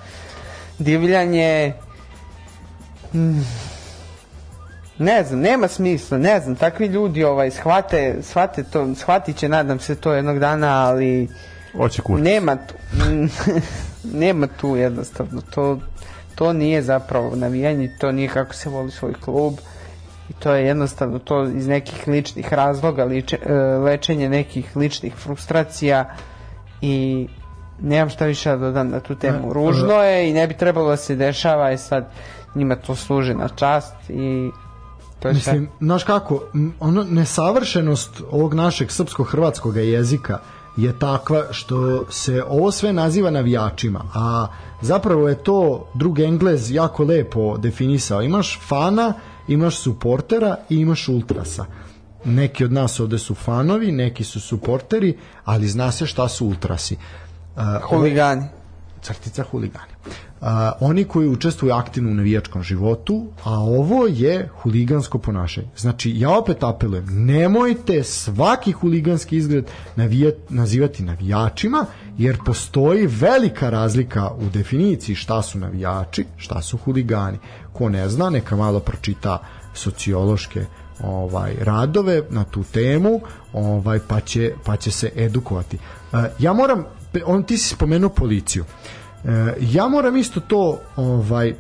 divljanje, 0.79 1.73
mm, 3.15 3.41
ne 4.99 5.25
znam, 5.25 5.41
nema 5.41 5.69
smisla, 5.69 6.19
ne 6.19 6.41
znam, 6.41 6.57
takvi 6.57 6.87
ljudi 6.87 7.25
ovaj, 7.25 7.51
shvate, 7.51 8.17
shvate 8.23 8.63
to, 8.63 8.95
shvatit 8.95 9.37
će, 9.37 9.49
nadam 9.49 9.79
se, 9.79 9.95
to 9.95 10.13
jednog 10.13 10.39
dana, 10.39 10.87
ali 10.87 11.29
Hoće 11.77 12.03
kurac. 12.03 12.25
nema 12.25 12.57
tu, 12.57 12.75
nema 14.23 14.47
tu 14.47 14.77
jednostavno, 14.77 15.41
to, 15.55 15.79
to 16.35 16.53
nije 16.53 16.83
zapravo 16.83 17.37
navijanje, 17.37 17.97
to 18.01 18.13
nije 18.13 18.29
kako 18.29 18.55
se 18.55 18.69
voli 18.69 18.91
svoj 18.91 19.15
klub 19.15 19.55
i 20.29 20.33
to 20.33 20.53
je 20.53 20.67
jednostavno 20.67 21.19
to 21.19 21.45
iz 21.45 21.67
nekih 21.67 22.09
ličnih 22.09 22.53
razloga, 22.53 23.05
liče, 23.05 23.39
e, 23.47 23.55
lečenje 23.55 24.29
nekih 24.29 24.77
ličnih 24.77 25.15
frustracija 25.15 26.15
i 26.81 27.29
nemam 27.81 28.11
šta 28.11 28.25
više 28.25 28.51
da 28.51 28.57
dodam 28.57 28.89
na 28.89 29.01
tu 29.01 29.15
temu. 29.15 29.53
Ružno 29.53 30.03
je 30.03 30.31
i 30.31 30.33
ne 30.33 30.47
bi 30.47 30.55
trebalo 30.55 30.91
da 30.91 30.97
se 30.97 31.17
dešava 31.17 31.73
i 31.73 31.79
sad 31.79 32.11
njima 32.55 32.77
to 32.77 32.95
služi 32.95 33.35
na 33.35 33.49
čast 33.49 33.95
i 34.09 34.51
to 35.19 35.29
je. 35.29 35.35
Mislim, 35.35 35.69
znaš 35.81 36.05
kako, 36.05 36.43
ono 36.81 37.05
nesavršenost 37.05 38.23
ovog 38.31 38.55
našeg 38.55 38.91
srpsko-hrvatskog 38.91 39.77
jezika 39.77 40.39
je 40.77 40.99
takva 40.99 41.45
što 41.51 42.05
se 42.11 42.43
ovo 42.49 42.71
sve 42.71 42.93
naziva 42.93 43.31
navijačima, 43.31 44.05
a 44.15 44.47
zapravo 44.81 45.29
je 45.29 45.43
to 45.43 45.89
drug 45.95 46.19
Englez 46.19 46.71
jako 46.71 47.05
lepo 47.05 47.57
definisao. 47.57 48.23
Imaš 48.23 48.61
fana, 48.69 49.13
imaš 49.49 49.79
suportera 49.79 50.57
i 50.69 50.77
imaš 50.77 51.09
ultrasa. 51.09 51.65
Neki 52.25 52.65
od 52.65 52.73
nas 52.73 53.01
ovde 53.01 53.19
su 53.19 53.35
fanovi, 53.35 53.93
neki 53.93 54.25
su 54.25 54.41
suporteri, 54.41 55.19
ali 55.45 55.69
zna 55.69 55.93
se 55.93 56.07
šta 56.07 56.29
su 56.29 56.47
ultrasi. 56.47 56.97
A, 57.57 57.81
Huligani. 57.83 58.45
Crtica 59.03 59.43
huligani. 59.43 59.93
A, 60.41 60.73
oni 60.81 61.05
koji 61.05 61.29
učestvuju 61.29 61.73
aktivno 61.73 62.11
u 62.11 62.15
navijačkom 62.15 62.63
životu, 62.63 63.27
a 63.45 63.51
ovo 63.51 64.07
je 64.07 64.49
huligansko 64.63 65.19
ponašanje. 65.19 65.67
Znači, 65.77 66.13
ja 66.17 66.31
opet 66.31 66.63
apelujem, 66.63 67.07
nemojte 67.09 68.05
svaki 68.05 68.73
huliganski 68.73 69.37
izgled 69.37 69.71
navijat, 69.97 70.35
nazivati 70.49 71.03
navijačima, 71.03 71.87
jer 72.19 72.39
postoji 72.47 73.07
velika 73.07 73.71
razlika 73.71 74.31
u 74.31 74.49
definiciji 74.53 75.15
šta 75.15 75.43
su 75.43 75.59
navijači, 75.59 76.25
šta 76.37 76.63
su 76.63 76.77
huligani. 76.77 77.39
Ko 77.73 77.89
ne 77.89 78.09
zna, 78.09 78.31
neka 78.31 78.57
malo 78.57 78.81
pročita 78.81 79.39
sociološke 79.75 80.65
ovaj 81.03 81.55
radove 81.61 82.23
na 82.31 82.45
tu 82.45 82.65
temu, 82.65 83.21
ovaj 83.53 83.99
pa 84.09 84.21
će 84.21 84.53
pa 84.65 84.77
će 84.77 84.91
se 84.91 85.11
edukovati. 85.17 85.79
Ja 86.39 86.53
moram 86.53 86.85
on 87.27 87.43
ti 87.43 87.59
si 87.59 87.75
spomenuo 87.75 88.11
policiju. 88.11 88.65
E, 89.25 89.55
ja 89.61 89.89
moram 89.89 90.17
isto 90.17 90.41
to 90.41 90.81
ovaj 90.97 91.55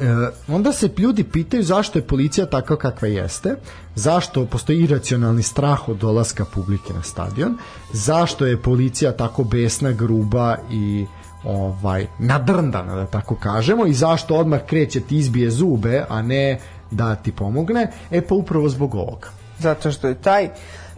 E, 0.00 0.06
onda 0.48 0.72
se 0.72 0.88
ljudi 0.98 1.24
pitaju 1.24 1.62
zašto 1.62 1.98
je 1.98 2.06
policija 2.06 2.46
takva 2.46 2.76
kakva 2.76 3.08
jeste, 3.08 3.56
zašto 3.94 4.46
postoji 4.46 4.78
iracionalni 4.78 5.42
strah 5.42 5.88
od 5.88 5.96
dolaska 5.96 6.44
publike 6.44 6.92
na 6.92 7.02
stadion, 7.02 7.58
zašto 7.92 8.46
je 8.46 8.62
policija 8.62 9.12
tako 9.12 9.44
besna, 9.44 9.92
gruba 9.92 10.56
i 10.70 11.06
ovaj 11.44 12.06
nadrndana 12.18 12.94
da 12.94 13.06
tako 13.06 13.36
kažemo 13.36 13.86
i 13.86 13.94
zašto 13.94 14.34
odmah 14.36 14.60
kreće 14.66 15.00
ti 15.00 15.16
izbije 15.16 15.50
zube, 15.50 16.04
a 16.08 16.22
ne 16.22 16.60
da 16.90 17.14
ti 17.14 17.32
pomogne, 17.32 17.90
e 18.10 18.20
pa 18.20 18.34
upravo 18.34 18.68
zbog 18.68 18.94
ovoga. 18.94 19.28
Zato 19.58 19.92
što 19.92 20.08
je 20.08 20.14
taj 20.14 20.48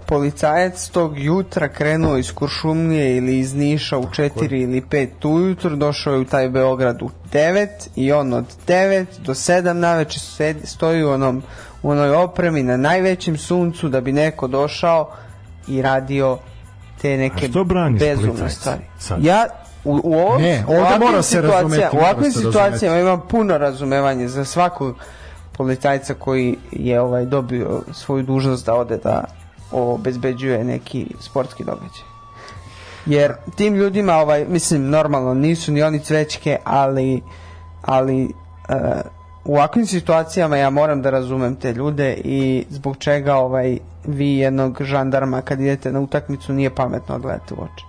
policajac 0.07 0.89
tog 0.89 1.19
jutra 1.19 1.69
krenuo 1.69 2.17
iz 2.17 2.33
Kuršumlije 2.33 3.17
ili 3.17 3.39
iz 3.39 3.55
Niša 3.55 3.99
u 3.99 4.03
4 4.05 4.63
ili 4.63 4.83
5 4.83 5.29
ujutru, 5.29 5.77
došao 5.77 6.13
je 6.13 6.21
u 6.21 6.25
taj 6.25 6.49
Beograd 6.49 7.03
u 7.03 7.11
9 7.33 7.69
i 7.97 8.13
on 8.13 8.33
od 8.33 8.45
9 8.67 9.07
do 9.19 9.35
7 9.35 9.73
naveče 9.73 10.21
stoji 10.65 11.05
u, 11.05 11.11
onom, 11.11 11.43
u 11.83 11.91
onoj 11.91 12.15
opremi 12.15 12.63
na 12.63 12.77
najvećem 12.77 13.39
suncu 13.39 13.89
da 13.89 14.01
bi 14.01 14.13
neko 14.13 14.47
došao 14.47 15.11
i 15.69 15.83
radio 15.83 16.39
te 17.03 17.17
neke 17.17 17.49
bezumne 17.99 18.51
stvari. 18.51 18.85
sad? 18.99 19.25
Ja 19.25 19.47
u, 19.85 20.01
u, 20.05 20.15
ovom, 20.15 20.43
Ne, 20.43 20.65
ovde 20.69 21.07
mora 21.07 21.23
se 21.23 21.43
razumeti, 21.43 21.97
U 21.97 21.99
ovakvim 21.99 22.33
situacijama 22.33 23.01
imam 23.01 23.23
puno 23.29 23.59
razumevanje 23.59 24.29
za 24.29 24.45
svakog 24.45 24.97
policajca 25.53 26.15
koji 26.15 26.57
je 26.73 27.01
ovaj 27.01 27.25
dobio 27.25 27.83
svoju 27.93 28.23
dužnost 28.23 28.67
da 28.67 28.75
ode 28.75 28.97
da 28.97 29.25
obezbeđuje 29.73 30.65
neki 30.65 31.07
sportski 31.21 31.65
događaj. 31.65 32.05
Jer 33.07 33.33
tim 33.57 33.75
ljudima, 33.75 34.15
ovaj, 34.15 34.45
mislim, 34.49 34.91
normalno 34.91 35.35
nisu 35.35 35.73
ni 35.73 35.83
oni 35.83 36.01
cvećke, 36.01 36.59
ali, 36.65 37.23
ali 37.83 38.25
e, 38.25 38.29
u 39.45 39.55
ovakvim 39.55 39.87
situacijama 39.87 40.57
ja 40.57 40.71
moram 40.71 41.03
da 41.03 41.11
razumem 41.11 41.55
te 41.57 41.73
ljude 41.73 42.15
i 42.25 42.65
zbog 42.71 42.97
čega 42.97 43.35
ovaj, 43.35 43.79
vi 44.05 44.37
jednog 44.37 44.83
žandarma 44.83 45.43
kad 45.43 45.61
idete 45.61 45.93
na 45.93 46.01
utakmicu 46.01 46.53
nije 46.53 46.75
pametno 46.75 47.15
odgledati 47.15 47.55
u 47.55 47.57
oči. 47.63 47.85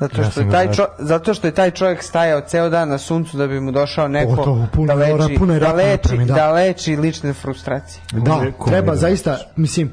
Zato 0.00 0.20
Ja 0.20 0.30
što, 0.30 0.40
je 0.40 0.44
sam 0.44 0.52
taj 0.52 0.72
čo, 0.72 0.86
zato 0.98 1.34
što 1.34 1.46
je 1.46 1.54
taj 1.54 1.70
čovjek 1.70 2.02
stajao 2.02 2.40
ceo 2.40 2.68
dan 2.68 2.88
na 2.88 2.98
suncu 2.98 3.36
da 3.36 3.46
bi 3.46 3.60
mu 3.60 3.72
došao 3.72 4.08
neko 4.08 4.30
Pogotovo 4.30 4.66
puno 4.72 4.96
da, 4.96 5.04
ora, 5.04 5.24
leči, 5.24 5.38
puno 5.38 5.54
je 5.54 5.60
da, 5.60 5.72
leči, 5.72 6.16
da. 6.16 6.34
da 6.34 6.52
leči 6.52 6.96
lične 6.96 7.32
frustracije. 7.32 8.02
Da, 8.12 8.40
treba 8.66 8.96
zaista, 8.96 9.38
mislim, 9.56 9.92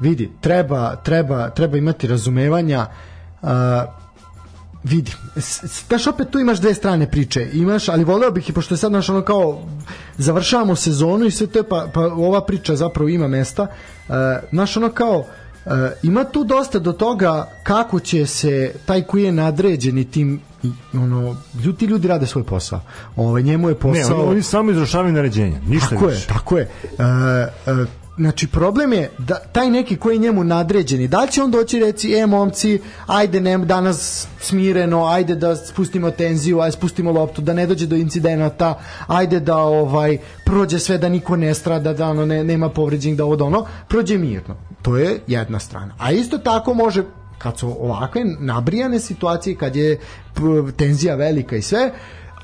vidi, 0.00 0.30
treba, 0.40 0.96
treba, 0.96 1.50
treba 1.50 1.76
imati 1.78 2.06
razumevanja 2.06 2.86
uh, 3.42 3.48
vidi, 4.84 5.12
znaš 5.88 6.06
opet 6.06 6.30
tu 6.30 6.38
imaš 6.38 6.60
dve 6.60 6.74
strane 6.74 7.10
priče, 7.10 7.48
imaš, 7.52 7.88
ali 7.88 8.04
voleo 8.04 8.30
bih 8.30 8.50
i 8.50 8.52
pošto 8.52 8.74
je 8.74 8.78
sad 8.78 8.92
naš 8.92 9.08
ono 9.08 9.22
kao 9.22 9.62
završavamo 10.18 10.76
sezonu 10.76 11.24
i 11.24 11.30
sve 11.30 11.46
to 11.46 11.58
je, 11.58 11.68
pa, 11.68 11.88
pa 11.94 12.00
ova 12.00 12.44
priča 12.44 12.76
zapravo 12.76 13.08
ima 13.08 13.28
mesta, 13.28 13.62
uh, 13.62 14.14
znaš 14.50 14.76
ono 14.76 14.90
kao 14.90 15.18
uh, 15.18 15.26
ima 16.02 16.24
tu 16.24 16.44
dosta 16.44 16.78
do 16.78 16.92
toga 16.92 17.50
kako 17.62 18.00
će 18.00 18.26
se 18.26 18.74
taj 18.86 19.02
koji 19.02 19.22
je 19.22 19.32
nadređeni 19.32 20.04
tim 20.04 20.40
ono, 20.94 21.36
ljudi, 21.64 21.86
ljudi 21.86 22.08
rade 22.08 22.26
svoj 22.26 22.44
posao. 22.44 22.80
Ovaj 23.16 23.42
njemu 23.42 23.68
je 23.68 23.74
Ne, 23.74 23.80
posao 23.80 24.20
oni, 24.20 24.30
oni 24.30 24.42
samo 24.42 24.70
izrašavaju 24.70 25.12
naređenja, 25.12 25.60
ništa 25.68 25.90
tako 25.90 26.06
više. 26.06 26.20
je, 26.20 26.26
tako 26.26 26.58
je. 26.58 26.68
E, 26.98 27.02
e, 27.66 28.05
znači 28.16 28.46
problem 28.46 28.92
je 28.92 29.10
da 29.18 29.34
taj 29.52 29.70
neki 29.70 29.96
koji 29.96 30.14
je 30.14 30.18
njemu 30.18 30.44
nadređeni, 30.44 31.08
da 31.08 31.22
li 31.22 31.30
će 31.30 31.42
on 31.42 31.50
doći 31.50 31.76
i 31.76 31.80
reći, 31.80 32.12
e 32.12 32.26
momci, 32.26 32.80
ajde 33.06 33.40
ne, 33.40 33.58
danas 33.58 34.26
smireno, 34.40 35.06
ajde 35.06 35.34
da 35.34 35.56
spustimo 35.56 36.10
tenziju, 36.10 36.60
ajde 36.60 36.72
spustimo 36.72 37.12
loptu, 37.12 37.42
da 37.42 37.52
ne 37.52 37.66
dođe 37.66 37.86
do 37.86 37.96
incidenata, 37.96 38.78
ajde 39.06 39.40
da 39.40 39.56
ovaj 39.56 40.18
prođe 40.44 40.78
sve 40.78 40.98
da 40.98 41.08
niko 41.08 41.36
ne 41.36 41.54
strada, 41.54 41.92
da 41.92 42.08
ono 42.08 42.26
ne, 42.26 42.44
nema 42.44 42.68
povređenih, 42.68 43.18
da 43.18 43.24
ovo 43.24 43.36
da 43.36 43.44
ono, 43.44 43.66
prođe 43.88 44.18
mirno. 44.18 44.56
To 44.82 44.96
je 44.96 45.20
jedna 45.26 45.58
strana. 45.58 45.94
A 45.98 46.12
isto 46.12 46.38
tako 46.38 46.74
može 46.74 47.02
kad 47.38 47.58
su 47.58 47.76
ovakve 47.80 48.24
nabrijane 48.38 49.00
situacije, 49.00 49.56
kad 49.56 49.76
je 49.76 49.98
tenzija 50.76 51.14
velika 51.14 51.56
i 51.56 51.62
sve, 51.62 51.92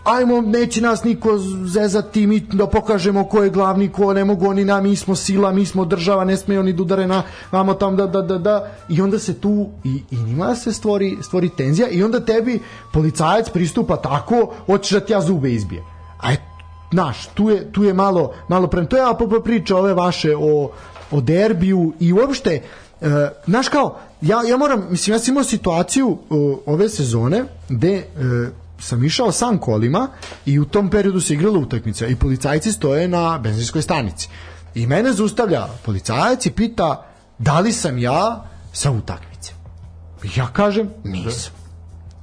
ajmo, 0.04 0.40
neće 0.40 0.80
nas 0.80 1.04
niko 1.04 1.38
zezati, 1.64 2.26
mi 2.26 2.40
da 2.40 2.66
pokažemo 2.66 3.24
ko 3.24 3.42
je 3.42 3.50
glavni, 3.50 3.88
ko 3.88 4.12
ne 4.12 4.24
mogu 4.24 4.48
oni 4.48 4.64
na, 4.64 4.80
mi 4.80 4.96
smo 4.96 5.14
sila, 5.16 5.52
mi 5.52 5.66
smo 5.66 5.84
država, 5.84 6.24
ne 6.24 6.36
smeju 6.36 6.60
oni 6.60 6.72
da 6.72 6.82
udare 6.82 7.06
na, 7.06 7.22
vamo 7.52 7.74
tam 7.74 7.96
da, 7.96 8.06
da, 8.06 8.22
da, 8.22 8.38
da, 8.38 8.70
i 8.88 9.00
onda 9.00 9.18
se 9.18 9.34
tu, 9.40 9.68
i, 9.84 10.02
i 10.10 10.16
njima 10.16 10.54
se 10.54 10.72
stvori, 10.72 11.18
stvori 11.22 11.48
tenzija 11.48 11.88
i 11.88 12.02
onda 12.02 12.20
tebi 12.20 12.60
policajac 12.92 13.50
pristupa 13.50 13.96
tako, 13.96 14.54
hoćeš 14.66 14.90
da 14.90 15.00
ti 15.00 15.12
ja 15.12 15.20
zube 15.20 15.52
izbije. 15.52 15.82
A 16.20 16.32
et, 16.32 16.40
znaš, 16.92 17.26
tu 17.26 17.50
je, 17.50 17.72
tu 17.72 17.84
je 17.84 17.94
malo, 17.94 18.32
malo 18.48 18.66
pre... 18.66 18.86
To 18.86 18.96
je 18.96 19.10
apropo 19.10 19.40
priča 19.40 19.76
ove 19.76 19.94
vaše 19.94 20.36
o, 20.36 20.70
o 21.10 21.20
derbiju 21.20 21.92
i 22.00 22.12
uopšte, 22.12 22.62
e, 23.00 23.30
kao, 23.70 23.98
ja, 24.20 24.42
ja 24.48 24.56
moram, 24.56 24.86
mislim, 24.90 25.14
ja 25.14 25.18
sam 25.18 25.32
imao 25.32 25.44
situaciju 25.44 26.18
o, 26.30 26.60
ove 26.66 26.88
sezone 26.88 27.44
gde 27.68 27.92
e, 27.96 28.04
sam 28.82 29.04
išao 29.04 29.32
sam 29.32 29.58
kolima 29.58 30.08
i 30.46 30.58
u 30.58 30.64
tom 30.64 30.90
periodu 30.90 31.20
se 31.20 31.34
igrala 31.34 31.58
utakmica 31.58 32.06
i 32.06 32.16
policajci 32.16 32.72
stoje 32.72 33.08
na 33.08 33.38
benzinskoj 33.38 33.82
stanici. 33.82 34.28
I 34.74 34.86
mene 34.86 35.12
zaustavlja 35.12 35.68
policajac 35.84 36.46
i 36.46 36.50
pita 36.50 37.06
da 37.38 37.60
li 37.60 37.72
sam 37.72 37.98
ja 37.98 38.44
sa 38.72 38.90
utakmice. 38.90 39.52
Ja 40.36 40.46
kažem 40.46 40.90
nisam. 41.04 41.52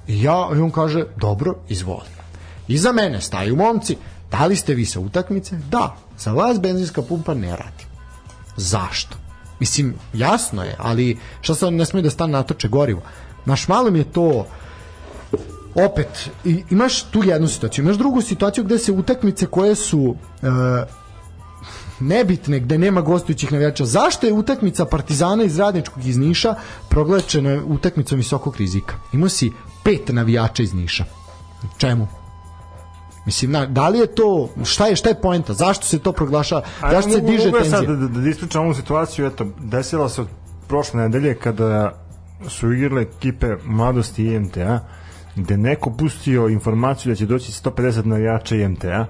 I 0.07 0.23
ja, 0.23 0.49
i 0.55 0.59
on 0.59 0.71
kaže, 0.71 1.05
dobro, 1.17 1.55
izvoli. 1.69 2.09
Iza 2.67 2.91
mene 2.91 3.21
staju 3.21 3.55
momci, 3.55 3.97
da 4.31 4.45
li 4.45 4.55
ste 4.55 4.75
vi 4.75 4.85
sa 4.85 4.99
utakmice? 4.99 5.57
Da, 5.71 5.95
za 6.17 6.31
vas 6.31 6.59
benzinska 6.59 7.01
pumpa 7.01 7.33
ne 7.33 7.49
radi. 7.49 7.85
Zašto? 8.57 9.17
Mislim, 9.59 9.95
jasno 10.13 10.63
je, 10.63 10.75
ali 10.77 11.17
šta 11.41 11.55
sad 11.55 11.73
ne 11.73 11.85
smije 11.85 12.03
da 12.03 12.09
stane 12.09 12.31
natoče 12.31 12.67
gorivo? 12.67 13.01
Naš 13.45 13.67
malo 13.67 13.91
mi 13.91 13.99
je 13.99 14.11
to 14.11 14.45
opet 15.75 16.29
i, 16.45 16.63
imaš 16.69 17.03
tu 17.03 17.23
jednu 17.23 17.47
situaciju, 17.47 17.83
imaš 17.83 17.97
drugu 17.97 18.21
situaciju 18.21 18.63
gde 18.63 18.77
se 18.77 18.91
utakmice 18.91 19.45
koje 19.45 19.75
su 19.75 20.15
e, 20.41 20.47
nebitne, 21.99 22.59
gde 22.59 22.77
nema 22.77 23.01
gostujućih 23.01 23.51
navijača. 23.51 23.85
Zašto 23.85 24.27
je 24.27 24.33
utakmica 24.33 24.85
Partizana 24.85 25.43
iz 25.43 25.59
Radničkog 25.59 26.05
iz 26.05 26.17
Niša 26.17 26.55
proglašena 26.89 27.61
utakmicom 27.67 28.17
visokog 28.17 28.55
rizika? 28.57 28.95
Imao 29.13 29.29
si 29.29 29.51
pet 29.83 30.09
navijača 30.09 30.63
iz 30.63 30.73
Niša. 30.73 31.05
Čemu? 31.77 32.07
Mislim, 33.25 33.51
na, 33.51 33.65
da 33.65 33.89
li 33.89 33.99
je 33.99 34.07
to, 34.15 34.49
šta 34.65 34.87
je, 34.87 34.95
šta 34.95 35.09
je 35.09 35.21
poenta? 35.21 35.53
Zašto 35.53 35.85
se 35.85 35.99
to 35.99 36.11
proglaša? 36.11 36.61
Zašto 36.91 37.11
se 37.11 37.21
diže 37.21 37.45
Mogu 37.45 37.57
ja 37.57 37.63
sad 37.63 37.79
tenzija? 37.79 37.95
da, 37.95 38.07
da, 38.07 38.19
da 38.19 38.29
ispričam 38.29 38.63
ovu 38.63 38.73
situaciju, 38.73 39.25
eto, 39.25 39.45
desila 39.59 40.09
se 40.09 40.21
od 40.21 40.27
prošle 40.67 41.01
nedelje 41.01 41.35
kada 41.35 41.93
su 42.47 42.73
igrale 42.73 43.01
ekipe 43.01 43.55
Mladosti 43.65 44.23
i 44.23 44.33
IMTA, 44.33 44.79
gde 45.39 45.57
neko 45.57 45.89
pustio 45.91 46.47
informaciju 46.47 47.09
da 47.09 47.15
će 47.15 47.25
doći 47.25 47.51
150 47.53 48.05
navijača 48.05 48.55
IMTA, 48.55 49.05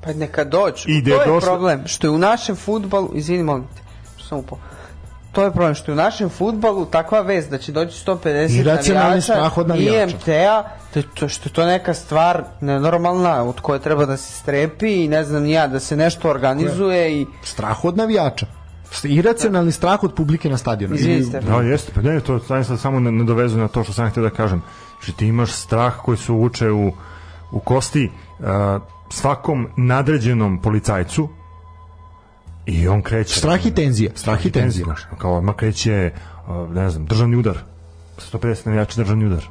Pa 0.00 0.12
neka 0.12 0.44
dođu. 0.44 0.84
I 0.86 1.04
to 1.04 1.10
je 1.10 1.26
došlo- 1.26 1.40
problem, 1.42 1.82
što 1.86 2.06
je 2.06 2.10
u 2.10 2.18
našem 2.18 2.56
futbalu, 2.56 3.10
izvini 3.14 3.42
molim 3.42 3.64
te, 3.66 3.82
što 4.16 4.28
sam 4.28 4.38
upao. 4.38 4.58
To 5.32 5.44
je 5.44 5.50
problem 5.50 5.74
što 5.74 5.90
je 5.90 5.94
u 5.94 5.96
našem 5.96 6.28
futbalu 6.28 6.84
takva 6.86 7.20
vez 7.20 7.48
da 7.48 7.58
će 7.58 7.72
doći 7.72 8.04
150 8.06 8.50
Iracionalni 8.50 9.04
navijača 9.06 9.22
strah 9.24 9.58
od 9.58 9.68
navijača. 9.68 9.96
IMT-a, 10.06 10.62
to, 10.92 10.98
je 10.98 11.04
to, 11.14 11.28
što 11.28 11.48
je 11.48 11.52
to 11.52 11.66
neka 11.66 11.94
stvar 11.94 12.44
nenormalna 12.60 13.44
od 13.44 13.60
koje 13.60 13.80
treba 13.80 14.06
da 14.06 14.16
se 14.16 14.32
strepi 14.32 14.94
i 14.94 15.08
ne 15.08 15.24
znam 15.24 15.46
ja, 15.46 15.66
da 15.66 15.80
se 15.80 15.96
nešto 15.96 16.30
organizuje 16.30 17.12
i 17.12 17.26
Strah 17.44 17.84
od 17.84 17.96
navijača. 17.96 18.46
Iracionalni 19.04 19.72
strah 19.72 20.02
od 20.04 20.14
publike 20.14 20.48
na 20.50 20.56
stadionu. 20.56 20.94
Izvini, 20.94 21.16
Ili- 21.16 21.24
Stefan. 21.24 21.52
Da, 21.52 21.62
jeste, 21.62 21.92
pa 21.94 22.00
ne, 22.02 22.20
to 22.20 22.38
sam 22.38 22.64
sad 22.64 22.80
samo 22.80 23.00
nadovezu 23.00 23.58
na 23.58 23.68
to 23.68 23.84
što 23.84 23.92
sam 23.92 24.10
htio 24.10 24.22
da 24.22 24.30
kažem. 24.30 24.62
Znači 25.00 25.12
ti 25.12 25.26
imaš 25.26 25.52
strah 25.52 25.94
koji 26.02 26.18
se 26.18 26.32
uvuče 26.32 26.70
u, 26.70 26.92
u 27.52 27.60
kosti 27.60 28.10
uh, 28.38 28.46
svakom 29.10 29.68
nadređenom 29.76 30.62
policajcu 30.62 31.28
i 32.66 32.88
on 32.88 33.02
kreće. 33.02 33.38
Strah 33.38 33.66
i 33.66 33.74
tenzija. 33.74 34.10
Strah 34.14 34.46
i 34.46 34.50
tenzija. 34.50 34.84
znaš, 34.84 35.06
kao 35.18 35.36
odmah 35.36 35.54
kreće, 35.54 36.12
uh, 36.48 36.70
ne 36.74 36.90
znam, 36.90 37.06
državni 37.06 37.36
udar. 37.36 37.58
150 38.32 38.66
navijača 38.66 39.00
državni 39.00 39.26
udar. 39.26 39.44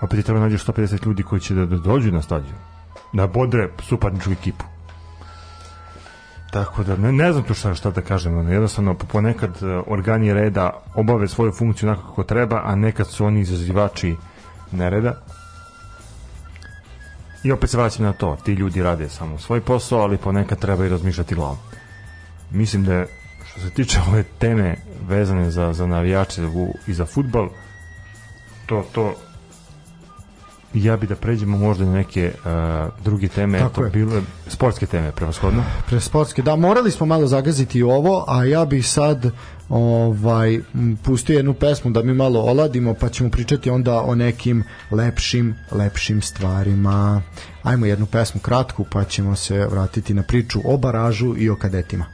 Opet 0.00 0.18
ti 0.18 0.22
treba 0.26 0.40
nađeš 0.40 0.64
150 0.64 1.06
ljudi 1.06 1.22
koji 1.22 1.40
će 1.40 1.54
da, 1.54 1.66
da 1.66 1.76
dođu 1.76 2.12
na 2.12 2.22
stadion. 2.22 2.54
Da 3.12 3.26
bodre 3.26 3.68
suparničku 3.82 4.32
ekipu. 4.32 4.64
Tako 6.54 6.84
da 6.84 6.96
ne, 6.96 7.12
ne 7.12 7.32
znam 7.32 7.44
tu 7.44 7.54
šta, 7.54 7.74
šta 7.74 7.90
da 7.90 8.00
kažem, 8.00 8.38
ono, 8.38 8.52
jednostavno 8.52 8.94
po- 8.94 9.06
ponekad 9.06 9.50
e, 9.62 9.66
organi 9.86 10.32
reda 10.34 10.82
obave 10.94 11.28
svoju 11.28 11.52
funkciju 11.52 11.88
onako 11.88 12.08
kako 12.08 12.22
treba, 12.22 12.60
a 12.64 12.74
nekad 12.74 13.06
su 13.06 13.26
oni 13.26 13.40
izazivači 13.40 14.16
nereda. 14.72 15.14
I 17.44 17.52
opet 17.52 17.70
se 17.70 17.76
vraćam 17.76 18.04
na 18.04 18.12
to, 18.12 18.36
ti 18.44 18.52
ljudi 18.52 18.82
rade 18.82 19.08
samo 19.08 19.38
svoj 19.38 19.60
posao, 19.60 20.00
ali 20.00 20.16
ponekad 20.16 20.58
treba 20.58 20.86
i 20.86 20.88
razmišljati 20.88 21.34
glavom. 21.34 21.56
Mislim 22.50 22.84
da 22.84 22.94
je, 22.94 23.06
što 23.46 23.60
se 23.60 23.70
tiče 23.70 24.00
ove 24.08 24.22
teme 24.22 24.76
vezane 25.08 25.50
za, 25.50 25.72
za 25.72 25.86
navijače 25.86 26.46
u, 26.46 26.74
i 26.86 26.94
za 26.94 27.06
futbal, 27.06 27.48
to, 28.66 28.84
to 28.92 29.14
ja 30.74 30.96
bi 30.96 31.06
da 31.06 31.14
pređemo 31.14 31.58
možda 31.58 31.84
na 31.84 31.92
neke 31.92 32.32
uh, 32.34 33.04
druge 33.04 33.28
teme, 33.28 33.58
Tako 33.58 33.72
eto, 33.72 33.84
je. 33.84 33.90
bile 33.90 34.22
sportske 34.46 34.86
teme, 34.86 35.12
prevashodno. 35.12 35.64
pre 35.88 36.00
sportske. 36.00 36.42
Da, 36.42 36.56
morali 36.56 36.90
smo 36.90 37.06
malo 37.06 37.26
zagaziti 37.26 37.82
ovo, 37.82 38.24
a 38.28 38.44
ja 38.44 38.64
bih 38.64 38.88
sad 38.88 39.30
ovaj 39.68 40.60
pustio 41.02 41.36
jednu 41.36 41.54
pesmu 41.54 41.90
da 41.90 42.02
mi 42.02 42.14
malo 42.14 42.40
oladimo, 42.40 42.94
pa 42.94 43.08
ćemo 43.08 43.30
pričati 43.30 43.70
onda 43.70 44.02
o 44.02 44.14
nekim 44.14 44.64
lepšim, 44.90 45.54
lepšim 45.70 46.22
stvarima. 46.22 47.22
Ajmo 47.62 47.86
jednu 47.86 48.06
pesmu 48.06 48.40
kratku, 48.40 48.84
pa 48.92 49.04
ćemo 49.04 49.36
se 49.36 49.66
vratiti 49.66 50.14
na 50.14 50.22
priču 50.22 50.60
o 50.64 50.76
baražu 50.76 51.34
i 51.38 51.50
o 51.50 51.56
kadetima. 51.56 52.13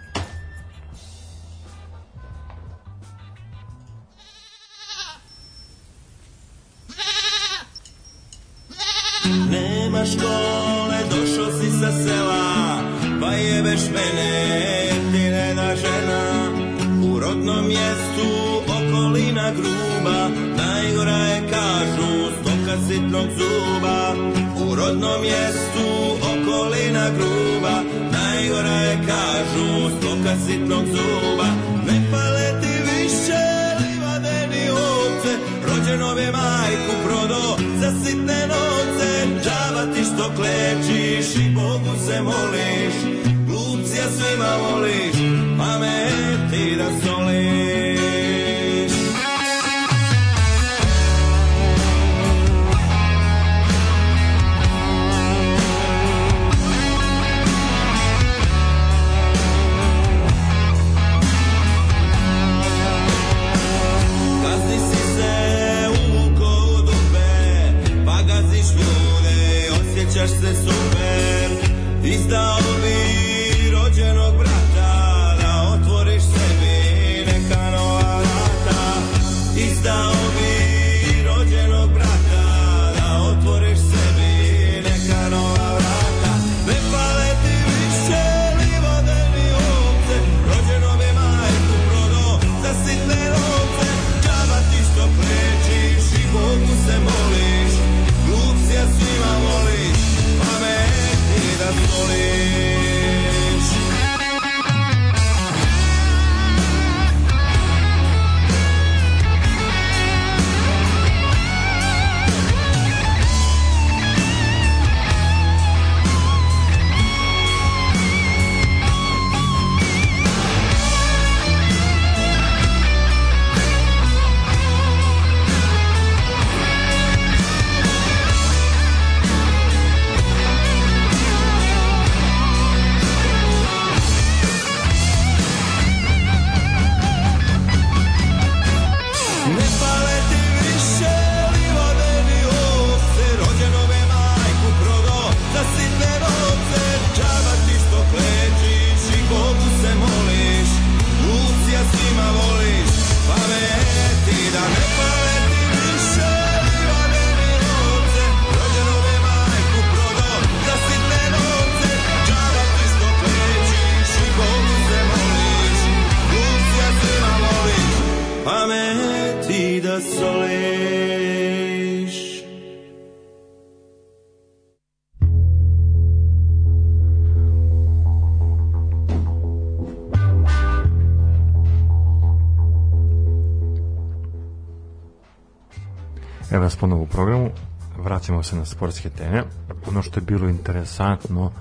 Vraćamo 188.30 188.42
se 188.42 188.56
na 188.56 188.64
sportske 188.64 189.10
teme. 189.10 189.44
Ono 189.88 190.02
što 190.02 190.20
je 190.20 190.24
bilo 190.24 190.48
interesantno 190.48 191.52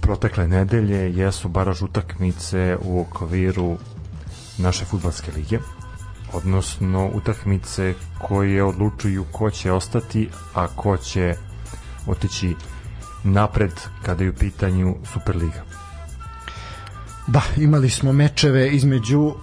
protekle 0.00 0.48
nedelje 0.48 1.16
jesu 1.16 1.48
baraž 1.48 1.82
utakmice 1.82 2.76
u 2.82 3.00
okviru 3.00 3.76
naše 4.58 4.84
futbalske 4.84 5.32
lige 5.36 5.58
odnosno 6.32 7.10
utakmice 7.14 7.94
koje 8.18 8.64
odlučuju 8.64 9.24
ko 9.32 9.50
će 9.50 9.72
ostati, 9.72 10.28
a 10.54 10.66
ko 10.66 10.96
će 10.96 11.34
otići 12.06 12.54
napred 13.24 13.72
kada 14.02 14.24
je 14.24 14.30
u 14.30 14.34
pitanju 14.34 14.96
Superliga. 15.12 15.69
Da, 17.32 17.42
imali 17.56 17.90
smo 17.90 18.12
mečeve 18.12 18.68
između 18.68 19.20
uh, 19.20 19.34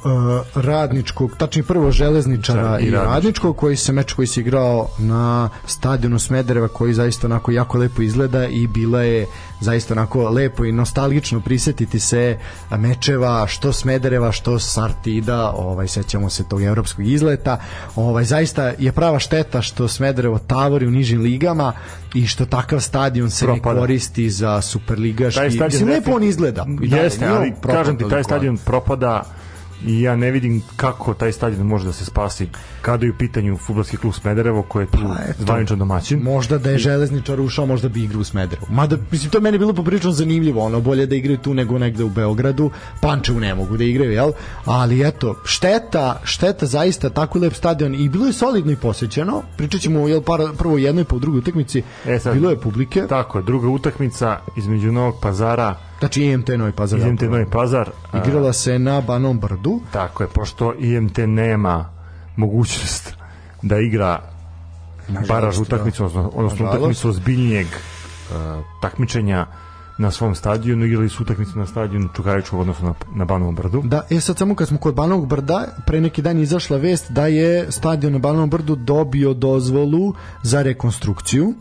radničkog, 0.55 1.35
tačnije 1.37 1.63
prvo 1.63 1.91
železničara 1.91 2.61
Da, 2.61 2.79
i 2.79 2.83
i, 2.83 2.91
Radničkog. 2.91 3.13
radničkog, 3.13 3.57
koji 3.57 3.75
se 3.75 3.93
meč 3.93 4.13
koji 4.13 4.27
se 4.27 4.39
igrao 4.39 4.87
na 4.97 5.49
stadionu 5.65 6.19
Smedereva 6.19 6.67
koji 6.67 6.93
zaista 6.93 7.27
onako 7.27 7.51
jako 7.51 7.77
lepo 7.77 8.01
izgleda 8.01 8.47
i 8.47 8.67
bila 8.67 9.01
je 9.01 9.25
zaista 9.59 9.93
onako 9.93 10.29
lepo 10.29 10.65
i 10.65 10.71
nostalgično 10.71 11.41
prisetiti 11.41 11.99
se 11.99 12.37
mečeva 12.77 13.47
što 13.47 13.73
Smedereva, 13.73 14.31
što 14.31 14.59
Sartida, 14.59 15.51
ovaj 15.51 15.87
sećamo 15.87 16.29
se 16.29 16.43
tog 16.49 16.61
evropskog 16.61 17.07
izleta. 17.07 17.59
Ovaj 17.95 18.23
zaista 18.23 18.73
je 18.79 18.91
prava 18.91 19.19
šteta 19.19 19.61
što 19.61 19.87
Smederevo 19.87 20.39
tavori 20.39 20.87
u 20.87 20.91
nižim 20.91 21.21
ligama 21.21 21.73
i 22.13 22.27
što 22.27 22.45
takav 22.45 22.79
stadion 22.79 23.29
se 23.29 23.45
Propada. 23.45 23.73
ne 23.75 23.79
koristi 23.79 24.29
za 24.29 24.61
superligaški. 24.61 25.39
Taj 25.39 25.51
stadion 25.51 25.67
Mislim, 25.67 25.89
lepo 25.89 26.11
on 26.11 26.23
izgleda. 26.23 26.65
Jeste, 26.81 27.31
on 27.31 27.37
ali 27.37 27.53
kažem 27.77 27.97
ti, 27.97 28.09
taj 28.09 28.23
stadion 28.23 28.57
propada 28.57 29.23
i 29.85 30.01
ja 30.01 30.15
ne 30.15 30.31
vidim 30.31 30.61
kako 30.75 31.13
taj 31.13 31.31
stadion 31.31 31.67
može 31.67 31.85
da 31.85 31.93
se 31.93 32.05
spasi 32.05 32.47
kada 32.81 33.05
je 33.05 33.11
u 33.11 33.17
pitanju 33.17 33.57
futbolski 33.57 33.97
klub 33.97 34.13
Smederevo 34.13 34.61
koji 34.61 34.83
je 34.83 34.87
tu 34.91 34.97
Pa, 35.03 35.43
zvaničan 35.43 35.79
domaćin. 35.79 36.19
Možda 36.23 36.57
da 36.57 36.69
je 36.69 36.77
železničar 36.77 37.41
ušao, 37.41 37.65
možda 37.65 37.89
bi 37.89 38.03
igrao 38.03 38.21
u 38.21 38.23
Smederevu. 38.23 38.67
Mada, 38.69 38.97
mislim, 39.11 39.31
to 39.31 39.37
je 39.37 39.41
meni 39.41 39.57
bilo 39.57 39.73
poprično 39.73 40.11
zanimljivo, 40.11 40.65
ono, 40.65 40.81
bolje 40.81 41.05
da 41.05 41.15
igraju 41.15 41.37
tu 41.37 41.53
nego 41.53 41.77
negde 41.77 42.03
u 42.03 42.09
Beogradu, 42.09 42.71
Pančevu 43.01 43.39
ne 43.39 43.55
mogu 43.55 43.77
da 43.77 43.83
igraju, 43.83 44.11
jel? 44.11 44.31
Ali 44.65 45.07
eto, 45.07 45.35
šteta, 45.43 46.21
šteta 46.23 46.65
zaista, 46.65 47.09
tako 47.09 47.39
lep 47.39 47.53
stadion 47.53 47.95
i 47.95 48.09
bilo 48.09 48.25
je 48.25 48.33
solidno 48.33 48.71
i 48.71 48.75
posjećeno, 48.75 49.41
pričat 49.57 49.81
ćemo, 49.81 50.07
jel, 50.07 50.21
par, 50.21 50.41
prvo 50.57 50.77
jednoj, 50.77 51.03
pa 51.03 51.15
u 51.15 51.19
drugoj 51.19 51.39
utakmici, 51.39 51.83
E, 52.05 52.19
sad- 52.19 52.33
bilo 52.33 52.49
je 52.49 52.59
publike, 52.59 53.07
Tako 53.09 53.41
druga 53.41 53.67
utakmica 53.67 54.39
između 54.57 54.91
Novog 54.91 55.15
pazara 55.21 55.75
znači 55.99 56.23
IMT 56.23 56.49
Novi 56.57 56.71
Pazar. 56.71 56.99
IMT 56.99 57.21
Novi 57.21 57.45
Pazar. 57.51 57.89
Igrala 58.27 58.53
se 58.53 58.79
na 58.79 59.01
Banom 59.01 59.39
Brdu, 59.39 59.79
Tako 59.91 60.23
je, 60.23 60.29
pošto 60.29 60.73
IMT 60.73 61.17
nema 61.17 61.89
mogućnost 62.35 63.13
da 63.61 63.79
igra 63.79 64.21
baraž 65.27 65.59
utakmicu, 65.59 66.05
odnosno, 66.05 66.31
odnosno 66.35 66.65
Nažalost. 66.65 66.77
utakmicu 66.77 67.09
ozbiljnijeg 67.09 67.67
uh, 67.67 68.35
takmičenja 68.81 69.45
na 69.97 70.11
svom 70.11 70.35
stadionu, 70.35 70.85
igrali 70.85 71.09
su 71.09 71.23
utakmicu 71.23 71.59
na 71.59 71.65
stadionu 71.65 72.09
Čukaričkog, 72.15 72.59
odnosno 72.59 72.87
na, 72.87 72.93
na 73.15 73.25
Banovom 73.25 73.55
brdu. 73.55 73.81
Da, 73.85 74.01
e 74.09 74.19
sad 74.19 74.37
samo 74.37 74.55
kad 74.55 74.67
smo 74.67 74.77
kod 74.77 74.95
Banovog 74.95 75.27
brda, 75.27 75.67
pre 75.85 76.01
neki 76.01 76.21
dan 76.21 76.39
izašla 76.39 76.77
vest 76.77 77.11
da 77.11 77.27
je 77.27 77.71
stadion 77.71 78.13
na 78.13 78.19
Banovom 78.19 78.49
brdu 78.49 78.75
dobio 78.75 79.33
dozvolu 79.33 80.13
za 80.43 80.61
rekonstrukciju 80.61 81.53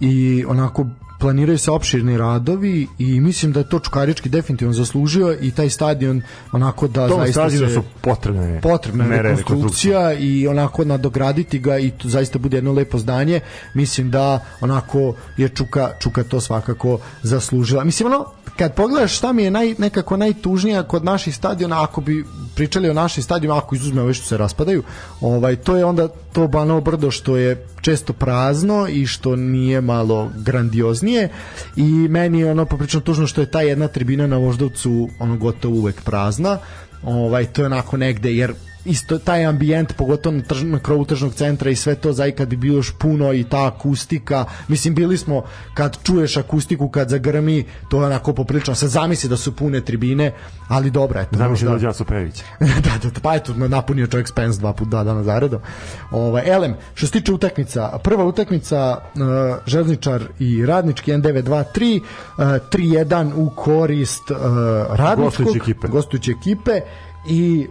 i 0.00 0.44
onako 0.48 0.86
planiraju 1.20 1.58
se 1.58 1.70
opširni 1.70 2.18
radovi 2.18 2.86
i 2.98 3.20
mislim 3.20 3.52
da 3.52 3.60
je 3.60 3.68
to 3.68 3.78
Čukarički 3.78 4.28
definitivno 4.28 4.74
zaslužio 4.74 5.36
i 5.40 5.50
taj 5.50 5.70
stadion 5.70 6.22
onako 6.52 6.88
da 6.88 7.08
Tom 7.08 7.20
zaista 7.20 7.50
se 7.50 7.68
su 7.68 7.82
potrebne 8.00 8.60
potrebna 8.60 9.22
rekonstrukcija 9.22 10.12
i 10.12 10.48
onako 10.48 10.84
nadograditi 10.84 11.58
ga 11.58 11.78
i 11.78 11.90
to 11.90 12.08
zaista 12.08 12.38
bude 12.38 12.56
jedno 12.56 12.72
lepo 12.72 12.98
zdanje. 12.98 13.40
Mislim 13.74 14.10
da 14.10 14.44
onako 14.60 15.14
je 15.36 15.48
Čuka, 15.48 15.90
Čuka 15.98 16.24
to 16.24 16.40
svakako 16.40 16.98
zaslužila. 17.22 17.84
Mislim 17.84 18.06
ono 18.06 18.24
kad 18.60 18.74
pogledaš 18.74 19.16
šta 19.16 19.32
mi 19.32 19.42
je 19.42 19.50
naj, 19.50 19.74
nekako 19.78 20.16
najtužnija 20.16 20.82
kod 20.82 21.04
naših 21.04 21.36
stadiona 21.36 21.82
ako 21.82 22.00
bi 22.00 22.24
pričali 22.54 22.90
o 22.90 22.94
našim 22.94 23.22
stadionima 23.22 23.58
ako 23.58 23.74
izuzmemo 23.74 24.02
ove 24.02 24.14
što 24.14 24.26
se 24.26 24.36
raspadaju 24.36 24.82
ovaj, 25.20 25.56
to 25.56 25.76
je 25.76 25.84
onda 25.84 26.08
to 26.08 26.48
Banovo 26.48 26.80
brdo 26.80 27.10
što 27.10 27.36
je 27.36 27.66
često 27.80 28.12
prazno 28.12 28.88
i 28.88 29.06
što 29.06 29.36
nije 29.36 29.80
malo 29.80 30.30
grandioznije. 30.36 31.28
I 31.76 31.84
meni 32.08 32.40
je 32.40 32.50
ono 32.50 32.64
poprično 32.64 33.00
tužno 33.00 33.26
što 33.26 33.40
je 33.40 33.50
ta 33.50 33.60
jedna 33.60 33.88
tribina 33.88 34.26
na 34.26 34.36
Voždovcu 34.36 35.08
ono 35.18 35.36
gotovo 35.36 35.74
uvek 35.74 36.02
prazna. 36.02 36.58
Ovaj 37.02 37.46
to 37.46 37.62
je 37.62 37.66
onako 37.66 37.96
negde 37.96 38.34
jer 38.34 38.54
isto 38.84 39.18
taj 39.18 39.44
ambijent 39.46 39.92
pogotovo 39.92 40.36
na, 40.36 40.42
trž, 40.42 40.62
na 40.62 40.78
krovu 40.78 41.04
tržnog 41.04 41.34
centra 41.34 41.70
i 41.70 41.76
sve 41.76 41.94
to 41.94 42.12
zaista 42.12 42.36
kad 42.36 42.48
bi 42.48 42.56
bilo 42.56 42.76
još 42.76 42.92
puno 42.98 43.32
i 43.32 43.44
ta 43.44 43.66
akustika 43.66 44.44
mislim 44.68 44.94
bili 44.94 45.18
smo 45.18 45.42
kad 45.74 45.98
čuješ 46.02 46.36
akustiku 46.36 46.88
kad 46.88 47.08
zagrmi 47.08 47.64
to 47.90 48.00
je 48.00 48.06
onako 48.06 48.32
poprilično 48.32 48.74
sad 48.74 48.88
zamisli 48.88 49.28
da 49.28 49.36
su 49.36 49.56
pune 49.56 49.80
tribine 49.80 50.32
ali 50.68 50.90
dobra 50.90 51.20
eto 51.20 51.36
Zamisli 51.36 51.50
možda- 51.64 51.70
dođe 51.72 51.88
Aco 51.88 52.04
Pejević. 52.04 52.42
da, 52.84 52.98
da, 53.02 53.10
da, 53.10 53.20
pa 53.22 53.34
eto, 53.34 53.54
napunio 53.54 54.06
čovjek 54.06 54.28
Spence 54.28 54.58
dva 54.58 54.72
puta 54.72 54.90
dva 54.90 55.04
dana 55.04 55.22
zaredom. 55.22 55.60
Ovaj, 56.10 56.42
elem, 56.46 56.74
što 56.94 57.06
se 57.06 57.12
tiče 57.12 57.32
utakmica, 57.32 57.98
prva 58.02 58.24
utakmica 58.24 58.96
uh, 59.14 59.20
Železničar 59.66 60.22
i 60.38 60.66
Radnički 60.66 61.12
N923, 61.12 62.00
uh, 62.00 62.44
3-1 62.44 63.32
u 63.36 63.50
korist 63.50 64.30
uh, 64.30 64.36
Radničkog, 64.90 65.24
Gostujuće 65.24 65.58
ekipe. 65.58 65.88
gostujuće 65.88 66.30
ekipe 66.30 66.80
i 67.28 67.66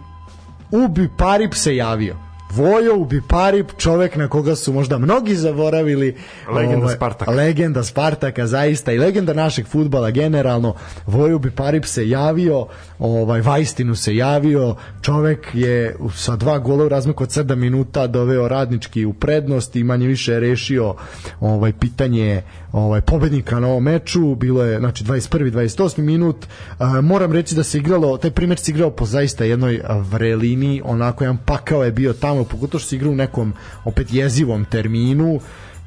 Ubi 0.72 1.08
Parip 1.08 1.54
se 1.54 1.76
javio. 1.76 2.29
Vojo 2.50 2.96
Ubi 2.96 3.22
Parip, 3.28 3.70
čovek 3.78 4.16
na 4.16 4.28
koga 4.28 4.56
su 4.56 4.72
možda 4.72 4.98
mnogi 4.98 5.34
zaboravili. 5.34 6.16
Legenda 6.54 6.88
Spartaka. 6.88 7.30
Legenda 7.30 7.82
Spartaka, 7.82 8.46
zaista, 8.46 8.92
i 8.92 8.98
legenda 8.98 9.34
našeg 9.34 9.66
futbala 9.66 10.10
generalno. 10.10 10.74
Vojo 11.06 11.36
Ubi 11.36 11.50
Parip 11.50 11.84
se 11.84 12.08
javio, 12.08 12.66
ovaj, 12.98 13.40
Vajstinu 13.40 13.94
se 13.94 14.16
javio, 14.16 14.74
čovek 15.02 15.48
je 15.54 15.96
sa 16.14 16.36
dva 16.36 16.58
gola 16.58 16.84
u 16.84 16.88
razmaku 16.88 17.22
od 17.22 17.28
7 17.28 17.54
minuta 17.54 18.06
doveo 18.06 18.48
radnički 18.48 19.04
u 19.04 19.12
prednost 19.12 19.76
i 19.76 19.84
manje 19.84 20.06
više 20.06 20.40
rešio 20.40 20.94
ovaj, 21.40 21.72
pitanje 21.72 22.42
ovaj, 22.72 23.00
pobednika 23.00 23.60
na 23.60 23.68
ovom 23.68 23.82
meču, 23.82 24.34
bilo 24.34 24.64
je 24.64 24.78
znači 24.78 25.04
21. 25.04 25.50
28. 25.50 26.00
minut, 26.00 26.46
A, 26.78 27.00
moram 27.00 27.32
reći 27.32 27.54
da 27.54 27.62
se 27.62 27.78
igralo, 27.78 28.16
taj 28.16 28.30
primjer 28.30 28.58
se 28.58 28.70
igrao 28.70 28.90
po 28.90 29.04
zaista 29.06 29.44
jednoj 29.44 29.80
vrelini, 30.10 30.82
onako 30.84 31.24
jedan 31.24 31.38
pakao 31.46 31.84
je 31.84 31.92
bio 31.92 32.12
tamo, 32.12 32.39
pogotovo 32.44 32.80
što 32.80 32.88
se 32.88 32.96
igrao 32.96 33.12
u 33.12 33.16
nekom 33.16 33.52
opet 33.84 34.12
jezivom 34.12 34.64
terminu, 34.64 35.40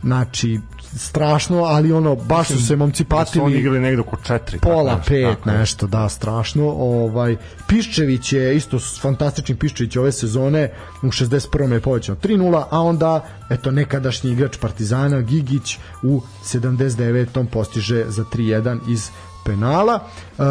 znači 0.04 0.60
strašno, 0.98 1.64
ali 1.64 1.92
ono 1.92 2.16
baš 2.16 2.48
su 2.48 2.68
se 2.68 2.76
momci 2.76 3.04
Pa 3.04 3.26
su 3.26 3.40
oni 3.40 3.44
patili 3.44 3.60
igrali 3.60 3.80
negde 3.80 4.02
oko 4.02 4.18
četiri. 4.24 4.60
pola 4.60 4.90
tako 4.90 4.98
nešto, 4.98 5.10
pet 5.10 5.38
tako 5.38 5.50
je. 5.50 5.58
nešto 5.58 5.88
da 5.88 6.10
strašno 6.10 6.70
ovaj 6.70 7.36
Piščević 7.68 8.34
je 8.34 8.56
isto 8.56 8.80
fantastični 9.02 9.56
Piščević 9.56 9.96
ove 9.96 10.12
sezone 10.12 10.72
u 11.02 11.08
61. 11.08 11.72
je 11.72 11.80
povećao 11.80 12.16
3:0 12.16 12.64
a 12.70 12.82
onda 12.82 13.26
eto 13.50 13.72
nekadašnji 13.72 14.32
igrač 14.32 14.58
Partizana 14.58 15.22
Gigić 15.22 15.78
u 16.04 16.22
79. 16.46 17.46
postiže 17.52 18.06
za 18.08 18.24
3:1 18.34 18.80
iz 18.90 19.10
penala. 19.45 19.99
E, 19.99 20.44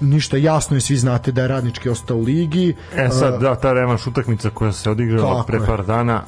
ništa 0.00 0.36
jasno 0.36 0.76
je 0.76 0.80
svi 0.80 0.96
znate 0.96 1.32
da 1.32 1.42
je 1.42 1.48
radnički 1.48 1.88
ostao 1.88 2.16
u 2.16 2.22
ligi. 2.22 2.74
E 2.96 3.08
sad, 3.08 3.40
da, 3.40 3.54
ta 3.54 3.72
revanš 3.72 4.06
utakmica 4.06 4.50
koja 4.50 4.72
se 4.72 4.90
odigrala 4.90 5.44
pre 5.46 5.58
par 5.66 5.86
dana, 5.86 6.22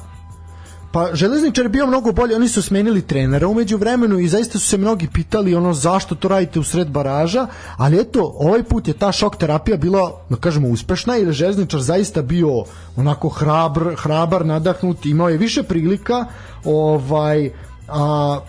Pa 0.93 1.09
Železničar 1.13 1.65
je 1.65 1.69
bio 1.69 1.87
mnogo 1.87 2.11
bolji, 2.11 2.35
oni 2.35 2.47
su 2.47 2.61
smenili 2.61 3.01
trenera 3.01 3.47
umeđu 3.47 3.77
vremenu 3.77 4.19
i 4.19 4.27
zaista 4.27 4.59
su 4.59 4.67
se 4.67 4.77
mnogi 4.77 5.07
pitali 5.13 5.55
ono 5.55 5.73
zašto 5.73 6.15
to 6.15 6.27
radite 6.27 6.59
u 6.59 6.63
sred 6.63 6.89
baraža, 6.89 7.47
ali 7.77 8.01
eto, 8.01 8.35
ovaj 8.39 8.63
put 8.63 8.87
je 8.87 8.93
ta 8.93 9.11
šok 9.11 9.35
terapija 9.35 9.77
bila, 9.77 10.11
da 10.29 10.35
kažemo, 10.35 10.67
uspešna 10.67 11.15
jer 11.15 11.27
je 11.27 11.33
Železničar 11.33 11.81
zaista 11.81 12.21
bio 12.21 12.49
onako 12.95 13.29
hrabr, 13.29 13.95
hrabar, 13.97 14.45
nadahnut, 14.45 15.05
imao 15.05 15.29
je 15.29 15.37
više 15.37 15.63
prilika, 15.63 16.25
ovaj, 16.65 17.49
a 17.87 18.39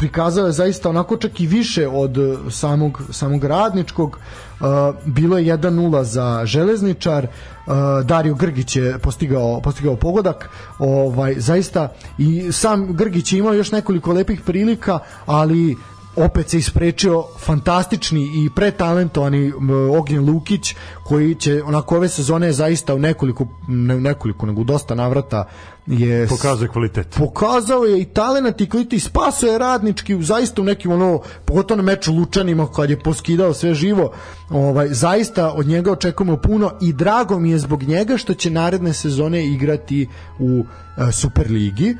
prikazao 0.00 0.46
je 0.46 0.52
zaista 0.52 0.88
onako 0.88 1.16
čak 1.16 1.40
i 1.40 1.46
više 1.46 1.88
od 1.88 2.18
eh, 2.18 2.36
samog, 2.50 3.02
samog 3.10 3.44
radničkog. 3.44 4.18
Uh, 4.60 4.66
bilo 5.04 5.38
je 5.38 5.56
1-0 5.56 6.02
za 6.02 6.42
železničar. 6.44 7.26
Uh, 7.26 7.72
Dario 8.04 8.34
Grgić 8.34 8.76
je 8.76 8.98
postigao, 8.98 9.60
postigao 9.60 9.96
pogodak. 9.96 10.50
Ovaj, 10.78 11.34
zaista 11.38 11.92
i 12.18 12.52
sam 12.52 12.92
Grgić 12.96 13.32
je 13.32 13.38
imao 13.38 13.54
još 13.54 13.72
nekoliko 13.72 14.12
lepih 14.12 14.40
prilika 14.40 14.98
ali 15.26 15.76
opet 16.16 16.48
se 16.48 16.58
isprečio 16.58 17.24
fantastični 17.38 18.22
i 18.22 18.50
pretalentovani 18.54 19.52
Ognjen 19.98 20.24
Lukić 20.24 20.74
koji 21.04 21.34
će 21.34 21.62
onako 21.62 21.96
ove 21.96 22.08
sezone 22.08 22.52
zaista 22.52 22.94
u 22.94 22.98
nekoliko 22.98 23.46
ne 23.68 23.96
u 23.96 24.00
nekoliko 24.00 24.46
nego 24.46 24.64
dosta 24.64 24.94
navrata 24.94 25.44
je 25.90 26.26
Pokazuje 26.28 26.68
kvalitet. 26.68 27.06
pokazao 27.18 27.84
je 27.84 28.00
i 28.00 28.04
talenat 28.04 28.60
i 28.60 28.68
kvalitet 28.68 28.92
i 28.92 29.00
spasao 29.00 29.48
je 29.48 29.58
radnički 29.58 30.14
u 30.14 30.22
zaista 30.22 30.62
u 30.62 30.64
nekim 30.64 30.92
ono 30.92 31.20
pogotovo 31.44 31.76
na 31.76 31.82
meču 31.82 32.12
Lučanima 32.12 32.72
kad 32.72 32.90
je 32.90 32.98
poskidao 32.98 33.54
sve 33.54 33.74
živo. 33.74 34.12
Ovaj 34.50 34.88
zaista 34.88 35.52
od 35.52 35.66
njega 35.66 35.92
očekujemo 35.92 36.36
puno 36.36 36.72
i 36.80 36.92
drago 36.92 37.38
mi 37.38 37.50
je 37.50 37.58
zbog 37.58 37.82
njega 37.82 38.16
što 38.16 38.34
će 38.34 38.50
naredne 38.50 38.92
sezone 38.92 39.46
igrati 39.46 40.08
u 40.38 40.64
e, 40.96 41.12
Superligi 41.12 41.96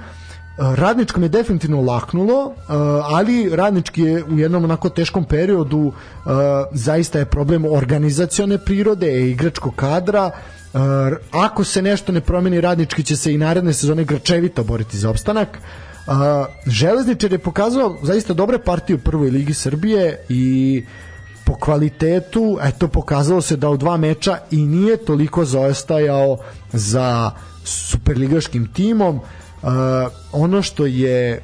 Radničkom 0.60 1.22
je 1.22 1.28
definitivno 1.28 1.80
laknulo, 1.80 2.52
e, 2.52 2.62
ali 3.02 3.56
Radnički 3.56 4.02
je 4.02 4.24
u 4.24 4.38
jednom 4.38 4.64
onako 4.64 4.88
teškom 4.88 5.24
periodu 5.24 5.92
e, 5.92 6.30
zaista 6.72 7.18
je 7.18 7.24
problem 7.24 7.64
organizacione 7.64 8.58
prirode 8.58 9.20
i 9.20 9.30
igračkog 9.30 9.74
kadra. 9.74 10.30
E, 10.30 10.78
Ako 11.30 11.64
se 11.64 11.82
nešto 11.82 12.12
ne 12.12 12.20
promeni, 12.20 12.60
Radnički 12.60 13.02
će 13.02 13.16
se 13.16 13.34
i 13.34 13.38
naredne 13.38 13.72
sezone 13.72 14.04
gračevito 14.04 14.64
boriti 14.64 14.98
za 14.98 15.10
opstanak. 15.10 15.58
Železničar 16.66 17.32
je 17.32 17.38
pokazao 17.38 17.96
zaista 18.02 18.34
dobre 18.34 18.58
partije 18.58 18.96
u 18.96 18.98
prvoj 18.98 19.30
ligi 19.30 19.54
Srbije 19.54 20.24
i 20.28 20.84
po 21.44 21.54
kvalitetu, 21.54 22.58
eto 22.62 22.88
pokazalo 22.88 23.40
se 23.40 23.56
da 23.56 23.70
u 23.70 23.76
dva 23.76 23.96
meča 23.96 24.38
i 24.50 24.66
nije 24.66 24.96
toliko 24.96 25.44
zaostajao 25.44 26.38
za 26.72 27.30
superligaškim 27.64 28.72
timom. 28.72 29.20
Uh, 29.62 29.70
ono 30.32 30.62
što 30.62 30.86
je 30.86 31.42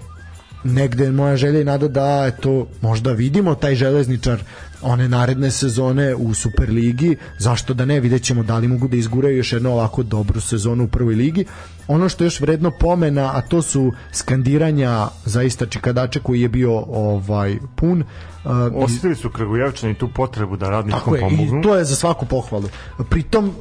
negde 0.65 1.13
moja 1.13 1.37
želja 1.37 1.61
i 1.61 1.65
nada 1.65 1.89
da 1.89 2.31
eto 2.35 2.67
možda 2.81 3.13
vidimo 3.13 3.55
taj 3.55 3.75
železničar 3.75 4.43
one 4.83 5.09
naredne 5.09 5.51
sezone 5.51 6.15
u 6.15 6.35
Superligi, 6.35 7.17
zašto 7.39 7.75
da 7.75 7.85
ne, 7.85 8.01
vidjet 8.01 8.23
ćemo 8.23 8.43
da 8.43 8.59
li 8.59 8.69
mogu 8.69 8.89
da 8.89 8.97
izguraju 8.97 9.37
još 9.37 9.53
jednu 9.53 9.73
ovako 9.73 10.03
dobru 10.03 10.41
sezonu 10.41 10.85
u 10.85 10.89
prvoj 10.89 11.15
ligi. 11.15 11.45
Ono 11.89 12.09
što 12.09 12.25
je 12.25 12.27
još 12.27 12.41
vredno 12.41 12.71
pomena, 12.71 13.33
a 13.35 13.41
to 13.41 13.63
su 13.63 13.93
skandiranja 14.13 15.09
zaista 15.25 15.67
Čikadače 15.67 16.21
koji 16.21 16.41
je 16.41 16.49
bio 16.49 16.85
ovaj 16.89 17.57
pun. 17.77 18.05
Uh, 18.45 18.51
Osjetili 18.75 19.15
su 19.15 19.31
Kragujevčani 19.31 19.95
tu 19.95 20.09
potrebu 20.15 20.57
da 20.57 20.67
Tako 20.67 20.73
radničkom 20.73 21.15
je, 21.15 21.21
pomognu. 21.21 21.59
i 21.59 21.63
to 21.63 21.77
je 21.77 21.85
za 21.85 21.97
svaku 21.97 22.27
pohvalu. 22.27 22.69
Pritom 23.11 23.53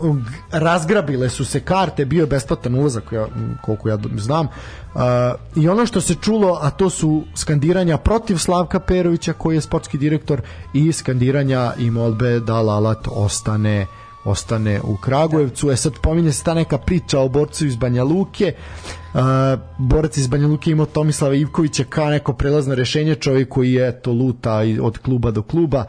razgrabile 0.52 1.30
su 1.30 1.46
se 1.46 1.60
karte, 1.60 2.06
bio 2.06 2.22
je 2.22 2.28
besplatan 2.28 2.76
ulazak, 2.76 3.12
ja, 3.12 3.28
koliko 3.62 3.90
ja 3.90 3.98
znam. 4.18 4.46
Uh, 4.46 5.02
I 5.56 5.70
ono 5.70 5.86
što 5.86 6.02
se 6.02 6.16
čulo, 6.16 6.60
a 6.62 6.70
to 6.70 6.90
su 6.90 7.24
skandiranja 7.36 7.98
protiv 7.98 8.38
Slavka 8.38 8.80
Perovića, 8.80 9.34
koji 9.34 9.56
je 9.56 9.62
sportski 9.62 9.98
direktor, 9.98 10.42
i 10.74 10.92
skandiranja 10.92 11.74
i 11.78 11.92
molbe 11.92 12.40
da 12.40 12.62
Lalat 12.62 13.08
ostane 13.12 13.88
ostane 14.26 14.82
u 14.84 14.98
Kragujevcu. 14.98 15.72
E 15.72 15.76
sad 15.76 15.94
pominje 16.02 16.32
se 16.32 16.44
ta 16.44 16.54
neka 16.54 16.78
priča 16.78 17.20
o 17.20 17.30
borcu 17.30 17.66
iz 17.66 17.76
Banja 17.76 18.04
Luke. 18.04 18.54
Uh, 19.14 19.22
borac 19.78 20.18
iz 20.18 20.28
Banja 20.28 20.48
Luke 20.48 20.72
imao 20.72 20.86
Tomislava 20.86 21.36
Ivkovića 21.36 21.84
kao 21.90 22.10
neko 22.10 22.34
prelazno 22.34 22.76
rešenje, 22.76 23.16
čovjek 23.16 23.50
koji 23.50 23.74
je 23.74 24.02
to 24.02 24.12
luta 24.12 24.62
od 24.82 24.98
kluba 24.98 25.32
do 25.32 25.42
kluba. 25.42 25.86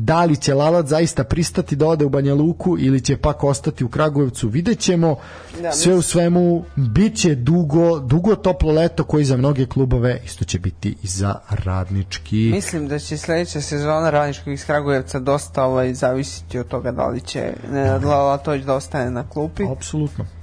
Da 0.00 0.24
li 0.24 0.36
će 0.36 0.54
Lalat 0.54 0.86
zaista 0.86 1.24
pristati 1.24 1.76
da 1.76 1.86
ode 1.86 2.04
u 2.04 2.08
Banja 2.08 2.34
Luku 2.34 2.76
ili 2.78 3.00
će 3.00 3.16
pak 3.16 3.44
ostati 3.44 3.84
u 3.84 3.88
Kragujevcu, 3.88 4.48
vidjet 4.48 4.78
ćemo. 4.78 5.16
Da, 5.62 5.72
Sve 5.72 5.94
u 5.94 6.02
svemu, 6.02 6.64
bit 6.76 7.16
će 7.16 7.34
dugo, 7.34 7.98
dugo 7.98 8.34
toplo 8.34 8.72
leto 8.72 9.04
koji 9.04 9.24
za 9.24 9.36
mnoge 9.36 9.66
klubove 9.66 10.20
isto 10.24 10.44
će 10.44 10.58
biti 10.58 10.96
i 11.02 11.06
za 11.06 11.34
radnički. 11.50 12.36
Mislim 12.36 12.88
da 12.88 12.98
će 12.98 13.18
sledeća 13.18 13.60
sezona 13.60 14.10
Radničkog 14.10 14.52
iz 14.52 14.66
Kragujevca 14.66 15.18
dosta 15.18 15.64
ovaj, 15.64 15.94
zavisiti 15.94 16.58
od 16.58 16.68
toga 16.68 16.92
da 16.92 17.06
li 17.06 17.20
će 17.20 17.52
Nenad 17.72 18.04
Lalatović 18.04 18.64
da 18.64 18.74
ostane 18.74 19.10
na 19.10 19.28
klupi. 19.28 19.64
Apsolutno. 19.72 20.37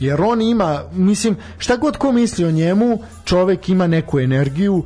Jer 0.00 0.22
on 0.22 0.42
ima, 0.42 0.82
mislim, 0.92 1.36
šta 1.58 1.76
god 1.76 1.96
ko 1.96 2.12
misli 2.12 2.44
o 2.44 2.50
njemu, 2.50 2.98
čovek 3.24 3.68
ima 3.68 3.86
neku 3.86 4.20
energiju, 4.20 4.74
uh, 4.74 4.84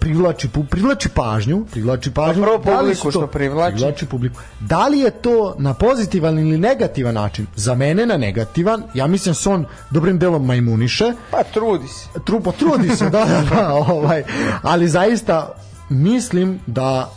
privlači, 0.00 0.48
privlači 0.70 1.08
pažnju, 1.08 1.66
privlači 1.66 2.10
pažnju. 2.10 2.42
prvo 2.42 2.58
Da 2.58 2.70
li 2.70 2.78
publiku 2.78 3.02
to- 3.02 3.10
što 3.10 3.26
privlači. 3.26 3.74
Privlači 3.74 4.06
publiku. 4.06 4.40
Da 4.60 4.88
li 4.88 4.98
je 4.98 5.10
to 5.12 5.54
na 5.58 5.74
pozitivan 5.74 6.38
ili 6.38 6.58
negativan 6.58 7.14
način? 7.14 7.46
Za 7.56 7.74
mene 7.74 8.06
na 8.06 8.16
negativan, 8.16 8.82
ja 8.94 9.06
mislim 9.06 9.30
da 9.30 9.34
se 9.34 9.48
on 9.48 9.64
dobrim 9.90 10.18
delom 10.18 10.46
majmuniše, 10.46 11.12
Pa 11.30 11.42
trudi 11.44 11.88
se. 11.88 12.06
trupo 12.24 12.52
trudi 12.52 12.88
se 12.88 13.04
da, 13.04 13.24
da, 13.24 13.42
da, 13.50 13.72
ovaj, 13.74 14.24
ali 14.62 14.88
zaista 14.88 15.52
mislim 15.88 16.60
da 16.66 17.10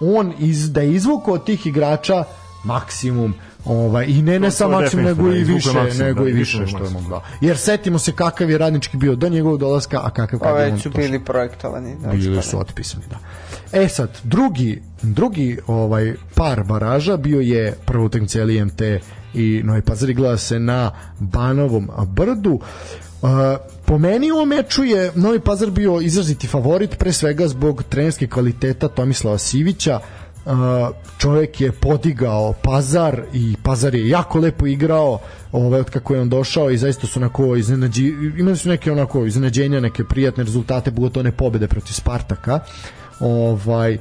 on 0.00 0.32
iz, 0.38 0.72
da 0.72 0.80
je 0.80 0.92
izvukao 0.92 1.34
od 1.34 1.44
tih 1.44 1.66
igrača 1.66 2.24
maksimum 2.64 3.34
ovaj 3.66 4.06
i 4.08 4.22
ne 4.22 4.40
ne 4.40 4.50
samo 4.50 4.80
nego 4.80 5.32
i 5.32 5.44
više 5.44 5.72
maksimum, 5.72 6.06
nego 6.06 6.24
da, 6.24 6.30
i 6.30 6.32
više 6.32 6.66
što 6.66 6.76
je 6.76 6.80
maksimum. 6.80 7.02
mogao 7.02 7.22
jer 7.40 7.58
setimo 7.58 7.98
se 7.98 8.12
kakav 8.12 8.50
je 8.50 8.58
radnički 8.58 8.96
bio 8.96 9.14
do 9.14 9.28
njegovog 9.28 9.58
dolaska 9.58 10.00
a 10.02 10.10
kakav 10.10 10.38
Pa 10.38 10.44
kad 10.44 10.60
je 10.60 10.66
on 10.66 10.72
već 10.72 10.82
su 10.82 10.90
bili 10.90 11.24
projektovani. 11.24 11.96
da, 12.02 12.08
bili 12.08 12.42
su 12.42 12.60
otpisani 12.60 13.04
da 13.10 13.18
e 13.82 13.88
sad 13.88 14.18
drugi 14.24 14.82
drugi 15.02 15.58
ovaj 15.66 16.14
par 16.34 16.64
baraža 16.64 17.16
bio 17.16 17.40
je 17.40 17.74
prva 17.84 18.04
utakmica 18.04 18.44
LIMT 18.44 18.82
i 19.34 19.62
Novi 19.64 19.82
Pazar 19.82 20.10
igrala 20.10 20.36
se 20.36 20.58
na 20.58 20.90
Banovom 21.18 21.88
brdu 22.06 22.60
Uh, 23.22 23.30
po 23.86 23.98
meni 23.98 24.32
u 24.32 24.44
meču 24.46 24.84
je 24.84 25.12
Novi 25.14 25.40
Pazar 25.40 25.70
bio 25.70 26.00
izraziti 26.00 26.46
favorit 26.46 26.98
pre 26.98 27.12
svega 27.12 27.48
zbog 27.48 27.82
trenerske 27.82 28.26
kvaliteta 28.26 28.88
Tomislava 28.88 29.38
Sivića 29.38 30.00
Uh, 30.00 30.25
čovjek 31.18 31.60
je 31.60 31.72
podigao 31.72 32.54
Pazar 32.62 33.22
i 33.32 33.54
Pazar 33.62 33.94
je 33.94 34.08
jako 34.08 34.38
lepo 34.38 34.66
igrao 34.66 35.18
ovaj, 35.52 35.80
od 35.80 35.90
kako 35.90 36.14
je 36.14 36.20
on 36.20 36.28
došao 36.28 36.70
i 36.70 36.78
zaista 36.78 37.06
su 37.06 37.18
onako 37.18 37.56
iznenađi, 37.56 38.14
imali 38.38 38.56
su 38.56 38.68
neke 38.68 38.92
onako 38.92 39.26
iznenađenja, 39.26 39.80
neke 39.80 40.04
prijatne 40.04 40.44
rezultate, 40.44 40.90
pogotovo 40.90 41.20
one 41.20 41.32
pobede 41.32 41.68
protiv 41.68 41.92
Spartaka. 41.92 42.60
Ovaj 43.20 43.98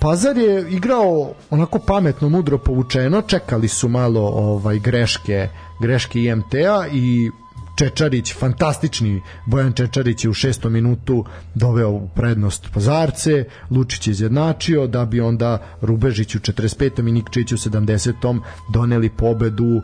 Pazar 0.00 0.36
je 0.38 0.66
igrao 0.70 1.32
onako 1.50 1.78
pametno, 1.78 2.28
mudro 2.28 2.58
povučeno, 2.58 3.22
čekali 3.22 3.68
su 3.68 3.88
malo 3.88 4.20
ovaj 4.20 4.78
greške 4.78 5.48
greške 5.80 6.24
IMT-a 6.24 6.86
i 6.92 7.30
Čečarić, 7.76 8.34
fantastični 8.34 9.22
Bojan 9.46 9.72
Čečarić 9.72 10.24
je 10.24 10.30
u 10.30 10.34
šestom 10.34 10.72
minutu 10.72 11.24
doveo 11.54 11.90
u 11.90 12.08
prednost 12.08 12.68
Pazarce, 12.74 13.44
Lučić 13.70 14.06
je 14.06 14.10
izjednačio, 14.10 14.86
da 14.86 15.04
bi 15.04 15.20
onda 15.20 15.58
Rubežić 15.80 16.34
u 16.34 16.38
45. 16.38 17.08
i 17.08 17.12
Nikčić 17.12 17.52
u 17.52 17.56
70. 17.56 18.40
doneli 18.72 19.08
pobedu 19.08 19.64
uh, 19.64 19.82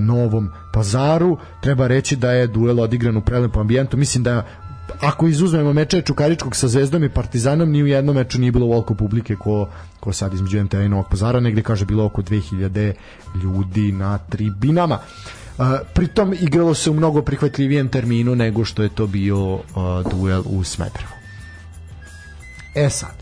Novom 0.00 0.50
Pazaru. 0.72 1.36
Treba 1.62 1.86
reći 1.86 2.16
da 2.16 2.32
je 2.32 2.46
duel 2.46 2.80
odigran 2.80 3.16
u 3.16 3.20
prelepom 3.20 3.60
ambijentu. 3.60 3.96
Mislim 3.96 4.24
da 4.24 4.46
ako 5.00 5.26
izuzmemo 5.26 5.72
meče 5.72 6.02
Čukaričkog 6.02 6.56
sa 6.56 6.68
Zvezdom 6.68 7.04
i 7.04 7.08
Partizanom, 7.08 7.70
ni 7.70 7.82
u 7.82 7.86
jednom 7.86 8.16
meču 8.16 8.38
nije 8.38 8.52
bilo 8.52 8.66
ovoliko 8.66 8.94
publike 8.94 9.36
ko, 9.36 9.68
ko 10.00 10.12
sad 10.12 10.34
između 10.34 10.64
MTA 10.64 10.82
i 10.82 10.88
Novog 10.88 11.06
Pazara, 11.10 11.40
negde 11.40 11.62
kaže 11.62 11.84
bilo 11.84 12.04
oko 12.04 12.22
2000 12.22 12.92
ljudi 13.42 13.92
na 13.92 14.18
tribinama. 14.18 14.98
Uh, 15.58 15.66
pritom 15.94 16.34
igralo 16.40 16.74
se 16.74 16.90
u 16.90 16.94
mnogo 16.94 17.22
prihvatljivijem 17.22 17.88
terminu 17.88 18.34
nego 18.34 18.64
što 18.64 18.82
je 18.82 18.88
to 18.88 19.06
bio 19.06 19.54
uh, 19.54 19.62
duel 20.10 20.42
u 20.46 20.64
Smedrevu. 20.64 21.12
E 22.74 22.90
sad, 22.90 23.14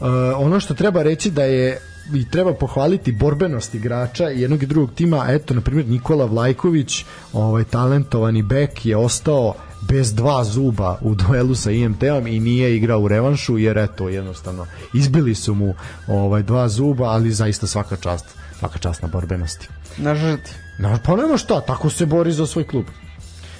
uh, 0.00 0.06
ono 0.36 0.60
što 0.60 0.74
treba 0.74 1.02
reći 1.02 1.30
da 1.30 1.44
je 1.44 1.80
i 2.14 2.30
treba 2.30 2.54
pohvaliti 2.54 3.12
borbenost 3.12 3.74
igrača 3.74 4.24
jednog 4.24 4.62
i 4.62 4.66
drugog 4.66 4.90
tima, 4.94 5.26
eto 5.28 5.54
na 5.54 5.60
primjer 5.60 5.88
Nikola 5.88 6.24
Vlajković, 6.24 7.04
ovaj 7.32 7.64
talentovani 7.64 8.42
bek 8.42 8.86
je 8.86 8.96
ostao 8.96 9.54
bez 9.90 10.14
dva 10.14 10.44
zuba 10.44 10.98
u 11.00 11.14
duelu 11.14 11.54
sa 11.54 11.70
IMT-om 11.70 12.26
i 12.26 12.40
nije 12.40 12.76
igrao 12.76 13.00
u 13.00 13.08
revanšu 13.08 13.58
jer 13.58 13.78
eto 13.78 14.08
jednostavno 14.08 14.66
izbili 14.94 15.34
su 15.34 15.54
mu 15.54 15.74
ovaj 16.06 16.42
dva 16.42 16.68
zuba, 16.68 17.04
ali 17.04 17.32
zaista 17.32 17.66
svaka 17.66 17.96
čast, 17.96 18.26
svaka 18.58 18.78
čast 18.78 19.02
na 19.02 19.08
borbenosti. 19.08 19.68
Na 19.98 20.14
žrtvi. 20.14 20.54
Na, 20.78 20.98
pa 21.04 21.16
nema 21.16 21.36
šta, 21.36 21.60
tako 21.60 21.90
se 21.90 22.06
bori 22.06 22.32
za 22.32 22.46
svoj 22.46 22.66
klub. 22.66 22.84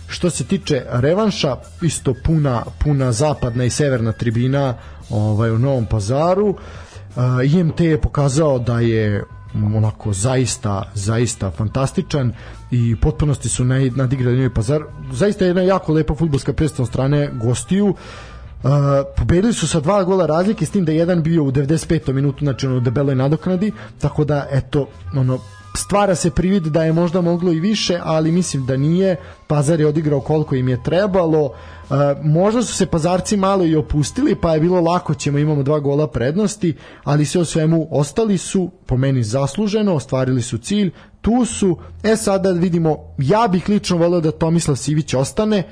Što 0.07 0.31
se 0.31 0.45
tiče 0.45 0.85
revanša, 0.89 1.57
isto 1.83 2.15
puna, 2.25 2.63
puna 2.79 3.13
zapadna 3.13 3.65
i 3.65 3.71
severna 3.71 4.13
tribina 4.13 4.75
ovaj, 5.11 5.51
u 5.51 5.59
Novom 5.59 5.87
pazaru. 5.87 6.49
Uh, 6.49 7.53
IMT 7.53 7.81
je 7.81 8.01
pokazao 8.01 8.59
da 8.59 8.81
je 8.81 9.25
onako 9.55 10.13
zaista 10.13 10.83
zaista 10.95 11.51
fantastičan 11.51 12.33
i 12.71 12.97
potpunosti 12.97 13.49
su 13.49 13.65
naj- 13.65 13.97
nadigrali 13.97 14.37
Novi 14.37 14.55
Pazar. 14.55 14.83
Zaista 15.13 15.45
je 15.45 15.49
jedna 15.49 15.63
jako 15.63 15.93
lepa 15.93 16.15
fudbalska 16.15 16.53
predstava 16.53 16.87
strane 16.87 17.31
gostiju. 17.35 17.87
Uh, 17.87 18.71
pobedili 19.17 19.53
su 19.53 19.69
sa 19.69 19.81
dva 19.81 20.05
gola 20.05 20.27
razlike 20.27 20.67
s 20.67 20.71
tim 20.71 20.85
da 20.85 20.93
je 20.93 20.99
jedan 20.99 21.23
bio 21.23 21.45
u 21.45 21.53
95. 21.53 22.13
minutu 22.13 22.45
znači 22.45 22.67
ono 22.67 22.81
debeloj 22.81 23.15
nadoknadi 23.15 23.73
tako 23.99 24.25
da 24.25 24.47
eto 24.51 24.89
ono 25.17 25.39
stvara 25.77 26.15
se 26.15 26.31
privid 26.31 26.63
da 26.63 26.85
je 26.85 26.93
možda 26.93 27.21
moglo 27.21 27.53
i 27.53 27.61
više, 27.61 28.01
ali 28.03 28.33
mislim 28.33 28.67
da 28.67 28.77
nije. 28.77 29.17
Pazar 29.47 29.81
je 29.81 29.87
odigrao 29.87 30.21
koliko 30.21 30.55
im 30.55 30.69
je 30.69 30.83
trebalo. 30.83 31.53
E, 31.91 31.95
možda 32.23 32.63
su 32.63 32.75
se 32.75 32.87
pazarci 32.87 33.37
malo 33.37 33.65
i 33.65 33.77
opustili, 33.77 34.35
pa 34.35 34.55
je 34.55 34.61
bilo 34.61 34.81
lako 34.81 35.15
ćemo, 35.15 35.39
imamo 35.39 35.63
dva 35.63 35.81
gola 35.81 36.07
prednosti, 36.07 36.77
ali 37.05 37.25
sve 37.25 37.41
o 37.41 37.45
svemu 37.45 37.89
ostali 37.91 38.39
su, 38.39 38.71
po 38.87 38.97
meni 38.97 39.23
zasluženo, 39.23 39.95
ostvarili 39.95 40.43
su 40.43 40.59
cilj, 40.59 40.91
tu 41.21 41.45
su, 41.45 41.79
e 42.03 42.17
sada 42.17 42.51
vidimo, 42.51 42.97
ja 43.19 43.49
bih 43.49 43.69
lično 43.69 43.97
volio 43.97 44.21
da 44.21 44.31
Tomislav 44.31 44.77
Sivić 44.77 45.15
ostane, 45.15 45.63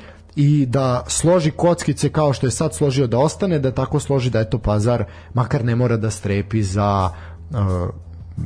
i 0.40 0.66
da 0.66 1.04
složi 1.06 1.50
kockice 1.50 2.08
kao 2.08 2.32
što 2.32 2.46
je 2.46 2.50
sad 2.50 2.74
složio 2.74 3.06
da 3.06 3.18
ostane, 3.18 3.58
da 3.58 3.70
tako 3.70 4.00
složi 4.00 4.30
da 4.30 4.40
eto 4.40 4.58
pazar 4.58 5.04
makar 5.34 5.64
ne 5.64 5.74
mora 5.76 5.96
da 5.96 6.10
strepi 6.10 6.62
za 6.62 7.10
uh, 7.50 7.56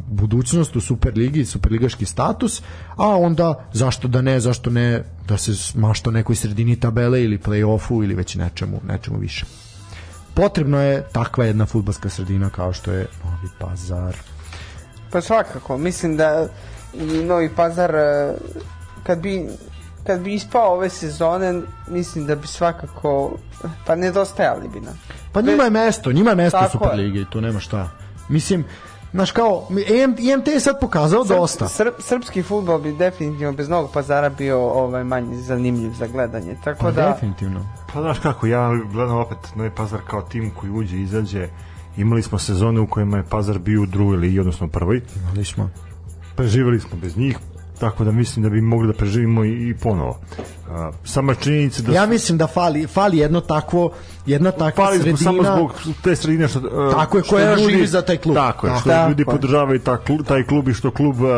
budućnost 0.07 0.77
u 0.77 0.81
Superligi, 0.81 1.45
superligaški 1.45 2.07
status, 2.07 2.63
a 2.97 3.09
onda 3.09 3.69
zašto 3.73 4.09
da 4.09 4.23
ne, 4.23 4.41
zašto 4.41 4.71
ne 4.71 5.05
da 5.29 5.37
se 5.37 5.79
mašta 5.79 6.11
o 6.11 6.13
nekoj 6.13 6.37
sredini 6.37 6.81
tabele 6.81 7.23
ili 7.23 7.39
play-offu 7.39 8.05
ili 8.05 8.15
već 8.15 8.35
nečemu, 8.35 8.81
nečemu 8.89 9.19
više. 9.19 9.47
Potrebno 10.35 10.81
je 10.81 11.05
takva 11.13 11.45
jedna 11.45 11.67
futbalska 11.67 12.09
sredina 12.09 12.51
kao 12.51 12.73
što 12.73 12.93
je 12.93 13.07
Novi 13.25 13.49
Pazar. 13.59 14.17
Pa 15.11 15.21
svakako, 15.21 15.79
mislim 15.79 16.17
da 16.17 16.49
i 16.95 17.25
Novi 17.25 17.51
Pazar 17.57 17.95
e, 17.95 18.35
kad 19.03 19.19
bi 19.21 19.49
kad 20.07 20.21
bi 20.21 20.35
ispao 20.35 20.73
ove 20.73 20.89
sezone, 20.89 21.61
mislim 21.89 22.27
da 22.27 22.35
bi 22.35 22.47
svakako 22.47 23.39
pa 23.87 23.95
nedostajali 23.95 24.69
bi 24.69 24.81
nam. 24.81 25.01
Pa 25.33 25.41
njima 25.41 25.65
je 25.65 25.71
mesto, 25.71 26.13
njima 26.13 26.31
je 26.31 26.37
mesto 26.37 26.59
u. 26.59 26.71
Superligi 26.73 27.27
tu 27.31 27.41
nema 27.41 27.61
šta. 27.61 27.89
Mislim, 28.29 28.65
znaš 29.13 29.31
kao, 29.31 29.67
EM, 29.71 30.15
IMT 30.19 30.47
je 30.47 30.61
sad 30.61 30.81
pokazao 30.81 31.25
dosta. 31.25 31.69
Srp, 31.69 31.95
srpski 31.99 32.43
futbol 32.43 32.79
bi 32.79 32.93
definitivno 32.93 33.53
bez 33.53 33.69
Novog 33.69 33.91
Pazara 33.93 34.29
bio 34.29 34.61
ovaj 34.61 35.05
manje 35.05 35.37
zanimljiv 35.37 35.93
za 35.93 36.07
gledanje. 36.07 36.57
Tako 36.65 36.79
Pa 36.81 36.91
da 36.91 37.13
definitivno. 37.13 37.67
Pa 37.93 38.01
znaš 38.01 38.19
kako, 38.19 38.47
ja 38.47 38.71
gledam 38.93 39.17
opet 39.17 39.39
Novi 39.55 39.71
Pazar 39.71 40.01
kao 40.07 40.23
tim 40.23 40.51
koji 40.51 40.73
uđe 40.73 40.97
i 40.97 41.03
izađe. 41.03 41.49
Imali 41.97 42.23
smo 42.23 42.39
sezone 42.39 42.81
u 42.81 42.87
kojima 42.87 43.17
je 43.17 43.25
Pazar 43.31 43.59
bio 43.59 43.83
u 43.83 43.87
drugoj 43.87 44.17
ligi, 44.17 44.41
odnosno 44.41 44.67
u 44.67 44.71
prvoj. 44.71 45.01
Imali 45.17 45.45
smo. 45.45 45.71
Preživali 46.37 46.81
smo 46.81 46.99
bez 46.99 47.17
njih, 47.17 47.39
tako 47.83 48.05
da 48.05 48.13
mislim 48.13 48.43
da 48.43 48.49
bi 48.49 48.61
mogli 48.61 48.87
da 48.87 48.93
preživimo 48.93 49.45
i, 49.45 49.69
i 49.69 49.75
ponovo. 49.75 50.19
A, 50.71 50.91
sama 51.05 51.35
činjenica 51.35 51.83
da 51.83 51.93
Ja 51.93 52.07
mislim 52.07 52.39
da 52.39 52.47
fali, 52.47 52.87
fali 52.87 53.19
jedno 53.19 53.41
takvo, 53.41 53.93
jedna 54.27 54.51
takva 54.51 54.85
Fali 54.85 54.97
sredina. 54.97 55.17
samo 55.17 55.43
zbog 55.43 55.73
te 56.03 56.17
sredine 56.17 56.49
što 56.49 56.59
uh, 56.59 56.93
Tako 56.93 57.17
je, 57.19 57.23
koja 57.23 57.57
živi 57.59 57.87
za 57.87 58.03
taj 58.03 58.17
klub. 58.17 58.37
Tako 58.37 58.67
je, 58.67 58.73
Da. 58.73 58.79
što 58.79 58.91
Tako 58.91 59.09
ljudi 59.09 59.23
je. 59.23 59.27
podržavaju 59.27 59.81
ta 59.81 59.97
klub, 59.97 60.21
taj 60.27 60.43
klub 60.43 60.69
i 60.69 60.75
što 60.75 60.91
klub 60.91 61.21
uh, 61.21 61.29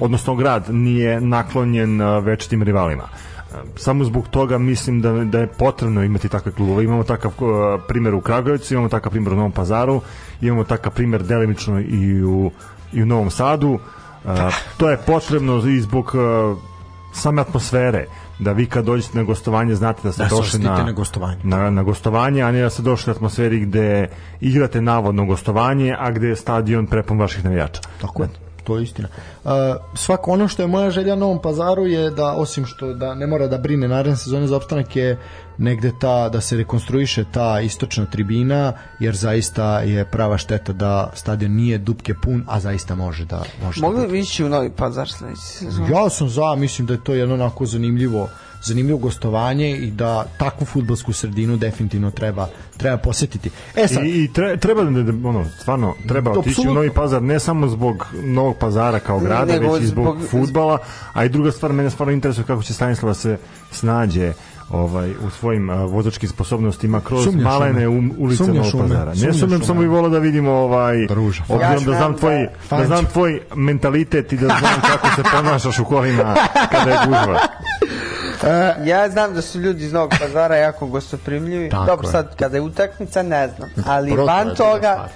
odnosno 0.00 0.34
grad 0.34 0.64
nije 0.70 1.20
naklonjen 1.20 2.00
uh, 2.00 2.24
večitim 2.24 2.62
rivalima. 2.62 3.02
Uh, 3.02 3.58
Samo 3.76 4.04
zbog 4.04 4.28
toga 4.28 4.58
mislim 4.58 5.00
da, 5.00 5.12
da 5.12 5.38
je 5.38 5.46
potrebno 5.46 6.04
imati 6.04 6.28
takve 6.28 6.52
klubove. 6.52 6.84
Imamo 6.84 7.04
takav 7.04 7.32
uh, 7.38 7.48
primjer 7.88 8.14
u 8.14 8.20
Kragujevcu, 8.20 8.74
imamo 8.74 8.88
takav 8.88 9.10
primjer 9.12 9.32
u 9.32 9.36
Novom 9.36 9.52
Pazaru, 9.52 10.00
imamo 10.40 10.64
takav 10.64 10.92
primjer 10.92 11.22
delimično 11.22 11.80
i 11.80 12.24
u, 12.24 12.50
i 12.92 13.02
u 13.02 13.06
Novom 13.06 13.30
Sadu. 13.30 13.70
Uh, 13.70 13.80
to 14.76 14.90
je 14.90 14.96
potrebno 14.96 15.56
i 15.68 15.80
zbog 15.80 16.14
same 17.12 17.42
atmosfere 17.42 18.06
da 18.38 18.52
vi 18.52 18.66
kad 18.66 18.84
dođete 18.84 19.18
na 19.18 19.24
gostovanje 19.24 19.74
znate 19.74 20.00
da 20.02 20.12
ste 20.12 20.22
Da 20.22 20.28
došli 20.28 20.40
osjetite 20.40 20.70
na, 20.70 20.84
na 20.84 20.92
gostovanje. 20.92 21.38
na, 21.42 21.70
na 21.70 21.82
gostovanje, 21.82 22.42
a 22.42 22.52
ne 22.52 22.62
da 22.62 22.70
ste 22.70 22.82
došli 22.82 23.10
u 23.10 23.14
atmosferi 23.14 23.60
gde 23.60 24.08
igrate 24.40 24.80
navodno 24.80 25.24
gostovanje, 25.24 25.96
a 25.98 26.10
gde 26.10 26.28
je 26.28 26.36
stadion 26.36 26.86
prepun 26.86 27.18
vaših 27.18 27.44
navijača. 27.44 27.80
Tako 28.00 28.22
je, 28.22 28.28
to 28.64 28.76
je 28.76 28.82
istina. 28.82 29.08
Uh, 29.44 29.50
svako 29.94 30.30
ono 30.30 30.48
što 30.48 30.62
je 30.62 30.68
moja 30.68 30.90
želja 30.90 31.16
Novom 31.16 31.42
pazaru 31.42 31.86
je 31.86 32.10
da, 32.10 32.32
osim 32.32 32.66
što 32.66 32.94
da 32.94 33.14
ne 33.14 33.26
mora 33.26 33.46
da 33.46 33.58
brine 33.58 33.88
naredne 33.88 34.16
sezone 34.16 34.46
za 34.46 34.56
opstanak 34.56 34.96
je 34.96 35.18
negde 35.58 35.92
ta, 36.00 36.28
da 36.28 36.40
se 36.40 36.56
rekonstruiše 36.56 37.24
ta 37.32 37.60
istočna 37.60 38.06
tribina, 38.06 38.72
jer 39.00 39.16
zaista 39.16 39.80
je 39.80 40.04
prava 40.04 40.38
šteta 40.38 40.72
da 40.72 41.10
stadion 41.14 41.52
nije 41.52 41.78
dupke 41.78 42.14
pun, 42.14 42.44
a 42.48 42.60
zaista 42.60 42.94
može 42.94 43.24
da 43.24 43.42
može 43.64 43.80
da 43.80 43.86
mogli 43.86 44.08
bi 44.08 44.20
ići 44.20 44.44
u 44.44 44.48
Novi 44.48 44.70
Pazar 44.70 45.08
sledeći 45.08 45.40
sezon. 45.40 45.90
Ja 45.90 46.10
sam 46.10 46.28
za, 46.28 46.54
mislim 46.54 46.86
da 46.86 46.94
je 46.94 47.04
to 47.04 47.14
jedno 47.14 47.34
onako 47.34 47.66
zanimljivo 47.66 48.28
zanimljivo 48.64 48.98
gostovanje 48.98 49.70
i 49.70 49.90
da 49.90 50.24
takvu 50.38 50.64
futbolsku 50.64 51.12
sredinu 51.12 51.56
definitivno 51.56 52.10
treba 52.10 52.48
treba 52.76 52.96
posetiti. 52.96 53.50
E 53.76 53.88
sad, 53.88 54.04
I, 54.04 54.24
i 54.24 54.32
tre, 54.32 54.56
treba 54.56 54.84
da, 54.84 55.02
da, 55.02 55.28
ono, 55.28 55.44
stvarno, 55.60 55.94
treba 56.08 56.30
otići 56.30 56.48
u 56.48 56.50
Apsolutno. 56.50 56.74
Novi 56.74 56.90
Pazar 56.90 57.22
ne 57.22 57.40
samo 57.40 57.68
zbog 57.68 58.06
Novog 58.14 58.56
Pazara 58.56 58.98
kao 58.98 59.18
grada, 59.18 59.52
Nego 59.52 59.72
već 59.72 59.82
i 59.82 59.86
zbog, 59.86 60.16
zbog- 60.18 60.28
futbala, 60.30 60.78
a 61.12 61.24
i 61.24 61.28
druga 61.28 61.52
stvar, 61.52 61.72
mene 61.72 61.90
stvarno 61.90 62.12
interesuje 62.12 62.44
kako 62.44 62.62
će 62.62 62.74
Stanislava 62.74 63.14
se 63.14 63.38
snađe 63.70 64.32
ovaj 64.70 65.10
u 65.10 65.30
svojim 65.30 65.70
a, 65.70 65.84
vozačkim 65.84 66.28
sposobnostima 66.28 67.00
kroz 67.00 67.24
Sumnjaš 67.24 67.44
malene 67.44 67.88
u 67.88 67.92
um, 67.92 68.12
ulice 68.18 68.42
Novog 68.42 68.66
u? 68.74 68.78
Pazara. 68.78 69.14
Ne 69.14 69.32
sumnjam, 69.32 69.62
u 69.62 69.64
samo 69.64 69.82
i 69.82 69.86
volao 69.86 70.10
da 70.10 70.18
vidimo 70.18 70.50
ovaj 70.50 71.06
Druže. 71.06 71.42
obzirom 71.48 71.60
Ja 71.62 71.74
da 71.74 71.78
znam 71.80 71.96
znam 71.96 72.14
tvoj 72.14 72.48
da- 72.70 72.76
da 72.76 72.86
znam 72.86 73.04
tvoj 73.04 73.40
mentalitet 73.54 74.32
i 74.32 74.36
da 74.36 74.46
znam 74.46 74.80
kako 74.90 75.08
se 75.16 75.22
ponašaš 75.32 75.78
u 75.78 75.84
kolima 75.84 76.34
kada 76.70 76.90
je 76.90 76.98
gužva. 77.06 77.38
Ja 78.84 79.08
znam 79.10 79.34
da 79.34 79.42
su 79.42 79.60
ljudi 79.60 79.84
iz 79.84 79.92
Novog 79.92 80.14
Pazara 80.20 80.56
jako 80.56 80.86
gostoprimljivi. 80.86 81.70
Dobro, 81.86 82.08
sad 82.08 82.36
kada 82.36 82.56
je 82.56 82.60
utakmica 82.60 83.22
ne 83.22 83.48
znam, 83.48 83.70
ali 83.86 84.16
van 84.16 84.54
toga. 84.56 85.08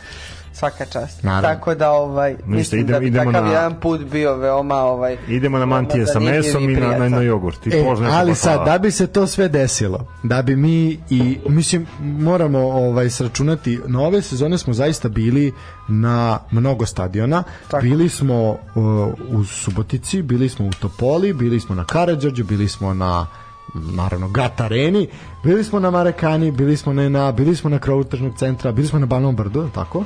Svaka 0.58 0.84
čast. 0.84 1.22
Naravno. 1.22 1.48
Tako 1.48 1.74
da 1.74 1.90
ovaj 1.90 2.36
mislim 2.46 2.80
idemo- 2.80 2.92
da 2.92 3.00
bi 3.00 3.06
idemo 3.06 3.32
takav 3.32 3.44
na- 3.44 3.52
jedan 3.52 3.74
put 3.74 4.00
bio 4.02 4.36
veoma 4.36 4.74
ovaj 4.76 5.16
Idemo 5.28 5.58
na 5.58 5.66
mantije 5.66 6.06
sa 6.06 6.20
mesom 6.20 6.70
i 6.70 6.76
na, 6.76 6.98
na, 6.98 7.08
na 7.08 7.20
jogurt. 7.22 7.66
I 7.66 7.70
E, 7.70 7.84
požne 7.84 8.08
ali 8.08 8.34
sad, 8.34 8.64
da 8.64 8.78
bi 8.78 8.90
se 8.90 9.06
to 9.06 9.26
sve 9.26 9.48
desilo, 9.48 10.06
da 10.22 10.42
bi 10.42 10.56
mi 10.56 10.98
i, 11.10 11.38
mislim, 11.48 11.86
moramo 12.00 12.58
ovaj, 12.60 13.10
sračunati, 13.10 13.80
na 13.86 14.00
ove 14.00 14.22
sezone 14.22 14.58
smo 14.58 14.74
zaista 14.74 15.08
bili 15.08 15.52
na 15.88 16.18
mnogo 16.50 16.86
stadiona, 16.86 17.42
Tako. 17.68 17.82
bili 17.82 18.08
smo 18.08 18.50
uh, 18.50 18.58
u 19.30 19.44
Subotici, 19.44 20.22
bili 20.22 20.48
smo 20.48 20.66
u 20.66 20.70
Topoli, 20.70 21.32
bili 21.32 21.60
smo 21.60 21.74
na 21.74 21.84
Karadžorđu, 21.84 22.44
bili 22.44 22.68
smo 22.68 22.94
na 22.94 23.26
naravno 23.74 24.28
Gat 24.28 24.60
Areni, 24.60 25.08
bili 25.44 25.64
smo 25.64 25.80
na 25.80 25.90
Marekani, 25.90 26.50
bili 26.50 26.76
smo 26.76 26.92
na, 26.92 27.08
na 27.08 27.32
bili 27.32 27.56
smo 27.56 27.70
na 27.70 27.78
krovu 27.78 28.04
tržnog 28.04 28.32
centra, 28.36 28.72
bili 28.72 28.88
smo 28.88 28.98
na 28.98 29.06
Banovom 29.06 29.36
brdu, 29.36 29.68
tako? 29.68 30.04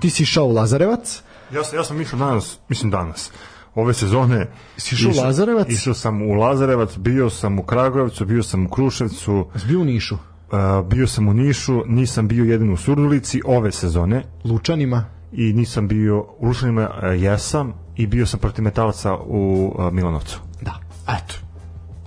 Ti 0.00 0.10
si 0.10 0.22
išao 0.22 0.44
u 0.44 0.52
Lazarevac, 0.52 1.22
Ja 1.54 1.64
sam, 1.64 1.78
ja 1.78 1.84
sam 1.84 2.00
išao 2.00 2.18
danas, 2.18 2.58
mislim 2.68 2.90
danas, 2.90 3.30
ove 3.74 3.94
sezone. 3.94 4.46
Si 4.76 4.94
išao 4.94 5.10
u 5.10 5.26
Lazarevac? 5.26 5.68
Išao 5.68 5.94
sam 5.94 6.22
u 6.22 6.32
Lazarevac, 6.34 6.96
bio 6.98 7.30
sam 7.30 7.58
u 7.58 7.62
Kragujevcu, 7.62 8.24
bio 8.24 8.42
sam 8.42 8.66
u 8.66 8.68
Kruševcu, 8.68 9.46
si 9.56 9.66
bio 9.66 9.80
u 9.80 9.84
Nišu, 9.84 10.14
uh, 10.14 10.86
bio 10.86 11.06
sam 11.06 11.28
u 11.28 11.34
Nišu, 11.34 11.82
nisam 11.86 12.28
bio 12.28 12.44
jedin 12.44 12.72
u 12.72 12.76
Surdulici 12.76 13.40
ove 13.44 13.72
sezone 13.72 14.24
Lučanima, 14.44 15.04
i 15.32 15.52
nisam 15.52 15.88
bio 15.88 16.20
u 16.20 16.46
Lušanima, 16.46 16.90
uh, 16.90 17.22
jesam 17.22 17.72
i 17.96 18.06
bio 18.06 18.26
sam 18.26 18.40
protiv 18.40 18.64
metalca 18.64 19.14
u 19.14 19.72
uh, 19.78 19.92
Milanovcu. 19.92 20.38
da, 20.60 20.74
eto, 21.08 21.34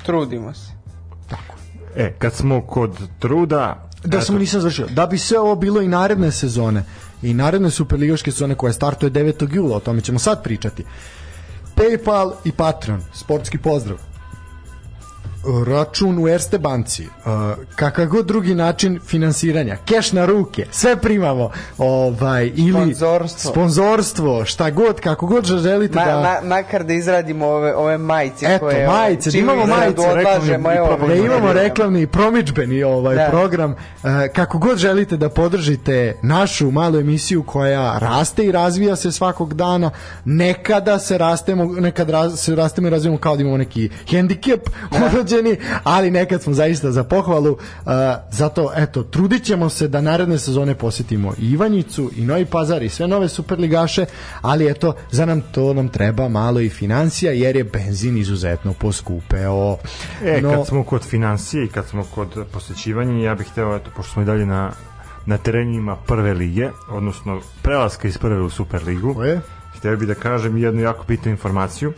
Trudimo 0.05 0.53
se. 0.53 0.71
E, 1.95 2.13
kad 2.19 2.33
smo 2.33 2.61
kod 2.61 3.01
truda, 3.19 3.89
Da 4.03 4.21
samo 4.21 4.39
nisam 4.39 4.61
završio. 4.61 4.87
Da 4.87 5.05
bi 5.05 5.17
sve 5.17 5.39
ovo 5.39 5.55
bilo 5.55 5.81
i 5.81 5.87
naredne 5.87 6.31
sezone 6.31 6.83
i 7.21 7.33
naredne 7.33 7.71
superligaške 7.71 8.31
sezone 8.31 8.55
koja 8.55 8.73
startuje 8.73 9.11
9. 9.11 9.55
jula, 9.55 9.77
o 9.77 9.79
tome 9.79 10.01
ćemo 10.01 10.19
sad 10.19 10.43
pričati. 10.43 10.83
Paypal 11.75 12.31
i 12.45 12.51
Patreon, 12.51 13.01
sportski 13.13 13.57
pozdrav. 13.57 13.97
Račun 15.67 16.19
u 16.23 16.27
Erste 16.27 16.57
banci, 16.57 17.03
uh, 17.03 17.31
kakav 17.75 18.05
god 18.07 18.25
drugi 18.25 18.55
način 18.55 18.99
finansiranja, 19.05 19.77
keš 19.85 20.11
na 20.11 20.25
ruke, 20.25 20.65
sve 20.71 20.95
primamo, 20.95 21.49
ovaj, 21.77 22.51
ili 22.55 22.71
Sponzorstvo. 22.95 23.51
sponzorstvo, 23.51 24.45
šta 24.45 24.69
god, 24.69 24.99
kako 24.99 25.25
god 25.27 25.45
želite 25.45 25.95
Ma, 25.99 26.05
da... 26.05 26.39
ma, 26.41 26.55
makar 26.55 26.83
da 26.83 26.93
izradimo 26.93 27.45
ove, 27.47 27.75
ove 27.75 27.97
majice 27.97 28.45
Eto, 28.49 28.65
koje... 28.65 28.87
ovaj, 28.87 28.99
majice, 28.99 29.31
da 29.31 29.37
imamo 29.37 29.65
majice, 29.65 30.01
odlažemo, 30.01 30.71
evo, 30.71 30.87
da 30.87 30.93
imamo 30.93 30.97
promoviramo. 30.97 31.53
reklamni 31.53 32.01
i 32.01 32.07
promičbeni 32.07 32.83
ovaj 32.83 33.15
Da. 33.15 33.27
program 33.29 33.71
e, 34.03 34.27
kako 34.35 34.57
god 34.57 34.77
želite 34.77 35.17
da 35.17 35.29
podržite 35.29 36.15
našu 36.21 36.71
malu 36.71 36.99
emisiju 36.99 37.43
koja 37.43 37.97
raste 37.99 38.45
i 38.45 38.51
razvija 38.51 38.95
se 38.95 39.11
svakog 39.11 39.53
dana 39.53 39.91
nekada 40.25 40.99
se 40.99 41.17
rastemo 41.17 41.65
nekad 41.65 42.09
raz, 42.09 42.39
se 42.39 42.55
rastemo 42.55 42.87
i 42.87 42.91
razvijamo 42.91 43.17
kao 43.17 43.35
da 43.35 43.41
imamo 43.41 43.57
neki 43.57 43.89
hendikep 44.09 44.69
urođeni 45.37 45.57
ali 45.83 46.11
nekad 46.11 46.41
smo 46.43 46.53
zaista 46.53 46.91
za 46.91 47.03
pohvalu 47.03 47.57
e, 47.57 47.89
zato 48.31 48.71
eto 48.75 49.03
trudit 49.03 49.43
ćemo 49.43 49.69
se 49.69 49.87
da 49.87 50.01
naredne 50.01 50.37
sezone 50.37 50.75
posjetimo 50.75 51.33
i 51.37 51.51
Ivanjicu 51.51 52.11
i 52.15 52.21
Novi 52.21 52.45
Pazar 52.45 52.83
i 52.83 52.89
sve 52.89 53.07
nove 53.07 53.29
superligaše 53.29 54.05
ali 54.41 54.69
eto 54.69 54.95
za 55.11 55.25
nam 55.25 55.41
to 55.41 55.73
nam 55.73 55.89
treba 55.89 56.27
malo 56.29 56.59
i 56.59 56.69
financija 56.69 57.31
jer 57.31 57.55
je 57.55 57.63
benzin 57.63 58.17
izuzetno 58.17 58.73
poskupeo 58.73 59.77
E, 60.23 60.41
No- 60.41 60.51
kad 60.51 60.67
smo 60.67 60.83
kod 60.83 61.03
financije 61.03 61.65
i 61.65 61.67
kad 61.67 61.85
smo 61.85 62.03
kod 62.15 62.45
posećivanja, 62.51 63.23
ja 63.23 63.35
bih 63.35 63.47
hteo, 63.47 63.75
eto, 63.75 63.91
pošto 63.95 64.13
smo 64.13 64.21
i 64.21 64.25
dalje 64.25 64.45
na, 64.45 64.71
na 65.25 65.37
terenima 65.37 65.95
prve 65.95 66.33
lige, 66.33 66.69
odnosno 66.89 67.41
prelaska 67.61 68.07
iz 68.07 68.17
prve 68.17 68.41
u 68.41 68.49
Superligu, 68.49 69.13
Ko 69.13 69.23
je? 69.23 69.41
htio 69.77 69.97
bih 69.97 70.07
da 70.07 70.15
kažem 70.15 70.57
jednu 70.57 70.81
jako 70.81 71.03
bitnu 71.07 71.31
informaciju. 71.31 71.93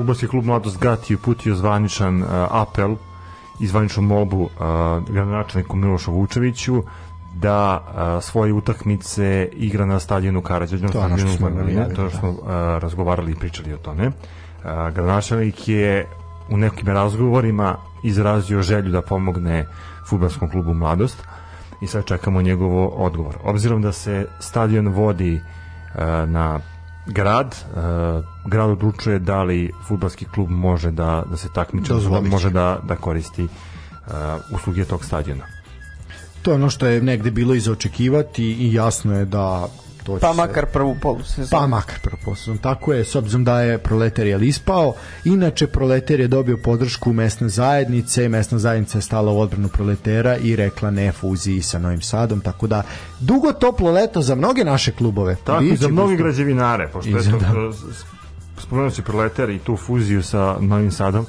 Futbolski 0.00 0.28
klub 0.28 0.44
Mladost 0.44 0.80
Gat 0.80 1.10
je 1.10 1.16
uputio 1.16 1.54
zvaničan 1.54 2.22
uh, 2.22 2.28
apel 2.50 2.96
i 3.58 3.66
zvaničnu 3.66 4.02
molbu 4.02 4.42
uh, 4.42 4.50
gradonačelniku 5.08 5.76
Milošu 5.76 6.12
Vučeviću 6.12 6.82
da 7.34 7.80
uh, 7.80 8.24
svoje 8.24 8.52
utakmice 8.52 9.48
igra 9.52 9.86
na 9.86 10.00
stadionu 10.00 10.42
Karađorđe, 10.42 10.86
na 10.86 10.92
To 10.92 11.00
ono 11.00 11.18
što 11.18 11.28
stadionu 11.28 11.56
Marine, 11.56 11.94
to 11.94 12.02
da. 12.02 12.10
što 12.10 12.18
smo 12.18 12.30
uh, 12.30 12.38
razgovarali 12.78 13.32
i 13.32 13.34
pričali 13.34 13.72
o 13.72 13.76
tome. 13.76 14.06
Uh, 14.06 14.14
gradonačelnik 14.64 15.68
je 15.68 16.06
u 16.50 16.56
nekim 16.56 16.88
razgovorima 16.88 17.76
izrazio 18.02 18.62
želju 18.62 18.92
da 18.92 19.02
pomogne 19.02 19.66
futbolskom 20.08 20.50
klubu 20.50 20.74
Mladost 20.74 21.22
i 21.80 21.86
sad 21.86 22.04
čekamo 22.04 22.42
njegovo 22.42 22.88
odgovor. 22.88 23.36
Obzirom 23.44 23.82
da 23.82 23.92
se 23.92 24.26
stadion 24.38 24.88
vodi 24.88 25.34
uh, 25.34 26.00
na 26.28 26.60
grad, 27.06 27.56
uh, 27.74 28.50
grad 28.50 28.70
odlučuje 28.70 29.18
da 29.18 29.42
li 29.42 29.72
futbalski 29.88 30.24
klub 30.24 30.50
može 30.50 30.90
da, 30.90 31.24
da 31.30 31.36
se 31.36 31.48
takmiče, 31.54 31.94
da 31.94 32.20
može 32.20 32.50
da, 32.50 32.78
da 32.88 32.96
koristi 32.96 33.42
uh, 33.42 33.50
usluge 34.50 34.84
tog 34.84 35.04
stadiona. 35.04 35.44
To 36.42 36.50
je 36.50 36.54
ono 36.54 36.70
što 36.70 36.86
je 36.86 37.02
negde 37.02 37.30
bilo 37.30 37.54
izočekivati 37.54 38.44
i 38.44 38.74
jasno 38.74 39.18
je 39.18 39.24
da 39.24 39.68
to 40.04 40.18
Pa 40.18 40.30
se- 40.30 40.36
makar 40.36 40.66
prvu 40.66 40.96
polusezonu. 40.96 41.48
Pa 41.52 41.66
makar 41.66 41.98
prvo 42.00 42.16
posledom. 42.24 42.58
Tako 42.58 42.92
je, 42.92 43.04
s 43.04 43.14
obzirom 43.14 43.44
da 43.44 43.60
je 43.60 43.78
Proletar 43.78 44.26
je 44.26 44.38
ispao. 44.40 44.94
Inače, 45.24 45.66
Proletar 45.66 46.20
je 46.20 46.28
dobio 46.28 46.56
podršku 46.56 47.12
mesne 47.12 47.48
zajednice. 47.48 48.28
Mesna 48.28 48.58
zajednica 48.58 48.98
je 48.98 49.02
stala 49.02 49.32
u 49.32 49.40
odbranu 49.40 49.68
Proletera 49.68 50.36
i 50.36 50.56
rekla 50.56 50.90
ne 50.90 51.12
fuziji 51.12 51.62
sa 51.62 51.78
Novim 51.78 52.00
Sadom. 52.02 52.40
Tako 52.40 52.66
da, 52.66 52.82
dugo 53.20 53.52
toplo 53.52 53.90
leto 53.90 54.22
za 54.22 54.34
mnoge 54.34 54.64
naše 54.64 54.92
klubove. 54.92 55.36
Tako 55.36 55.62
i 55.62 55.70
Biće 55.70 55.76
za 55.76 55.88
mnogi 55.88 56.12
gusto. 56.12 56.24
građevinare, 56.24 56.88
pošto 56.88 57.10
je 57.10 57.24
to, 57.24 57.38
da. 57.38 57.72
spomenuo 58.58 58.90
si 58.90 59.02
proletar 59.02 59.50
i 59.50 59.58
tu 59.58 59.76
fuziju 59.76 60.22
sa 60.22 60.56
Novim 60.60 60.90
Sadom, 60.90 61.26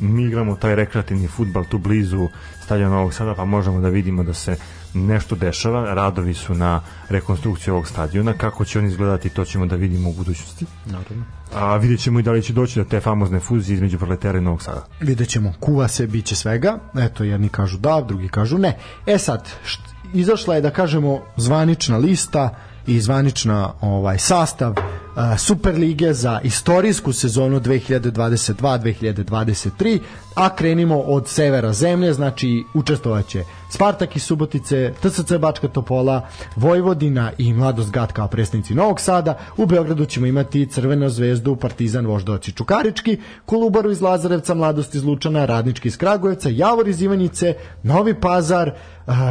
mi 0.00 0.24
igramo 0.24 0.56
taj 0.56 0.74
rekreativni 0.74 1.28
futbal 1.28 1.64
tu 1.64 1.78
blizu 1.78 2.28
stadiona 2.64 2.94
Novog 2.94 3.14
Sada, 3.14 3.34
pa 3.34 3.44
možemo 3.44 3.80
da 3.80 3.88
vidimo 3.88 4.22
da 4.22 4.34
se 4.34 4.56
nešto 4.94 5.36
dešava, 5.36 5.94
radovi 5.94 6.34
su 6.34 6.54
na 6.54 6.80
rekonstrukciju 7.08 7.74
ovog 7.74 7.88
stadiona, 7.88 8.32
kako 8.32 8.64
će 8.64 8.78
on 8.78 8.86
izgledati, 8.86 9.28
to 9.28 9.44
ćemo 9.44 9.66
da 9.66 9.76
vidimo 9.76 10.10
u 10.10 10.12
budućnosti. 10.12 10.66
Naravno. 10.86 11.24
A 11.54 11.76
vidjet 11.76 12.00
ćemo 12.00 12.20
i 12.20 12.22
da 12.22 12.32
li 12.32 12.42
će 12.42 12.52
doći 12.52 12.78
do 12.78 12.84
te 12.84 13.00
famozne 13.00 13.40
fuzije 13.40 13.74
između 13.74 13.98
proletera 13.98 14.38
i 14.38 14.40
Novog 14.40 14.62
Sada. 14.62 14.86
Vidjet 15.00 15.28
ćemo, 15.28 15.52
kuva 15.60 15.88
se, 15.88 16.06
bit 16.06 16.24
će 16.24 16.36
svega. 16.36 16.78
Eto, 16.98 17.24
jedni 17.24 17.48
kažu 17.48 17.78
da, 17.78 18.04
drugi 18.08 18.28
kažu 18.28 18.58
ne. 18.58 18.78
E 19.06 19.18
sad, 19.18 19.48
št, 19.64 19.80
izašla 20.14 20.54
je, 20.54 20.60
da 20.60 20.70
kažemo, 20.70 21.20
zvanična 21.36 21.96
lista 21.96 22.54
i 22.86 23.00
zvanična 23.00 23.72
ovaj 23.80 24.18
sastav 24.18 24.74
uh, 25.16 25.38
Super 25.38 25.78
lige 25.78 26.14
za 26.14 26.40
istorijsku 26.44 27.12
sezonu 27.12 27.60
2022-2023, 27.60 29.98
a 30.34 30.56
krenimo 30.56 30.98
od 30.98 31.28
severa 31.28 31.72
zemlje, 31.72 32.12
znači 32.12 32.64
učestvovaće 32.74 33.44
Spartak 33.68 34.16
iz 34.16 34.22
Subotice, 34.22 34.92
TSC 35.02 35.32
Bačka 35.40 35.68
Topola, 35.68 36.28
Vojvodina 36.56 37.32
i 37.38 37.52
Mladost 37.52 37.90
Gat 37.90 38.12
kao 38.12 38.28
predstavnici 38.28 38.74
Novog 38.74 39.00
Sada. 39.00 39.38
U 39.56 39.66
Beogradu 39.66 40.06
ćemo 40.06 40.26
imati 40.26 40.66
Crvenu 40.66 41.08
zvezdu, 41.08 41.56
Partizan, 41.56 42.06
Voždovac 42.06 42.48
i 42.48 42.52
Čukarički, 42.52 43.18
Kolubaru 43.46 43.90
iz 43.90 44.02
Lazarevca, 44.02 44.54
Mladost 44.54 44.94
iz 44.94 45.04
Lučana, 45.04 45.44
Radnički 45.44 45.88
iz 45.88 45.96
Kragujevca, 45.96 46.48
Javor 46.52 46.88
iz 46.88 47.02
Ivanjice, 47.02 47.54
Novi 47.82 48.14
Pazar, 48.20 48.70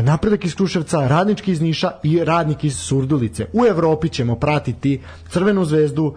Napredak 0.03 0.45
iz 0.45 0.55
Kruševca, 0.55 1.07
Radnički 1.07 1.51
iz 1.51 1.61
Niša 1.61 1.91
i 2.03 2.23
Radnik 2.23 2.63
iz 2.63 2.77
Surdulice. 2.77 3.45
U 3.53 3.65
Evropi 3.65 4.09
ćemo 4.09 4.35
pratiti 4.35 5.01
Crvenu 5.29 5.65
zvezdu 5.65 6.15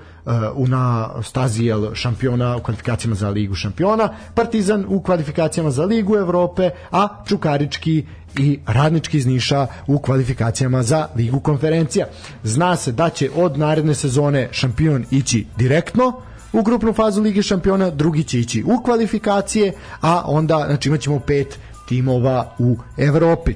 na 0.68 1.10
stazi 1.22 1.64
jel, 1.64 1.94
šampiona 1.94 2.56
u 2.56 2.60
kvalifikacijama 2.60 3.14
za 3.14 3.30
Ligu 3.30 3.54
šampiona, 3.54 4.08
Partizan 4.34 4.84
u 4.88 5.00
kvalifikacijama 5.02 5.70
za 5.70 5.84
Ligu 5.84 6.16
Evrope, 6.16 6.70
a 6.90 7.24
Čukarički 7.26 8.04
i 8.38 8.58
Radnički 8.66 9.18
iz 9.18 9.26
Niša 9.26 9.66
u 9.86 9.98
kvalifikacijama 9.98 10.82
za 10.82 11.08
Ligu 11.16 11.40
konferencija. 11.40 12.06
Zna 12.44 12.76
se 12.76 12.92
da 12.92 13.08
će 13.08 13.30
od 13.36 13.58
naredne 13.58 13.94
sezone 13.94 14.48
šampion 14.52 15.04
ići 15.10 15.46
direktno 15.56 16.12
u 16.52 16.62
grupnu 16.62 16.92
fazu 16.92 17.22
Lige 17.22 17.42
šampiona, 17.42 17.90
drugi 17.90 18.24
će 18.24 18.40
ići 18.40 18.64
u 18.66 18.82
kvalifikacije, 18.84 19.72
a 20.00 20.22
onda 20.26 20.64
znači 20.66 20.88
imaćemo 20.88 21.20
pet 21.20 21.58
timova 21.88 22.54
u 22.58 22.76
Evropi. 22.96 23.54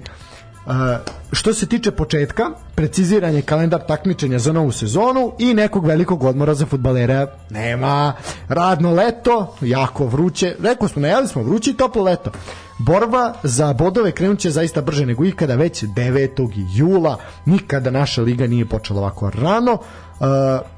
Što 1.33 1.55
se 1.55 1.67
tiče 1.67 1.91
početka, 1.91 2.51
preciziran 2.75 3.35
je 3.35 3.43
kalendar 3.43 3.81
takmičenja 3.89 4.39
za 4.39 4.53
novu 4.53 4.73
sezonu 4.73 5.33
i 5.39 5.55
nekog 5.55 5.87
velikog 5.87 6.25
odmora 6.25 6.55
za 6.55 6.67
futbalere 6.67 7.27
nema. 7.51 8.13
Radno 8.49 8.93
leto, 8.93 9.55
jako 9.61 10.07
vruće, 10.07 10.57
rekao 10.63 10.89
smo, 10.89 11.03
najavili 11.03 11.29
smo 11.29 11.43
vruće 11.43 11.71
i 11.71 11.77
toplo 11.77 12.03
leto. 12.03 12.31
Borba 12.79 13.33
za 13.43 13.73
bodove 13.73 14.13
krenut 14.13 14.39
će 14.39 14.51
zaista 14.51 14.81
brže 14.81 15.07
nego 15.07 15.25
ikada, 15.25 15.55
već 15.55 15.83
9. 15.83 16.53
jula. 16.75 17.19
Nikada 17.45 17.91
naša 17.91 18.23
liga 18.23 18.47
nije 18.47 18.67
počela 18.67 19.01
ovako 19.01 19.31
rano. 19.31 19.79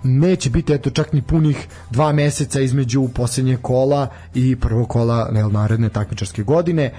Neće 0.02 0.50
biti 0.50 0.72
eto 0.72 0.90
čak 0.90 1.12
ni 1.12 1.22
punih 1.22 1.68
dva 1.90 2.12
meseca 2.12 2.60
između 2.60 3.08
posljednje 3.14 3.56
kola 3.62 4.08
i 4.34 4.56
prvog 4.56 4.88
kola 4.88 5.28
ne, 5.32 5.48
naredne 5.48 5.88
takmičarske 5.88 6.42
godine. 6.42 6.92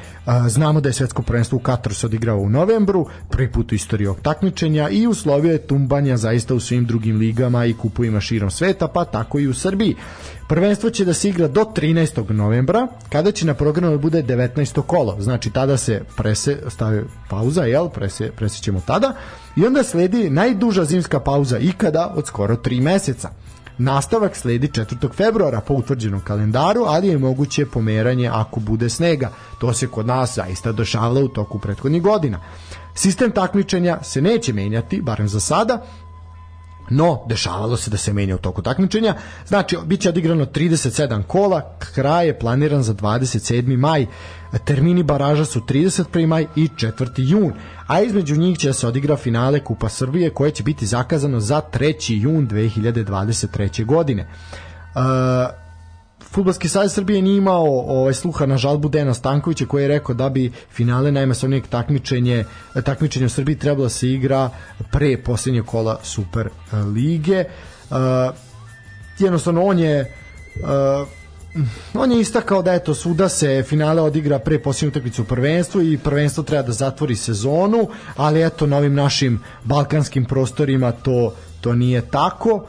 Znamo 0.47 0.81
da 0.81 0.89
je 0.89 0.93
svetsko 0.93 1.21
prvenstvo 1.21 1.55
u 1.55 1.59
Kataru 1.59 1.95
se 1.95 2.05
odigrao 2.05 2.37
u 2.37 2.49
novembru, 2.49 3.07
prvi 3.29 3.51
put 3.51 3.71
u 3.71 3.75
istoriji 3.75 4.07
ovog 4.07 4.19
takmičenja 4.21 4.89
i 4.89 5.07
uslovio 5.07 5.51
je 5.51 5.67
tumbanja 5.67 6.17
zaista 6.17 6.55
u 6.55 6.59
svim 6.59 6.85
drugim 6.85 7.17
ligama 7.17 7.65
i 7.65 7.73
kupovima 7.73 8.21
širom 8.21 8.51
sveta, 8.51 8.87
pa 8.87 9.05
tako 9.05 9.39
i 9.39 9.47
u 9.47 9.53
Srbiji. 9.53 9.95
Prvenstvo 10.49 10.89
će 10.89 11.05
da 11.05 11.13
se 11.13 11.29
igra 11.29 11.47
do 11.47 11.61
13. 11.61 12.31
novembra, 12.31 12.87
kada 13.09 13.31
će 13.31 13.45
na 13.45 13.53
programu 13.53 13.91
da 13.91 13.97
bude 13.97 14.23
19. 14.23 14.81
kolo. 14.81 15.15
Znači, 15.19 15.49
tada 15.49 15.77
se 15.77 16.01
prese, 16.17 16.57
stavi 16.67 17.03
pauza, 17.29 17.63
jel? 17.63 17.89
Prese, 17.89 18.31
presećemo 18.31 18.81
tada. 18.85 19.15
I 19.55 19.65
onda 19.65 19.83
sledi 19.83 20.29
najduža 20.29 20.85
zimska 20.85 21.19
pauza 21.19 21.57
ikada 21.57 22.13
od 22.15 22.27
skoro 22.27 22.55
3 22.55 22.81
meseca. 22.81 23.29
Nastavak 23.77 24.35
sledi 24.35 24.67
4. 24.67 25.13
februara 25.13 25.61
po 25.61 25.73
utvrđenom 25.73 26.21
kalendaru, 26.21 26.83
ali 26.87 27.07
je 27.07 27.17
moguće 27.17 27.65
pomeranje 27.65 28.29
ako 28.33 28.59
bude 28.59 28.89
snega. 28.89 29.29
To 29.59 29.73
se 29.73 29.87
kod 29.87 30.07
nas 30.07 30.35
zaista 30.35 30.71
dešavalo 30.71 31.21
u 31.21 31.27
toku 31.27 31.59
prethodnih 31.59 32.01
godina. 32.01 32.39
Sistem 32.95 33.31
takmičenja 33.31 33.97
se 34.03 34.21
neće 34.21 34.53
menjati, 34.53 35.01
barem 35.01 35.27
za 35.27 35.39
sada, 35.39 35.81
No, 36.89 37.25
dešavalo 37.29 37.77
se 37.77 37.91
da 37.91 37.97
se 37.97 38.13
menja 38.13 38.35
u 38.35 38.37
toku 38.37 38.61
takmičenja. 38.61 39.15
Znači, 39.47 39.77
bit 39.85 40.01
će 40.01 40.09
odigrano 40.09 40.45
37 40.45 41.23
kola, 41.23 41.77
kraj 41.93 42.27
je 42.27 42.39
planiran 42.39 42.83
za 42.83 42.93
27. 42.93 43.77
maj. 43.77 44.07
Termini 44.57 45.03
baraža 45.03 45.45
su 45.45 45.61
31. 45.61 46.27
maj 46.27 46.47
i 46.55 46.67
4. 46.67 47.09
jun, 47.17 47.53
a 47.87 48.01
između 48.01 48.35
njih 48.35 48.57
će 48.57 48.73
se 48.73 48.87
odigra 48.87 49.17
finale 49.17 49.59
Kupa 49.59 49.89
Srbije 49.89 50.29
koje 50.29 50.51
će 50.51 50.63
biti 50.63 50.85
zakazano 50.85 51.39
za 51.39 51.61
3. 51.73 52.21
jun 52.21 52.47
2023. 52.47 53.85
godine. 53.85 54.27
Uh, 54.95 55.63
Futbolski 56.33 56.69
savez 56.69 56.93
Srbije 56.93 57.21
nije 57.21 57.37
imao 57.37 57.65
ovaj 57.79 58.13
sluha 58.13 58.45
na 58.45 58.57
žalbu 58.57 58.89
Dena 58.89 59.13
Stankovića 59.13 59.65
koji 59.65 59.81
je 59.81 59.87
rekao 59.87 60.15
da 60.15 60.29
bi 60.29 60.51
finale 60.71 61.11
najmasovnijeg 61.11 61.67
takmičenje 61.67 62.45
takmičenje 62.83 63.25
u 63.25 63.29
Srbiji 63.29 63.55
trebalo 63.55 63.83
da 63.83 63.89
se 63.89 64.09
igra 64.09 64.49
pre 64.91 65.17
posljednje 65.17 65.61
kola 65.61 65.99
Super 66.03 66.49
lige. 66.95 67.43
Uh, 67.89 67.97
jednostavno 69.19 69.63
on 69.63 69.79
je 69.79 70.13
uh, 70.55 71.07
on 71.93 72.11
je 72.11 72.21
istakao 72.21 72.61
da 72.61 72.73
eto 72.73 72.95
svuda 72.95 73.29
se 73.29 73.63
finale 73.67 74.01
odigra 74.01 74.39
pre 74.39 74.59
posljednje 74.59 74.89
utakmice 74.89 75.21
u 75.21 75.25
prvenstvu 75.25 75.81
i 75.81 75.97
prvenstvo 75.97 76.43
treba 76.43 76.63
da 76.63 76.71
zatvori 76.71 77.15
sezonu, 77.15 77.87
ali 78.15 78.45
eto 78.45 78.67
na 78.67 78.77
ovim 78.77 78.93
našim 78.93 79.39
balkanskim 79.63 80.25
prostorima 80.25 80.91
to 80.91 81.33
to 81.61 81.73
nije 81.73 82.01
tako. 82.01 82.65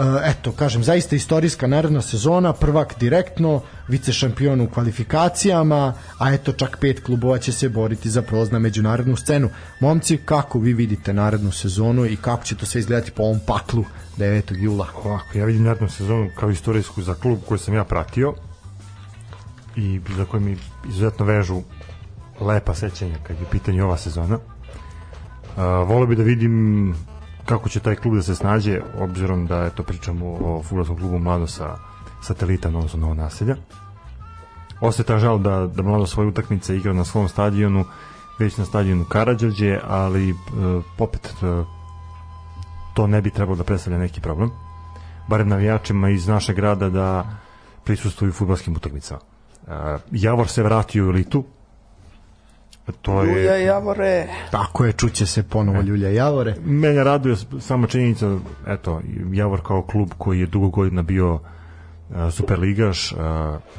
Uh, 0.00 0.06
eto, 0.24 0.52
kažem, 0.52 0.82
zaista 0.82 1.16
istorijska 1.16 1.66
naredna 1.66 2.00
sezona, 2.02 2.52
prvak 2.52 2.94
direktno, 2.98 3.60
vice 3.88 4.12
šampion 4.12 4.60
u 4.60 4.68
kvalifikacijama, 4.70 5.94
a 6.18 6.32
eto 6.32 6.52
čak 6.52 6.78
pet 6.80 7.04
klubova 7.04 7.38
će 7.38 7.52
se 7.52 7.68
boriti 7.68 8.10
za 8.10 8.22
prolaz 8.22 8.52
na 8.52 8.58
međunarodnu 8.58 9.16
scenu. 9.16 9.50
Momci, 9.80 10.16
kako 10.24 10.58
vi 10.58 10.72
vidite 10.72 11.12
narednu 11.12 11.52
sezonu 11.52 12.06
i 12.06 12.16
kako 12.16 12.44
će 12.44 12.56
to 12.56 12.66
sve 12.66 12.80
izgledati 12.80 13.10
po 13.10 13.22
ovom 13.22 13.40
paklu 13.46 13.84
9. 14.18 14.62
jula? 14.62 14.86
Ovako, 15.04 15.38
ja 15.38 15.44
vidim 15.44 15.62
narednu 15.62 15.88
sezonu 15.88 16.30
kao 16.36 16.50
istorijsku 16.50 17.02
za 17.02 17.14
klub 17.14 17.38
koji 17.48 17.58
sam 17.58 17.74
ja 17.74 17.84
pratio 17.84 18.34
i 19.76 20.00
za 20.16 20.24
koji 20.24 20.42
mi 20.42 20.56
izuzetno 20.88 21.24
vežu 21.24 21.62
lepa 22.40 22.74
sećanja 22.74 23.16
kad 23.22 23.36
je 23.36 23.42
u 23.42 23.50
pitanju 23.50 23.84
ova 23.84 23.96
sezona. 23.96 24.34
Uh, 24.36 25.62
volio 25.88 26.06
bi 26.06 26.16
da 26.16 26.22
vidim 26.22 26.94
kako 27.50 27.68
će 27.68 27.80
taj 27.80 27.96
klub 27.96 28.14
da 28.14 28.22
se 28.22 28.34
snađe, 28.34 28.80
obzirom 28.98 29.46
da 29.46 29.64
eto 29.66 29.82
pričamo 29.82 30.26
o 30.26 30.62
futbolskom 30.62 30.96
klubu 30.96 31.18
Mlado 31.18 31.46
sa 31.46 31.76
satelita, 32.22 32.68
odnosno 32.68 33.00
Novo 33.00 33.14
naselja. 33.14 33.56
Ostaje 34.80 35.06
ta 35.06 35.18
žal 35.18 35.38
da, 35.38 35.66
da 35.66 35.82
Mlado 35.82 36.06
svoje 36.06 36.28
utakmice 36.28 36.76
igra 36.76 36.92
na 36.92 37.04
svom 37.04 37.28
stadionu, 37.28 37.84
već 38.38 38.56
na 38.56 38.64
stadionu 38.64 39.04
Karadžorđe, 39.04 39.80
ali 39.88 40.30
uh, 40.32 40.84
opet 40.98 41.34
uh, 41.42 41.66
to 42.94 43.06
ne 43.06 43.22
bi 43.22 43.30
trebalo 43.30 43.56
da 43.56 43.64
predstavlja 43.64 43.98
neki 43.98 44.20
problem. 44.20 44.50
barem 45.28 45.48
navijačima 45.48 46.10
iz 46.10 46.28
našeg 46.28 46.56
grada 46.56 46.88
da 46.90 47.24
prisustuju 47.84 48.32
futbalskim 48.32 48.76
utakmicama. 48.76 49.20
Uh, 49.20 49.72
Javor 50.12 50.48
se 50.48 50.62
vratio 50.62 51.06
u 51.06 51.10
elitu. 51.10 51.44
To 52.92 53.22
je... 53.22 53.34
Ljuja 53.34 53.56
Javore. 53.56 54.28
Tako 54.50 54.84
je, 54.84 54.92
čuće 54.92 55.26
se 55.26 55.42
ponovo 55.42 55.80
Ljulja 55.80 56.08
Javore. 56.08 56.54
Mene 56.64 57.04
raduje 57.04 57.36
sama 57.60 57.86
činjenica, 57.86 58.38
eto, 58.66 59.00
Javor 59.32 59.60
kao 59.66 59.82
klub 59.82 60.10
koji 60.18 60.40
je 60.40 60.46
dugo 60.46 60.68
godina 60.68 61.02
bio 61.02 61.34
uh, 61.34 61.40
superligaš, 62.30 63.12
uh, 63.12 63.18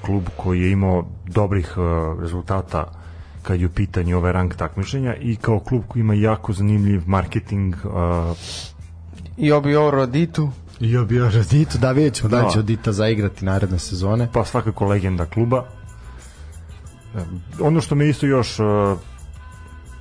klub 0.01 0.23
koji 0.38 0.61
je 0.61 0.71
imao 0.71 1.05
dobrih 1.27 1.77
uh, 1.77 2.21
rezultata 2.21 2.91
kad 3.41 3.59
je 3.59 3.65
u 3.65 3.69
pitanju 3.69 4.17
ovaj 4.17 4.31
rang 4.31 4.53
takmičenja 4.55 5.15
i 5.15 5.35
kao 5.35 5.59
klub 5.59 5.83
koji 5.88 6.01
ima 6.01 6.13
jako 6.13 6.53
zanimljiv 6.53 7.01
marketing 7.05 7.75
uh, 7.85 8.38
I 9.38 9.51
obi 9.51 9.75
ovo 9.75 10.05
Ditu. 10.05 10.49
I 10.79 10.91
još 10.91 11.49
Dito, 11.49 11.77
da 11.77 11.91
vidjet 11.91 12.13
ćemo 12.13 12.29
da 12.29 12.41
Da. 12.41 12.49
će 12.49 12.59
od 12.59 12.65
Dita 12.65 12.91
zaigrati 12.91 13.45
naredne 13.45 13.79
sezone. 13.79 14.27
pa 14.33 14.45
svakako 14.45 14.85
legenda 14.85 15.25
kluba. 15.25 15.65
Ono 17.59 17.81
što 17.81 17.95
me 17.95 18.09
isto 18.09 18.25
još 18.25 18.59
uh, 18.59 18.65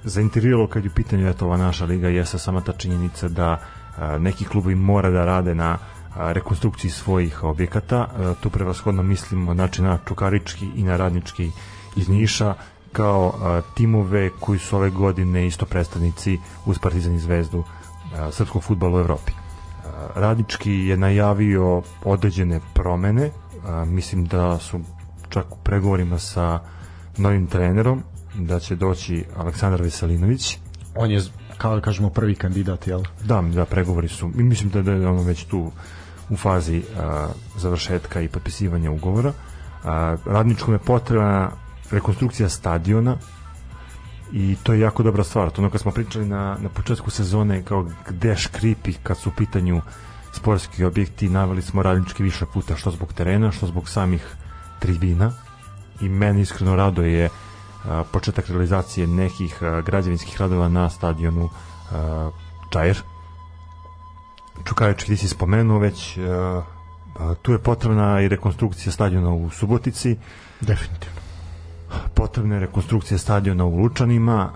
zainteriralo 0.04 0.66
kad 0.66 0.84
je 0.84 0.90
u 0.90 0.94
pitanju 0.94 1.28
eto 1.28 1.46
ova 1.46 1.56
naša 1.56 1.84
liga 1.84 2.08
jeste 2.08 2.38
sama 2.38 2.60
ta 2.60 2.72
činjenica 2.72 3.28
da 3.28 3.52
uh, 3.52 4.22
neki 4.22 4.44
klubovi 4.44 4.74
mora 4.74 5.10
da 5.10 5.24
rade 5.24 5.54
na 5.54 5.72
uh, 5.74 6.16
rekonstrukciji 6.16 6.90
svojih 6.90 7.44
objekata. 7.44 8.06
Uh, 8.06 8.36
tu 8.40 8.50
prevashodno 8.50 9.02
mislimo 9.02 9.54
znači 9.54 9.82
na 9.82 9.98
Čukarički 10.08 10.68
i 10.76 10.82
na 10.82 10.96
Radnički 10.96 11.50
iz 11.96 12.08
Niša 12.08 12.54
kao 12.92 13.26
uh, 13.26 13.74
timove 13.74 14.30
koji 14.40 14.58
su 14.58 14.76
ove 14.76 14.90
godine 14.90 15.46
isto 15.46 15.66
predstavnici 15.66 16.38
uz 16.66 16.78
Partizan 16.78 17.14
i 17.14 17.20
Zvezdu 17.20 17.58
uh, 17.58 17.64
srpskog 18.30 18.62
futbala 18.62 18.96
u 18.96 19.00
Evropi. 19.00 19.32
Uh, 19.32 19.90
Radnički 20.14 20.72
je 20.72 20.96
najavio 20.96 21.82
određene 22.04 22.60
promene, 22.74 23.30
a, 23.66 23.84
mislim 23.84 24.24
da 24.24 24.58
su 24.58 24.80
čak 25.28 25.52
u 25.52 25.58
pregovorima 25.64 26.18
sa 26.18 26.60
novim 27.18 27.46
trenerom, 27.46 28.02
da 28.34 28.60
će 28.60 28.76
doći 28.76 29.24
Aleksandar 29.36 29.82
Veselinović. 29.82 30.58
On 30.96 31.10
je, 31.10 31.22
kao 31.58 31.74
da 31.74 31.80
kažemo, 31.80 32.10
prvi 32.10 32.34
kandidat, 32.34 32.86
jel? 32.86 33.02
Da, 33.24 33.42
da, 33.42 33.64
pregovori 33.64 34.08
su, 34.08 34.30
mislim 34.34 34.70
da, 34.70 34.82
da 34.82 34.92
je 34.92 35.08
ono 35.08 35.22
već 35.22 35.44
tu 35.44 35.70
u 36.30 36.36
fazi 36.36 36.82
a, 36.98 37.28
završetka 37.56 38.20
i 38.20 38.28
potpisivanja 38.28 38.90
ugovora. 38.90 39.32
A, 39.84 40.16
radničkom 40.26 40.74
je 40.74 40.78
potrebna 40.78 41.50
rekonstrukcija 41.90 42.48
stadiona 42.48 43.16
i 44.32 44.56
to 44.62 44.72
je 44.72 44.80
jako 44.80 45.02
dobra 45.02 45.24
stvar. 45.24 45.50
To 45.50 45.62
ono 45.62 45.70
kad 45.70 45.80
smo 45.80 45.90
pričali 45.90 46.26
na, 46.26 46.56
na 46.60 46.68
početku 46.68 47.10
sezone 47.10 47.62
kao 47.62 47.88
gde 48.08 48.36
škripi 48.36 48.92
kad 49.02 49.18
su 49.18 49.28
u 49.28 49.32
pitanju 49.36 49.80
sportski 50.32 50.84
objekti, 50.84 51.28
naveli 51.28 51.62
smo 51.62 51.82
radnički 51.82 52.22
više 52.22 52.44
puta 52.52 52.76
što 52.76 52.90
zbog 52.90 53.12
terena, 53.12 53.52
što 53.52 53.66
zbog 53.66 53.88
samih 53.88 54.34
tribina 54.78 55.32
i 56.00 56.08
meni 56.08 56.40
iskreno 56.40 56.76
rado 56.76 57.02
je 57.02 57.28
početak 58.12 58.48
realizacije 58.48 59.06
nekih 59.06 59.58
građevinskih 59.84 60.40
radova 60.40 60.68
na 60.68 60.90
stadionu 60.90 61.48
Čajer. 62.70 63.02
Čukajički 64.64 65.06
ti 65.06 65.16
si 65.16 65.28
spomenuo 65.28 65.78
već 65.78 66.18
tu 67.42 67.52
je 67.52 67.58
potrebna 67.58 68.20
i 68.20 68.28
rekonstrukcija 68.28 68.92
stadiona 68.92 69.30
u 69.30 69.50
Subotici 69.50 70.16
Definitivno. 70.60 71.20
potrebna 72.14 72.54
je 72.54 72.60
rekonstrukcija 72.60 73.18
stadiona 73.18 73.64
u 73.64 73.76
Lučanima 73.76 74.50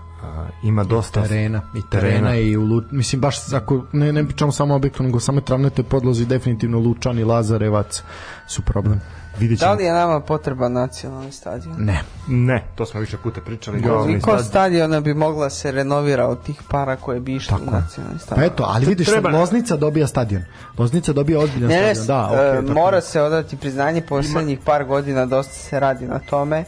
ima 0.63 0.83
dosta 0.83 1.23
terena 1.23 1.61
i 1.75 1.81
terena, 1.91 2.35
i 2.35 2.57
u 2.57 2.63
Lu, 2.63 2.81
mislim 2.91 3.21
baš 3.21 3.53
ako 3.53 3.85
ne 3.93 4.13
ne 4.13 4.25
pričamo 4.25 4.51
samo 4.51 4.73
o 4.73 4.77
objektu 4.77 5.03
nego 5.03 5.19
samo 5.19 5.41
travnete 5.41 5.83
podlozi 5.83 6.25
definitivno 6.25 6.79
Lučani 6.79 7.23
Lazarevac 7.23 8.03
su 8.47 8.61
problem. 8.61 9.01
Vidjet 9.37 9.59
Da 9.59 9.65
ćemo 9.65 9.75
li 9.75 9.83
je 9.83 9.93
nama 9.93 10.19
potreban 10.21 10.73
nacionalni 10.73 11.31
stadion? 11.31 11.75
Ne. 11.77 12.01
ne, 12.27 12.63
to 12.75 12.85
smo 12.85 12.99
više 12.99 13.17
puta 13.17 13.41
pričali 13.41 13.81
Da, 13.81 13.89
Koliko 13.89 14.29
stadion- 14.31 14.43
stadiona 14.43 14.99
bi 14.99 15.13
mogla 15.15 15.49
se 15.49 15.71
renovira 15.71 16.27
od 16.27 16.43
tih 16.43 16.61
para 16.69 16.95
koje 16.95 17.19
bi 17.19 17.35
išli 17.35 17.55
u 17.57 17.71
nacionalni 17.71 18.17
Pa 18.19 18.25
stadion? 18.25 18.45
eto, 18.45 18.63
ali 18.65 18.85
vidiš 18.85 19.07
treba- 19.07 19.29
Loznica 19.31 19.75
dobija 19.77 20.07
stadion. 20.07 20.41
Loznica 20.77 21.13
dobija 21.13 21.39
ozbiljan 21.39 21.69
Ne, 21.69 21.81
ne, 21.81 21.95
stadion. 21.95 22.37
Da, 22.37 22.43
e, 22.43 22.55
tako 22.57 22.73
mora 22.73 22.91
da. 22.91 23.01
se 23.01 23.21
odati 23.21 23.57
priznanje 23.57 24.01
poslednjih 24.03 24.59
par 24.59 24.83
godina 24.85 25.25
dosta 25.25 25.53
se 25.53 25.79
radi 25.79 26.05
na 26.05 26.19
tome 26.19 26.63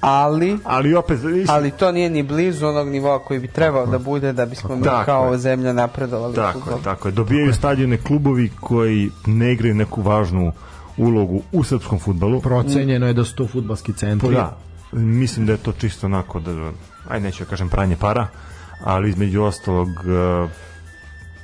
ali 0.00 0.58
ali 0.64 0.94
opet 0.94 1.18
ali 1.48 1.70
to 1.70 1.92
nije 1.92 2.10
ni 2.10 2.22
blizu 2.24 2.66
onog 2.66 2.88
nivoa 2.88 3.18
koji 3.18 3.40
bi 3.40 3.48
trebao 3.48 3.86
da 3.86 3.98
bude 3.98 4.32
da 4.32 4.46
bismo 4.46 4.76
mi 4.76 4.82
Tako 4.82 5.04
kao 5.04 5.32
je. 5.32 5.38
zemlja 5.38 5.72
napredovali 5.72 6.34
Tako 6.34 6.70
je, 6.70 6.82
tako 6.84 7.08
je. 7.08 7.12
Dobijaju 7.12 7.54
stadione 7.54 7.96
klubovi 7.98 8.50
koji 8.60 9.10
ne 9.26 9.52
igraju 9.52 9.74
neku 9.74 10.02
važnu 10.02 10.52
ulogu 10.98 11.42
u 11.52 11.64
srpskom 11.64 11.98
futbalu. 11.98 12.40
procenjeno 12.40 13.06
je 13.06 13.12
da 13.12 13.24
su 13.24 13.34
to 13.34 13.46
fudbalski 13.46 13.92
centri. 13.92 14.34
Da, 14.34 14.56
mislim 14.92 15.46
da 15.46 15.52
je 15.52 15.58
to 15.58 15.72
čisto 15.72 16.06
onako 16.06 16.40
da, 16.40 16.72
aj 17.08 17.20
neću 17.20 17.44
da 17.44 17.50
kažem 17.50 17.68
pranje 17.68 17.96
para, 17.96 18.26
ali 18.84 19.08
između 19.08 19.42
ostalog 19.42 19.88
e, 19.88 20.48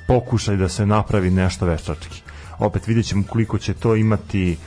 pokušaj 0.07 0.55
da 0.57 0.69
se 0.69 0.85
napravi 0.85 1.31
nešto 1.31 1.65
veštački. 1.65 2.21
Opet 2.59 2.87
vidjet 2.87 3.05
ćemo 3.05 3.23
koliko 3.29 3.57
će 3.57 3.73
to 3.73 3.95
imati 3.95 4.57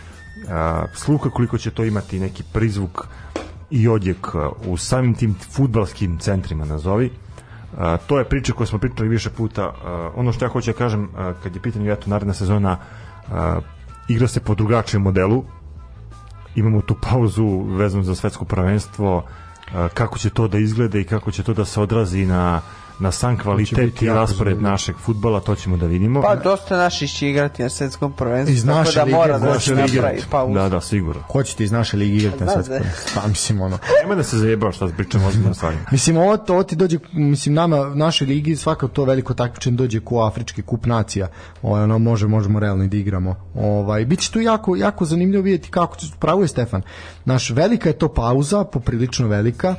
a, 0.48 0.84
sluha, 0.94 1.30
koliko 1.30 1.58
će 1.58 1.70
to 1.70 1.84
imati 1.84 2.20
neki 2.20 2.42
prizvuk 2.52 3.06
i 3.70 3.88
odjek 3.88 4.26
u 4.66 4.76
samim 4.76 5.14
tim 5.14 5.36
futbalskim 5.50 6.18
centrima 6.18 6.64
nazovi. 6.64 7.10
A, 7.78 7.96
to 7.96 8.18
je 8.18 8.24
priča 8.24 8.52
koju 8.52 8.66
smo 8.66 8.78
pričali 8.78 9.08
više 9.08 9.30
puta. 9.30 9.72
Ono 10.16 10.32
što 10.32 10.44
ja 10.44 10.48
hoću 10.48 10.72
da 10.72 10.78
kažem, 10.78 11.08
kad 11.42 11.54
je 11.54 11.62
pitanje 11.62 11.92
eto, 11.92 12.10
naredna 12.10 12.34
sezona, 12.34 12.78
igra 14.08 14.28
se 14.28 14.40
po 14.40 14.54
drugačijem 14.54 15.02
modelu, 15.02 15.44
imamo 16.54 16.80
tu 16.80 16.96
pauzu 17.00 17.60
vezanu 17.60 18.02
za 18.04 18.14
svetsko 18.14 18.44
prvenstvo 18.44 19.24
kako 19.94 20.18
će 20.18 20.30
to 20.30 20.48
da 20.48 20.58
izgleda 20.58 20.98
i 20.98 21.04
kako 21.04 21.30
će 21.30 21.42
to 21.42 21.54
da 21.54 21.64
se 21.64 21.80
odrazi 21.80 22.26
na 22.26 22.60
na 22.98 23.12
sam 23.12 23.38
kvalitet 23.38 24.02
i 24.02 24.06
raspored 24.06 24.62
našeg 24.62 24.96
futbala, 24.98 25.40
to 25.40 25.54
ćemo 25.54 25.76
da 25.76 25.86
vidimo. 25.86 26.22
Pa 26.22 26.36
dosta 26.36 26.76
naših 26.76 27.10
će 27.10 27.28
igrati 27.28 27.62
na 27.62 27.68
svetskom 27.68 28.12
prvenstvu, 28.12 28.54
Iz 28.54 28.64
tako 28.66 28.78
naše 28.78 28.98
da 28.98 29.04
lige, 29.04 29.16
mora 29.16 29.38
da 29.38 29.60
se 29.60 29.74
napravi 29.74 30.22
pauzu. 30.30 30.54
Da, 30.54 30.68
da, 30.68 30.80
sigurno. 30.80 31.22
Ko 31.28 31.42
će 31.42 31.56
ti 31.56 31.64
iz 31.64 31.72
naše 31.72 31.96
lige 31.96 32.16
igrati 32.16 32.44
na 32.44 32.46
Da, 32.46 32.52
svetskom? 32.52 32.78
da. 33.14 33.20
Pa 33.20 33.28
mislim 33.28 33.60
ono. 33.60 33.78
Nema 34.02 34.14
da 34.14 34.22
se 34.22 34.38
zajebao 34.38 34.72
šta 34.72 34.88
pričamo 34.96 35.24
o 35.24 35.28
ozbiljnim 35.28 35.54
stvarima. 35.54 35.82
Mislim, 35.90 36.16
ovo, 36.16 36.36
to, 36.36 36.52
ovo 36.52 36.62
ti 36.62 36.76
dođe, 36.76 36.98
mislim, 37.12 37.54
nama, 37.54 37.94
našoj 37.94 38.26
ligi, 38.26 38.56
svako 38.56 38.88
to 38.88 39.04
veliko 39.04 39.34
takmičenje 39.34 39.76
dođe 39.76 40.00
ko 40.00 40.20
Afrički 40.20 40.62
kup 40.62 40.86
nacija. 40.86 41.28
Ovaj, 41.62 41.82
ono, 41.82 41.98
može, 41.98 42.26
možemo 42.26 42.60
realno 42.60 42.84
i 42.84 42.88
da 42.88 42.96
igramo. 42.96 43.34
Ovaj, 43.54 44.04
biće 44.04 44.32
tu 44.32 44.40
jako, 44.40 44.76
jako 44.76 45.04
zanimljivo 45.04 45.42
vidjeti 45.42 45.70
kako 45.70 45.96
će, 45.96 46.06
pravo 46.18 46.42
je 46.42 46.48
Stefan. 46.48 46.82
Naš, 47.24 47.50
velika 47.50 47.88
je 47.88 47.98
to 47.98 48.08
pauza, 48.14 48.64
poprilično 48.64 49.28
velika. 49.28 49.74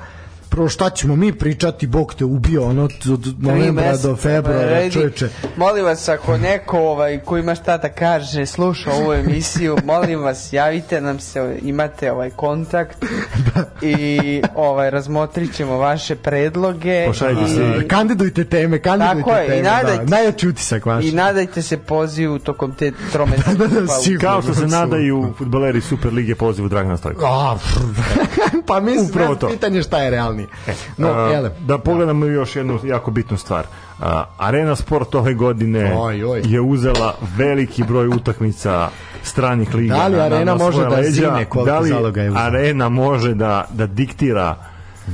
Prvo 0.50 0.70
šta 0.70 0.90
ćemo 0.90 1.16
mi 1.16 1.34
pričati, 1.34 1.88
Bog 1.88 2.14
te 2.14 2.26
ubio, 2.26 2.64
ono, 2.64 2.84
od 2.84 3.36
novembra 3.40 3.98
do 3.98 4.16
februara, 4.16 4.66
redi. 4.66 4.92
čoveče. 4.92 5.30
Molim 5.58 5.86
vas, 5.86 6.10
ako 6.10 6.38
neko 6.38 6.80
ovaj, 6.80 7.20
ko 7.20 7.38
ima 7.38 7.56
šta 7.56 7.78
da 7.78 7.90
kaže, 7.90 8.46
sluša 8.46 8.92
ovu 8.94 9.14
emisiju, 9.14 9.78
molim 9.86 10.20
vas, 10.22 10.54
javite 10.54 11.02
nam 11.02 11.20
se, 11.20 11.60
imate 11.62 12.12
ovaj 12.12 12.30
kontakt 12.32 13.06
i 13.82 14.20
ovaj, 14.56 14.90
razmotrit 14.90 15.54
ćemo 15.54 15.78
vaše 15.78 16.16
predloge 16.16 17.06
Pošaljite 17.08 17.44
i, 17.44 17.56
se. 17.80 17.88
Kandidujte 17.88 18.44
teme, 18.46 18.80
kandidujte 18.80 19.20
Tako 19.20 19.32
je, 19.32 19.46
i 19.46 19.50
teme. 19.50 19.62
nadajte- 19.64 19.98
da. 20.00 20.10
Najjači 20.10 20.48
utisak 20.48 20.86
vaš. 20.86 21.06
i 21.06 21.12
nadajte 21.12 21.62
se 21.62 21.78
pozivu 21.80 22.40
tokom 22.40 22.72
te 22.72 22.92
tromete. 23.14 23.44
Da, 23.50 23.68
da, 23.68 23.88
sigurno. 23.88 24.30
Kao 24.30 24.42
što 24.42 24.54
se 24.54 24.64
Apsolutno. 24.64 24.80
nadaju 24.80 25.34
futbaleri 25.38 25.82
Super 25.82 26.14
lige 26.14 26.36
pozivu 26.36 26.68
Dragana 26.70 26.98
Stojka. 26.98 27.20
Pa 28.66 28.80
mislim, 28.80 29.06
Upravo 29.06 29.36
to. 29.36 29.48
pitanje 29.50 29.84
šta 29.84 30.00
je 30.00 30.12
realnije. 30.40 30.88
No, 30.98 31.08
A, 31.10 31.30
jele. 31.30 31.52
da 31.60 31.78
pogledamo 31.78 32.26
još 32.26 32.56
jednu 32.56 32.80
jako 32.84 33.12
bitnu 33.12 33.38
stvar. 33.38 33.66
A, 34.00 34.24
Arena 34.38 34.76
Sport 34.76 35.16
ove 35.16 35.34
godine 35.34 35.94
Oj, 35.98 36.24
oj. 36.26 36.42
je 36.46 36.62
uzela 36.62 37.16
veliki 37.38 37.84
broj 37.84 38.08
utakmica 38.08 38.90
stranih 39.24 39.76
liga. 39.76 39.96
Da 39.96 40.08
li 40.08 40.12
na- 40.12 40.18
na- 40.20 40.26
Arena 40.26 40.46
na 40.48 40.56
može 40.56 40.82
da 40.82 40.88
leđa. 40.90 41.12
zine 41.12 41.46
koliko 41.46 41.66
Da 41.66 41.80
li 41.80 41.90
zaloga 41.90 42.22
je 42.22 42.30
uzela? 42.30 42.46
Arena 42.46 42.90
može 42.90 43.34
da, 43.34 43.66
da 43.70 43.86
diktira 43.86 44.56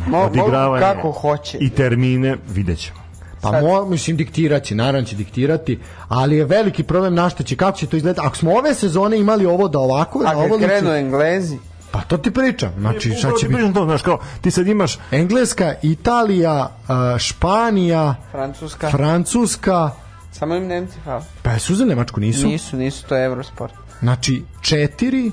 Mo- 0.08 0.26
odigravanje 0.26 0.82
kako 0.84 1.12
hoće. 1.12 1.58
i 1.58 1.70
termine, 1.70 2.38
vidjet 2.50 2.80
ćemo. 2.80 3.00
Pa 3.42 3.62
mo, 3.62 3.86
mislim 3.86 4.18
diktiraće, 4.18 4.76
naravno 4.76 5.08
će 5.08 5.16
diktirati, 5.16 5.80
ali 6.08 6.36
je 6.38 6.46
veliki 6.46 6.84
problem 6.84 7.16
na 7.16 7.30
što 7.30 7.44
će, 7.44 7.56
kako 7.56 7.78
će 7.78 7.88
to 7.88 7.98
izgledati. 7.98 8.28
Ako 8.28 8.38
smo 8.38 8.52
ove 8.52 8.74
sezone 8.74 9.20
imali 9.20 9.46
ovo 9.46 9.68
da 9.68 9.80
ovako, 9.80 10.20
da 10.20 10.30
A 10.30 10.38
ovo 10.38 10.42
kad 10.42 10.52
liči, 10.52 10.68
krenu 10.70 10.90
Englezi, 10.92 11.58
pa 11.92 12.02
to 12.02 12.18
ti 12.18 12.32
pričam. 12.32 12.70
Znači, 12.80 13.10
šta 13.10 13.18
Upravo 13.18 13.38
će 13.38 13.48
ti 13.48 13.54
biti? 13.54 13.74
to, 13.74 13.86
znaš, 13.86 14.02
kao, 14.02 14.20
ti 14.42 14.52
sad 14.52 14.68
imaš 14.68 14.98
Engleska, 15.12 15.74
Italija, 15.82 16.78
Španija, 17.20 18.16
Francuska, 18.32 18.90
Francuska, 18.90 19.92
samo 20.32 20.56
im 20.56 20.68
Nemci 20.68 20.98
fali. 21.04 21.24
pa 21.44 21.60
su 21.60 21.76
za 21.76 21.86
Nemačku 21.86 22.20
nisu. 22.20 22.48
Nisu, 22.48 22.78
nisu, 22.78 23.06
to 23.08 23.16
je 23.16 23.26
Eurosport. 23.26 23.74
Znači, 24.00 24.44
četiri 24.62 25.32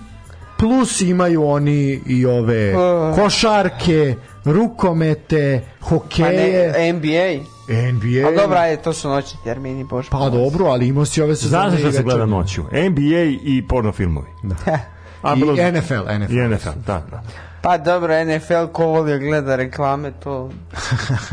plus 0.58 1.00
imaju 1.00 1.44
oni 1.44 2.00
i 2.06 2.26
ove 2.26 2.74
Uh. 2.76 3.14
košarke, 3.16 4.14
rukomete, 4.44 5.64
Pa 5.80 5.86
hokeje, 5.86 6.72
ne, 6.72 6.92
NBA. 6.92 7.44
NBA. 7.92 8.28
A 8.28 8.36
dobro, 8.36 8.58
ajde, 8.58 8.82
to 8.82 8.92
su 8.92 9.08
noćni 9.08 9.38
termini, 9.44 9.84
bože. 9.84 10.08
Pa 10.10 10.28
dobro, 10.30 10.64
ali 10.66 10.88
imao 10.88 11.04
si 11.04 11.22
ove 11.22 11.36
sezone 11.36 11.68
Znaš 11.68 11.78
i 11.78 11.82
šta 11.82 11.92
se 11.92 12.02
gleda 12.02 12.26
noću? 12.26 12.62
NBA 12.62 13.22
i 13.44 13.64
porno 13.68 13.92
filmovi. 13.92 14.26
Da. 14.42 14.78
I 15.24 15.72
NFL, 15.72 15.94
NFL. 16.18 16.38
I 16.38 16.48
NFL, 16.48 16.78
da, 16.86 17.02
da. 17.10 17.22
Pa 17.62 17.78
dobro, 17.78 18.24
NFL 18.24 18.66
ko 18.72 18.86
voli 18.86 19.12
da 19.12 19.18
gleda 19.18 19.56
reklame, 19.56 20.10
to, 20.10 20.50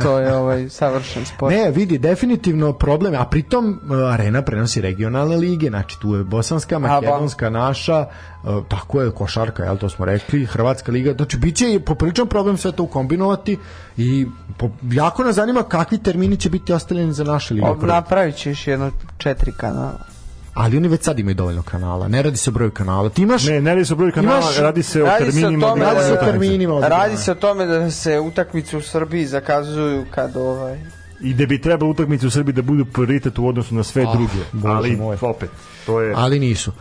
to 0.03 0.19
je 0.19 0.35
ovaj 0.35 0.69
savršen 0.69 1.25
sport. 1.25 1.53
Ne, 1.55 1.71
vidi, 1.71 1.97
definitivno 1.97 2.73
problem, 2.73 3.15
a 3.15 3.25
pritom 3.25 3.79
uh, 3.83 4.13
Arena 4.13 4.41
prenosi 4.41 4.81
regionalne 4.81 5.37
lige, 5.37 5.69
znači 5.69 5.99
tu 6.01 6.15
je 6.15 6.23
Bosanska, 6.23 6.79
Makedonska, 6.79 7.49
naša, 7.49 8.05
uh, 8.43 8.63
tako 8.67 9.01
je 9.01 9.11
košarka, 9.11 9.63
jel, 9.63 9.77
to 9.77 9.89
smo 9.89 10.05
rekli, 10.05 10.45
Hrvatska 10.45 10.91
liga, 10.91 11.13
znači 11.13 11.37
bit 11.37 11.55
će 11.55 11.79
popriličan 11.85 12.27
problem 12.27 12.57
sve 12.57 12.71
to 12.71 12.83
ukombinovati 12.83 13.57
i 13.97 14.27
po, 14.57 14.69
jako 14.91 15.23
nas 15.23 15.35
zanima 15.35 15.63
kakvi 15.63 15.97
termini 15.97 16.37
će 16.37 16.49
biti 16.49 16.73
ostavljeni 16.73 17.13
za 17.13 17.23
naše 17.23 17.53
lige. 17.53 17.67
Napravit 17.81 18.35
ću 18.35 18.49
još 18.49 18.67
jedno 18.67 18.91
četiri 19.17 19.51
kanala. 19.51 20.18
Ali 20.53 20.77
oni 20.77 20.87
već 20.87 21.03
sad 21.03 21.19
imaju 21.19 21.35
dovoljno 21.35 21.61
kanala, 21.61 22.07
ne 22.07 22.21
radi 22.21 22.37
se 22.37 22.49
o 22.49 22.53
broju 22.53 22.71
kanala. 22.71 23.09
Ti 23.09 23.21
imaš... 23.21 23.45
Ne, 23.45 23.61
ne 23.61 23.71
radi 23.71 23.85
se 23.85 23.93
o 23.93 23.97
broju 23.97 24.11
kanala, 24.11 24.39
Imaš- 24.41 24.59
radi 24.59 24.83
se 24.83 25.03
o 25.03 25.05
radi 25.05 25.19
se 25.23 25.29
o 25.29 25.41
terminima. 25.41 25.67
tome 25.67 25.85
Radi 25.85 25.99
se 25.99 26.11
o 26.11 26.15
da- 26.15 26.21
terminima. 26.21 26.79
Radi 26.81 27.17
se 27.17 27.31
o 27.31 27.35
tome 27.35 27.65
da 27.65 27.91
se 27.91 28.19
utakmice 28.19 28.77
u 28.77 28.81
Srbiji 28.81 29.25
zakazuju 29.25 30.05
kad 30.11 30.35
ovaj... 30.37 30.79
I 31.21 31.33
da 31.33 31.45
bi 31.45 31.61
trebalo 31.61 31.91
utakmice 31.91 32.27
u 32.27 32.31
Srbiji 32.31 32.53
da 32.53 32.61
budu 32.61 32.85
prioritet 32.85 33.39
u 33.39 33.47
odnosu 33.47 33.75
na 33.75 33.83
sve 33.83 34.03
Ah, 34.03 34.11
druge. 34.11 34.43
Bože 34.53 34.67
Ali, 34.69 34.95
moj. 34.95 35.17
opet, 35.21 35.49
to 35.85 36.01
je... 36.01 36.13
ali 36.17 36.39
nisu. 36.39 36.71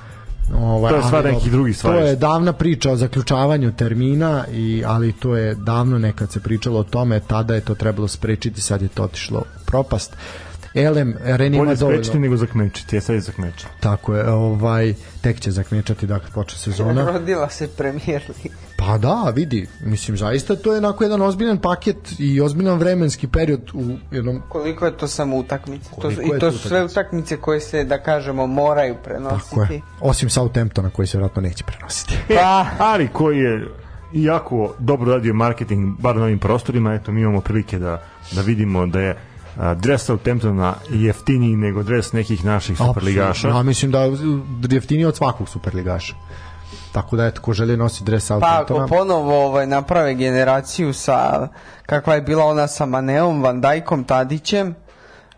Ovaj, 0.54 0.90
To 0.90 0.96
je 0.96 1.02
stvar 1.02 1.22
ali 1.22 1.34
nekih 1.34 1.52
drugih 1.52 1.76
stvari. 1.76 1.98
To 1.98 2.04
je 2.04 2.16
davna 2.16 2.52
priča 2.52 2.90
o 2.90 2.96
zaključavanju 2.96 3.72
termina, 3.72 4.44
i, 4.48 4.82
ali 4.86 5.12
to 5.12 5.36
je 5.36 5.54
davno 5.54 5.98
nekad 5.98 6.32
se 6.32 6.40
pričalo 6.40 6.80
o 6.80 6.84
tome, 6.84 7.20
tada 7.20 7.54
je 7.54 7.60
to 7.60 7.74
trebalo 7.74 8.08
sprečiti, 8.08 8.60
sad 8.60 8.82
je 8.82 8.88
to 8.88 9.02
otišlo 9.04 9.38
u 9.38 9.64
propast. 9.66 10.16
Elem, 10.84 11.14
Ren 11.24 11.54
ima 11.54 11.64
Bolje 11.64 11.76
dovoljno. 11.76 11.98
sprečiti 11.98 12.18
nego 12.18 12.36
zakmečiti, 12.36 12.96
je 12.96 13.00
sad 13.00 13.14
je 13.14 13.20
zakmečiti. 13.20 13.70
Tako 13.80 14.14
je, 14.14 14.30
ovaj, 14.32 14.94
tek 15.20 15.40
će 15.40 15.50
zakmečati 15.50 16.06
dakle 16.06 16.30
počne 16.34 16.58
sezona. 16.58 17.04
Rodila 17.12 17.48
se 17.48 17.68
premijer 17.68 18.22
liga. 18.44 18.56
Pa 18.76 18.98
da, 18.98 19.32
vidi, 19.34 19.68
mislim, 19.80 20.16
zaista 20.16 20.56
to 20.56 20.72
je 20.72 20.78
onako 20.78 21.04
jedan 21.04 21.22
ozbiljan 21.22 21.58
paket 21.58 21.96
i 22.18 22.40
ozbiljan 22.40 22.78
vremenski 22.78 23.26
period 23.28 23.70
u 23.74 23.96
jednom 24.10 24.42
Koliko 24.48 24.86
je 24.86 24.96
to 24.96 25.08
samo 25.08 25.36
utakmice? 25.36 25.90
To 26.00 26.10
su, 26.10 26.22
I 26.22 26.28
to 26.28 26.38
to 26.38 26.52
su 26.52 26.68
sve 26.68 26.84
utakmice 26.84 27.36
koje 27.36 27.60
se, 27.60 27.84
da 27.84 28.02
kažemo, 28.02 28.46
moraju 28.46 28.94
Tako 28.94 29.04
prenositi. 29.04 29.74
je. 29.74 29.80
Osim 30.00 30.30
Southamptona 30.30 30.90
koji 30.90 31.06
se 31.08 31.18
vjerojatno 31.18 31.42
neće 31.42 31.64
prenositi. 31.64 32.14
Pa, 32.28 32.66
Ali 32.92 33.08
koji 33.12 33.38
je 33.38 33.68
jako 34.12 34.74
dobro 34.78 35.12
radio 35.12 35.34
marketing, 35.34 35.98
bar 36.00 36.16
na 36.16 36.22
ovim 36.22 36.38
prostorima, 36.38 36.94
eto 36.94 37.12
mi 37.12 37.20
imamo 37.20 37.40
prilike 37.40 37.78
da, 37.78 38.02
da 38.32 38.40
vidimo 38.40 38.86
da 38.86 39.00
je 39.00 39.16
dres 39.76 40.02
Southamptona 40.02 40.74
jeftiniji 40.90 41.56
nego 41.56 41.82
dres 41.82 42.12
nekih 42.12 42.44
naših 42.44 42.78
superligaša. 42.78 43.48
Ja 43.48 43.62
mislim 43.62 43.90
da 43.90 43.98
jeftiniji 44.70 45.04
od 45.04 45.16
svakog 45.16 45.48
superligaša. 45.48 46.14
Tako 46.92 47.16
da 47.16 47.26
eto, 47.26 47.40
ko 47.42 47.52
želi 47.52 47.76
nosi 47.76 48.04
dres 48.04 48.22
pa 48.22 48.26
Southamptona. 48.26 48.84
ako 48.84 48.88
ponovo 48.88 49.44
ovaj, 49.46 49.66
naprave 49.66 50.14
generaciju 50.14 50.92
sa, 50.92 51.48
kakva 51.86 52.14
je 52.14 52.22
bila 52.22 52.44
ona 52.44 52.66
sa 52.68 52.86
Maneom, 52.86 53.42
Van 53.42 53.60
Dijkom, 53.60 54.04
Tadićem 54.04 54.74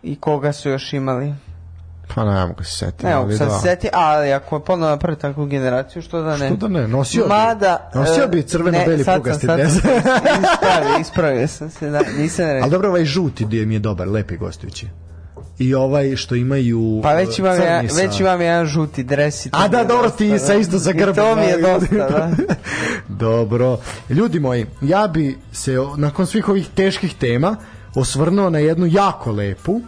i 0.02 0.16
koga 0.16 0.52
su 0.52 0.70
još 0.70 0.92
imali? 0.92 1.34
Pa 2.14 2.24
ne 2.24 2.46
mogu 2.46 2.64
se 2.64 2.76
setiti. 2.76 3.06
Ne, 3.06 3.16
mogu 3.16 3.28
da. 3.28 3.36
se 3.36 3.46
seti, 3.62 3.88
ali 3.92 4.32
ako 4.32 4.56
je 4.56 4.64
ponovo 4.64 4.90
naprave 4.90 5.16
takvu 5.18 5.46
generaciju, 5.46 6.02
što 6.02 6.22
da 6.22 6.36
ne? 6.36 6.46
Što 6.46 6.56
da 6.56 6.68
ne, 6.68 6.88
nosio 6.88 7.22
bi. 7.22 7.28
Mada, 7.28 7.90
Nosio 7.94 8.24
e, 8.24 8.28
bi 8.28 8.42
crveno-beli 8.42 8.96
ne, 8.96 9.04
sad 9.04 9.22
dres. 9.22 9.42
Ispravio, 9.42 11.00
ispravio 11.00 11.48
sam 11.48 11.70
se, 11.70 11.90
da, 11.90 12.00
nisam 12.18 12.44
rekao. 12.46 12.62
Ali 12.62 12.70
dobro, 12.70 12.88
ovaj 12.88 13.04
žuti 13.04 13.44
dio 13.44 13.66
mi 13.66 13.74
je 13.74 13.80
dobar, 13.80 14.08
lepi 14.08 14.36
gostujući. 14.36 14.86
I 15.58 15.74
ovaj 15.74 16.16
što 16.16 16.34
imaju 16.34 17.00
Pa 17.02 17.12
već 17.12 17.38
imam, 17.38 17.54
crni 17.56 17.66
jedan, 17.66 17.88
sa- 17.88 18.02
već 18.02 18.20
imam 18.20 18.40
jedan 18.40 18.66
žuti 18.66 19.02
dres 19.02 19.46
i 19.46 19.50
to 19.50 19.58
A 19.60 19.68
da, 19.68 19.84
dobro, 19.84 20.02
dosta, 20.02 20.18
ti 20.18 20.28
da. 20.30 20.38
sa 20.38 20.54
isto 20.54 20.78
sa 20.78 20.90
I 20.90 20.94
grbom. 20.94 21.14
to 21.14 21.36
mi 21.36 21.42
je 21.42 21.56
da, 21.56 21.78
dosta, 21.78 21.94
da. 21.96 22.30
Dobro. 23.26 23.78
Ljudi 24.08 24.40
moji, 24.40 24.66
ja 24.80 25.06
bi 25.06 25.38
se 25.52 25.76
nakon 25.96 26.26
svih 26.26 26.48
ovih 26.48 26.68
teških 26.74 27.14
tema 27.14 27.56
osvrnuo 27.94 28.50
na 28.50 28.58
jednu 28.58 28.86
jako 28.86 29.32
lepu 29.32 29.80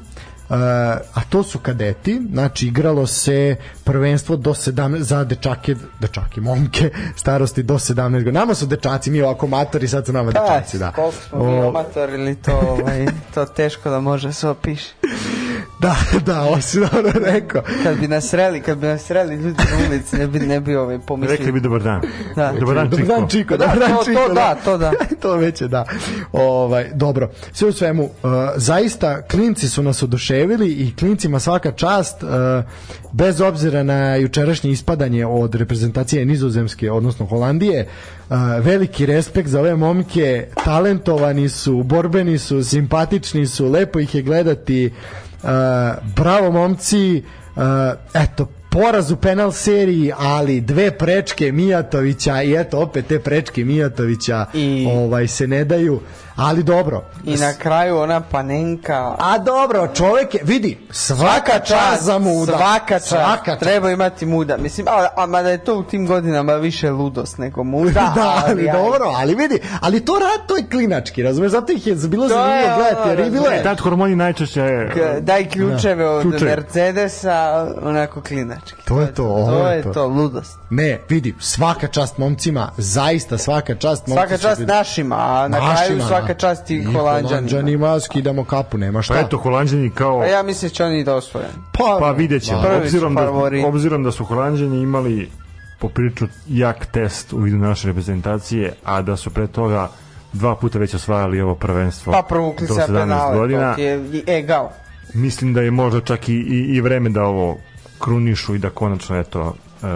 a 1.15 1.21
to 1.29 1.43
su 1.43 1.59
kadeti, 1.59 2.21
znači 2.33 2.67
igralo 2.67 3.07
se 3.07 3.57
prvenstvo 3.85 4.37
do 4.37 4.51
17 4.51 4.99
za 4.99 5.25
dečake, 5.25 5.77
dečake, 6.01 6.41
momke 6.41 6.91
starosti 7.17 7.63
do 7.63 7.75
17 7.75 8.11
godina. 8.13 8.41
Nama 8.41 8.55
su 8.55 8.67
dečaci, 8.67 9.11
mi 9.11 9.23
ovako 9.23 9.47
matori, 9.47 9.89
sad 9.89 10.07
su 10.07 10.13
nama 10.13 10.33
Pa, 10.33 10.41
dečaci, 10.41 10.79
da. 10.79 10.93
koliko 10.93 11.17
smo 11.29 11.39
mi 11.45 11.59
O, 11.59 11.69
amatorili 11.69 12.35
to, 12.35 12.53
ovaj, 12.53 13.07
to 13.35 13.45
teško 13.45 13.91
da 13.91 14.01
može 14.01 14.33
se 14.33 14.49
opiše. 14.49 14.93
Da, 15.83 15.97
da, 16.27 16.41
ovo 16.43 16.61
si 16.61 16.81
dobro 16.81 17.13
rekao. 17.15 17.63
Kad 17.83 17.99
bi 17.99 18.09
nas 18.09 18.29
sreli, 18.29 18.61
kad 18.61 18.79
bi 18.79 18.87
nas 18.87 19.03
sreli 19.03 19.35
ljudi 19.35 19.63
na 19.71 19.89
ulici, 19.89 20.17
ne 20.17 20.27
bi, 20.27 20.39
ne 20.39 20.61
bi 20.61 20.77
ovaj 20.77 20.99
pomislili. 20.99 21.37
Rekli 21.39 21.53
bi 21.53 21.61
dobar 21.61 21.83
dan. 21.83 22.01
Da. 22.37 22.53
Dobar 22.61 22.75
dan, 22.75 22.89
Dobar 22.89 23.01
Čiko. 23.01 23.19
dan, 23.19 23.29
Čiko. 23.29 23.57
Da, 23.57 23.67
dobar 23.67 23.79
dan, 23.79 23.97
to- 23.97 24.05
Čiko, 24.05 24.21
to 24.29 24.35
da, 24.35 24.55
to 24.55 24.79
da. 24.79 24.93
to 25.23 25.37
već 25.37 25.61
je, 25.61 25.69
da. 25.69 25.85
Ovaj, 26.33 26.91
dobro, 26.95 27.31
sve 27.53 27.69
u 27.69 27.73
svemu, 27.73 28.03
uh, 28.03 28.11
zaista 28.57 29.23
klinci 29.23 29.69
su 29.69 29.83
nas 29.83 30.03
oduševili 30.03 30.69
i 30.69 30.97
klincima 30.97 31.41
svaka 31.41 31.73
čast, 31.73 32.23
uh, 32.23 32.29
bez 33.13 33.41
obzira 33.41 33.83
na 33.83 34.17
jučerašnje 34.17 34.71
ispadanje 34.71 35.27
od 35.27 35.55
reprezentacije 35.55 36.25
nizozemske, 36.25 36.91
odnosno 36.91 37.27
Holandije, 37.27 37.87
uh, 38.29 38.37
veliki 38.59 39.07
respekt 39.07 39.49
za 39.49 39.61
ove 39.61 39.77
momke, 39.77 40.47
talentovani 40.65 41.49
su, 41.49 41.83
borbeni 41.83 42.39
su, 42.39 42.65
simpatični 42.65 43.47
su, 43.47 43.69
lepo 43.69 43.99
ih 43.99 44.15
je 44.15 44.23
gledati, 44.23 44.93
uh, 45.43 45.49
bravo 46.17 46.51
momci, 46.51 47.23
uh, 47.57 47.63
eto, 48.15 48.49
poraz 48.71 49.11
u 49.11 49.17
penal 49.17 49.53
seriji, 49.53 50.13
ali 50.19 50.61
dve 50.61 50.99
prečke 50.99 51.53
Mijatovića 51.53 52.43
i 52.43 52.55
eto 52.55 52.81
opet 52.81 53.07
te 53.07 53.19
prečke 53.19 53.65
Mijatovića 53.65 54.47
I- 54.55 54.87
ovaj 54.91 55.29
se 55.29 55.47
ne 55.47 55.65
daju, 55.65 56.01
ali 56.37 56.63
dobro. 56.63 57.03
I 57.25 57.37
na 57.37 57.53
kraju 57.53 57.99
ona 57.99 58.21
panenka. 58.23 59.15
A 59.19 59.39
dobro, 59.39 59.89
čovek 59.89 60.35
je, 60.35 60.41
vidi, 60.45 60.79
svaka 60.91 61.59
čast 61.59 62.03
za 62.03 62.19
muda. 62.19 62.53
Svaka 62.53 62.95
čast. 62.95 63.09
Svaka 63.09 63.45
čast. 63.47 63.61
Treba 63.61 63.91
imati 63.91 64.27
muda. 64.27 64.57
Mislim, 64.57 64.87
a, 64.89 65.07
a 65.17 65.27
mada 65.27 65.49
je 65.51 65.59
to 65.59 65.77
u 65.77 65.83
tim 65.83 66.07
godinama 66.07 66.53
više 66.55 66.91
ludost 66.91 67.39
nego 67.39 67.65
muda. 67.65 68.13
Da, 68.15 68.43
ali 68.45 68.61
ajde. 68.61 68.73
dobro, 68.75 69.05
ali 69.09 69.35
vidi, 69.35 69.61
ali 69.81 70.01
to 70.01 70.13
rad, 70.15 70.47
to 70.47 70.57
je 70.57 70.67
klinački, 70.67 71.23
razumeš, 71.23 71.51
zato 71.51 71.73
ih 71.73 71.87
je 71.87 71.95
bilo 71.95 72.29
To 72.29 72.35
je 72.35 72.41
zanimljivo 72.41 72.77
gledati, 72.77 73.09
jer 73.09 73.21
je 73.21 73.31
bilo 73.31 73.47
je, 73.47 73.63
Tad 73.63 73.81
hormoni 73.81 74.17
najčešće... 74.17 74.89
K- 74.95 75.21
Daj 75.21 75.49
ključeve 75.49 76.09
od 76.09 76.23
Ključeve. 76.23 76.51
Mercedesa, 76.51 77.33
onako 77.83 78.21
klinački. 78.23 78.83
To 78.85 79.01
je 79.01 79.15
to, 79.15 79.25
ovo 79.25 79.51
To 79.53 79.67
je 79.69 79.77
je 79.77 79.83
to. 79.83 79.93
to, 79.93 80.07
ludost. 80.07 80.59
ne, 80.71 81.01
vidi, 81.09 81.35
svaka 81.41 81.87
čast 81.89 82.19
momcima, 82.19 82.71
zaista 82.77 83.39
svaka 83.39 83.75
čast 83.75 84.07
momcima. 84.07 84.27
Svaka 84.29 84.39
čast 84.39 84.61
našima, 84.61 85.17
a 85.19 85.49
na 85.49 85.59
kraju 85.75 86.01
svaka 86.01 86.22
čast 86.35 86.71
i 86.71 86.85
holanđanima. 86.85 87.29
Holandžanima 87.29 88.01
skidamo 88.01 88.45
kapu, 88.45 88.79
nema 88.79 89.03
šta. 89.03 89.15
Pa 89.15 89.21
eto, 89.21 89.39
Holandjani 89.39 89.91
kao... 89.91 90.21
Pa 90.21 90.27
ja 90.27 90.43
mislim 90.43 90.69
da 90.69 90.75
će 90.75 90.85
oni 90.85 91.05
da 91.05 91.15
osvoje. 91.15 91.47
pa, 91.73 91.97
Pa 92.01 92.11
vidjet 92.11 92.43
ćemo. 92.43 92.63
Prvi 92.63 92.77
su 92.77 92.83
Obzirom 92.83 93.15
da, 93.15 93.21
favori. 93.21 93.65
obzirom 93.65 94.03
da 94.05 94.13
su 94.13 94.25
Holandjani 94.25 94.83
imali 94.83 95.31
popriču 95.79 96.27
jak 96.49 96.87
test 96.87 97.33
u 97.33 97.39
vidu 97.39 97.57
naše 97.57 97.89
reprezentacije, 97.89 98.73
a 98.85 99.03
da 99.03 99.17
su 99.17 99.31
pre 99.31 99.47
toga 99.47 99.89
dva 100.33 100.57
puta 100.57 100.79
već 100.79 100.95
osvajali 100.95 101.41
ovo 101.41 101.55
prvenstvo 101.55 102.13
Pa 102.13 102.23
provukli 102.23 102.67
se 102.67 102.73
17 102.75 102.87
penale, 102.87 103.37
godina. 103.37 103.75
to 103.75 103.81
je 103.81 104.01
i 104.13 104.25
egal. 104.27 104.69
Mislim 105.15 105.55
da 105.55 105.61
je 105.63 105.71
možda 105.71 106.01
čak 106.01 106.29
i, 106.29 106.35
i, 106.35 106.75
i 106.77 106.81
vreme 106.81 107.11
da 107.11 107.23
ovo 107.23 107.57
krunišu 107.99 108.55
i 108.55 108.59
da 108.59 108.71
konačno 108.71 109.19
eto 109.19 109.55
e, 109.83 109.87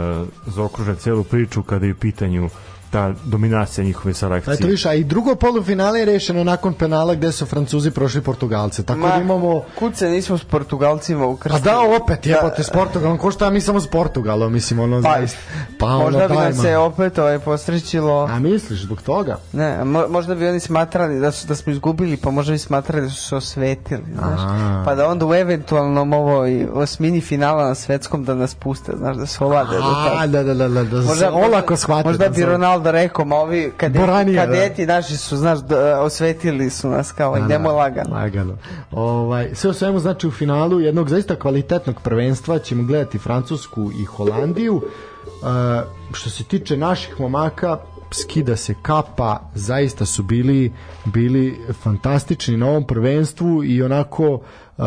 zaokruže 0.46 0.94
celu 0.96 1.24
priču 1.24 1.62
kada 1.62 1.86
je 1.86 1.92
u 1.92 1.96
pitanju 1.96 2.48
ta 2.86 3.12
dominacija 3.24 3.84
njihove 3.84 4.14
selekcije. 4.14 4.54
Eto 4.54 4.66
viš, 4.66 4.86
a 4.86 4.94
i 4.94 5.04
drugo 5.04 5.34
polufinale 5.34 5.98
je 5.98 6.04
rešeno 6.04 6.44
nakon 6.44 6.74
penala 6.74 7.14
gde 7.14 7.32
su 7.32 7.46
Francuzi 7.46 7.90
prošli 7.90 8.20
Portugalce. 8.20 8.82
Tako 8.82 9.00
da 9.00 9.16
imamo... 9.16 9.62
Kud 9.74 9.96
se 9.96 10.08
nismo 10.08 10.38
s 10.38 10.44
Portugalcima 10.44 11.24
A 11.24 11.26
ukrstili. 11.26 11.62
da, 11.64 11.80
opet, 12.02 12.26
jebote, 12.26 12.62
s 12.62 12.70
Portugalom, 12.70 13.18
ko 13.18 13.30
šta 13.30 13.50
mi 13.50 13.60
samo 13.60 13.80
s 13.80 13.86
Portugalom, 13.86 14.52
mislim, 14.52 14.80
ono, 14.80 15.02
Pa, 15.02 15.08
zaista. 15.10 15.38
Pa, 15.78 15.86
možda 15.88 16.18
ono, 16.18 16.28
bi 16.28 16.34
daj, 16.34 16.44
nam 16.44 16.54
se 16.54 16.76
opet 16.76 17.18
ovaj 17.18 17.38
posrećilo... 17.38 18.24
A 18.24 18.38
misliš, 18.38 18.80
zbog 18.80 19.02
toga? 19.02 19.36
Ne, 19.52 19.84
mo, 19.84 20.04
možda 20.08 20.34
bi 20.34 20.48
oni 20.48 20.60
smatrali 20.60 21.20
da 21.20 21.32
su 21.32 21.46
da 21.46 21.54
smo 21.54 21.72
izgubili, 21.72 22.16
pa 22.16 22.30
možda 22.30 22.52
bi 22.52 22.58
smatrali 22.58 23.02
da 23.02 23.10
su 23.10 23.22
se 23.22 23.36
osvetili, 23.36 24.02
znaš. 24.14 24.40
A. 24.40 24.82
Pa 24.84 24.94
da 24.94 25.08
onda 25.08 25.26
u 25.26 25.34
eventualnom 25.34 26.12
ovoj 26.12 26.36
osmini 26.72 27.20
finala 27.20 27.64
na 27.64 27.74
svetskom 27.74 28.24
da 28.24 28.34
nas 28.34 28.54
puste, 28.54 28.92
znaš, 28.96 29.16
da 29.16 29.26
se 29.26 29.44
olade 29.44 29.76
A, 29.76 30.08
tada. 30.10 30.26
da, 30.28 30.42
da, 30.44 30.54
da, 30.54 30.68
da, 30.68 30.84
da 30.84 31.02
se 31.02 31.08
Možda, 31.08 31.32
olako 31.32 31.76
shvate. 31.76 32.08
možda 32.08 32.24
da 32.24 32.30
bi 32.30 32.36
se- 32.36 32.46
Rekao, 32.84 33.24
ma 33.24 33.36
ovi 33.36 33.72
kadeti, 33.76 33.98
Boranija, 33.98 34.46
da. 34.46 34.52
kadeti 34.52 34.86
naši 34.86 35.16
su, 35.16 35.36
znaš, 35.36 35.58
da, 35.58 36.00
osvetili 36.00 36.70
su 36.70 36.88
nas 36.88 37.12
kao, 37.12 37.38
Da, 37.38 37.44
idemo 37.44 37.68
da, 37.68 37.74
lagano. 37.74 38.14
Lagano. 38.14 38.58
Ovaj, 38.90 39.50
sve 39.54 39.70
u 39.70 39.72
svemu, 39.72 39.98
znači 39.98 40.26
u 40.26 40.30
finalu 40.30 40.80
jednog 40.80 41.08
zaista 41.08 41.36
kvalitetnog 41.36 42.00
prvenstva 42.02 42.58
ćemo 42.58 42.82
gledati 42.82 43.18
Francusku 43.18 43.90
i 44.00 44.04
Holandiju. 44.04 44.82
E, 44.82 45.82
što 46.12 46.30
se 46.30 46.44
tiče 46.44 46.76
naših 46.76 47.20
momaka, 47.20 47.78
skida 48.10 48.56
se 48.56 48.74
kapa, 48.82 49.40
zaista 49.54 50.06
su 50.06 50.22
bili 50.22 50.72
bili 51.04 51.58
fantastični 51.82 52.56
na 52.56 52.66
ovom 52.66 52.86
prvenstvu 52.86 53.64
i 53.64 53.82
onako 53.82 54.40
e, 54.78 54.82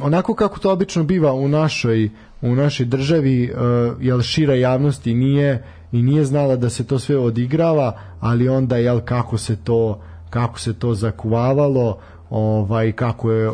onako 0.00 0.34
kako 0.34 0.58
to 0.58 0.72
obično 0.72 1.04
biva 1.04 1.32
u 1.32 1.48
našoj 1.48 2.10
u 2.42 2.54
našoj 2.54 2.86
državi 2.86 3.44
e, 3.44 3.52
jel 4.00 4.22
šira 4.22 4.54
javnost 4.54 5.06
i 5.06 5.14
nije 5.14 5.64
i 5.92 6.02
nije 6.02 6.24
znala 6.24 6.56
da 6.56 6.70
se 6.70 6.86
to 6.86 6.98
sve 6.98 7.18
odigrava, 7.18 7.92
ali 8.20 8.48
onda 8.48 8.76
jel 8.76 9.00
kako 9.00 9.38
se 9.38 9.56
to 9.56 10.00
kako 10.30 10.58
se 10.58 10.74
to 10.74 10.94
zakuvavalo, 10.94 11.98
ovaj 12.30 12.92
kako 12.92 13.32
je 13.32 13.50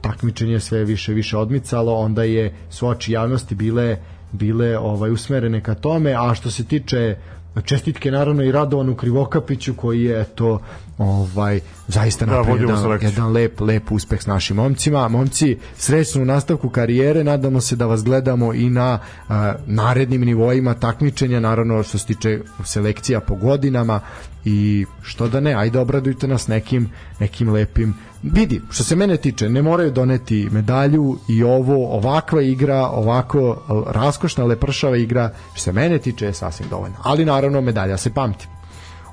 takmičenje 0.00 0.60
sve 0.60 0.84
više 0.84 1.12
više 1.12 1.36
odmicalo, 1.38 1.94
onda 1.94 2.22
je 2.22 2.54
su 2.70 2.88
oči 2.88 3.12
javnosti 3.12 3.54
bile 3.54 3.96
bile 4.32 4.78
ovaj 4.78 5.10
usmerene 5.10 5.60
ka 5.60 5.74
tome, 5.74 6.14
a 6.18 6.34
što 6.34 6.50
se 6.50 6.64
tiče 6.64 7.16
čestitke 7.62 8.10
naravno 8.10 8.42
i 8.42 8.52
Radovanu 8.52 8.94
Krivokapiću 8.94 9.74
koji 9.74 10.04
je 10.04 10.24
to 10.24 10.60
ovaj 10.98 11.60
zaista 11.88 12.26
Da, 12.26 12.36
napravio 12.36 12.68
jedan, 12.68 12.98
jedan 13.02 13.32
lep 13.32 13.60
lep 13.60 13.92
uspeh 13.92 14.22
s 14.22 14.26
našim 14.26 14.56
momcima. 14.56 15.08
Momci, 15.08 15.58
srećno 15.76 16.22
u 16.22 16.24
nastavku 16.24 16.68
karijere, 16.68 17.24
nadamo 17.24 17.60
se 17.60 17.76
da 17.76 17.86
vas 17.86 18.04
gledamo 18.04 18.54
i 18.54 18.70
na 18.70 18.98
a, 19.28 19.54
narednim 19.66 20.20
nivoima 20.20 20.74
takmičenja, 20.74 21.40
naravno 21.40 21.82
što 21.82 21.98
se 21.98 22.06
tiče 22.06 22.40
selekcija 22.64 23.20
po 23.20 23.34
godinama. 23.34 24.00
I 24.44 24.86
što 25.02 25.28
da 25.28 25.40
ne, 25.40 25.54
ajde 25.54 25.78
obradujte 25.78 26.28
nas 26.28 26.48
nekim 26.48 26.90
nekim 27.20 27.48
lepim 27.48 27.94
vidi, 28.32 28.62
što 28.70 28.84
se 28.84 28.96
mene 28.96 29.16
tiče, 29.16 29.48
ne 29.48 29.62
moraju 29.62 29.90
doneti 29.90 30.48
medalju 30.52 31.18
i 31.28 31.42
ovo, 31.42 31.96
ovakva 31.96 32.42
igra, 32.42 32.86
ovako 32.86 33.62
raskošna, 33.86 34.44
lepršava 34.44 34.96
igra, 34.96 35.30
što 35.52 35.60
se 35.60 35.72
mene 35.72 35.98
tiče 35.98 36.26
je 36.26 36.34
sasvim 36.34 36.68
dovoljno. 36.68 36.96
Ali 37.02 37.24
naravno 37.24 37.60
medalja 37.60 37.96
se 37.96 38.14
pamti. 38.14 38.46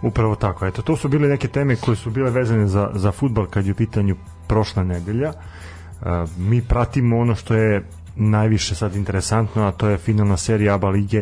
Upravo 0.02 0.35
tako. 0.35 0.65
Eto, 0.65 0.81
to 0.81 0.98
su 0.98 1.07
bile 1.07 1.27
neke 1.27 1.48
teme 1.48 1.76
koje 1.76 1.95
su 1.95 2.10
bile 2.10 2.31
vezane 2.31 2.68
za, 2.68 2.90
za 2.94 3.11
futbal 3.11 3.45
kad 3.45 3.65
je 3.65 3.72
u 3.72 3.76
pitanju 3.76 4.15
prošla 4.48 4.84
nedelja. 4.84 5.30
E, 5.30 6.06
mi 6.38 6.61
pratimo 6.61 7.18
ono 7.19 7.35
što 7.35 7.56
je 7.56 7.84
najviše 8.15 8.76
sad 8.76 8.95
interesantno, 8.95 9.64
a 9.64 9.72
to 9.72 9.90
je 9.90 9.98
finalna 9.98 10.38
serija 10.38 10.73
ABA 10.73 10.90
lige 10.90 11.22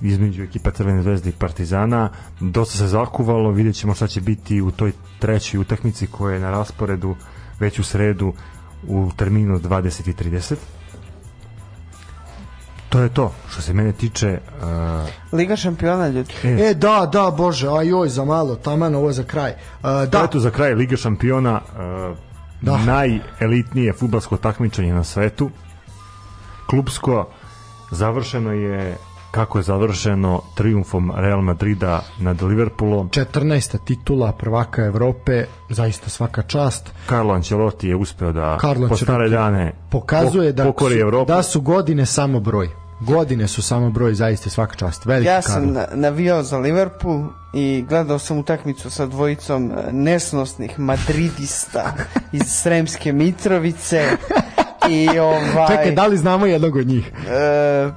između 0.00 0.42
ekipa 0.42 0.70
Crvene 0.70 1.02
zvezde 1.02 1.30
i 1.30 1.32
Partizana. 1.38 2.10
Dosta 2.40 2.78
se 2.78 2.86
zakuvalo, 2.86 3.50
vidjet 3.50 3.74
ćemo 3.74 3.94
šta 3.94 4.06
će 4.06 4.20
biti 4.20 4.60
u 4.60 4.70
toj 4.70 4.92
trećoj 5.18 5.60
utakmici 5.60 6.06
koja 6.06 6.34
je 6.34 6.40
na 6.40 6.50
rasporedu 6.50 7.16
već 7.62 7.78
u 7.78 7.84
sredu 7.84 8.32
u 8.88 9.10
terminu 9.16 9.58
20.30. 9.58 10.54
To 12.88 13.00
je 13.00 13.08
to. 13.08 13.32
Što 13.50 13.62
se 13.62 13.72
mene 13.72 13.92
tiče, 13.92 14.38
uh, 14.38 15.08
Liga 15.32 15.56
šampiona, 15.56 16.08
ljudi. 16.08 16.34
e, 16.44 16.48
E, 16.60 16.74
da, 16.74 17.08
da, 17.12 17.30
bože, 17.30 17.68
ajoj, 17.68 18.08
za 18.08 18.24
malo, 18.24 18.56
taman, 18.56 18.94
ovo 18.94 19.08
je 19.08 19.12
za 19.12 19.24
kraj. 19.24 19.50
Uh, 19.50 20.08
Da. 20.08 20.22
Eto 20.24 20.40
za 20.40 20.50
kraj 20.50 20.74
Liga 20.74 20.96
šampiona 20.96 21.60
uh, 21.62 22.16
Da. 22.60 22.76
najelitnije 22.78 23.92
futbalsko 23.92 24.36
takmičenje 24.36 24.94
na 24.94 25.04
svetu. 25.04 25.50
Klubsko 26.66 27.28
završeno 27.90 28.52
je 28.52 28.96
kako 29.32 29.58
je 29.58 29.62
završeno 29.62 30.42
triumfom 30.54 31.12
Real 31.16 31.40
Madrida 31.40 32.00
nad 32.18 32.42
Liverpoolom. 32.42 33.08
14. 33.08 33.78
titula 33.78 34.32
prvaka 34.32 34.84
Evrope, 34.84 35.44
zaista 35.70 36.10
svaka 36.10 36.42
čast. 36.42 36.90
Carlo 37.08 37.34
Ancelotti 37.34 37.88
je 37.88 37.96
uspeo 37.96 38.32
da 38.32 38.58
Carlo 38.60 38.88
po 38.88 38.96
stare 38.96 39.28
dane 39.28 39.72
Pokazuje 39.90 40.48
pok- 40.48 40.52
da 40.52 40.64
pokori 40.64 40.94
su, 40.94 41.00
Evropu. 41.00 41.26
da 41.26 41.42
su 41.42 41.60
godine 41.60 42.06
samo 42.06 42.40
broj. 42.40 42.68
Godine 43.00 43.48
su 43.48 43.62
samo 43.62 43.90
broj, 43.90 44.14
zaista 44.14 44.50
svaka 44.50 44.74
čast. 44.76 45.06
Veliki 45.06 45.28
Ja 45.28 45.42
sam 45.42 45.52
Carlo. 45.54 45.72
na- 45.72 45.86
navijao 45.92 46.42
za 46.42 46.58
Liverpool 46.58 47.24
i 47.54 47.84
gledao 47.88 48.18
sam 48.18 48.38
utakmicu 48.38 48.90
sa 48.90 49.06
dvojicom 49.06 49.70
e, 49.70 49.92
nesnosnih 49.92 50.78
madridista 50.78 51.92
iz 52.32 52.42
Sremske 52.44 53.12
Mitrovice 53.12 54.04
i 54.90 55.18
ovaj 55.18 55.66
Čekaj, 55.68 55.90
da 55.90 56.06
li 56.06 56.16
znamo 56.16 56.46
jednog 56.46 56.76
od 56.76 56.86
njih? 56.86 57.12
e, 57.28 57.90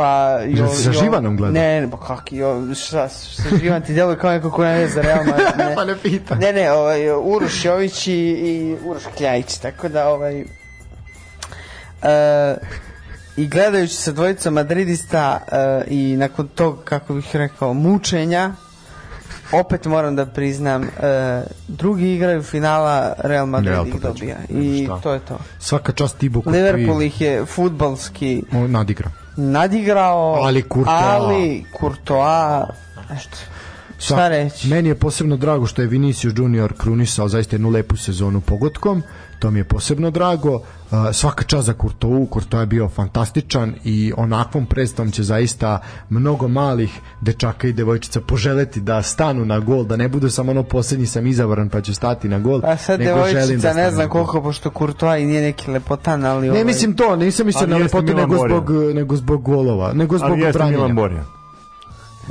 pa 0.00 0.38
si 0.74 0.82
sa 0.82 0.92
Živanom 0.92 1.36
gledao? 1.36 1.62
Ne, 1.62 1.80
ne, 1.80 1.90
pa 1.90 1.96
kak, 1.96 2.32
jo, 2.32 2.74
šta, 2.74 3.08
sa 3.08 3.56
Živan 3.62 3.82
ti 3.82 3.92
djeluje 3.92 4.18
kao 4.18 4.30
neko 4.30 4.50
ko 4.50 4.64
ne 4.64 4.88
za 4.88 5.02
Real 5.02 5.24
Madrid, 5.24 5.46
ne. 5.58 5.74
Pa 5.76 5.84
ne 5.84 5.96
pitam. 6.02 6.38
Ne, 6.38 6.52
ne, 6.52 6.72
ovaj, 6.72 7.10
Uroš 7.10 7.64
Jović 7.64 8.06
i, 8.06 8.12
i 8.12 8.76
Uroš 8.84 9.02
Kljajić, 9.16 9.56
tako 9.56 9.88
da 9.88 10.08
ovaj... 10.08 10.40
E, 10.40 10.44
I 13.36 13.46
gledajući 13.46 13.94
se 13.94 14.12
dvojica 14.12 14.50
madridista 14.50 15.40
e, 15.52 15.84
i 15.88 16.16
nakon 16.16 16.48
tog, 16.48 16.84
kako 16.84 17.14
bih 17.14 17.36
rekao, 17.36 17.74
mučenja, 17.74 18.52
opet 19.52 19.84
moram 19.84 20.16
da 20.16 20.26
priznam, 20.26 20.84
e, 20.84 20.88
drugi 21.68 22.14
igraju 22.14 22.42
finala, 22.42 23.12
Real 23.18 23.46
Madrid 23.46 23.72
Real 23.72 23.86
ih 23.86 24.00
dobija. 24.00 24.36
I 24.48 24.84
šta. 24.84 25.00
to 25.00 25.12
je 25.12 25.20
to. 25.20 25.38
Svaka 25.58 25.92
čast 25.92 26.18
Tibo 26.18 26.42
Liverpool 26.46 27.02
ih 27.02 27.20
je 27.20 27.46
futbalski 27.46 28.42
nadigra. 28.68 29.10
Nadigrao, 29.40 30.44
Ali 30.44 30.62
Courtois. 30.62 30.94
ali 30.94 31.66
Courtois, 31.70 32.68
eto, 33.10 33.38
šta 34.00 34.28
reći? 34.28 34.68
Meni 34.68 34.88
je 34.88 34.94
posebno 34.94 35.36
drago 35.36 35.66
što 35.66 35.82
je 35.82 35.88
Vinicius 35.88 36.34
Junior 36.36 36.72
krunisao 36.78 37.28
zaista 37.28 37.56
jednu 37.56 37.68
lepu 37.68 37.96
sezonu 37.96 38.40
pogotkom. 38.40 39.02
To 39.38 39.50
mi 39.50 39.58
je 39.58 39.64
posebno 39.64 40.10
drago. 40.10 40.54
Uh, 40.54 40.62
svaka 41.12 41.44
čast 41.44 41.66
za 41.66 41.72
Kurtovu, 41.72 42.26
Kurtova 42.26 42.60
je 42.60 42.66
bio 42.66 42.88
fantastičan 42.88 43.74
i 43.84 44.12
onakvom 44.16 44.66
predstavom 44.66 45.12
će 45.12 45.22
zaista 45.22 45.80
mnogo 46.08 46.48
malih 46.48 47.00
dečaka 47.20 47.68
i 47.68 47.72
devojčica 47.72 48.20
poželeti 48.20 48.80
da 48.80 49.02
stanu 49.02 49.44
na 49.44 49.58
gol, 49.58 49.84
da 49.84 49.96
ne 49.96 50.08
budu 50.08 50.30
samo 50.30 50.50
ono 50.50 50.62
posljednji 50.62 51.06
sam 51.06 51.26
izabran 51.26 51.68
pa 51.68 51.80
ću 51.80 51.94
stati 51.94 52.28
na 52.28 52.38
gol. 52.38 52.60
A 52.64 52.76
sad 52.76 53.00
nego 53.00 53.18
želim 53.18 53.34
devojčica 53.34 53.68
da 53.68 53.74
ne 53.74 53.90
znam 53.90 54.08
koliko, 54.08 54.42
pošto 54.42 54.70
Courtois 54.78 55.22
i 55.22 55.26
nije 55.26 55.42
neki 55.42 55.70
lepotan, 55.70 56.24
ali... 56.24 56.46
Ne 56.46 56.52
ovaj, 56.52 56.64
mislim 56.64 56.96
to, 56.96 57.16
nisam 57.16 57.46
mislio 57.46 57.62
Ali 57.62 57.70
na 57.70 57.76
lepotu 57.76 58.14
nego 58.14 58.36
zbog, 58.36 58.70
nego 58.94 59.16
zbog 59.16 59.42
golova, 59.42 59.92
nego 59.92 60.18
zbog 60.18 60.30
Ali 60.30 60.40
jeste 60.40 60.58
branjenja. 60.58 60.78
Milan 60.78 60.96
Borjan. 60.96 61.39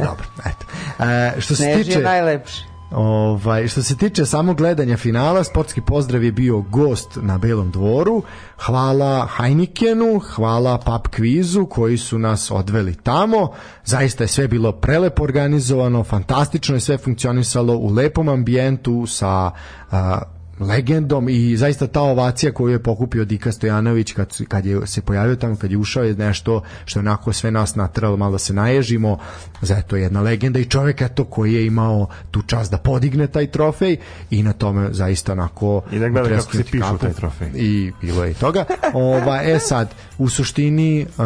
Dobro, 0.05 0.25
eto. 0.45 0.65
E, 1.03 1.41
što 1.41 1.55
se 1.55 1.63
Sneži 1.63 1.83
tiče... 1.83 1.99
je 1.99 2.03
najlepši. 2.03 2.69
Ovaj, 2.91 3.67
što 3.67 3.83
se 3.83 3.97
tiče 3.97 4.25
samog 4.25 4.57
gledanja 4.57 4.97
finala, 4.97 5.43
sportski 5.43 5.81
pozdrav 5.81 6.23
je 6.23 6.31
bio 6.31 6.61
gost 6.61 7.17
na 7.21 7.37
Belom 7.37 7.71
dvoru. 7.71 8.23
Hvala 8.57 9.27
Heinikenu, 9.37 10.19
hvala 10.19 10.77
Pub 10.77 11.07
Kvizu 11.11 11.65
koji 11.65 11.97
su 11.97 12.19
nas 12.19 12.51
odveli 12.51 12.95
tamo. 12.95 13.51
Zaista 13.85 14.23
je 14.23 14.27
sve 14.27 14.47
bilo 14.47 14.71
prelepo 14.71 15.23
organizovano, 15.23 16.03
fantastično 16.03 16.75
je 16.75 16.79
sve 16.79 16.97
funkcionisalo 16.97 17.77
u 17.77 17.89
lepom 17.89 18.29
ambijentu 18.29 19.05
sa 19.07 19.51
a, 19.91 20.19
legendom 20.59 21.29
i 21.29 21.57
zaista 21.57 21.87
ta 21.87 22.01
ovacija 22.01 22.51
koju 22.51 22.71
je 22.71 22.83
pokupio 22.83 23.25
Dika 23.25 23.51
Stojanović 23.51 24.13
kad, 24.13 24.37
kad 24.47 24.65
je 24.65 24.87
se 24.87 25.01
pojavio 25.01 25.35
tamo, 25.35 25.55
kad 25.55 25.71
je 25.71 25.77
ušao 25.77 26.03
je 26.03 26.13
nešto 26.13 26.63
što 26.85 26.99
je 26.99 27.01
onako 27.01 27.33
sve 27.33 27.51
nas 27.51 27.75
natralo 27.75 28.17
malo 28.17 28.31
da 28.31 28.37
se 28.37 28.53
naježimo. 28.53 29.17
Zato 29.61 29.95
je 29.95 30.01
jedna 30.01 30.21
legenda 30.21 30.59
i 30.59 30.65
čovjek 30.65 31.01
eto 31.01 31.23
koji 31.23 31.53
je 31.53 31.65
imao 31.65 32.07
tu 32.31 32.41
čast 32.41 32.71
da 32.71 32.77
podigne 32.77 33.27
taj 33.27 33.47
trofej 33.47 33.97
i 34.29 34.43
na 34.43 34.53
tome 34.53 34.89
zaista 34.91 35.31
onako 35.31 35.81
I 35.91 35.99
da 35.99 36.09
gleda 36.09 36.29
kako 36.29 36.51
se 36.51 36.63
pišu 36.63 36.97
taj 37.01 37.13
trofej. 37.13 37.49
i 37.55 37.91
bilo 38.01 38.23
je 38.23 38.31
i 38.31 38.33
toga. 38.33 38.65
Ova, 38.93 39.43
e 39.43 39.59
sad, 39.59 39.95
u 40.17 40.29
suštini 40.29 41.05
uh, 41.17 41.23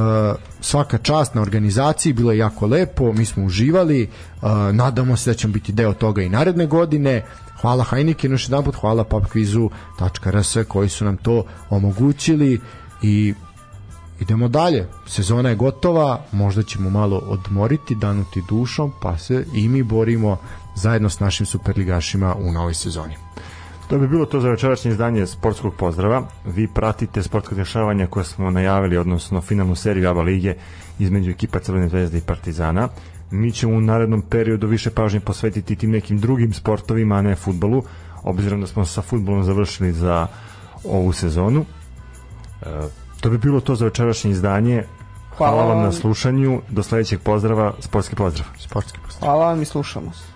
svaka 0.61 0.97
čast 0.97 1.35
na 1.35 1.41
organizaciji 1.41 2.13
bilo 2.13 2.31
je 2.31 2.37
jako 2.37 2.67
lepo, 2.67 3.13
mi 3.13 3.25
smo 3.25 3.45
uživali 3.45 4.09
uh, 4.41 4.49
nadamo 4.71 5.17
se 5.17 5.29
da 5.29 5.33
ćemo 5.33 5.53
biti 5.53 5.71
deo 5.71 5.93
toga 5.93 6.21
i 6.21 6.29
naredne 6.29 6.65
godine 6.65 7.23
hvala 7.63 7.83
Heineken 7.83 8.31
još 8.31 8.49
jedan 8.49 8.63
put, 8.63 8.75
hvala 8.75 9.03
popkvizu.rs 9.03 10.57
koji 10.67 10.89
su 10.89 11.05
nam 11.05 11.17
to 11.17 11.43
omogućili 11.69 12.59
i 13.01 13.33
idemo 14.19 14.47
dalje, 14.47 14.87
sezona 15.07 15.49
je 15.49 15.55
gotova 15.55 16.21
možda 16.31 16.63
ćemo 16.63 16.89
malo 16.89 17.17
odmoriti 17.17 17.95
danuti 17.95 18.43
dušom, 18.49 18.91
pa 19.01 19.17
se 19.17 19.45
i 19.53 19.67
mi 19.67 19.83
borimo 19.83 20.37
zajedno 20.75 21.09
s 21.09 21.19
našim 21.19 21.45
superligašima 21.45 22.35
u 22.35 22.51
novoj 22.51 22.73
sezoni 22.73 23.15
To 23.89 23.99
bi 23.99 24.07
bilo 24.07 24.25
to 24.25 24.39
za 24.39 24.49
večerašnje 24.49 24.91
izdanje 24.91 25.27
sportskog 25.27 25.73
pozdrava. 25.75 26.27
Vi 26.45 26.67
pratite 26.67 27.23
sportsko 27.23 27.55
dešavanja 27.55 28.07
koje 28.07 28.25
smo 28.25 28.51
najavili, 28.51 28.97
odnosno 28.97 29.41
finalnu 29.41 29.75
seriju 29.75 30.09
ABA 30.09 30.21
lige 30.21 30.55
između 30.99 31.31
ekipa 31.31 31.59
Crvene 31.59 31.89
zvezde 31.89 32.17
i 32.17 32.21
Partizana. 32.21 32.89
Mi 33.33 33.51
ćemo 33.51 33.77
u 33.77 33.81
narednom 33.81 34.21
periodu 34.21 34.67
više 34.67 34.89
pažnje 34.89 35.19
posvetiti 35.19 35.75
tim 35.75 35.91
nekim 35.91 36.19
drugim 36.19 36.53
sportovima, 36.53 37.15
a 37.15 37.21
ne 37.21 37.35
futbolu, 37.35 37.83
obzirom 38.23 38.61
da 38.61 38.67
smo 38.67 38.85
sa 38.85 39.01
futbolom 39.01 39.43
završili 39.43 39.93
za 39.93 40.27
ovu 40.83 41.13
sezonu. 41.13 41.65
E, 42.61 42.65
to 43.21 43.29
bi 43.29 43.37
bilo 43.37 43.59
to 43.59 43.75
za 43.75 43.85
večerašnje 43.85 44.31
izdanje. 44.31 44.83
Hvala, 45.37 45.65
vam 45.65 45.83
na 45.83 45.91
slušanju. 45.91 46.61
Do 46.69 46.83
sledećeg 46.83 47.19
pozdrava. 47.19 47.73
Sportski 47.79 48.15
pozdrav. 48.15 48.47
Sportski 48.59 48.99
postav. 49.05 49.27
Hvala 49.27 49.45
vam 49.45 49.61
i 49.61 49.65
slušamo 49.65 50.11
se. 50.13 50.33